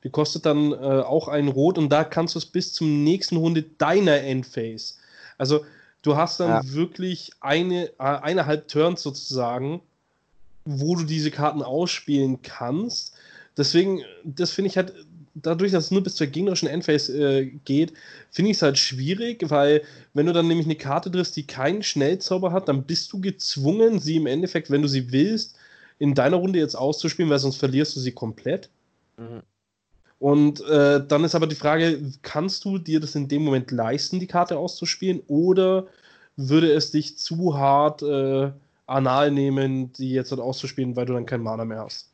Die 0.03 0.11
kostet 0.11 0.45
dann 0.45 0.73
äh, 0.73 0.75
auch 0.75 1.29
ein 1.29 1.49
Rot 1.49 1.79
und 1.79 1.89
da 1.89 2.05
kannst 2.05 2.35
du 2.35 2.39
es 2.39 2.45
bis 2.45 2.75
zum 2.75 3.03
nächsten 3.03 3.39
Runde 3.39 3.63
deiner 3.63 4.19
Endphase. 4.19 4.97
Also 5.39 5.65
du 6.03 6.19
hast 6.19 6.39
dann 6.39 6.51
ja. 6.51 6.73
wirklich 6.75 7.31
eine, 7.41 7.87
äh, 7.87 7.93
eineinhalb 7.99 8.69
Turns 8.69 9.03
sozusagen, 9.03 9.81
wo 10.67 10.97
du 10.97 11.05
diese 11.05 11.31
Karten 11.31 11.63
ausspielen 11.63 12.43
kannst. 12.43 13.15
Deswegen, 13.57 14.03
das 14.23 14.51
finde 14.51 14.69
ich 14.69 14.77
halt 14.77 14.93
dadurch, 15.35 15.73
dass 15.73 15.87
es 15.87 15.91
nur 15.91 16.03
bis 16.03 16.15
zur 16.15 16.27
gegnerischen 16.29 16.69
Endphase 16.69 17.41
äh, 17.41 17.47
geht, 17.65 17.93
finde 18.31 18.51
ich 18.51 18.59
es 18.59 18.63
halt 18.63 18.79
schwierig, 18.79 19.51
weil 19.51 19.83
wenn 20.15 20.27
du 20.27 20.33
dann 20.33 20.49
nämlich 20.49 20.67
eine 20.67 20.77
Karte 20.77 21.11
triffst, 21.11 21.37
die 21.37 21.47
keinen 21.47 21.83
Schnellzauber 21.83 22.53
hat, 22.53 22.69
dann 22.69 22.85
bist 22.85 23.13
du 23.13 23.21
gezwungen, 23.21 23.99
sie 23.99 24.17
im 24.17 24.27
Endeffekt, 24.27 24.71
wenn 24.71 24.83
du 24.83 24.89
sie 24.89 25.13
willst, 25.13 25.57
in 25.99 26.15
deiner 26.15 26.37
Runde 26.37 26.59
jetzt 26.59 26.75
auszuspielen, 26.75 27.31
weil 27.31 27.39
sonst 27.39 27.57
verlierst 27.57 27.97
du 27.97 28.01
sie 28.01 28.13
komplett. 28.13 28.71
Mhm. 29.17 29.43
Und 30.19 30.61
äh, 30.69 31.05
dann 31.07 31.25
ist 31.25 31.35
aber 31.35 31.47
die 31.47 31.55
Frage, 31.55 32.01
kannst 32.23 32.65
du 32.65 32.79
dir 32.79 33.01
das 33.01 33.15
in 33.15 33.29
dem 33.29 33.45
Moment 33.45 33.71
leisten, 33.71 34.21
die 34.21 34.27
Karte 34.27 34.57
auszuspielen, 34.57 35.21
oder 35.27 35.87
würde 36.37 36.73
es 36.73 36.91
dich 36.91 37.19
zu 37.19 37.59
hart 37.59 38.03
äh, 38.03 38.51
anal 38.87 39.31
nehmen, 39.31 39.93
die 39.93 40.11
jetzt 40.11 40.31
halt 40.31 40.41
auszuspielen, 40.41 40.97
weil 40.97 41.07
du 41.07 41.13
dann 41.13 41.27
kein 41.27 41.43
Mana 41.43 41.65
mehr 41.65 41.81
hast? 41.81 42.14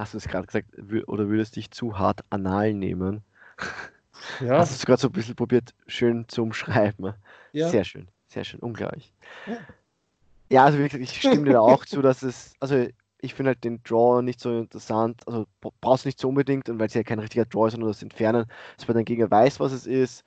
Hast 0.00 0.14
du 0.14 0.18
es 0.18 0.28
gerade 0.28 0.46
gesagt, 0.46 0.68
oder 1.06 1.28
würdest 1.28 1.56
dich 1.56 1.70
zu 1.70 1.98
hart 1.98 2.24
anal 2.30 2.74
nehmen? 2.74 3.22
Ja. 4.38 4.58
Hast 4.58 4.72
du 4.72 4.74
es 4.74 4.84
gerade 4.84 5.00
so 5.00 5.08
ein 5.08 5.12
bisschen 5.12 5.34
probiert, 5.34 5.72
schön 5.86 6.28
zu 6.28 6.42
umschreiben. 6.42 7.14
Ja. 7.52 7.70
Sehr 7.70 7.84
schön, 7.84 8.06
sehr 8.28 8.44
schön, 8.44 8.60
unglaublich. 8.60 9.14
Ja, 9.46 9.56
ja 10.50 10.64
also 10.66 10.76
gesagt, 10.76 10.94
ich 10.96 11.18
stimme 11.18 11.44
dir 11.44 11.54
da 11.54 11.60
auch 11.60 11.86
zu, 11.86 12.02
dass 12.02 12.22
es, 12.22 12.52
also 12.60 12.86
ich 13.22 13.32
finde 13.32 13.50
halt 13.50 13.64
den 13.64 13.82
Draw 13.82 14.20
nicht 14.22 14.40
so 14.40 14.58
interessant, 14.58 15.26
also 15.26 15.46
brauchst 15.80 16.04
du 16.04 16.08
nicht 16.08 16.20
so 16.20 16.28
unbedingt, 16.28 16.68
und 16.68 16.78
weil 16.78 16.88
es 16.88 16.94
ja 16.94 17.02
kein 17.02 17.18
richtiger 17.18 17.46
Draw 17.46 17.68
ist, 17.68 17.72
sondern 17.72 17.88
das 17.90 18.02
Entfernen, 18.02 18.44
dass 18.76 18.86
man 18.86 18.96
dann 18.96 19.06
Gegner 19.06 19.30
weiß, 19.30 19.58
was 19.58 19.72
es 19.72 19.86
ist. 19.86 20.22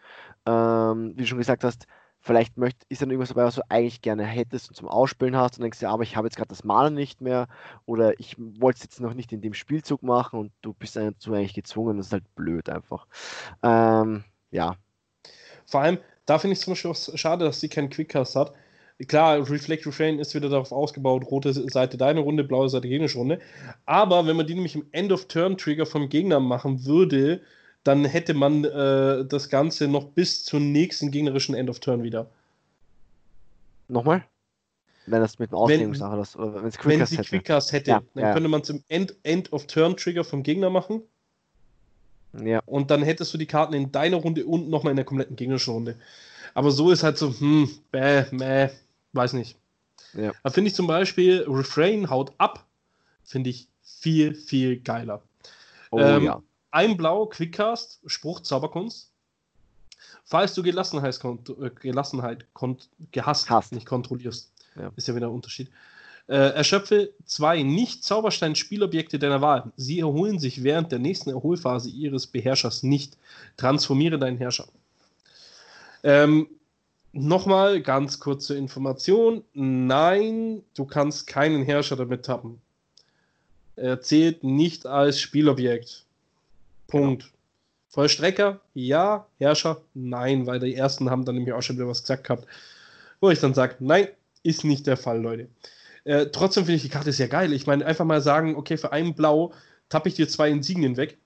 Ähm, 0.46 1.14
wie 1.16 1.22
du 1.22 1.28
schon 1.28 1.38
gesagt 1.38 1.64
hast, 1.64 1.86
vielleicht 2.24 2.58
möcht, 2.58 2.78
ist 2.88 3.02
dann 3.02 3.12
irgendwas 3.12 3.30
dabei, 3.30 3.44
was 3.44 3.56
du 3.56 3.62
eigentlich 3.70 4.02
gerne 4.02 4.24
hättest 4.24 4.70
und 4.70 4.76
zum 4.76 4.88
Ausspielen 4.88 5.36
hast 5.36 5.58
und 5.58 5.64
denkst 5.64 5.80
dir, 5.80 5.90
aber 5.90 6.04
ich 6.04 6.16
habe 6.16 6.26
jetzt 6.26 6.38
gerade 6.38 6.48
das 6.48 6.64
Mana 6.64 6.90
nicht 6.90 7.20
mehr 7.20 7.48
oder 7.86 8.18
ich 8.20 8.38
wollte 8.38 8.78
es 8.78 8.84
jetzt 8.84 9.02
noch 9.02 9.14
nicht 9.14 9.34
in 9.34 9.42
dem 9.42 9.54
Spielzug 9.54 10.02
machen 10.04 10.40
und 10.40 10.52
du 10.62 10.74
bist 10.74 10.96
dazu 10.96 11.34
eigentlich 11.34 11.54
gezwungen, 11.54 11.98
das 11.98 12.08
ist 12.08 12.14
halt 12.14 12.36
blöd 12.36 12.70
einfach. 12.70 13.08
Ähm, 13.62 14.24
ja. 14.52 14.78
Vor 15.66 15.82
allem, 15.82 15.98
da 16.26 16.40
finde 16.40 16.54
ich 16.54 16.62
zum 16.62 16.72
Beispiel 16.72 16.92
auch 16.92 17.18
schade, 17.18 17.44
dass 17.44 17.60
sie 17.60 17.70
keinen 17.70 17.90
Quickcast 17.90 18.38
hat, 18.38 18.54
Klar, 19.08 19.50
Reflect 19.50 19.86
Refrain 19.88 20.20
ist 20.20 20.36
wieder 20.36 20.50
darauf 20.50 20.72
ausgebaut, 20.72 21.26
rote 21.26 21.52
Seite 21.52 21.98
deine 21.98 22.20
Runde, 22.20 22.44
blaue 22.44 22.70
Seite 22.70 22.88
gegnerische 22.88 23.18
Runde. 23.18 23.40
Aber 23.86 24.28
wenn 24.28 24.38
man 24.38 24.46
die 24.46 24.54
nämlich 24.54 24.76
im 24.76 24.86
End-of-Turn-Trigger 24.92 25.86
vom 25.86 26.10
Gegner 26.10 26.40
machen 26.40 26.86
würde, 26.86 27.42
dann 27.84 28.06
hätte 28.06 28.34
man 28.34 28.64
äh, 28.64 29.26
das 29.26 29.50
Ganze 29.50 29.88
noch 29.88 30.06
bis 30.06 30.44
zur 30.46 30.60
nächsten 30.60 31.12
gegnerischen 31.12 31.56
End-of-Turn 31.56 32.04
wieder. 32.04 32.30
Nochmal? 33.88 34.24
Wenn 35.06 35.22
das 35.22 35.38
mit 35.38 35.52
dem 35.52 35.58
Auslegungssache 35.58 36.38
oder 36.38 36.62
wenn 36.62 36.68
es 36.68 36.78
Quickcast 36.78 37.12
Wenn 37.12 37.24
sie 37.24 37.30
Quickcast 37.30 37.72
hätte, 37.74 37.92
ja, 37.92 38.04
dann 38.14 38.24
ja. 38.24 38.34
könnte 38.34 38.48
man 38.48 38.62
es 38.62 38.70
im 38.70 38.84
End-of-Turn-Trigger 38.88 40.24
vom 40.24 40.44
Gegner 40.44 40.70
machen. 40.70 41.02
Ja. 42.42 42.62
Und 42.66 42.90
dann 42.90 43.04
hättest 43.04 43.34
du 43.34 43.38
die 43.38 43.46
Karten 43.46 43.74
in 43.74 43.92
deiner 43.92 44.18
Runde 44.18 44.46
und 44.46 44.70
nochmal 44.70 44.92
in 44.92 44.98
der 44.98 45.06
kompletten 45.06 45.36
gegnerischen 45.36 45.74
Runde. 45.74 45.96
Aber 46.54 46.72
so 46.72 46.92
ist 46.92 47.04
halt 47.04 47.18
so, 47.18 47.38
hm, 47.38 47.70
bäh, 47.92 48.26
meh, 48.32 48.70
weiß 49.12 49.34
nicht. 49.34 49.58
Ja. 50.14 50.32
Da 50.44 50.50
finde 50.50 50.70
ich 50.70 50.76
zum 50.76 50.88
Beispiel 50.88 51.46
Refrain 51.48 52.10
haut 52.10 52.32
ab, 52.38 52.66
finde 53.24 53.50
ich 53.50 53.68
viel, 53.82 54.36
viel 54.36 54.80
geiler. 54.80 55.22
Oh, 55.92 56.00
ähm, 56.00 56.24
ja. 56.24 56.42
Ein 56.74 56.98
Blau, 56.98 57.28
Quickcast, 57.28 58.00
Spruch, 58.08 58.40
Zauberkunst. 58.42 59.12
Falls 60.26 60.56
du 60.56 60.64
Gelassenheit, 60.64 61.20
äh, 61.24 61.70
Gelassenheit 61.80 62.46
gehasst, 63.12 63.50
Hast. 63.50 63.74
nicht 63.74 63.86
kontrollierst, 63.86 64.52
ja. 64.76 64.92
ist 64.96 65.08
ja 65.08 65.16
wieder 65.16 65.28
ein 65.28 65.34
Unterschied. 65.34 65.70
Äh, 66.28 66.56
erschöpfe 66.56 67.12
zwei 67.26 67.62
Nicht-Zauberstein-Spielobjekte 67.62 69.20
deiner 69.20 69.42
Wahl. 69.42 69.72
Sie 69.76 70.00
erholen 70.00 70.40
sich 70.40 70.64
während 70.64 70.92
der 70.92 71.00
nächsten 71.00 71.30
Erholphase 71.30 71.90
ihres 71.90 72.26
Beherrschers 72.26 72.82
nicht. 72.82 73.18
Transformiere 73.56 74.18
deinen 74.18 74.38
Herrscher. 74.38 74.68
Ähm, 76.02 76.48
Nochmal 77.16 77.80
ganz 77.84 78.20
kurze 78.20 78.58
Information. 78.58 79.44
Nein, 79.54 80.64
du 80.74 80.86
kannst 80.86 81.28
keinen 81.28 81.62
Herrscher 81.62 81.96
damit 81.96 82.26
tappen. 82.26 82.60
Er 83.76 84.02
zählt 84.02 84.44
nicht 84.44 84.88
als 84.88 85.22
Spielobjekt. 85.22 86.06
Punkt. 86.88 87.24
Genau. 87.24 87.34
Vollstrecker, 87.90 88.60
ja. 88.74 89.28
Herrscher, 89.38 89.82
nein, 89.94 90.48
weil 90.48 90.60
die 90.60 90.74
ersten 90.74 91.10
haben 91.10 91.26
dann 91.26 91.36
nämlich 91.36 91.54
auch 91.54 91.62
schon 91.62 91.76
wieder 91.76 91.88
was 91.88 92.02
gesagt 92.02 92.24
gehabt, 92.24 92.48
wo 93.22 93.30
ich 93.30 93.40
dann 93.40 93.54
sage, 93.54 93.76
nein, 93.80 94.08
ist 94.42 94.64
nicht 94.64 94.88
der 94.88 94.98
Fall, 94.98 95.22
Leute. 95.22 95.48
Äh, 96.04 96.28
trotzdem 96.28 96.66
finde 96.66 96.78
ich 96.78 96.82
die 96.82 96.90
Karte 96.90 97.12
sehr 97.12 97.28
geil. 97.28 97.54
Ich 97.54 97.68
meine, 97.68 97.86
einfach 97.86 98.06
mal 98.06 98.22
sagen, 98.22 98.56
okay, 98.56 98.78
für 98.78 98.92
einen 98.92 99.14
Blau 99.14 99.54
tappe 99.90 100.10
ich 100.10 100.16
dir 100.16 100.28
zwei 100.28 100.50
Insignien 100.50 100.98
weg. 100.98 101.18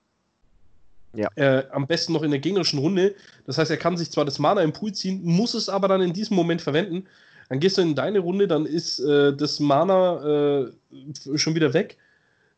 Ja. 1.13 1.29
Äh, 1.35 1.63
am 1.71 1.87
besten 1.87 2.13
noch 2.13 2.21
in 2.21 2.31
der 2.31 2.39
gegnerischen 2.39 2.79
Runde. 2.79 3.15
Das 3.45 3.57
heißt, 3.57 3.71
er 3.71 3.77
kann 3.77 3.97
sich 3.97 4.11
zwar 4.11 4.25
das 4.25 4.37
Mana 4.37 4.61
im 4.61 4.73
Pool 4.73 4.91
ziehen, 4.91 5.21
muss 5.23 5.53
es 5.53 5.69
aber 5.69 5.87
dann 5.87 6.01
in 6.01 6.13
diesem 6.13 6.35
Moment 6.35 6.61
verwenden. 6.61 7.07
Dann 7.49 7.59
gehst 7.59 7.77
du 7.77 7.81
in 7.81 7.95
deine 7.95 8.19
Runde, 8.19 8.47
dann 8.47 8.65
ist 8.65 8.99
äh, 8.99 9.35
das 9.35 9.59
Mana 9.59 10.65
äh, 10.65 11.37
schon 11.37 11.55
wieder 11.55 11.73
weg. 11.73 11.97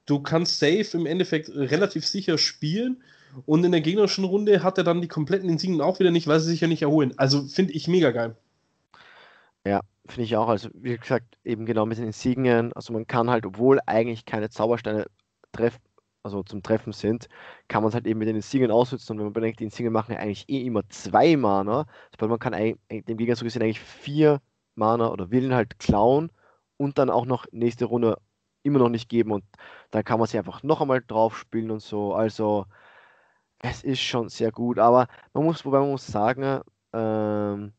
Du 0.10 0.20
kannst 0.20 0.60
safe 0.60 0.90
im 0.94 1.06
Endeffekt 1.06 1.50
relativ 1.50 2.06
sicher 2.06 2.38
spielen. 2.38 3.04
Und 3.46 3.64
in 3.64 3.72
der 3.72 3.82
gegnerischen 3.82 4.24
Runde 4.24 4.64
hat 4.64 4.80
er 4.80 4.84
dann 4.84 5.02
die 5.02 5.08
kompletten 5.08 5.50
Insignien 5.50 5.82
auch 5.82 6.00
wieder 6.00 6.10
nicht, 6.10 6.26
weil 6.26 6.40
sie 6.40 6.50
sich 6.50 6.62
ja 6.62 6.68
nicht 6.68 6.82
erholen. 6.82 7.14
Also 7.18 7.44
finde 7.44 7.74
ich 7.74 7.88
mega 7.88 8.10
geil. 8.10 8.36
Ja, 9.66 9.82
finde 10.08 10.24
ich 10.24 10.36
auch. 10.36 10.48
Also, 10.48 10.70
wie 10.74 10.98
gesagt, 10.98 11.38
eben 11.44 11.68
genau 11.68 11.86
mit 11.86 12.00
den 12.00 12.06
Insignien. 12.06 12.74
Also, 12.74 12.92
man 12.92 13.06
kann 13.06 13.30
halt, 13.30 13.46
obwohl 13.46 13.80
eigentlich 13.86 14.26
keine 14.26 14.50
Zaubersteine 14.50 15.06
treffen, 15.52 15.80
also 16.24 16.42
zum 16.42 16.64
Treffen 16.64 16.92
sind, 16.92 17.30
kann 17.68 17.84
man 17.84 17.90
es 17.90 17.94
halt 17.94 18.08
eben 18.08 18.18
mit 18.18 18.28
den 18.28 18.42
Singen 18.42 18.72
ausnutzen. 18.72 19.14
Und 19.14 19.20
wenn 19.20 19.26
man 19.26 19.34
bedenkt, 19.34 19.60
die 19.60 19.70
Singen 19.70 19.94
machen 19.94 20.14
ja 20.14 20.20
eigentlich 20.20 20.50
eh 20.50 20.66
immer 20.66 20.82
zwei 20.90 21.38
Mana, 21.38 21.86
weil 22.18 22.30
man 22.30 22.40
kann 22.40 22.54
dem 22.54 23.18
Gegner 23.18 23.36
so 23.36 23.46
gesehen 23.46 23.62
eigentlich 23.62 23.80
vier 23.80 24.42
Mana 24.74 25.12
oder 25.12 25.30
Willen 25.30 25.54
halt 25.54 25.78
klauen 25.78 26.32
und 26.78 26.98
dann 26.98 27.12
auch 27.12 27.26
noch 27.26 27.46
nächste 27.52 27.86
Runde 27.86 28.18
immer 28.70 28.80
noch 28.80 28.90
nicht 28.90 29.10
geben 29.10 29.32
und 29.32 29.44
dann 29.92 30.04
kann 30.04 30.20
man 30.20 30.28
sie 30.28 30.38
einfach 30.38 30.64
noch 30.64 30.82
einmal 30.82 31.02
drauf 31.06 31.38
spielen 31.38 31.72
und 31.72 31.82
so. 31.82 32.14
Also 32.14 32.66
es 33.60 33.84
ist 33.84 34.02
schon 34.02 34.30
sehr 34.30 34.52
gut, 34.52 34.80
aber 34.80 35.08
man 35.34 35.44
muss, 35.44 35.66
wobei 35.66 35.80
man 35.80 35.92
muss 35.92 36.08
sagen, 36.08 36.62
ähm, 36.94 37.74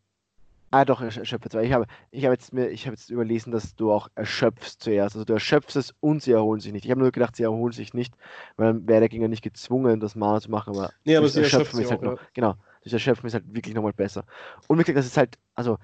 Ah, 0.72 0.84
doch, 0.84 1.00
erschöpft. 1.00 1.52
Ich 1.54 1.72
habe, 1.72 1.86
ich 2.12 2.24
habe 2.24 2.34
jetzt, 2.34 2.52
mir, 2.52 2.68
ich 2.68 2.86
habe 2.86 2.94
jetzt 2.94 3.10
überlesen, 3.10 3.50
dass 3.50 3.74
du 3.74 3.90
auch 3.90 4.08
erschöpfst 4.14 4.76
zuerst. 4.78 5.16
Also 5.16 5.24
du 5.24 5.32
erschöpfst 5.32 5.74
es 5.74 5.94
und 5.98 6.22
sie 6.22 6.30
erholen 6.30 6.60
sich 6.60 6.72
nicht. 6.72 6.84
Ich 6.84 6.90
habe 6.92 7.00
nur 7.00 7.10
gedacht, 7.10 7.34
sie 7.34 7.42
erholen 7.42 7.72
sich 7.72 7.92
nicht, 7.92 8.14
weil 8.56 8.68
dann 8.68 8.88
wäre 8.88 9.00
der 9.00 9.08
Gegner 9.08 9.26
nicht 9.26 9.42
gezwungen, 9.42 9.98
das 9.98 10.14
Mana 10.14 10.40
zu 10.40 10.48
machen. 10.48 10.76
Aber, 10.76 10.92
nee, 11.04 11.16
aber 11.16 11.28
sie 11.28 11.40
erschöpfen 11.40 11.80
ist 11.80 11.90
halt 11.90 12.02
noch, 12.02 12.20
Genau, 12.34 12.54
das 12.84 12.92
Erschöpfen 12.92 13.26
ist 13.26 13.34
halt 13.34 13.52
wirklich 13.52 13.74
nochmal 13.74 13.92
besser. 13.92 14.24
Und 14.68 14.78
wie 14.78 14.82
gesagt, 14.82 14.98
das 14.98 15.06
ist 15.06 15.16
halt, 15.16 15.38
also 15.56 15.78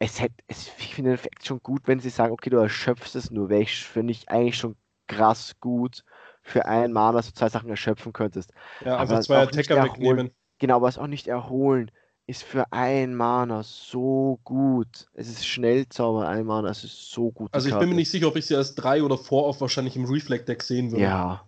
es 0.00 0.20
hätte, 0.20 0.34
es, 0.48 0.70
ich 0.78 0.94
finde 0.94 1.10
den 1.10 1.14
Effekt 1.14 1.46
schon 1.46 1.62
gut, 1.62 1.82
wenn 1.84 2.00
sie 2.00 2.10
sagen, 2.10 2.32
okay, 2.32 2.50
du 2.50 2.56
erschöpfst 2.56 3.14
es 3.14 3.30
nur 3.30 3.48
weg, 3.48 3.68
finde 3.68 4.10
ich 4.12 4.28
eigentlich 4.28 4.56
schon 4.56 4.74
krass 5.06 5.54
gut 5.60 6.04
für 6.42 6.66
ein 6.66 6.92
Mana, 6.92 7.18
dass 7.18 7.26
du 7.26 7.34
zwei 7.34 7.50
Sachen 7.50 7.70
erschöpfen 7.70 8.12
könntest. 8.12 8.52
Ja, 8.84 8.96
einfach 8.96 9.20
zwei 9.20 9.42
Attacker 9.42 9.84
wegnehmen. 9.84 10.30
Genau, 10.58 10.76
aber 10.76 10.88
es 10.88 10.98
auch 10.98 11.06
nicht 11.06 11.28
erholen 11.28 11.90
ist 12.30 12.44
für 12.44 12.72
ein 12.72 13.16
Mana 13.16 13.64
so 13.64 14.38
gut. 14.44 15.08
Es 15.14 15.28
ist 15.28 15.44
Schnellzauber, 15.44 16.28
ein 16.28 16.46
Mana, 16.46 16.70
es 16.70 16.84
ist 16.84 17.10
so 17.10 17.32
gut. 17.32 17.52
Also 17.52 17.68
ich 17.68 17.76
bin 17.76 17.88
mir 17.88 17.96
nicht 17.96 18.10
sicher, 18.10 18.28
ob 18.28 18.36
ich 18.36 18.46
sie 18.46 18.54
als 18.54 18.76
3 18.76 19.02
oder 19.02 19.18
4 19.18 19.38
auf 19.38 19.60
wahrscheinlich 19.60 19.96
im 19.96 20.04
Reflect-Deck 20.04 20.62
sehen 20.62 20.92
würde. 20.92 21.02
Ja. 21.02 21.44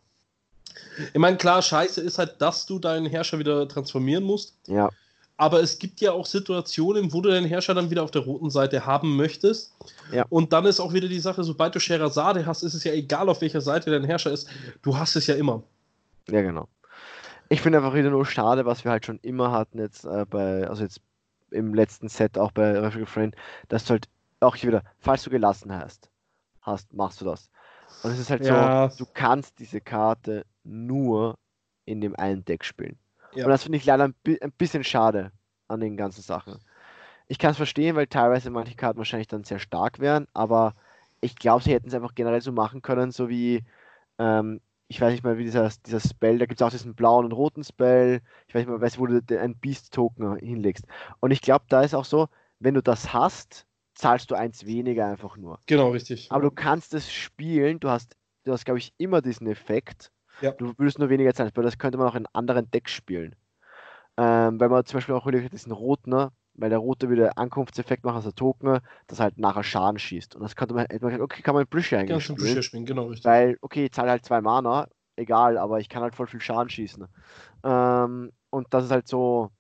Ich 1.12 1.20
meine, 1.20 1.36
klar, 1.36 1.62
scheiße 1.62 2.00
ist 2.00 2.18
halt, 2.18 2.42
dass 2.42 2.66
du 2.66 2.80
deinen 2.80 3.06
Herrscher 3.06 3.38
wieder 3.38 3.68
transformieren 3.68 4.24
musst. 4.24 4.56
Ja. 4.66 4.90
Aber 5.36 5.60
es 5.60 5.78
gibt 5.78 6.00
ja 6.00 6.12
auch 6.12 6.26
Situationen, 6.26 7.12
wo 7.12 7.20
du 7.20 7.30
deinen 7.30 7.46
Herrscher 7.46 7.74
dann 7.74 7.90
wieder 7.90 8.02
auf 8.02 8.10
der 8.10 8.22
roten 8.22 8.50
Seite 8.50 8.86
haben 8.86 9.16
möchtest. 9.16 9.74
Ja. 10.12 10.24
Und 10.28 10.52
dann 10.52 10.66
ist 10.66 10.78
auch 10.78 10.92
wieder 10.92 11.08
die 11.08 11.20
Sache, 11.20 11.42
sobald 11.42 11.74
du 11.74 11.80
Scherazade 11.80 12.46
hast, 12.46 12.62
ist 12.62 12.74
es 12.74 12.84
ja 12.84 12.92
egal, 12.92 13.28
auf 13.28 13.40
welcher 13.40 13.60
Seite 13.60 13.90
dein 13.90 14.04
Herrscher 14.04 14.30
ist. 14.30 14.48
Du 14.82 14.96
hast 14.96 15.16
es 15.16 15.26
ja 15.26 15.34
immer. 15.34 15.62
Ja, 16.28 16.42
genau. 16.42 16.68
Ich 17.48 17.60
finde 17.60 17.78
einfach 17.78 17.94
wieder 17.94 18.10
nur 18.10 18.24
schade, 18.24 18.64
was 18.64 18.84
wir 18.84 18.90
halt 18.90 19.04
schon 19.04 19.18
immer 19.22 19.50
hatten 19.50 19.78
jetzt 19.78 20.04
äh, 20.04 20.24
bei, 20.28 20.66
also 20.68 20.82
jetzt 20.84 21.00
im 21.50 21.74
letzten 21.74 22.08
Set 22.08 22.38
auch 22.38 22.52
bei 22.52 22.78
Refugee 22.78 23.06
Friend, 23.06 23.36
dass 23.68 23.84
du 23.84 23.90
halt 23.90 24.08
auch 24.40 24.56
hier 24.56 24.68
wieder, 24.68 24.82
falls 24.98 25.22
du 25.22 25.30
gelassen 25.30 25.72
hast, 25.72 26.10
hast, 26.62 26.92
machst 26.94 27.20
du 27.20 27.24
das. 27.24 27.50
Und 28.02 28.12
es 28.12 28.18
ist 28.18 28.30
halt 28.30 28.44
ja. 28.44 28.90
so, 28.90 29.04
du 29.04 29.10
kannst 29.12 29.58
diese 29.58 29.80
Karte 29.80 30.44
nur 30.64 31.36
in 31.84 32.00
dem 32.00 32.16
einen 32.16 32.44
Deck 32.44 32.64
spielen. 32.64 32.98
Ja. 33.34 33.44
Und 33.44 33.50
das 33.50 33.62
finde 33.64 33.78
ich 33.78 33.84
leider 33.84 34.04
ein, 34.04 34.14
ein, 34.40 34.52
bisschen 34.52 34.84
schade 34.84 35.32
an 35.68 35.80
den 35.80 35.96
ganzen 35.96 36.22
Sachen. 36.22 36.58
Ich 37.28 37.38
kann 37.38 37.52
es 37.52 37.56
verstehen, 37.56 37.96
weil 37.96 38.06
teilweise 38.06 38.50
manche 38.50 38.74
Karten 38.74 38.98
wahrscheinlich 38.98 39.28
dann 39.28 39.44
sehr 39.44 39.58
stark 39.58 40.00
wären, 40.00 40.26
aber 40.34 40.74
ich 41.20 41.36
glaube, 41.36 41.64
sie 41.64 41.72
hätten 41.72 41.88
es 41.88 41.94
einfach 41.94 42.14
generell 42.14 42.42
so 42.42 42.52
machen 42.52 42.82
können, 42.82 43.10
so 43.10 43.28
wie 43.28 43.64
ähm, 44.18 44.60
ich 44.92 45.00
weiß 45.00 45.12
nicht 45.12 45.24
mal, 45.24 45.38
wie 45.38 45.44
dieser, 45.44 45.70
dieser 45.86 46.00
Spell, 46.00 46.38
da 46.38 46.44
gibt 46.44 46.60
es 46.60 46.66
auch 46.66 46.70
diesen 46.70 46.94
blauen 46.94 47.24
und 47.24 47.32
roten 47.32 47.64
Spell. 47.64 48.20
Ich 48.46 48.54
weiß 48.54 48.66
nicht 48.66 48.78
mal, 48.78 48.98
wo 48.98 49.06
du 49.06 49.40
einen 49.40 49.56
Beast-Token 49.56 50.36
hinlegst. 50.36 50.84
Und 51.20 51.30
ich 51.30 51.40
glaube, 51.40 51.64
da 51.68 51.80
ist 51.80 51.94
auch 51.94 52.04
so, 52.04 52.28
wenn 52.58 52.74
du 52.74 52.82
das 52.82 53.14
hast, 53.14 53.66
zahlst 53.94 54.30
du 54.30 54.34
eins 54.34 54.66
weniger 54.66 55.06
einfach 55.06 55.38
nur. 55.38 55.58
Genau, 55.66 55.90
richtig. 55.90 56.30
Aber 56.30 56.42
du 56.42 56.50
kannst 56.50 56.92
es 56.92 57.10
spielen, 57.10 57.80
du 57.80 57.88
hast, 57.88 58.16
du 58.44 58.52
hast, 58.52 58.66
glaube 58.66 58.78
ich, 58.78 58.92
immer 58.98 59.22
diesen 59.22 59.46
Effekt. 59.46 60.12
Ja. 60.42 60.52
Du 60.52 60.74
würdest 60.76 60.98
nur 60.98 61.08
weniger 61.08 61.32
zahlen, 61.32 61.50
weil 61.54 61.64
das 61.64 61.78
könnte 61.78 61.98
man 61.98 62.08
auch 62.08 62.14
in 62.14 62.26
anderen 62.32 62.70
Decks 62.70 62.92
spielen. 62.92 63.34
Ähm, 64.16 64.60
weil 64.60 64.68
man 64.68 64.84
zum 64.84 64.98
Beispiel 64.98 65.14
auch 65.14 65.30
diesen 65.30 65.72
roten, 65.72 66.10
ne? 66.10 66.30
weil 66.54 66.70
der 66.70 66.78
rote 66.78 67.08
wieder 67.08 67.38
Ankunftseffekt 67.38 68.04
macht, 68.04 68.16
also 68.16 68.30
Token, 68.30 68.80
das 69.06 69.20
halt 69.20 69.38
nachher 69.38 69.64
Schaden 69.64 69.98
schießt. 69.98 70.36
Und 70.36 70.42
das 70.42 70.56
könnte 70.56 70.74
man, 70.74 70.86
okay, 71.20 71.42
kann 71.42 71.54
man 71.54 71.66
Brüche 71.66 71.98
eigentlich 71.98 72.22
spielen. 72.22 72.36
Brüche 72.36 72.62
spielen, 72.62 72.84
genau 72.84 73.06
richtig. 73.06 73.24
Weil, 73.24 73.56
okay, 73.62 73.86
ich 73.86 73.92
zahle 73.92 74.10
halt 74.10 74.24
zwei 74.24 74.40
Mana, 74.40 74.88
egal, 75.16 75.56
aber 75.56 75.80
ich 75.80 75.88
kann 75.88 76.02
halt 76.02 76.14
voll 76.14 76.26
viel 76.26 76.40
Schaden 76.40 76.68
schießen. 76.68 77.06
Ähm, 77.64 78.32
und 78.50 78.66
das 78.70 78.84
ist 78.84 78.90
halt 78.90 79.08
so, 79.08 79.50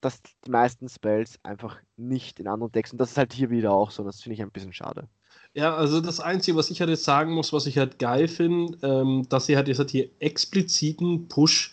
dass 0.00 0.22
die 0.46 0.50
meisten 0.50 0.88
Spells 0.88 1.38
einfach 1.42 1.78
nicht 1.96 2.40
in 2.40 2.48
anderen 2.48 2.72
Decks 2.72 2.92
und 2.92 2.98
das 2.98 3.10
ist 3.10 3.18
halt 3.18 3.32
hier 3.32 3.50
wieder 3.50 3.72
auch 3.72 3.90
so. 3.90 4.04
Das 4.04 4.20
finde 4.20 4.34
ich 4.34 4.42
ein 4.42 4.50
bisschen 4.50 4.72
schade. 4.72 5.08
Ja, 5.54 5.76
also 5.76 6.00
das 6.00 6.18
Einzige, 6.18 6.56
was 6.56 6.70
ich 6.70 6.80
halt 6.80 6.90
jetzt 6.90 7.04
sagen 7.04 7.32
muss, 7.32 7.52
was 7.52 7.66
ich 7.66 7.78
halt 7.78 8.00
geil 8.00 8.26
finde, 8.26 8.76
ähm, 8.82 9.26
dass 9.28 9.46
sie 9.46 9.56
halt 9.56 9.68
jetzt 9.68 9.78
halt 9.78 9.90
hier 9.90 10.10
expliziten 10.18 11.28
Push 11.28 11.72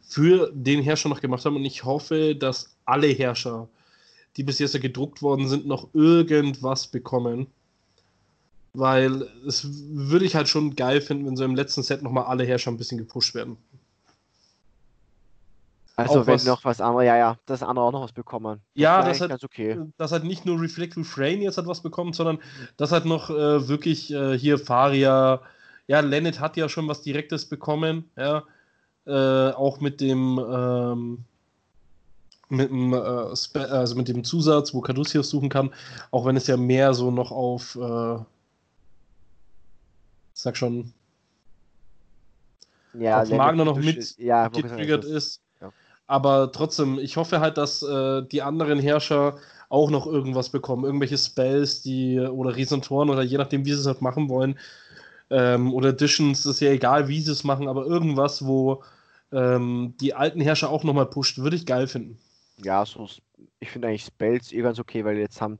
für 0.00 0.50
den 0.54 0.82
Herrscher 0.82 1.10
noch 1.10 1.20
gemacht 1.20 1.44
haben 1.44 1.56
und 1.56 1.64
ich 1.66 1.84
hoffe, 1.84 2.34
dass 2.34 2.74
alle 2.86 3.08
Herrscher, 3.08 3.68
die 4.38 4.44
bis 4.44 4.58
jetzt 4.58 4.80
gedruckt 4.80 5.20
worden 5.20 5.46
sind, 5.46 5.66
noch 5.66 5.88
irgendwas 5.92 6.86
bekommen. 6.86 7.48
Weil 8.72 9.28
es 9.46 9.66
würde 9.90 10.24
ich 10.24 10.34
halt 10.34 10.48
schon 10.48 10.74
geil 10.76 11.00
finden, 11.02 11.26
wenn 11.26 11.36
so 11.36 11.44
im 11.44 11.54
letzten 11.56 11.82
Set 11.82 12.02
nochmal 12.02 12.24
alle 12.24 12.44
Herrscher 12.44 12.70
ein 12.70 12.78
bisschen 12.78 12.98
gepusht 12.98 13.34
werden. 13.34 13.58
Also 15.98 16.26
wenn 16.28 16.34
was, 16.34 16.44
noch 16.44 16.64
was 16.64 16.80
anderes, 16.80 17.06
ja, 17.06 17.16
ja, 17.16 17.38
das 17.46 17.60
andere 17.60 17.84
auch 17.84 17.90
noch 17.90 18.02
was 18.02 18.12
bekommen. 18.12 18.60
Das 18.74 18.82
ja, 18.82 19.02
das 19.02 19.20
hat, 19.20 19.42
okay. 19.42 19.80
das 19.96 20.12
hat 20.12 20.22
nicht 20.22 20.46
nur 20.46 20.60
Reflect 20.60 20.96
Refrain 20.96 21.42
jetzt 21.42 21.58
hat 21.58 21.66
was 21.66 21.82
bekommen, 21.82 22.12
sondern 22.12 22.38
das 22.76 22.92
hat 22.92 23.04
noch 23.04 23.30
äh, 23.30 23.66
wirklich 23.66 24.12
äh, 24.12 24.38
hier 24.38 24.60
Faria, 24.60 25.40
ja, 25.88 25.98
Lennet 25.98 26.38
hat 26.38 26.56
ja 26.56 26.68
schon 26.68 26.86
was 26.86 27.02
Direktes 27.02 27.48
bekommen, 27.48 28.08
ja, 28.16 28.44
äh, 29.06 29.50
auch 29.50 29.80
mit 29.80 30.00
dem, 30.00 30.38
ähm, 30.38 31.24
mit 32.48 32.70
dem, 32.70 32.92
äh, 32.92 33.58
also 33.58 33.96
mit 33.96 34.06
dem 34.06 34.22
Zusatz, 34.22 34.72
wo 34.74 34.80
Caduceus 34.80 35.28
suchen 35.28 35.48
kann, 35.48 35.74
auch 36.12 36.24
wenn 36.26 36.36
es 36.36 36.46
ja 36.46 36.56
mehr 36.56 36.94
so 36.94 37.10
noch 37.10 37.32
auf, 37.32 37.74
äh, 37.74 38.18
sag 40.32 40.56
schon, 40.56 40.92
ja, 42.94 43.20
auf 43.20 43.30
Magner 43.30 43.64
noch 43.64 43.78
mit 43.78 44.16
ja, 44.18 44.46
getriggert 44.46 45.04
ist. 45.04 45.42
Aber 46.08 46.50
trotzdem, 46.50 46.98
ich 46.98 47.16
hoffe 47.16 47.38
halt, 47.38 47.58
dass 47.58 47.82
äh, 47.82 48.22
die 48.22 48.42
anderen 48.42 48.80
Herrscher 48.80 49.36
auch 49.68 49.90
noch 49.90 50.06
irgendwas 50.06 50.48
bekommen. 50.48 50.84
Irgendwelche 50.84 51.18
Spells, 51.18 51.82
die 51.82 52.18
oder 52.18 52.56
Riesentoren 52.56 53.10
oder 53.10 53.22
je 53.22 53.36
nachdem, 53.36 53.66
wie 53.66 53.72
sie 53.72 53.80
es 53.80 53.86
halt 53.86 54.00
machen 54.00 54.28
wollen. 54.30 54.58
Ähm, 55.30 55.74
oder 55.74 55.90
Editions, 55.90 56.46
ist 56.46 56.60
ja 56.60 56.70
egal, 56.70 57.08
wie 57.08 57.20
sie 57.20 57.32
es 57.32 57.44
machen, 57.44 57.68
aber 57.68 57.84
irgendwas, 57.84 58.46
wo 58.46 58.82
ähm, 59.30 59.94
die 60.00 60.14
alten 60.14 60.40
Herrscher 60.40 60.70
auch 60.70 60.84
nochmal 60.84 61.06
pusht, 61.06 61.36
würde 61.36 61.56
ich 61.56 61.66
geil 61.66 61.86
finden. 61.86 62.18
Ja, 62.64 62.86
so 62.86 63.06
ich 63.60 63.70
finde 63.70 63.88
eigentlich 63.88 64.04
Spells 64.04 64.52
eh 64.52 64.62
ganz 64.62 64.78
okay, 64.78 65.04
weil 65.04 65.16
jetzt 65.18 65.40
haben 65.40 65.58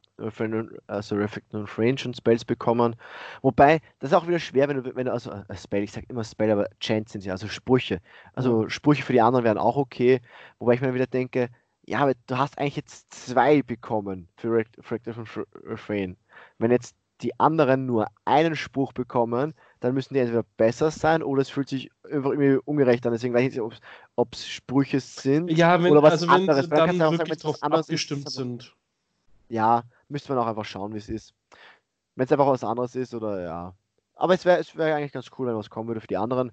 also 0.86 1.16
Reflect 1.16 1.52
und 1.54 1.78
Range 1.78 2.00
und 2.04 2.16
Spells 2.16 2.44
bekommen. 2.44 2.96
Wobei, 3.42 3.80
das 3.98 4.10
ist 4.10 4.16
auch 4.16 4.28
wieder 4.28 4.38
schwer, 4.38 4.68
wenn 4.68 4.82
du, 4.82 4.94
wenn 4.94 5.06
du 5.06 5.12
also 5.12 5.30
äh, 5.30 5.56
Spell, 5.56 5.82
ich 5.82 5.92
sag 5.92 6.08
immer 6.08 6.24
Spell, 6.24 6.50
aber 6.50 6.68
Chants 6.80 7.12
sind 7.12 7.24
ja, 7.24 7.32
also 7.32 7.48
Sprüche. 7.48 8.00
Also 8.34 8.62
mhm. 8.62 8.70
Sprüche 8.70 9.02
für 9.02 9.12
die 9.12 9.20
anderen 9.20 9.44
wären 9.44 9.58
auch 9.58 9.76
okay. 9.76 10.20
Wobei 10.58 10.74
ich 10.74 10.80
mir 10.80 10.94
wieder 10.94 11.06
denke, 11.06 11.48
ja, 11.86 12.00
aber 12.00 12.12
du 12.26 12.38
hast 12.38 12.58
eigentlich 12.58 12.76
jetzt 12.76 13.12
zwei 13.12 13.62
bekommen 13.62 14.28
für 14.36 14.52
Reflect 14.52 15.08
und 15.08 15.46
Refrain. 15.64 16.16
Wenn 16.58 16.70
jetzt 16.70 16.94
die 17.22 17.38
anderen 17.40 17.86
nur 17.86 18.06
einen 18.24 18.54
Spruch 18.54 18.92
bekommen, 18.92 19.54
dann 19.80 19.94
müssen 19.94 20.14
die 20.14 20.20
entweder 20.20 20.44
besser 20.56 20.90
sein 20.90 21.22
oder 21.22 21.42
es 21.42 21.50
fühlt 21.50 21.68
sich 21.68 21.90
einfach 22.04 22.30
irgendwie 22.30 22.60
ungerecht 22.64 23.06
an. 23.06 23.12
Deswegen 23.12 23.34
weiß 23.34 23.42
ich 23.42 23.56
nicht, 23.56 23.80
ob 24.16 24.32
es 24.32 24.46
Sprüche 24.46 25.00
sind 25.00 25.50
ja, 25.50 25.82
wenn, 25.82 25.92
oder 25.92 26.02
was 26.02 26.12
also 26.12 26.28
anderes. 26.28 26.70
Wenn 26.70 26.98
dann 26.98 27.18
wirklich 27.18 27.40
sagen, 27.40 27.40
drauf 27.40 27.62
abgestimmt 27.62 28.26
ist, 28.26 28.34
sind. 28.34 28.74
Ja, 29.48 29.84
müsste 30.08 30.32
man 30.32 30.42
auch 30.42 30.48
einfach 30.48 30.64
schauen, 30.64 30.94
wie 30.94 30.98
es 30.98 31.08
ist. 31.08 31.34
Wenn 32.16 32.26
es 32.26 32.32
einfach 32.32 32.48
was 32.48 32.64
anderes 32.64 32.94
ist 32.96 33.14
oder 33.14 33.40
ja. 33.40 33.74
Aber 34.16 34.34
es 34.34 34.44
wäre 34.44 34.58
es 34.58 34.76
wär 34.76 34.96
eigentlich 34.96 35.12
ganz 35.12 35.30
cool, 35.38 35.46
wenn 35.46 35.56
was 35.56 35.70
kommen 35.70 35.86
würde 35.86 36.00
für 36.00 36.08
die 36.08 36.16
anderen. 36.16 36.50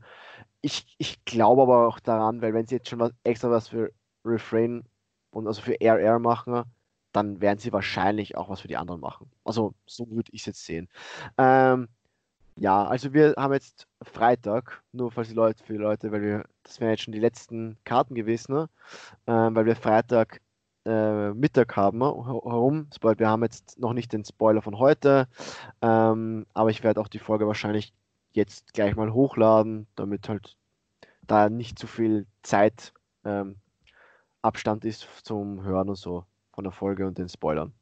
Ich, 0.62 0.96
ich 1.00 1.26
glaube 1.26 1.64
aber 1.64 1.88
auch 1.88 2.00
daran, 2.00 2.42
weil 2.42 2.54
wenn 2.54 2.68
sie 2.68 2.76
jetzt 2.76 2.90
schon 2.90 3.00
was 3.00 3.12
extra 3.24 3.50
was 3.50 3.70
für 3.70 3.92
Refrain 4.24 4.84
und 5.32 5.48
also 5.48 5.62
für 5.62 5.82
RR 5.82 6.20
machen, 6.20 6.64
dann 7.12 7.42
werden 7.42 7.60
sie 7.60 7.74
wahrscheinlich 7.74 8.38
auch 8.38 8.50
was 8.50 8.62
für 8.62 8.68
die 8.68 8.78
anderen 8.78 9.02
machen. 9.02 9.32
Also 9.44 9.74
so 9.86 10.10
würde 10.12 10.32
ich 10.32 10.42
es 10.42 10.46
jetzt 10.48 10.66
sehen. 10.66 10.90
Ähm, 11.38 11.88
ja, 12.58 12.86
also 12.86 13.14
wir 13.14 13.34
haben 13.38 13.54
jetzt 13.54 13.88
Freitag, 14.02 14.82
nur 14.94 15.12
falls 15.12 15.28
die 15.28 15.34
Leute, 15.34 15.64
für 15.64 15.74
die 15.74 15.80
Leute, 15.80 16.12
weil 16.12 16.22
wir, 16.22 16.46
das 16.64 16.80
wären 16.80 16.92
jetzt 16.92 17.04
schon 17.04 17.12
die 17.14 17.20
letzten 17.20 17.78
Karten 17.84 18.16
gewesen, 18.16 18.54
ne? 18.54 18.70
ähm, 19.28 19.56
weil 19.56 19.66
wir 19.66 19.76
Freitag 19.76 20.42
äh, 20.86 21.32
Mittag 21.34 21.76
haben 21.76 22.00
ne? 22.00 22.06
herum. 22.06 22.88
Wir 23.02 23.30
haben 23.30 23.44
jetzt 23.44 23.78
noch 23.80 23.94
nicht 23.94 24.14
den 24.14 24.24
Spoiler 24.24 24.62
von 24.62 24.80
heute, 24.80 25.28
ähm, 25.82 26.46
aber 26.54 26.70
ich 26.70 26.84
werde 26.84 27.02
auch 27.02 27.10
die 27.10 27.20
Folge 27.20 27.48
wahrscheinlich 27.48 27.94
jetzt 28.32 28.74
gleich 28.74 28.96
mal 28.96 29.14
hochladen, 29.14 29.88
damit 29.96 30.30
halt 30.30 30.56
da 31.24 31.50
nicht 31.50 31.78
zu 31.78 31.88
viel 31.88 32.26
Zeit 32.44 32.94
ähm, 33.26 33.58
Abstand 34.42 34.86
ist 34.86 35.08
zum 35.24 35.64
Hören 35.64 35.90
und 35.90 35.96
so 35.96 36.24
von 36.54 36.64
der 36.64 36.72
Folge 36.72 37.08
und 37.08 37.18
den 37.18 37.28
Spoilern. 37.28 37.74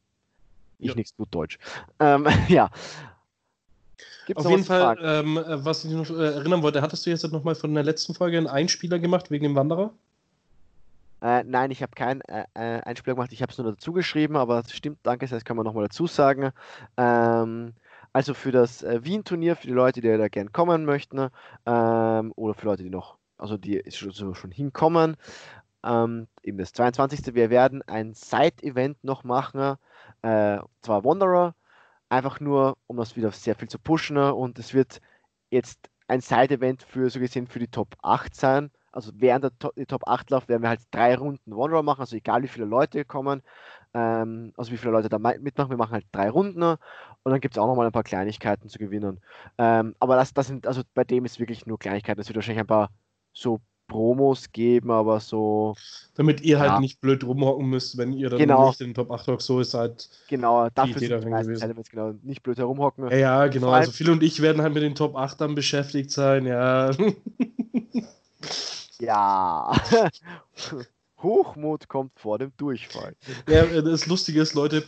Ich 0.79 0.89
ja. 0.89 0.95
nichts 0.95 1.15
gut 1.15 1.27
Deutsch. 1.31 1.59
Ähm, 1.99 2.27
ja, 2.47 2.69
Gibt's 4.25 4.45
Auf 4.45 4.51
jeden 4.51 4.63
Fall, 4.63 4.97
ähm, 5.01 5.37
äh, 5.37 5.65
was 5.65 5.83
ich 5.83 5.91
noch 5.91 6.09
äh, 6.09 6.35
erinnern 6.35 6.61
wollte, 6.63 6.81
hattest 6.81 7.05
du 7.05 7.09
jetzt 7.09 7.29
nochmal 7.31 7.55
von 7.55 7.73
der 7.73 7.83
letzten 7.83 8.13
Folge 8.13 8.37
einen 8.37 8.47
Einspieler 8.47 8.99
gemacht 8.99 9.31
wegen 9.31 9.43
dem 9.43 9.55
Wanderer? 9.55 9.93
Äh, 11.21 11.43
nein, 11.45 11.71
ich 11.71 11.81
habe 11.81 11.93
keinen 11.95 12.21
äh, 12.21 12.45
äh, 12.53 12.81
Einspieler 12.81 13.15
gemacht, 13.15 13.31
ich 13.33 13.41
habe 13.41 13.51
es 13.51 13.57
nur 13.57 13.71
dazu 13.71 13.93
geschrieben, 13.93 14.35
aber 14.35 14.59
es 14.59 14.73
stimmt, 14.73 14.99
danke, 15.03 15.27
das 15.27 15.45
kann 15.45 15.55
man 15.57 15.65
nochmal 15.65 15.85
dazu 15.85 16.07
sagen. 16.07 16.51
Ähm, 16.97 17.73
also 18.11 18.33
für 18.33 18.51
das 18.51 18.83
äh, 18.83 19.03
Wien-Turnier, 19.03 19.55
für 19.55 19.67
die 19.67 19.73
Leute, 19.73 20.01
die 20.01 20.07
da 20.07 20.27
gerne 20.27 20.49
kommen 20.51 20.85
möchten, 20.85 21.29
ähm, 21.65 22.33
oder 22.35 22.53
für 22.53 22.65
Leute, 22.65 22.83
die 22.83 22.89
noch, 22.89 23.17
also 23.37 23.57
die 23.57 23.83
schon, 23.89 24.35
schon 24.35 24.51
hinkommen, 24.51 25.17
ähm, 25.83 26.27
eben 26.43 26.57
das 26.57 26.73
22. 26.73 27.33
Wir 27.35 27.49
werden 27.49 27.81
ein 27.87 28.13
Side-Event 28.13 29.03
noch 29.03 29.23
machen, 29.23 29.77
äh, 30.21 30.59
zwar 30.81 31.03
Wanderer, 31.03 31.55
einfach 32.13 32.39
nur, 32.39 32.77
um 32.87 32.97
das 32.97 33.15
wieder 33.15 33.31
sehr 33.31 33.55
viel 33.55 33.67
zu 33.67 33.79
pushen. 33.79 34.15
Ne? 34.15 34.33
Und 34.33 34.59
es 34.59 34.73
wird 34.73 35.01
jetzt 35.49 35.89
ein 36.07 36.21
Side-Event 36.21 36.83
für 36.83 37.09
so 37.09 37.19
gesehen 37.19 37.47
für 37.47 37.59
die 37.59 37.67
Top 37.67 37.95
8 38.01 38.35
sein. 38.35 38.71
Also 38.91 39.11
während 39.15 39.43
der 39.43 39.57
Top, 39.57 39.73
die 39.75 39.85
Top 39.85 40.07
8 40.07 40.29
läuft, 40.29 40.49
werden 40.49 40.61
wir 40.61 40.69
halt 40.69 40.81
drei 40.91 41.15
Runden 41.15 41.53
One-Roll 41.53 41.81
machen, 41.81 42.01
also 42.01 42.15
egal 42.15 42.43
wie 42.43 42.47
viele 42.47 42.67
Leute 42.67 43.05
kommen, 43.05 43.41
ähm, 43.95 44.53
also 44.55 44.71
wie 44.71 44.77
viele 44.77 44.91
Leute 44.91 45.09
da 45.09 45.17
mitmachen, 45.17 45.71
wir 45.71 45.77
machen 45.77 45.93
halt 45.93 46.05
drei 46.11 46.29
Runden 46.29 46.61
und 46.61 46.77
dann 47.23 47.39
gibt 47.39 47.55
es 47.55 47.57
auch 47.59 47.65
nochmal 47.65 47.87
ein 47.87 47.91
paar 47.91 48.03
Kleinigkeiten 48.03 48.69
zu 48.69 48.77
gewinnen. 48.77 49.19
Ähm, 49.57 49.95
aber 49.99 50.15
das, 50.15 50.33
das 50.33 50.45
sind, 50.47 50.67
also 50.67 50.83
bei 50.93 51.03
dem 51.05 51.25
ist 51.25 51.39
wirklich 51.39 51.65
nur 51.65 51.79
Kleinigkeiten. 51.79 52.21
Es 52.21 52.27
wird 52.27 52.35
wahrscheinlich 52.35 52.61
ein 52.61 52.67
paar 52.67 52.91
so 53.33 53.61
Promos 53.93 54.51
geben, 54.51 54.89
aber 54.89 55.19
so. 55.19 55.75
Damit 56.15 56.41
ihr 56.41 56.59
halt 56.59 56.81
nicht 56.81 56.99
blöd 56.99 57.23
rumhocken 57.23 57.67
müsst, 57.67 57.97
wenn 57.97 58.11
ihr 58.11 58.29
dann 58.29 58.39
genau. 58.39 58.67
nicht 58.67 58.81
in 58.81 58.89
den 58.89 58.93
Top 58.95 59.11
8 59.11 59.27
hockt, 59.27 59.41
so 59.41 59.59
ist 59.59 59.75
halt 59.75 60.09
genau, 60.27 60.67
die 60.69 60.91
Idee 60.91 61.07
darin 61.07 61.31
gewesen. 61.31 61.83
genau, 61.89 62.13
nicht 62.23 62.41
blöd 62.41 62.57
herumhocken. 62.57 63.09
Ja, 63.09 63.17
ja 63.17 63.47
genau. 63.47 63.69
Also 63.69 63.91
Phil 63.91 64.09
und 64.09 64.23
ich 64.23 64.41
werden 64.41 64.61
halt 64.61 64.73
mit 64.73 64.83
den 64.83 64.95
Top 64.95 65.15
8 65.15 65.41
dann 65.41 65.55
beschäftigt 65.55 66.11
sein, 66.11 66.47
ja. 66.47 66.91
ja. 68.99 69.71
Hochmut 71.21 71.87
kommt 71.87 72.19
vor 72.19 72.39
dem 72.39 72.51
Durchfall. 72.57 73.15
Ja, 73.47 73.81
das 73.81 74.07
Lustige 74.07 74.41
ist, 74.41 74.55
Leute, 74.55 74.83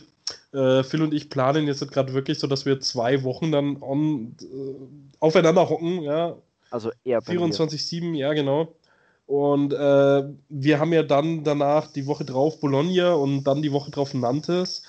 äh, 0.52 0.82
Phil 0.82 1.02
und 1.02 1.14
ich 1.14 1.30
planen 1.30 1.66
jetzt 1.66 1.88
gerade 1.90 2.12
wirklich 2.12 2.38
so, 2.38 2.46
dass 2.46 2.66
wir 2.66 2.80
zwei 2.80 3.22
Wochen 3.22 3.52
dann 3.52 3.80
on, 3.80 4.36
äh, 4.40 5.16
aufeinander 5.20 5.68
hocken, 5.68 6.02
ja. 6.02 6.36
Also 6.70 6.90
eher 7.04 7.22
24-7, 7.22 8.14
ja, 8.14 8.34
genau. 8.34 8.74
Und 9.26 9.72
äh, 9.72 10.24
wir 10.48 10.78
haben 10.78 10.92
ja 10.92 11.02
dann 11.02 11.42
danach 11.42 11.88
die 11.88 12.06
Woche 12.06 12.24
drauf 12.24 12.60
Bologna 12.60 13.14
und 13.14 13.44
dann 13.44 13.60
die 13.60 13.72
Woche 13.72 13.90
drauf 13.90 14.14
Nantes, 14.14 14.84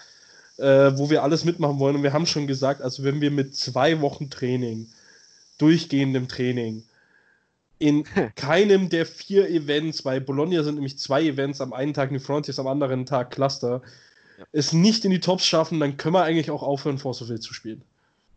äh, 0.57 0.91
wo 0.95 1.09
wir 1.09 1.23
alles 1.23 1.43
mitmachen 1.43 1.79
wollen. 1.79 1.95
Und 1.95 2.03
wir 2.03 2.13
haben 2.13 2.27
schon 2.27 2.45
gesagt, 2.45 2.81
also 2.81 3.03
wenn 3.03 3.19
wir 3.19 3.31
mit 3.31 3.55
zwei 3.55 3.99
Wochen 4.01 4.29
Training, 4.29 4.87
durchgehendem 5.57 6.27
Training, 6.27 6.83
in 7.79 8.03
keinem 8.35 8.89
der 8.89 9.07
vier 9.07 9.49
Events, 9.49 10.03
bei 10.03 10.19
Bologna 10.19 10.61
sind 10.63 10.75
nämlich 10.75 10.99
zwei 10.99 11.23
Events, 11.23 11.59
am 11.59 11.73
einen 11.73 11.95
Tag 11.95 12.11
New 12.11 12.19
Frontiers, 12.19 12.59
am 12.59 12.67
anderen 12.67 13.07
Tag 13.07 13.31
Cluster, 13.31 13.81
ja. 14.37 14.45
es 14.51 14.71
nicht 14.71 15.03
in 15.03 15.11
die 15.11 15.19
Tops 15.19 15.47
schaffen, 15.47 15.79
dann 15.79 15.97
können 15.97 16.13
wir 16.13 16.23
eigentlich 16.23 16.51
auch 16.51 16.61
aufhören, 16.61 16.99
Force 16.99 17.23
of 17.23 17.29
Will 17.29 17.39
zu 17.39 17.55
spielen. 17.55 17.81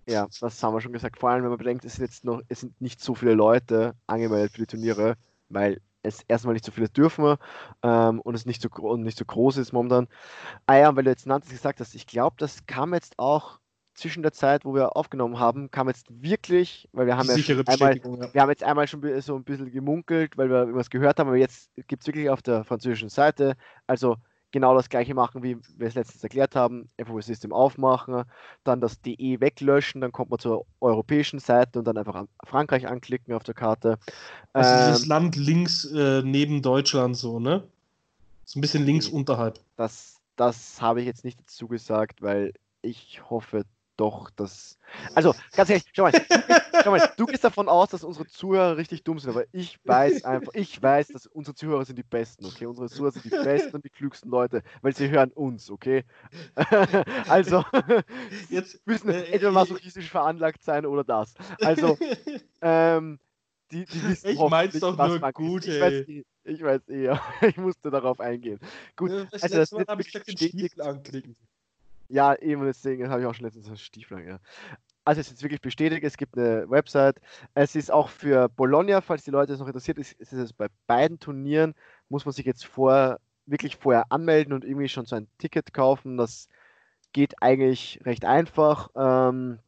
Ja, 0.07 0.27
das 0.41 0.63
haben 0.63 0.75
wir 0.75 0.81
schon 0.81 0.95
gesagt. 0.95 1.19
Vor 1.19 1.31
allem, 1.31 1.43
wenn 1.43 1.51
man 1.51 1.59
bedenkt, 1.59 1.85
es 1.85 1.97
sind 1.97 2.07
jetzt 2.07 2.25
noch, 2.25 2.41
es 2.49 2.61
sind 2.61 2.81
nicht 2.81 3.03
so 3.03 3.15
viele 3.15 3.35
Leute 3.35 3.95
angemeldet 4.07 4.53
für 4.53 4.63
die 4.63 4.67
Turniere, 4.67 5.17
weil 5.51 5.81
es 6.03 6.23
erstmal 6.29 6.55
nicht 6.55 6.65
so 6.65 6.73
viele 6.73 6.89
dürfen 6.89 7.37
ähm, 7.83 8.21
und 8.21 8.35
es 8.35 8.47
nicht 8.47 8.63
so, 8.63 8.69
und 8.69 9.03
nicht 9.03 9.19
so 9.19 9.25
groß 9.25 9.57
ist 9.59 9.73
momentan. 9.73 10.09
Ah 10.67 10.77
ja, 10.77 10.97
weil 10.97 11.05
du 11.05 11.11
jetzt 11.11 11.27
Nantes 11.27 11.51
gesagt 11.51 11.81
hast, 11.81 11.95
ich 11.95 12.07
glaube, 12.07 12.37
das 12.39 12.67
kam 12.67 12.95
jetzt 12.95 13.19
auch 13.19 13.61
zwischen 13.95 14.23
der 14.23 14.33
Zeit, 14.33 14.65
wo 14.65 14.75
wir 14.75 14.97
aufgenommen 14.97 15.39
haben, 15.39 15.71
kam 15.71 15.89
jetzt 15.89 16.07
wirklich, 16.09 16.89
weil 16.93 17.07
wir 17.07 17.19
haben 17.19 17.29
ja 17.29 17.35
einmal, 17.67 17.97
ja. 17.97 18.35
wir 18.35 18.41
haben 18.41 18.51
jetzt 18.51 18.65
einmal 18.65 18.89
schon 18.89 19.03
so 19.21 19.37
ein 19.37 19.45
bisschen 19.45 19.71
gemunkelt, 19.71 20.39
weil 20.39 20.49
wir 20.49 20.61
irgendwas 20.61 20.91
gehört 20.91 21.19
haben, 21.19 21.29
aber 21.29 21.37
jetzt 21.37 21.71
gibt 21.87 22.03
es 22.03 22.07
wirklich 22.07 22.31
auf 22.31 22.41
der 22.41 22.65
französischen 22.65 23.11
Seite, 23.11 23.57
also 23.87 24.17
genau 24.53 24.75
das 24.75 24.89
gleiche 24.89 25.15
machen, 25.15 25.43
wie 25.43 25.57
wir 25.77 25.89
es 25.89 25.95
letztens 25.95 26.23
erklärt 26.23 26.57
haben, 26.57 26.89
FOS 27.05 27.27
System 27.27 27.53
aufmachen, 27.53 28.25
dann 28.65 28.81
das 28.81 29.01
DE 29.01 29.41
weglöschen, 29.41 30.01
dann 30.01 30.13
kommt 30.13 30.31
man 30.31 30.39
zur 30.39 30.67
europäischen 30.81 31.39
Seite 31.39 31.79
und 31.79 31.85
dann 31.85 31.97
einfach 31.97 32.25
Frankreich 32.45 32.87
anklicken 32.87 33.35
auf 33.35 33.45
der 33.45 33.55
Karte. 33.55 33.99
Also 34.53 34.71
ähm, 34.71 34.87
dieses 34.87 35.07
Land 35.07 35.37
links 35.37 35.85
äh, 35.85 36.23
neben 36.23 36.63
Deutschland 36.63 37.17
so, 37.17 37.41
ne? 37.41 37.63
So 38.45 38.59
ein 38.59 38.63
bisschen 38.63 38.85
links 38.85 39.07
unterhalb. 39.09 39.61
Das, 39.77 40.21
das 40.37 40.81
habe 40.81 41.01
ich 41.01 41.07
jetzt 41.07 41.25
nicht 41.25 41.39
dazu 41.41 41.69
gesagt, 41.69 42.23
weil 42.23 42.53
ich 42.83 43.23
hoffe 43.31 43.65
doch, 44.01 44.31
dass. 44.31 44.79
Also, 45.15 45.35
ganz 45.53 45.69
ehrlich, 45.69 45.85
schau 45.93 46.05
mal, 46.05 46.13
du, 46.13 46.21
schau 46.83 46.91
mal, 46.91 47.13
du 47.17 47.27
gehst 47.27 47.45
davon 47.45 47.69
aus, 47.69 47.91
dass 47.91 48.03
unsere 48.03 48.27
Zuhörer 48.27 48.77
richtig 48.79 49.05
dumm 49.05 49.19
sind, 49.19 49.31
aber 49.31 49.45
ich 49.53 49.79
weiß 49.85 50.25
einfach, 50.25 50.53
ich 50.55 50.83
weiß, 50.83 51.09
dass 51.09 51.27
unsere 51.27 51.55
Zuhörer 51.55 51.85
sind 51.85 51.97
die 51.97 52.03
Besten, 52.03 52.47
okay? 52.47 52.67
Unsere 52.67 52.89
Zuhörer 52.89 53.13
sind 53.13 53.27
die 53.27 53.31
besten 53.31 53.77
und 53.77 53.85
die 53.85 53.91
klügsten 53.91 54.31
Leute, 54.31 54.63
weil 54.81 54.97
sie 54.97 55.11
hören 55.11 55.31
uns, 55.33 55.71
okay? 55.71 56.05
also, 57.29 57.63
jetzt 58.49 58.81
müssen 58.87 59.11
äh, 59.11 59.25
entweder 59.25 59.53
masochistisch 59.53 60.11
veranlagt 60.11 60.63
sein 60.63 60.87
oder 60.87 61.05
das. 61.05 61.35
Also, 61.61 61.99
ähm, 62.63 63.19
die, 63.71 63.85
die 63.85 64.09
wissen 64.09 64.31
Ich 64.31 64.41
mein's 64.41 64.81
doch 64.81 64.97
nur 64.97 65.21
gut, 65.33 65.67
ich 65.67 65.79
weiß, 65.79 66.09
eh, 66.09 66.25
ich 66.45 66.63
weiß 66.63 66.89
eh, 66.89 67.15
ich 67.47 67.57
musste 67.59 67.91
darauf 67.91 68.19
eingehen. 68.19 68.59
Gut, 68.97 69.11
ja, 69.11 69.27
also 69.31 69.57
das 69.57 69.73
habe 69.73 70.01
ich 70.01 70.11
gesagt, 70.11 70.29
den 70.29 70.39
Stiefel 70.39 70.83
anklicken. 70.83 71.37
Ja, 72.11 72.35
eben 72.35 72.65
deswegen 72.65 73.09
habe 73.09 73.21
ich 73.21 73.27
auch 73.27 73.35
schon 73.35 73.47
letztens 73.47 73.81
Stiefel, 73.81 74.27
ja. 74.27 74.41
Also 75.05 75.21
es 75.21 75.29
ist 75.29 75.33
jetzt 75.35 75.43
wirklich 75.45 75.61
bestätigt, 75.61 76.03
es 76.05 76.17
gibt 76.17 76.37
eine 76.37 76.69
Website. 76.69 77.21
Es 77.55 77.77
ist 77.77 77.91
auch 77.91 78.09
für 78.09 78.49
Bologna, 78.49 79.01
falls 79.01 79.23
die 79.25 79.31
Leute 79.31 79.53
es 79.53 79.61
noch 79.61 79.69
interessiert, 79.69 79.99
ist, 79.99 80.13
ist 80.15 80.33
es 80.33 80.53
bei 80.53 80.67
beiden 80.87 81.21
Turnieren, 81.21 81.75
muss 82.09 82.25
man 82.25 82.33
sich 82.33 82.45
jetzt 82.45 82.67
vor, 82.67 83.19
wirklich 83.47 83.77
vorher 83.77 84.11
anmelden 84.11 84.53
und 84.53 84.65
irgendwie 84.65 84.89
schon 84.89 85.07
so 85.07 85.17
ein 85.17 85.29
Ticket 85.39 85.73
kaufen. 85.73 86.17
Das 86.17 86.49
geht 87.13 87.41
eigentlich 87.43 88.01
recht 88.05 88.25
einfach. 88.25 88.91
Ähm, 88.97 89.61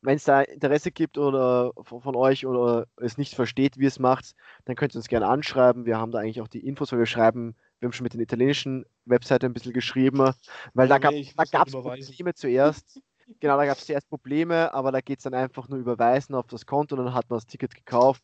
wenn 0.00 0.16
es 0.16 0.24
da 0.24 0.42
Interesse 0.42 0.92
gibt 0.92 1.18
oder 1.18 1.72
von, 1.82 2.02
von, 2.02 2.14
euch 2.14 2.46
oder 2.46 2.86
es 2.96 3.18
nicht 3.18 3.34
versteht, 3.34 3.78
wie 3.78 3.86
es 3.86 3.98
macht, 3.98 4.34
dann 4.64 4.76
könnt 4.76 4.94
ihr 4.94 4.98
uns 4.98 5.08
gerne 5.08 5.26
anschreiben. 5.26 5.86
Wir 5.86 5.98
haben 5.98 6.12
da 6.12 6.20
eigentlich 6.20 6.40
auch 6.40 6.48
die 6.48 6.66
Infos, 6.66 6.92
weil 6.92 7.00
wir 7.00 7.06
schreiben 7.06 7.56
wir 7.84 7.88
haben 7.88 7.92
schon 7.92 8.04
mit 8.04 8.14
den 8.14 8.22
italienischen 8.22 8.86
Webseiten 9.04 9.44
ein 9.44 9.52
bisschen 9.52 9.74
geschrieben, 9.74 10.32
weil 10.72 10.88
da, 10.88 10.96
gab, 10.96 11.12
da 11.12 11.44
gab 11.44 11.68
es 11.68 11.74
Probleme 11.74 12.34
zuerst. 12.34 13.00
Genau, 13.40 13.56
da 13.56 13.64
gab 13.64 13.78
es 13.78 13.86
zuerst 13.86 14.10
Probleme, 14.10 14.74
aber 14.74 14.92
da 14.92 15.00
geht 15.00 15.18
es 15.18 15.24
dann 15.24 15.32
einfach 15.32 15.66
nur 15.70 15.78
überweisen 15.78 16.34
auf 16.34 16.46
das 16.46 16.66
Konto 16.66 16.94
und 16.94 17.06
dann 17.06 17.14
hat 17.14 17.30
man 17.30 17.38
das 17.38 17.46
Ticket 17.46 17.74
gekauft 17.74 18.22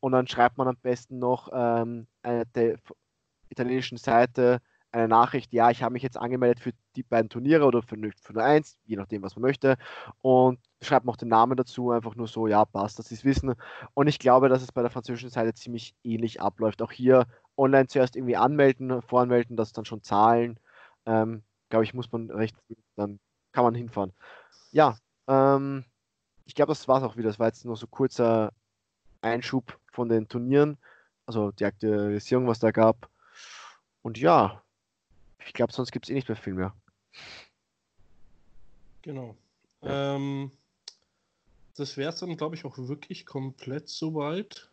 und 0.00 0.10
dann 0.10 0.26
schreibt 0.26 0.58
man 0.58 0.66
am 0.66 0.76
besten 0.82 1.20
noch 1.20 1.48
ähm, 1.52 2.08
eine 2.24 2.44
der 2.46 2.76
italienischen 3.50 3.98
Seite 3.98 4.60
eine 4.92 5.08
Nachricht, 5.08 5.52
ja, 5.52 5.70
ich 5.70 5.82
habe 5.82 5.94
mich 5.94 6.02
jetzt 6.02 6.18
angemeldet 6.18 6.60
für 6.60 6.72
die 6.96 7.02
beiden 7.02 7.30
Turniere 7.30 7.64
oder 7.64 7.82
für, 7.82 7.96
für 8.20 8.32
nur 8.32 8.44
eins, 8.44 8.78
je 8.84 8.96
nachdem, 8.96 9.22
was 9.22 9.36
man 9.36 9.42
möchte. 9.42 9.76
Und 10.20 10.58
schreibt 10.82 11.06
noch 11.06 11.16
den 11.16 11.28
Namen 11.28 11.56
dazu, 11.56 11.90
einfach 11.90 12.14
nur 12.14 12.28
so, 12.28 12.46
ja, 12.46 12.64
passt, 12.64 12.98
dass 12.98 13.08
sie 13.08 13.14
es 13.14 13.24
wissen. 13.24 13.54
Und 13.94 14.06
ich 14.06 14.18
glaube, 14.18 14.48
dass 14.48 14.62
es 14.62 14.70
bei 14.70 14.82
der 14.82 14.90
französischen 14.90 15.30
Seite 15.30 15.54
ziemlich 15.54 15.94
ähnlich 16.04 16.40
abläuft. 16.40 16.82
Auch 16.82 16.92
hier 16.92 17.26
online 17.56 17.86
zuerst 17.88 18.16
irgendwie 18.16 18.36
anmelden, 18.36 19.02
voranmelden, 19.02 19.56
das 19.56 19.72
dann 19.72 19.84
schon 19.84 20.02
zahlen. 20.02 20.58
Ähm, 21.06 21.42
glaube 21.68 21.84
ich, 21.84 21.94
muss 21.94 22.10
man 22.12 22.30
recht, 22.30 22.56
dann 22.96 23.18
kann 23.52 23.64
man 23.64 23.74
hinfahren. 23.74 24.12
Ja, 24.70 24.96
ähm, 25.26 25.84
ich 26.44 26.54
glaube, 26.54 26.70
das 26.70 26.88
war 26.88 26.98
es 26.98 27.04
auch 27.04 27.16
wieder. 27.16 27.28
Das 27.28 27.38
war 27.38 27.48
jetzt 27.48 27.64
nur 27.64 27.76
so 27.76 27.86
kurzer 27.86 28.52
Einschub 29.20 29.78
von 29.92 30.08
den 30.08 30.28
Turnieren, 30.28 30.78
also 31.26 31.52
die 31.52 31.64
Aktualisierung, 31.64 32.46
was 32.46 32.58
da 32.58 32.70
gab. 32.70 33.08
Und 34.02 34.18
ja, 34.18 34.62
ich 35.46 35.52
glaube, 35.52 35.72
sonst 35.72 35.92
gibt 35.92 36.06
es 36.06 36.10
eh 36.10 36.14
nicht 36.14 36.28
mehr 36.28 36.36
viel 36.36 36.54
mehr. 36.54 36.74
Genau. 39.02 39.36
Ja. 39.82 40.16
Ähm, 40.16 40.50
das 41.76 41.96
wäre 41.96 42.10
es 42.10 42.20
dann, 42.20 42.36
glaube 42.36 42.54
ich, 42.54 42.64
auch 42.64 42.76
wirklich 42.78 43.26
komplett 43.26 43.88
soweit. 43.88 44.68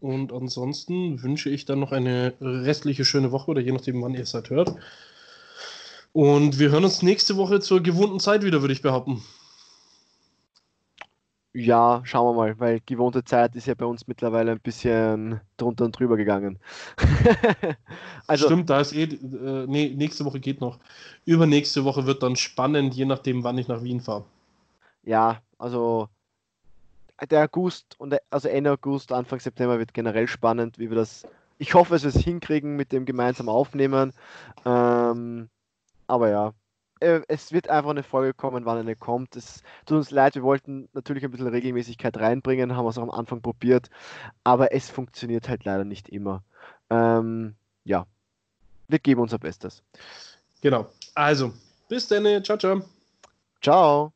Und 0.00 0.32
ansonsten 0.32 1.22
wünsche 1.22 1.50
ich 1.50 1.64
dann 1.64 1.80
noch 1.80 1.92
eine 1.92 2.34
restliche 2.40 3.04
schöne 3.04 3.32
Woche 3.32 3.50
oder 3.50 3.60
je 3.60 3.72
nachdem, 3.72 4.00
wann 4.02 4.14
ihr 4.14 4.22
es 4.22 4.34
halt 4.34 4.50
hört. 4.50 4.74
Und 6.12 6.58
wir 6.58 6.70
hören 6.70 6.84
uns 6.84 7.02
nächste 7.02 7.36
Woche 7.36 7.60
zur 7.60 7.82
gewohnten 7.82 8.20
Zeit 8.20 8.44
wieder, 8.44 8.60
würde 8.60 8.74
ich 8.74 8.82
behaupten. 8.82 9.22
Ja, 11.54 12.02
schauen 12.04 12.36
wir 12.36 12.38
mal, 12.38 12.60
weil 12.60 12.80
gewohnte 12.86 13.24
Zeit 13.24 13.56
ist 13.56 13.66
ja 13.66 13.74
bei 13.74 13.86
uns 13.86 14.06
mittlerweile 14.06 14.52
ein 14.52 14.60
bisschen 14.60 15.40
drunter 15.56 15.86
und 15.86 15.98
drüber 15.98 16.16
gegangen. 16.16 16.58
also, 18.28 18.46
Stimmt, 18.46 18.70
da 18.70 18.80
ist 18.80 18.92
eh, 18.92 19.04
äh, 19.04 19.66
nee, 19.66 19.92
nächste 19.96 20.24
Woche 20.24 20.38
geht 20.38 20.60
noch. 20.60 20.78
Übernächste 21.24 21.84
Woche 21.84 22.06
wird 22.06 22.22
dann 22.22 22.36
spannend, 22.36 22.94
je 22.94 23.06
nachdem, 23.06 23.42
wann 23.42 23.58
ich 23.58 23.66
nach 23.66 23.82
Wien 23.82 24.00
fahre. 24.00 24.24
Ja, 25.02 25.42
also 25.58 26.08
der 27.26 27.44
August 27.44 27.98
und 27.98 28.16
also 28.30 28.48
Ende 28.48 28.72
August, 28.72 29.12
Anfang 29.12 29.40
September 29.40 29.78
wird 29.78 29.94
generell 29.94 30.28
spannend, 30.28 30.78
wie 30.78 30.90
wir 30.90 30.96
das. 30.96 31.26
Ich 31.58 31.74
hoffe, 31.74 31.92
dass 31.92 32.02
wir 32.02 32.10
es 32.10 32.18
hinkriegen 32.18 32.76
mit 32.76 32.92
dem 32.92 33.04
gemeinsamen 33.04 33.48
Aufnehmen. 33.48 34.12
Ähm, 34.64 35.48
aber 36.06 36.30
ja, 36.30 36.52
äh, 37.00 37.20
es 37.28 37.52
wird 37.52 37.68
einfach 37.68 37.90
eine 37.90 38.02
Folge 38.02 38.34
kommen, 38.34 38.64
wann 38.64 38.78
eine 38.78 38.96
kommt. 38.96 39.36
Es 39.36 39.62
tut 39.86 39.98
uns 39.98 40.10
leid, 40.10 40.34
wir 40.34 40.42
wollten 40.42 40.88
natürlich 40.92 41.24
ein 41.24 41.30
bisschen 41.30 41.48
Regelmäßigkeit 41.48 42.16
reinbringen, 42.16 42.76
haben 42.76 42.86
es 42.86 42.98
auch 42.98 43.02
am 43.02 43.10
Anfang 43.10 43.42
probiert, 43.42 43.90
aber 44.44 44.72
es 44.72 44.90
funktioniert 44.90 45.48
halt 45.48 45.64
leider 45.64 45.84
nicht 45.84 46.08
immer. 46.08 46.42
Ähm, 46.90 47.54
ja, 47.84 48.06
wir 48.88 48.98
geben 48.98 49.20
unser 49.20 49.38
Bestes. 49.38 49.82
Genau. 50.60 50.86
Also, 51.14 51.52
bis 51.88 52.08
dann. 52.08 52.42
Ciao, 52.44 52.58
ciao. 52.58 52.82
Ciao. 53.60 54.12